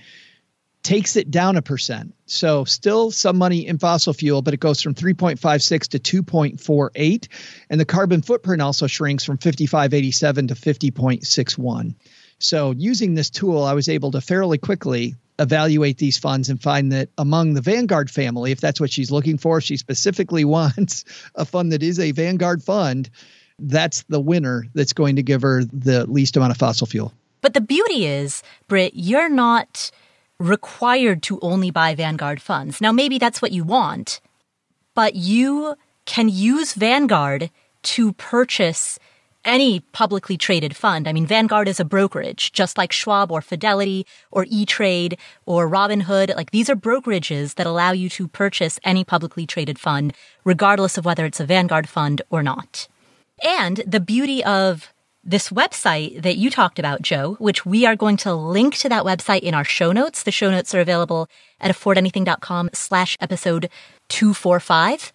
takes 0.83 1.17
it 1.17 1.31
down 1.31 1.57
a 1.57 1.63
percent. 1.63 2.15
So 2.27 2.65
still 2.65 3.11
some 3.11 3.37
money 3.37 3.67
in 3.67 3.79
fossil 3.79 4.15
fuel, 4.15 4.41
but 4.41 4.55
it 4.55 4.61
goes 4.61 4.81
from 4.81 4.95
3.56 4.95 5.89
to 5.89 6.23
2.48. 6.23 7.29
And 7.69 7.81
the 7.81 7.85
carbon 7.85 8.23
footprint 8.23 8.63
also 8.63 8.87
shrinks 8.87 9.25
from 9.25 9.37
5587 9.37 10.49
to 10.49 10.55
50.61. 10.55 11.95
So 12.39 12.71
using 12.71 13.15
this 13.15 13.31
tool, 13.31 13.65
I 13.65 13.75
was 13.75 13.89
able 13.89 14.13
to 14.13 14.21
fairly 14.21 14.57
quickly 14.57 15.17
evaluate 15.41 15.99
these 15.99 16.19
funds 16.19 16.49
and 16.49 16.63
find 16.63 16.93
that 16.93 17.09
among 17.19 17.55
the 17.55 17.61
Vanguard 17.61 18.11
family, 18.11 18.53
if 18.53 18.61
that's 18.61 18.81
what 18.81 18.93
she's 18.93 19.11
looking 19.11 19.39
for, 19.39 19.61
she 19.61 19.77
specifically 19.77 20.45
wants 20.47 21.05
a 21.35 21.45
fund 21.45 21.73
that 21.73 21.83
is 21.83 21.99
a 21.99 22.13
Vanguard 22.13 22.63
fund. 22.63 23.11
That's 23.59 24.05
the 24.05 24.21
winner 24.21 24.67
that's 24.73 24.95
going 24.95 25.17
to 25.17 25.23
give 25.23 25.43
her 25.43 25.65
the 25.65 26.07
least 26.07 26.37
amount 26.37 26.53
of 26.53 26.57
fossil 26.57 26.87
fuel. 26.87 27.13
But 27.41 27.55
the 27.55 27.61
beauty 27.61 28.07
is, 28.07 28.43
Britt, 28.69 28.93
you're 28.95 29.29
not 29.29 29.91
required 30.39 31.23
to 31.25 31.39
only 31.41 31.71
buy 31.71 31.95
Vanguard 31.95 32.41
funds. 32.41 32.81
Now, 32.81 32.93
maybe 32.93 33.19
that's 33.19 33.43
what 33.43 33.53
you 33.53 33.65
want, 33.65 34.21
but 34.95 35.15
you 35.15 35.77
can 36.07 36.29
use 36.29 36.75
Vanguard 36.75 37.51
to 37.83 38.13
purchase 38.15 38.99
any 39.45 39.81
publicly 39.81 40.37
traded 40.37 40.77
fund. 40.77 41.09
I 41.09 41.13
mean, 41.13 41.27
Vanguard 41.27 41.69
is 41.69 41.81
a 41.81 41.85
brokerage, 41.85 42.53
just 42.53 42.77
like 42.77 42.93
Schwab 42.93 43.33
or 43.33 43.41
Fidelity 43.41 44.07
or 44.31 44.45
E-Trade 44.49 45.17
or 45.47 45.69
Robinhood. 45.69 46.35
Like 46.37 46.51
these 46.51 46.69
are 46.69 46.77
brokerages 46.77 47.55
that 47.55 47.67
allow 47.67 47.93
you 47.93 48.09
to 48.11 48.29
purchase 48.29 48.79
any 48.85 49.05
publicly 49.05 49.47
traded 49.47 49.79
fund, 49.79 50.13
regardless 50.45 50.99
of 50.99 51.05
whether 51.05 51.25
it's 51.25 51.41
a 51.41 51.47
Vanguard 51.47 51.89
fund 51.89 52.21
or 52.29 52.43
not. 52.43 52.87
And 53.43 53.79
the 53.87 54.01
beauty 54.01 54.45
of 54.45 54.93
this 55.23 55.51
website 55.51 56.23
that 56.23 56.37
you 56.37 56.51
talked 56.51 56.79
about, 56.79 57.03
Joe, 57.03 57.35
which 57.39 57.67
we 57.67 57.85
are 57.85 57.97
going 57.97 58.17
to 58.19 58.35
link 58.35 58.75
to 58.77 58.89
that 58.89 59.05
website 59.05 59.41
in 59.41 59.55
our 59.55 59.65
show 59.65 59.93
notes. 59.93 60.23
The 60.23 60.31
show 60.31 60.51
notes 60.51 60.75
are 60.75 60.81
available 60.81 61.29
at 61.61 61.75
affordanything.com 61.75 62.71
slash 62.73 63.17
episode 63.21 63.69
245. 64.09 65.13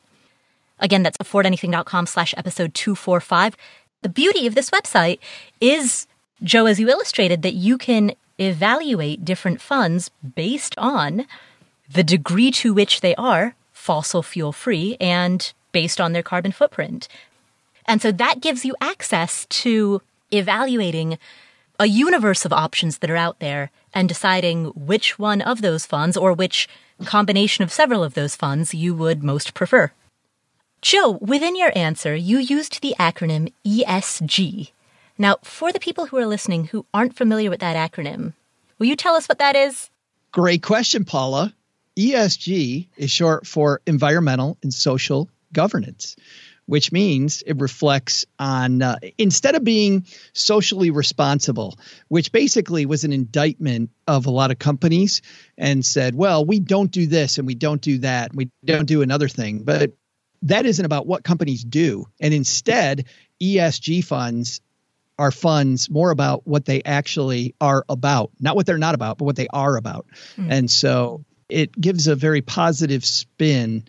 Again, 0.80 1.04
that's 1.04 1.18
affordanything.com 1.18 2.06
slash 2.06 2.34
episode 2.38 2.74
245. 2.74 3.56
The 4.02 4.10
beauty 4.10 4.46
of 4.46 4.56
this 4.56 4.70
website 4.70 5.20
is, 5.60 6.06
Joe, 6.44 6.68
as 6.68 6.80
you 6.80 6.90
illustrated, 6.90 7.42
that 7.42 7.54
you 7.54 7.78
can 7.78 8.14
evaluate 8.38 9.26
different 9.26 9.62
funds 9.62 10.12
based 10.36 10.76
on 10.78 11.26
the 11.90 12.04
degree 12.04 12.52
to 12.52 12.74
which 12.74 13.02
they 13.02 13.16
are 13.16 13.56
fossil 13.72 14.22
fuel 14.24 14.52
free 14.52 14.98
and 15.00 15.54
based 15.72 16.02
on 16.02 16.14
their 16.14 16.24
carbon 16.24 16.52
footprint. 16.52 17.08
And 17.86 18.02
so 18.02 18.12
that 18.12 18.42
gives 18.42 18.66
you 18.66 18.76
access 18.82 19.46
to 19.46 20.02
evaluating 20.32 21.18
a 21.80 21.88
universe 21.88 22.46
of 22.46 22.54
options 22.54 23.00
that 23.00 23.10
are 23.10 23.16
out 23.16 23.40
there 23.40 23.70
and 23.94 24.08
deciding 24.08 24.66
which 24.76 25.20
one 25.20 25.42
of 25.42 25.62
those 25.62 25.86
funds 25.86 26.18
or 26.18 26.34
which 26.34 26.68
combination 27.04 27.64
of 27.64 27.72
several 27.72 28.04
of 28.04 28.14
those 28.14 28.36
funds 28.36 28.74
you 28.74 28.94
would 28.94 29.24
most 29.24 29.54
prefer. 29.54 29.92
Joe, 30.82 31.18
within 31.22 31.56
your 31.56 31.72
answer, 31.76 32.16
you 32.16 32.38
used 32.38 32.82
the 32.82 32.96
acronym 33.00 33.52
ESG. 33.66 34.72
Now, 35.18 35.38
for 35.44 35.72
the 35.72 35.80
people 35.80 36.08
who 36.08 36.18
are 36.18 36.28
listening 36.28 36.66
who 36.66 36.86
aren't 36.94 37.16
familiar 37.16 37.50
with 37.50 37.60
that 37.62 37.76
acronym, 37.76 38.34
will 38.78 38.88
you 38.88 38.96
tell 38.96 39.16
us 39.16 39.28
what 39.28 39.40
that 39.40 39.56
is? 39.56 39.90
Great 40.32 40.62
question, 40.62 41.06
Paula. 41.06 41.54
ESG 41.98 42.88
is 42.98 43.10
short 43.10 43.48
for 43.48 43.82
environmental 43.88 44.58
and 44.62 44.74
social 44.74 45.30
governance 45.54 46.18
which 46.66 46.92
means 46.92 47.44
it 47.46 47.60
reflects 47.60 48.26
on 48.40 48.82
uh, 48.82 48.98
instead 49.18 49.56
of 49.56 49.64
being 49.64 50.06
socially 50.34 50.90
responsible, 50.90 51.78
which 52.08 52.32
basically 52.32 52.86
was 52.86 53.04
an 53.04 53.14
indictment 53.14 53.92
of 54.08 54.26
a 54.26 54.32
lot 54.32 54.52
of 54.52 54.60
companies 54.60 55.22
and 55.58 55.86
said, 55.86 56.16
well, 56.16 56.46
we 56.46 56.60
don't 56.60 56.92
do 56.92 57.06
this 57.06 57.38
and 57.38 57.48
we 57.48 57.56
don't 57.56 57.82
do 57.82 58.00
that, 58.00 58.32
and 58.32 58.38
we 58.38 58.50
don't 58.64 58.86
do 58.86 59.02
another 59.02 59.28
thing. 59.28 59.64
But 59.64 59.94
that 60.44 60.66
isn't 60.66 60.86
about 60.86 61.08
what 61.08 61.24
companies 61.24 61.64
do. 61.64 62.06
And 62.20 62.34
instead, 62.34 63.06
ESG 63.42 64.04
funds 64.04 64.62
are 65.18 65.32
funds 65.32 65.90
more 65.90 66.12
about 66.12 66.46
what 66.46 66.66
they 66.66 66.84
actually 66.84 67.56
are 67.62 67.86
about, 67.88 68.32
not 68.40 68.56
what 68.56 68.66
they're 68.66 68.78
not 68.78 68.96
about, 68.96 69.18
but 69.18 69.26
what 69.26 69.36
they 69.36 69.48
are 69.48 69.78
about. 69.78 70.08
Mm. 70.38 70.52
And 70.52 70.72
so 70.72 71.24
it 71.48 71.80
gives 71.80 72.08
a 72.08 72.16
very 72.16 72.42
positive 72.42 73.06
spin 73.06 73.86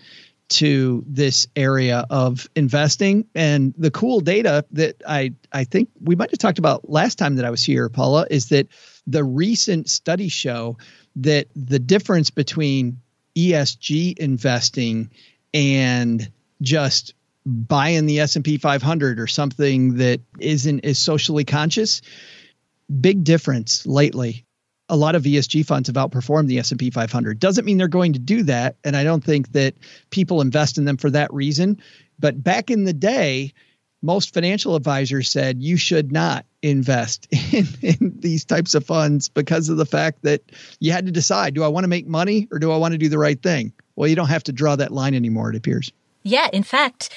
to 0.48 1.04
this 1.06 1.46
area 1.56 2.06
of 2.08 2.48
investing. 2.54 3.26
And 3.34 3.74
the 3.76 3.90
cool 3.90 4.20
data 4.20 4.64
that 4.72 5.02
I 5.06 5.34
I 5.52 5.64
think 5.64 5.90
we 6.00 6.14
might 6.14 6.30
have 6.30 6.38
talked 6.38 6.58
about 6.58 6.88
last 6.88 7.18
time 7.18 7.36
that 7.36 7.44
I 7.44 7.50
was 7.50 7.64
here 7.64 7.88
Paula 7.88 8.26
is 8.30 8.50
that 8.50 8.68
the 9.06 9.24
recent 9.24 9.88
studies 9.88 10.32
show 10.32 10.78
that 11.16 11.48
the 11.56 11.78
difference 11.78 12.30
between 12.30 13.00
ESG 13.36 14.18
investing 14.18 15.10
and 15.52 16.30
just 16.62 17.14
buying 17.44 18.06
the 18.06 18.20
S&P 18.20 18.58
500 18.58 19.20
or 19.20 19.26
something 19.26 19.96
that 19.98 20.20
isn't 20.38 20.84
as 20.84 20.98
socially 20.98 21.44
conscious 21.44 22.02
big 23.00 23.24
difference 23.24 23.86
lately 23.86 24.45
a 24.88 24.96
lot 24.96 25.14
of 25.14 25.24
ESG 25.24 25.66
funds 25.66 25.88
have 25.88 25.96
outperformed 25.96 26.46
the 26.46 26.58
S&P 26.58 26.90
500. 26.90 27.38
Doesn't 27.38 27.64
mean 27.64 27.76
they're 27.78 27.88
going 27.88 28.12
to 28.12 28.18
do 28.18 28.42
that, 28.44 28.76
and 28.84 28.96
I 28.96 29.04
don't 29.04 29.24
think 29.24 29.52
that 29.52 29.74
people 30.10 30.40
invest 30.40 30.78
in 30.78 30.84
them 30.84 30.96
for 30.96 31.10
that 31.10 31.32
reason. 31.32 31.80
But 32.18 32.42
back 32.42 32.70
in 32.70 32.84
the 32.84 32.92
day, 32.92 33.52
most 34.02 34.32
financial 34.32 34.76
advisors 34.76 35.28
said 35.28 35.62
you 35.62 35.76
should 35.76 36.12
not 36.12 36.46
invest 36.62 37.26
in, 37.52 37.66
in 37.82 38.12
these 38.20 38.44
types 38.44 38.74
of 38.74 38.86
funds 38.86 39.28
because 39.28 39.68
of 39.68 39.76
the 39.76 39.86
fact 39.86 40.22
that 40.22 40.42
you 40.78 40.92
had 40.92 41.06
to 41.06 41.12
decide: 41.12 41.54
do 41.54 41.64
I 41.64 41.68
want 41.68 41.84
to 41.84 41.88
make 41.88 42.06
money 42.06 42.48
or 42.52 42.58
do 42.58 42.70
I 42.70 42.76
want 42.76 42.92
to 42.92 42.98
do 42.98 43.08
the 43.08 43.18
right 43.18 43.40
thing? 43.40 43.72
Well, 43.96 44.08
you 44.08 44.16
don't 44.16 44.28
have 44.28 44.44
to 44.44 44.52
draw 44.52 44.76
that 44.76 44.92
line 44.92 45.14
anymore. 45.14 45.50
It 45.50 45.56
appears. 45.56 45.92
Yeah, 46.22 46.48
in 46.52 46.62
fact. 46.62 47.10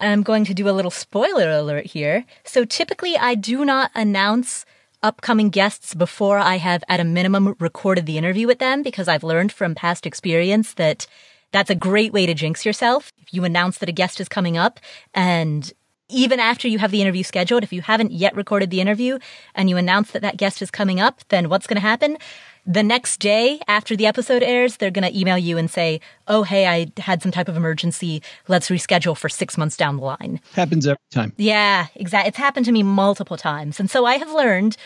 I'm 0.00 0.22
going 0.22 0.44
to 0.44 0.54
do 0.54 0.68
a 0.68 0.70
little 0.70 0.92
spoiler 0.92 1.50
alert 1.50 1.86
here. 1.86 2.24
So 2.44 2.64
typically 2.64 3.16
I 3.16 3.34
do 3.34 3.64
not 3.64 3.90
announce 3.96 4.64
upcoming 5.02 5.50
guests 5.50 5.94
before 5.94 6.38
I 6.38 6.56
have 6.56 6.82
at 6.88 7.00
a 7.00 7.04
minimum 7.04 7.54
recorded 7.58 8.06
the 8.06 8.18
interview 8.18 8.46
with 8.46 8.58
them 8.58 8.82
because 8.82 9.08
I've 9.08 9.24
learned 9.24 9.52
from 9.52 9.74
past 9.74 10.06
experience 10.06 10.74
that 10.74 11.06
that's 11.52 11.70
a 11.70 11.74
great 11.74 12.12
way 12.12 12.26
to 12.26 12.34
jinx 12.34 12.66
yourself. 12.66 13.12
If 13.18 13.32
you 13.32 13.44
announce 13.44 13.78
that 13.78 13.88
a 13.88 13.92
guest 13.92 14.20
is 14.20 14.28
coming 14.28 14.56
up 14.56 14.80
and 15.14 15.72
even 16.10 16.40
after 16.40 16.68
you 16.68 16.78
have 16.78 16.90
the 16.90 17.02
interview 17.02 17.22
scheduled, 17.22 17.62
if 17.62 17.72
you 17.72 17.82
haven't 17.82 18.12
yet 18.12 18.34
recorded 18.34 18.70
the 18.70 18.80
interview 18.80 19.18
and 19.54 19.68
you 19.68 19.76
announce 19.76 20.10
that 20.12 20.22
that 20.22 20.38
guest 20.38 20.62
is 20.62 20.70
coming 20.70 21.00
up, 21.00 21.20
then 21.28 21.48
what's 21.48 21.66
going 21.66 21.76
to 21.76 21.80
happen? 21.82 22.16
The 22.70 22.82
next 22.82 23.16
day 23.16 23.60
after 23.66 23.96
the 23.96 24.04
episode 24.04 24.42
airs, 24.42 24.76
they're 24.76 24.90
going 24.90 25.10
to 25.10 25.18
email 25.18 25.38
you 25.38 25.56
and 25.56 25.70
say, 25.70 26.02
Oh, 26.26 26.42
hey, 26.42 26.66
I 26.66 27.00
had 27.00 27.22
some 27.22 27.32
type 27.32 27.48
of 27.48 27.56
emergency. 27.56 28.22
Let's 28.46 28.68
reschedule 28.68 29.16
for 29.16 29.30
six 29.30 29.56
months 29.56 29.74
down 29.74 29.96
the 29.96 30.02
line. 30.02 30.38
Happens 30.52 30.86
every 30.86 30.98
time. 31.10 31.32
Yeah, 31.38 31.86
exactly. 31.94 32.28
It's 32.28 32.36
happened 32.36 32.66
to 32.66 32.72
me 32.72 32.82
multiple 32.82 33.38
times. 33.38 33.80
And 33.80 33.90
so 33.90 34.04
I 34.04 34.18
have 34.18 34.30
learned 34.30 34.76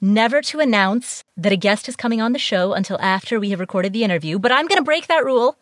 never 0.00 0.40
to 0.40 0.60
announce 0.60 1.22
that 1.36 1.52
a 1.52 1.58
guest 1.58 1.90
is 1.90 1.94
coming 1.94 2.22
on 2.22 2.32
the 2.32 2.38
show 2.38 2.72
until 2.72 2.98
after 3.02 3.38
we 3.38 3.50
have 3.50 3.60
recorded 3.60 3.92
the 3.92 4.02
interview. 4.02 4.38
But 4.38 4.52
I'm 4.52 4.66
going 4.66 4.80
to 4.80 4.82
break 4.82 5.06
that 5.08 5.22
rule 5.22 5.58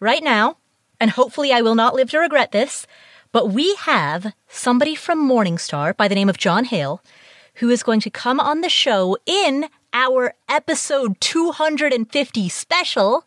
right 0.00 0.22
now. 0.22 0.58
And 1.00 1.12
hopefully 1.12 1.50
I 1.50 1.62
will 1.62 1.74
not 1.74 1.94
live 1.94 2.10
to 2.10 2.18
regret 2.18 2.52
this. 2.52 2.86
But 3.32 3.50
we 3.50 3.74
have 3.76 4.34
somebody 4.48 4.94
from 4.94 5.26
Morningstar 5.26 5.96
by 5.96 6.08
the 6.08 6.14
name 6.14 6.28
of 6.28 6.36
Jon 6.36 6.66
Hale 6.66 7.00
who 7.54 7.70
is 7.70 7.82
going 7.82 8.00
to 8.00 8.10
come 8.10 8.38
on 8.38 8.60
the 8.60 8.68
show 8.68 9.16
in 9.26 9.66
our 9.92 10.34
episode 10.48 11.20
250 11.20 12.48
special. 12.48 13.24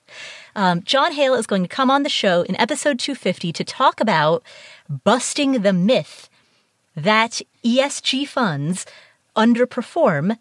Um, 0.55 0.81
Jon 0.83 1.13
Hale 1.13 1.35
is 1.35 1.47
going 1.47 1.63
to 1.63 1.67
come 1.67 1.91
on 1.91 2.03
the 2.03 2.09
show 2.09 2.43
in 2.43 2.59
episode 2.59 2.99
250 2.99 3.51
to 3.53 3.63
talk 3.63 3.99
about 3.99 4.43
busting 5.03 5.61
the 5.61 5.73
myth 5.73 6.29
that 6.95 7.41
ESG 7.63 8.27
funds 8.27 8.85
underperform 9.35 10.37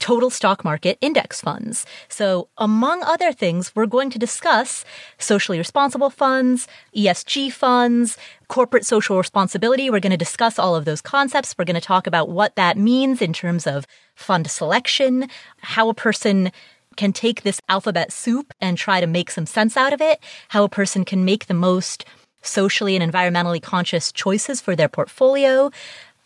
total 0.00 0.30
stock 0.30 0.64
market 0.64 0.98
index 1.00 1.40
funds. 1.40 1.86
So, 2.08 2.48
among 2.58 3.02
other 3.02 3.32
things, 3.32 3.76
we're 3.76 3.86
going 3.86 4.10
to 4.10 4.18
discuss 4.18 4.84
socially 5.18 5.58
responsible 5.58 6.10
funds, 6.10 6.66
ESG 6.96 7.52
funds, 7.52 8.16
corporate 8.48 8.86
social 8.86 9.18
responsibility. 9.18 9.90
We're 9.90 10.00
going 10.00 10.10
to 10.10 10.16
discuss 10.16 10.58
all 10.58 10.74
of 10.74 10.86
those 10.86 11.02
concepts. 11.02 11.54
We're 11.56 11.66
going 11.66 11.74
to 11.74 11.80
talk 11.80 12.06
about 12.06 12.30
what 12.30 12.56
that 12.56 12.76
means 12.76 13.22
in 13.22 13.32
terms 13.32 13.66
of 13.66 13.86
fund 14.20 14.50
selection, 14.50 15.28
how 15.58 15.88
a 15.88 15.94
person 15.94 16.50
can 16.96 17.12
take 17.12 17.42
this 17.42 17.60
alphabet 17.68 18.12
soup 18.12 18.52
and 18.60 18.76
try 18.76 19.00
to 19.00 19.06
make 19.06 19.30
some 19.30 19.46
sense 19.46 19.76
out 19.76 19.92
of 19.92 20.00
it, 20.00 20.20
how 20.48 20.64
a 20.64 20.68
person 20.68 21.04
can 21.04 21.24
make 21.24 21.46
the 21.46 21.54
most 21.54 22.04
socially 22.42 22.96
and 22.96 23.12
environmentally 23.12 23.62
conscious 23.62 24.12
choices 24.12 24.60
for 24.60 24.76
their 24.76 24.88
portfolio. 24.88 25.70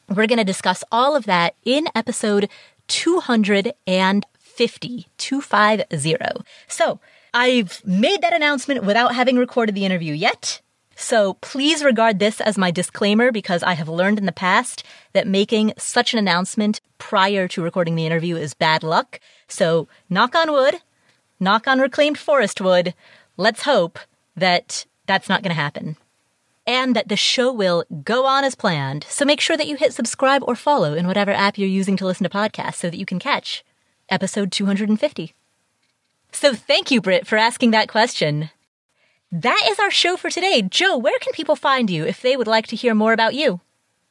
We're 0.08 0.26
going 0.26 0.38
to 0.38 0.44
discuss 0.44 0.82
all 0.90 1.16
of 1.16 1.26
that 1.26 1.54
in 1.64 1.86
episode 1.94 2.48
250, 2.88 5.06
250. 5.16 6.44
So 6.68 7.00
I've 7.32 7.84
made 7.84 8.22
that 8.22 8.32
announcement 8.32 8.84
without 8.84 9.14
having 9.14 9.36
recorded 9.36 9.74
the 9.74 9.84
interview 9.84 10.14
yet. 10.14 10.60
So 10.96 11.34
please 11.34 11.84
regard 11.84 12.18
this 12.18 12.40
as 12.40 12.56
my 12.58 12.70
disclaimer 12.70 13.32
because 13.32 13.62
I 13.62 13.74
have 13.74 13.88
learned 13.88 14.18
in 14.18 14.26
the 14.26 14.32
past 14.32 14.84
that 15.12 15.26
making 15.26 15.72
such 15.76 16.12
an 16.12 16.18
announcement 16.18 16.80
prior 16.98 17.48
to 17.48 17.62
recording 17.62 17.96
the 17.96 18.06
interview 18.06 18.36
is 18.36 18.54
bad 18.54 18.82
luck. 18.82 19.20
So 19.48 19.88
knock 20.08 20.34
on 20.34 20.52
wood, 20.52 20.76
knock 21.40 21.66
on 21.66 21.80
reclaimed 21.80 22.18
forest 22.18 22.60
wood. 22.60 22.94
Let's 23.36 23.62
hope 23.62 23.98
that 24.36 24.86
that's 25.06 25.28
not 25.28 25.42
going 25.42 25.54
to 25.54 25.60
happen 25.60 25.96
and 26.66 26.96
that 26.96 27.08
the 27.08 27.16
show 27.16 27.52
will 27.52 27.84
go 28.04 28.26
on 28.26 28.44
as 28.44 28.54
planned. 28.54 29.04
So 29.08 29.24
make 29.24 29.40
sure 29.40 29.56
that 29.56 29.66
you 29.66 29.76
hit 29.76 29.92
subscribe 29.92 30.42
or 30.46 30.54
follow 30.54 30.94
in 30.94 31.06
whatever 31.06 31.32
app 31.32 31.58
you're 31.58 31.68
using 31.68 31.96
to 31.98 32.06
listen 32.06 32.24
to 32.24 32.30
podcasts 32.30 32.76
so 32.76 32.90
that 32.90 32.98
you 32.98 33.06
can 33.06 33.18
catch 33.18 33.64
episode 34.08 34.50
250. 34.52 35.34
So 36.32 36.54
thank 36.54 36.90
you, 36.90 37.00
Britt, 37.00 37.26
for 37.26 37.36
asking 37.36 37.70
that 37.72 37.88
question. 37.88 38.50
That 39.35 39.66
is 39.69 39.81
our 39.81 39.90
show 39.90 40.16
for 40.16 40.31
today. 40.31 40.62
Joe, 40.62 40.97
where 40.97 41.19
can 41.20 41.32
people 41.32 41.56
find 41.56 41.90
you 41.90 42.06
if 42.06 42.23
they 42.23 42.36
would 42.36 42.47
like 42.47 42.69
to 42.69 42.77
hear 42.77 42.94
more 42.94 43.12
about 43.12 43.35
you? 43.35 43.61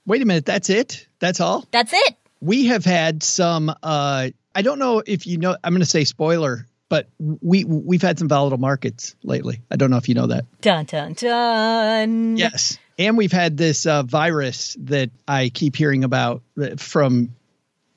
Wait 0.05 0.21
a 0.21 0.25
minute, 0.25 0.45
that's 0.45 0.69
it? 0.69 1.07
That's 1.19 1.39
all? 1.39 1.65
That's 1.71 1.93
it. 1.93 2.15
We 2.41 2.65
have 2.65 2.83
had 2.83 3.23
some 3.23 3.69
uh 3.69 4.29
I 4.55 4.61
don't 4.61 4.79
know 4.79 5.01
if 5.05 5.25
you 5.25 5.37
know 5.37 5.55
I'm 5.63 5.73
going 5.73 5.79
to 5.79 5.85
say 5.85 6.03
spoiler 6.03 6.67
but 6.89 7.07
we 7.17 7.63
we've 7.63 8.01
had 8.01 8.19
some 8.19 8.27
volatile 8.27 8.59
markets 8.59 9.15
lately. 9.23 9.61
I 9.71 9.77
don't 9.77 9.89
know 9.89 9.97
if 9.97 10.07
you 10.09 10.13
know 10.13 10.27
that. 10.27 10.45
Dun 10.61 10.85
dun 10.85 11.13
dun. 11.13 12.37
Yes, 12.37 12.77
and 12.99 13.17
we've 13.17 13.31
had 13.31 13.57
this 13.57 13.87
uh, 13.87 14.03
virus 14.03 14.77
that 14.81 15.09
I 15.27 15.49
keep 15.49 15.75
hearing 15.75 16.03
about 16.03 16.43
uh, 16.61 16.75
from 16.77 17.35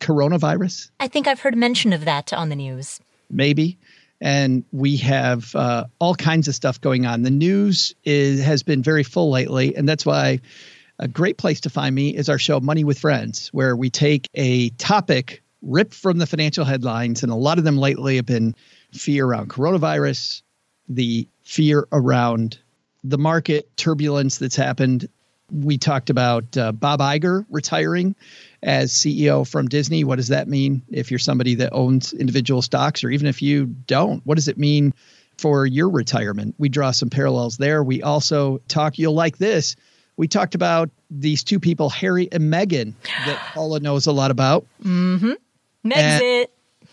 coronavirus. 0.01 0.90
I 0.98 1.09
think 1.09 1.27
I've 1.27 1.40
heard 1.40 1.57
mention 1.57 1.93
of 1.93 2.07
that 2.07 2.32
on 2.32 2.48
the 2.48 2.57
news. 2.57 3.01
Maybe. 3.28 3.77
And 4.20 4.64
we 4.72 4.97
have 4.98 5.55
uh, 5.55 5.84
all 5.98 6.14
kinds 6.14 6.48
of 6.48 6.55
stuff 6.55 6.80
going 6.80 7.06
on. 7.06 7.22
The 7.22 7.30
news 7.30 7.94
is, 8.05 8.43
has 8.43 8.62
been 8.62 8.82
very 8.82 9.02
full 9.02 9.30
lately, 9.30 9.76
and 9.76 9.88
that's 9.88 10.06
why 10.06 10.40
a 10.98 11.09
great 11.09 11.36
place 11.36 11.60
to 11.60 11.70
find 11.70 11.94
me 11.94 12.16
is 12.16 12.28
our 12.28 12.38
show 12.38 12.59
Money 12.60 12.84
with 12.84 12.98
Friends, 12.98 13.48
where 13.48 13.76
we 13.76 13.90
take 13.90 14.28
a 14.34 14.70
topic 14.70 15.43
ripped 15.62 15.94
from 15.94 16.18
the 16.18 16.26
financial 16.26 16.64
headlines, 16.64 17.22
and 17.22 17.30
a 17.30 17.36
lot 17.36 17.59
of 17.59 17.64
them 17.64 17.76
lately 17.76 18.16
have 18.16 18.26
been 18.26 18.55
fear 18.93 19.26
around 19.26 19.51
coronavirus, 19.51 20.43
the 20.88 21.28
fear 21.43 21.86
around 21.93 22.59
the 23.05 23.18
market 23.18 23.68
turbulence 23.76 24.38
that's 24.38 24.56
happened. 24.56 25.09
We 25.51 25.78
talked 25.78 26.10
about 26.10 26.56
uh, 26.56 26.72
Bob 26.72 27.01
Iger 27.01 27.44
retiring 27.51 28.16
as 28.62 28.92
CEO 28.92 29.46
from 29.46 29.68
Disney. 29.68 30.04
What 30.04 30.16
does 30.16 30.28
that 30.28 30.48
mean 30.48 30.82
if 30.88 31.10
you're 31.10 31.18
somebody 31.18 31.54
that 31.56 31.72
owns 31.72 32.12
individual 32.12 32.62
stocks, 32.62 33.04
or 33.04 33.10
even 33.10 33.26
if 33.26 33.42
you 33.42 33.66
don't? 33.66 34.24
What 34.24 34.36
does 34.36 34.48
it 34.48 34.58
mean 34.58 34.94
for 35.38 35.66
your 35.66 35.88
retirement? 35.88 36.54
We 36.58 36.68
draw 36.68 36.90
some 36.90 37.10
parallels 37.10 37.56
there. 37.56 37.82
We 37.82 38.02
also 38.02 38.58
talk, 38.68 38.98
you'll 38.98 39.14
like 39.14 39.38
this. 39.38 39.76
We 40.16 40.28
talked 40.28 40.54
about 40.54 40.90
these 41.10 41.44
two 41.44 41.60
people, 41.60 41.90
Harry 41.90 42.28
and 42.32 42.52
Meghan, 42.52 42.94
that 43.26 43.38
Paula 43.54 43.80
knows 43.80 44.06
a 44.06 44.12
lot 44.12 44.30
about. 44.30 44.66
Mm 44.82 45.18
hmm. 45.20 45.32
Megxit. 45.88 46.46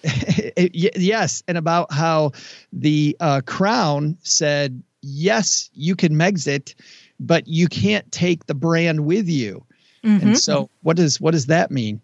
yes, 0.73 1.43
and 1.47 1.57
about 1.57 1.91
how 1.91 2.31
the 2.73 3.15
uh, 3.19 3.41
crown 3.45 4.17
said, 4.21 4.83
yes, 5.01 5.69
you 5.73 5.95
can 5.95 6.13
Megxit, 6.13 6.75
but 7.19 7.47
you 7.47 7.67
can't 7.67 8.11
take 8.11 8.45
the 8.45 8.53
brand 8.53 9.05
with 9.05 9.29
you. 9.29 9.65
Mm-hmm. 10.03 10.27
And 10.27 10.39
so, 10.39 10.69
what 10.81 10.97
does 10.97 11.19
what 11.19 11.31
does 11.31 11.47
that 11.47 11.71
mean? 11.71 12.01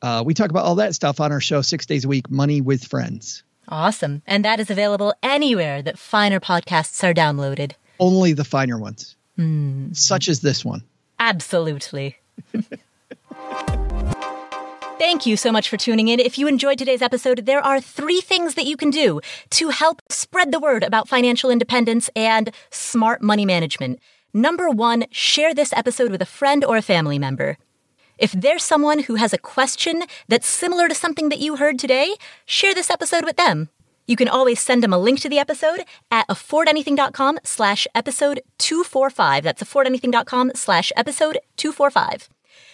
Uh, 0.00 0.22
we 0.24 0.34
talk 0.34 0.50
about 0.50 0.64
all 0.64 0.74
that 0.76 0.94
stuff 0.94 1.20
on 1.20 1.30
our 1.30 1.40
show 1.40 1.62
six 1.62 1.86
days 1.86 2.04
a 2.04 2.08
week, 2.08 2.30
Money 2.30 2.60
with 2.60 2.84
Friends. 2.84 3.44
Awesome, 3.68 4.22
and 4.26 4.44
that 4.44 4.58
is 4.60 4.70
available 4.70 5.14
anywhere 5.22 5.82
that 5.82 5.98
finer 5.98 6.40
podcasts 6.40 7.02
are 7.04 7.14
downloaded. 7.14 7.72
Only 8.00 8.32
the 8.32 8.44
finer 8.44 8.78
ones, 8.78 9.16
mm. 9.38 9.96
such 9.96 10.28
as 10.28 10.40
this 10.40 10.64
one. 10.64 10.82
Absolutely. 11.18 12.16
Thank 15.02 15.26
you 15.26 15.36
so 15.36 15.50
much 15.50 15.68
for 15.68 15.76
tuning 15.76 16.06
in. 16.06 16.20
If 16.20 16.38
you 16.38 16.46
enjoyed 16.46 16.78
today's 16.78 17.02
episode, 17.02 17.44
there 17.44 17.60
are 17.60 17.80
three 17.80 18.20
things 18.20 18.54
that 18.54 18.66
you 18.66 18.76
can 18.76 18.90
do 18.90 19.20
to 19.50 19.70
help 19.70 20.00
spread 20.08 20.52
the 20.52 20.60
word 20.60 20.84
about 20.84 21.08
financial 21.08 21.50
independence 21.50 22.08
and 22.14 22.52
smart 22.70 23.20
money 23.20 23.44
management. 23.44 23.98
Number 24.34 24.70
one, 24.70 25.04
share 25.10 25.52
this 25.52 25.72
episode 25.74 26.10
with 26.10 26.22
a 26.22 26.26
friend 26.26 26.64
or 26.64 26.78
a 26.78 26.82
family 26.82 27.18
member. 27.18 27.58
If 28.16 28.32
there's 28.32 28.62
someone 28.64 29.00
who 29.00 29.16
has 29.16 29.34
a 29.34 29.38
question 29.38 30.04
that's 30.26 30.46
similar 30.46 30.88
to 30.88 30.94
something 30.94 31.28
that 31.28 31.40
you 31.40 31.56
heard 31.56 31.78
today, 31.78 32.14
share 32.46 32.74
this 32.74 32.90
episode 32.90 33.24
with 33.24 33.36
them. 33.36 33.68
You 34.06 34.16
can 34.16 34.28
always 34.28 34.58
send 34.58 34.82
them 34.82 34.92
a 34.92 34.98
link 34.98 35.20
to 35.20 35.28
the 35.28 35.38
episode 35.38 35.84
at 36.10 36.26
affordanything.com 36.28 37.40
slash 37.44 37.86
episode 37.94 38.40
245. 38.58 39.44
That's 39.44 39.62
affordanything.com 39.62 40.52
slash 40.54 40.92
episode 40.96 41.38
245. 41.56 42.30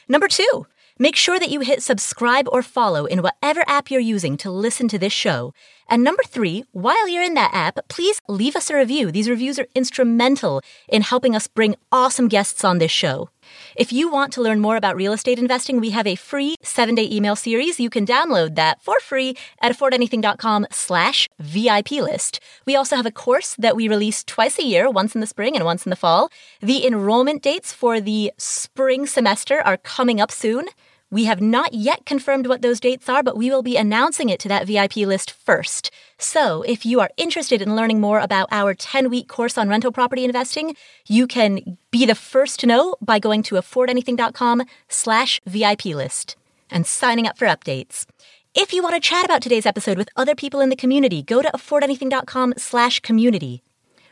Number 0.09 0.29
two, 0.29 0.67
Make 1.01 1.15
sure 1.15 1.39
that 1.39 1.51
you 1.51 1.61
hit 1.61 1.81
subscribe 1.81 2.49
or 2.51 2.61
follow 2.61 3.07
in 3.07 3.23
whatever 3.23 3.63
app 3.69 3.89
you're 3.89 4.01
using 4.01 4.37
to 4.39 4.51
listen 4.51 4.89
to 4.89 4.99
this 4.99 5.13
show. 5.13 5.55
And 5.89 6.05
number 6.05 6.23
three, 6.23 6.65
while 6.73 7.09
you're 7.09 7.23
in 7.23 7.35
that 7.35 7.55
app, 7.55 7.89
please 7.89 8.21
leave 8.29 8.57
us 8.57 8.69
a 8.69 8.77
review. 8.77 9.11
These 9.11 9.31
reviews 9.31 9.59
are 9.59 9.67
instrumental 9.75 10.61
in 10.87 11.03
helping 11.03 11.35
us 11.35 11.47
bring 11.47 11.77
awesome 11.91 12.29
guests 12.29 12.63
on 12.63 12.79
this 12.79 12.91
show. 12.91 13.31
If 13.77 13.93
you 13.93 14.11
want 14.11 14.33
to 14.35 14.43
learn 14.43 14.61
more 14.61 14.77
about 14.77 14.97
real 14.97 15.15
estate 15.15 15.39
investing, 15.39 15.81
we 15.81 15.91
have 15.91 16.07
a 16.07 16.15
free 16.15 16.57
seven 16.63 16.95
day 16.95 17.09
email 17.11 17.37
series. 17.37 17.81
You 17.81 17.89
can 17.89 18.05
download 18.05 18.55
that 18.57 18.83
for 18.83 19.01
free 19.01 19.37
at 19.63 19.73
affordanything.com 19.73 20.67
slash 20.71 21.29
VIP 21.39 21.93
list. 21.93 22.41
We 22.67 22.77
also 22.77 22.97
have 22.97 23.07
a 23.07 23.11
course 23.11 23.55
that 23.59 23.77
we 23.77 23.89
release 23.89 24.23
twice 24.25 24.59
a 24.59 24.65
year, 24.65 24.91
once 24.91 25.15
in 25.15 25.23
the 25.23 25.27
spring 25.27 25.57
and 25.57 25.65
once 25.65 25.87
in 25.87 25.91
the 25.91 25.97
fall. 25.97 26.31
The 26.61 26.87
enrollment 26.87 27.43
dates 27.43 27.73
for 27.73 28.01
the 28.01 28.33
spring 28.37 29.07
semester 29.07 29.63
are 29.65 29.79
coming 29.79 30.21
up 30.21 30.31
soon. 30.31 30.67
We 31.11 31.25
have 31.25 31.41
not 31.41 31.73
yet 31.73 32.05
confirmed 32.05 32.47
what 32.47 32.61
those 32.61 32.81
dates 32.81 33.09
are, 33.09 33.23
but 33.23 33.37
we 33.37 33.49
will 33.49 33.63
be 33.63 33.79
announcing 33.79 34.29
it 34.29 34.39
to 34.41 34.49
that 34.49 34.67
VIP 34.67 34.97
list 34.97 35.31
first. 35.31 35.91
So, 36.19 36.63
if 36.63 36.85
you 36.85 37.01
are 37.01 37.11
interested 37.17 37.63
in 37.63 37.77
learning 37.77 38.01
more 38.01 38.21
about 38.21 38.49
our 38.51 38.75
10 38.75 39.09
week 39.09 39.27
course 39.27 39.57
on 39.57 39.71
rental 39.71 39.91
property 39.91 40.25
investing, 40.25 40.77
you 41.07 41.27
can 41.27 41.79
be 41.91 42.05
the 42.05 42.15
first 42.15 42.61
to 42.61 42.67
know 42.67 42.97
by 43.01 43.19
going 43.19 43.43
to 43.45 43.55
affordanything.com 43.55 44.65
slash 44.89 45.41
VIP 45.47 45.87
list 45.87 46.37
and 46.71 46.87
signing 46.87 47.27
up 47.27 47.39
for 47.39 47.47
updates. 47.47 48.05
If 48.55 48.73
you 48.75 48.83
want 48.83 48.95
to 48.95 49.01
chat 49.01 49.25
about 49.25 49.41
today's 49.41 49.67
episode 49.67 49.97
with 49.97 50.11
other 50.17 50.35
people 50.35 50.61
in 50.61 50.69
the 50.69 50.77
community, 50.77 51.23
go 51.23 51.41
to 51.41 51.51
affordanything.com 51.55 52.55
slash 52.59 53.01
community. 53.01 53.63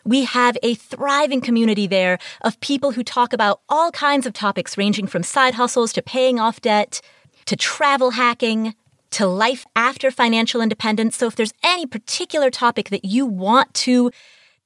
We 0.07 0.23
have 0.23 0.57
a 0.63 0.75
thriving 0.75 1.41
community 1.41 1.89
there 1.89 2.19
of 2.43 2.61
people 2.61 2.93
who 2.93 3.03
talk 3.03 3.33
about 3.33 3.61
all 3.69 3.91
kinds 3.91 4.25
of 4.25 4.33
topics 4.33 4.79
ranging 4.79 5.09
from 5.09 5.25
side 5.25 5.55
hustles 5.55 5.93
to 5.95 6.03
paying 6.03 6.39
off 6.39 6.61
debt 6.61 7.01
to 7.47 7.57
travel 7.57 8.13
hacking 8.13 8.77
to 9.11 9.27
life 9.27 9.67
after 9.75 10.13
financial 10.13 10.61
independence. 10.61 11.17
So 11.17 11.27
if 11.27 11.35
there's 11.35 11.53
any 11.65 11.87
particular 11.87 12.51
topic 12.51 12.91
that 12.91 13.05
you 13.05 13.27
want 13.27 13.75
to 13.75 14.13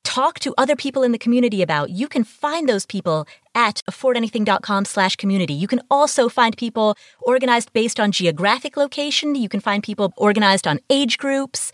talk 0.04 0.38
to 0.40 0.54
other 0.58 0.76
people 0.76 1.02
in 1.02 1.12
the 1.12 1.18
community 1.18 1.62
about, 1.62 1.88
you 1.88 2.06
can 2.06 2.24
find 2.24 2.68
those 2.68 2.84
people 2.84 3.26
at 3.54 3.82
affordanything.com 3.90 4.84
slash 4.84 5.16
community. 5.16 5.54
You 5.54 5.68
can 5.68 5.80
also 5.90 6.28
find 6.28 6.56
people 6.56 6.96
organized 7.22 7.72
based 7.72 7.98
on 7.98 8.12
geographic 8.12 8.76
location. 8.76 9.34
You 9.34 9.48
can 9.48 9.60
find 9.60 9.82
people 9.82 10.12
organized 10.16 10.66
on 10.66 10.80
age 10.90 11.16
groups 11.16 11.72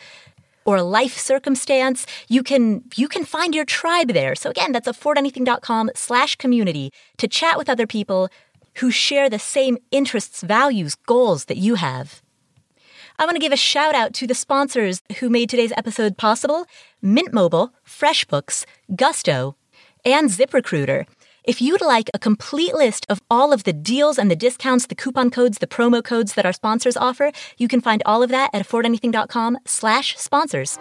or 0.66 0.82
life 0.82 1.16
circumstance, 1.16 2.06
you 2.28 2.42
can 2.42 2.82
you 2.96 3.08
can 3.08 3.24
find 3.24 3.54
your 3.54 3.64
tribe 3.64 4.08
there. 4.08 4.34
So 4.34 4.50
again, 4.50 4.72
that's 4.72 4.88
affordanything.com 4.88 5.92
slash 5.94 6.36
community 6.36 6.92
to 7.16 7.28
chat 7.28 7.56
with 7.56 7.70
other 7.70 7.86
people 7.86 8.28
who 8.76 8.90
share 8.90 9.30
the 9.30 9.38
same 9.38 9.78
interests, 9.90 10.42
values, 10.42 10.94
goals 10.94 11.46
that 11.46 11.56
you 11.56 11.76
have. 11.76 12.20
I 13.18 13.24
want 13.24 13.36
to 13.36 13.40
give 13.40 13.52
a 13.52 13.56
shout 13.56 13.94
out 13.94 14.12
to 14.14 14.26
the 14.26 14.34
sponsors 14.34 15.00
who 15.20 15.30
made 15.30 15.48
today's 15.48 15.72
episode 15.76 16.18
possible 16.18 16.66
Mint 17.00 17.32
Mobile, 17.32 17.72
FreshBooks, 17.86 18.66
Gusto, 18.94 19.56
and 20.04 20.28
ZipRecruiter. 20.28 21.06
If 21.46 21.62
you'd 21.62 21.80
like 21.80 22.10
a 22.12 22.18
complete 22.18 22.74
list 22.74 23.06
of 23.08 23.22
all 23.30 23.52
of 23.52 23.62
the 23.62 23.72
deals 23.72 24.18
and 24.18 24.28
the 24.28 24.34
discounts, 24.34 24.86
the 24.86 24.96
coupon 24.96 25.30
codes, 25.30 25.58
the 25.58 25.68
promo 25.68 26.02
codes 26.02 26.34
that 26.34 26.44
our 26.44 26.52
sponsors 26.52 26.96
offer, 26.96 27.30
you 27.56 27.68
can 27.68 27.80
find 27.80 28.02
all 28.04 28.24
of 28.24 28.30
that 28.30 28.50
at 28.52 28.66
affordanything.com 28.66 29.58
slash 29.64 30.16
sponsors. 30.18 30.76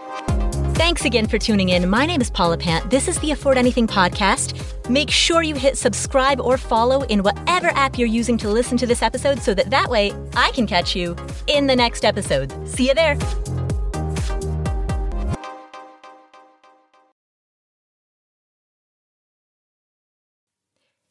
Thanks 0.73 1.05
again 1.05 1.27
for 1.27 1.37
tuning 1.37 1.69
in. 1.69 1.87
My 1.87 2.07
name 2.07 2.19
is 2.19 2.31
Paula 2.31 2.57
Pant. 2.57 2.89
This 2.89 3.07
is 3.07 3.19
the 3.19 3.29
Afford 3.29 3.59
Anything 3.59 3.85
podcast. 3.85 4.59
Make 4.89 5.11
sure 5.11 5.43
you 5.43 5.53
hit 5.53 5.77
subscribe 5.77 6.41
or 6.41 6.57
follow 6.57 7.03
in 7.03 7.21
whatever 7.21 7.67
app 7.67 7.99
you're 7.99 8.07
using 8.07 8.35
to 8.39 8.49
listen 8.49 8.75
to 8.79 8.87
this 8.87 9.03
episode 9.03 9.43
so 9.43 9.53
that 9.53 9.69
that 9.69 9.87
way 9.87 10.13
I 10.33 10.49
can 10.51 10.65
catch 10.65 10.95
you 10.95 11.15
in 11.45 11.67
the 11.67 11.75
next 11.75 12.03
episode. 12.03 12.51
See 12.67 12.87
you 12.87 12.95
there. 12.95 13.15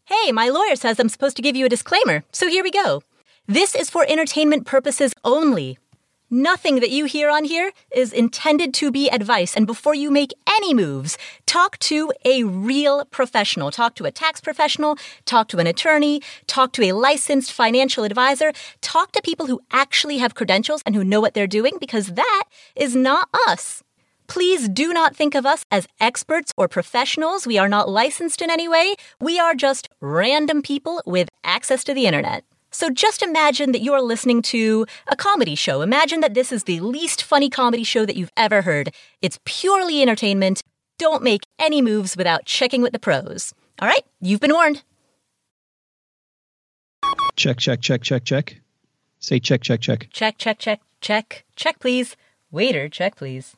Hey, 0.06 0.32
my 0.32 0.50
lawyer 0.50 0.76
says 0.76 1.00
I'm 1.00 1.08
supposed 1.08 1.34
to 1.36 1.42
give 1.42 1.56
you 1.56 1.64
a 1.64 1.70
disclaimer, 1.70 2.24
so 2.30 2.46
here 2.46 2.62
we 2.62 2.70
go. 2.70 3.02
This 3.46 3.74
is 3.74 3.88
for 3.88 4.04
entertainment 4.06 4.66
purposes 4.66 5.14
only. 5.24 5.78
Nothing 6.30 6.80
that 6.80 6.90
you 6.90 7.06
hear 7.06 7.30
on 7.30 7.44
here 7.44 7.72
is 7.90 8.12
intended 8.12 8.74
to 8.74 8.90
be 8.90 9.08
advice. 9.08 9.56
And 9.56 9.66
before 9.66 9.94
you 9.94 10.10
make 10.10 10.34
any 10.46 10.74
moves, 10.74 11.16
talk 11.46 11.78
to 11.78 12.12
a 12.22 12.44
real 12.44 13.06
professional. 13.06 13.70
Talk 13.70 13.94
to 13.94 14.04
a 14.04 14.10
tax 14.10 14.42
professional, 14.42 14.98
talk 15.24 15.48
to 15.48 15.58
an 15.58 15.66
attorney, 15.66 16.20
talk 16.46 16.74
to 16.74 16.82
a 16.84 16.92
licensed 16.92 17.50
financial 17.50 18.04
advisor, 18.04 18.52
talk 18.82 19.12
to 19.12 19.22
people 19.22 19.46
who 19.46 19.62
actually 19.70 20.18
have 20.18 20.34
credentials 20.34 20.82
and 20.84 20.94
who 20.94 21.02
know 21.02 21.22
what 21.22 21.32
they're 21.32 21.46
doing 21.46 21.78
because 21.80 22.08
that 22.08 22.44
is 22.76 22.94
not 22.94 23.30
us. 23.48 23.82
Please 24.26 24.68
do 24.68 24.92
not 24.92 25.14
think 25.14 25.34
of 25.34 25.44
us 25.44 25.64
as 25.70 25.86
experts 26.00 26.52
or 26.56 26.68
professionals. 26.68 27.46
We 27.46 27.58
are 27.58 27.68
not 27.68 27.88
licensed 27.88 28.40
in 28.40 28.50
any 28.50 28.68
way. 28.68 28.94
We 29.20 29.38
are 29.38 29.54
just 29.54 29.88
random 30.00 30.62
people 30.62 31.02
with 31.04 31.28
access 31.44 31.84
to 31.84 31.94
the 31.94 32.06
internet. 32.06 32.44
So 32.70 32.90
just 32.90 33.22
imagine 33.22 33.70
that 33.72 33.82
you're 33.82 34.00
listening 34.00 34.42
to 34.42 34.86
a 35.06 35.14
comedy 35.14 35.54
show. 35.54 35.82
Imagine 35.82 36.20
that 36.20 36.34
this 36.34 36.50
is 36.50 36.64
the 36.64 36.80
least 36.80 37.22
funny 37.22 37.48
comedy 37.48 37.84
show 37.84 38.04
that 38.04 38.16
you've 38.16 38.32
ever 38.36 38.62
heard. 38.62 38.92
It's 39.22 39.38
purely 39.44 40.02
entertainment. 40.02 40.60
Don't 40.98 41.22
make 41.22 41.42
any 41.58 41.82
moves 41.82 42.16
without 42.16 42.46
checking 42.46 42.82
with 42.82 42.92
the 42.92 42.98
pros. 42.98 43.54
All 43.80 43.88
right, 43.88 44.04
you've 44.20 44.40
been 44.40 44.52
warned. 44.52 44.82
Check, 47.36 47.58
check, 47.58 47.80
check, 47.80 48.02
check, 48.02 48.24
check. 48.24 48.60
Say 49.20 49.38
check, 49.38 49.60
check, 49.62 49.80
check. 49.80 50.08
Check, 50.12 50.38
check, 50.38 50.58
check, 50.58 50.80
check. 51.00 51.44
Check, 51.56 51.78
please. 51.78 52.16
Waiter, 52.50 52.88
check, 52.88 53.16
please. 53.16 53.56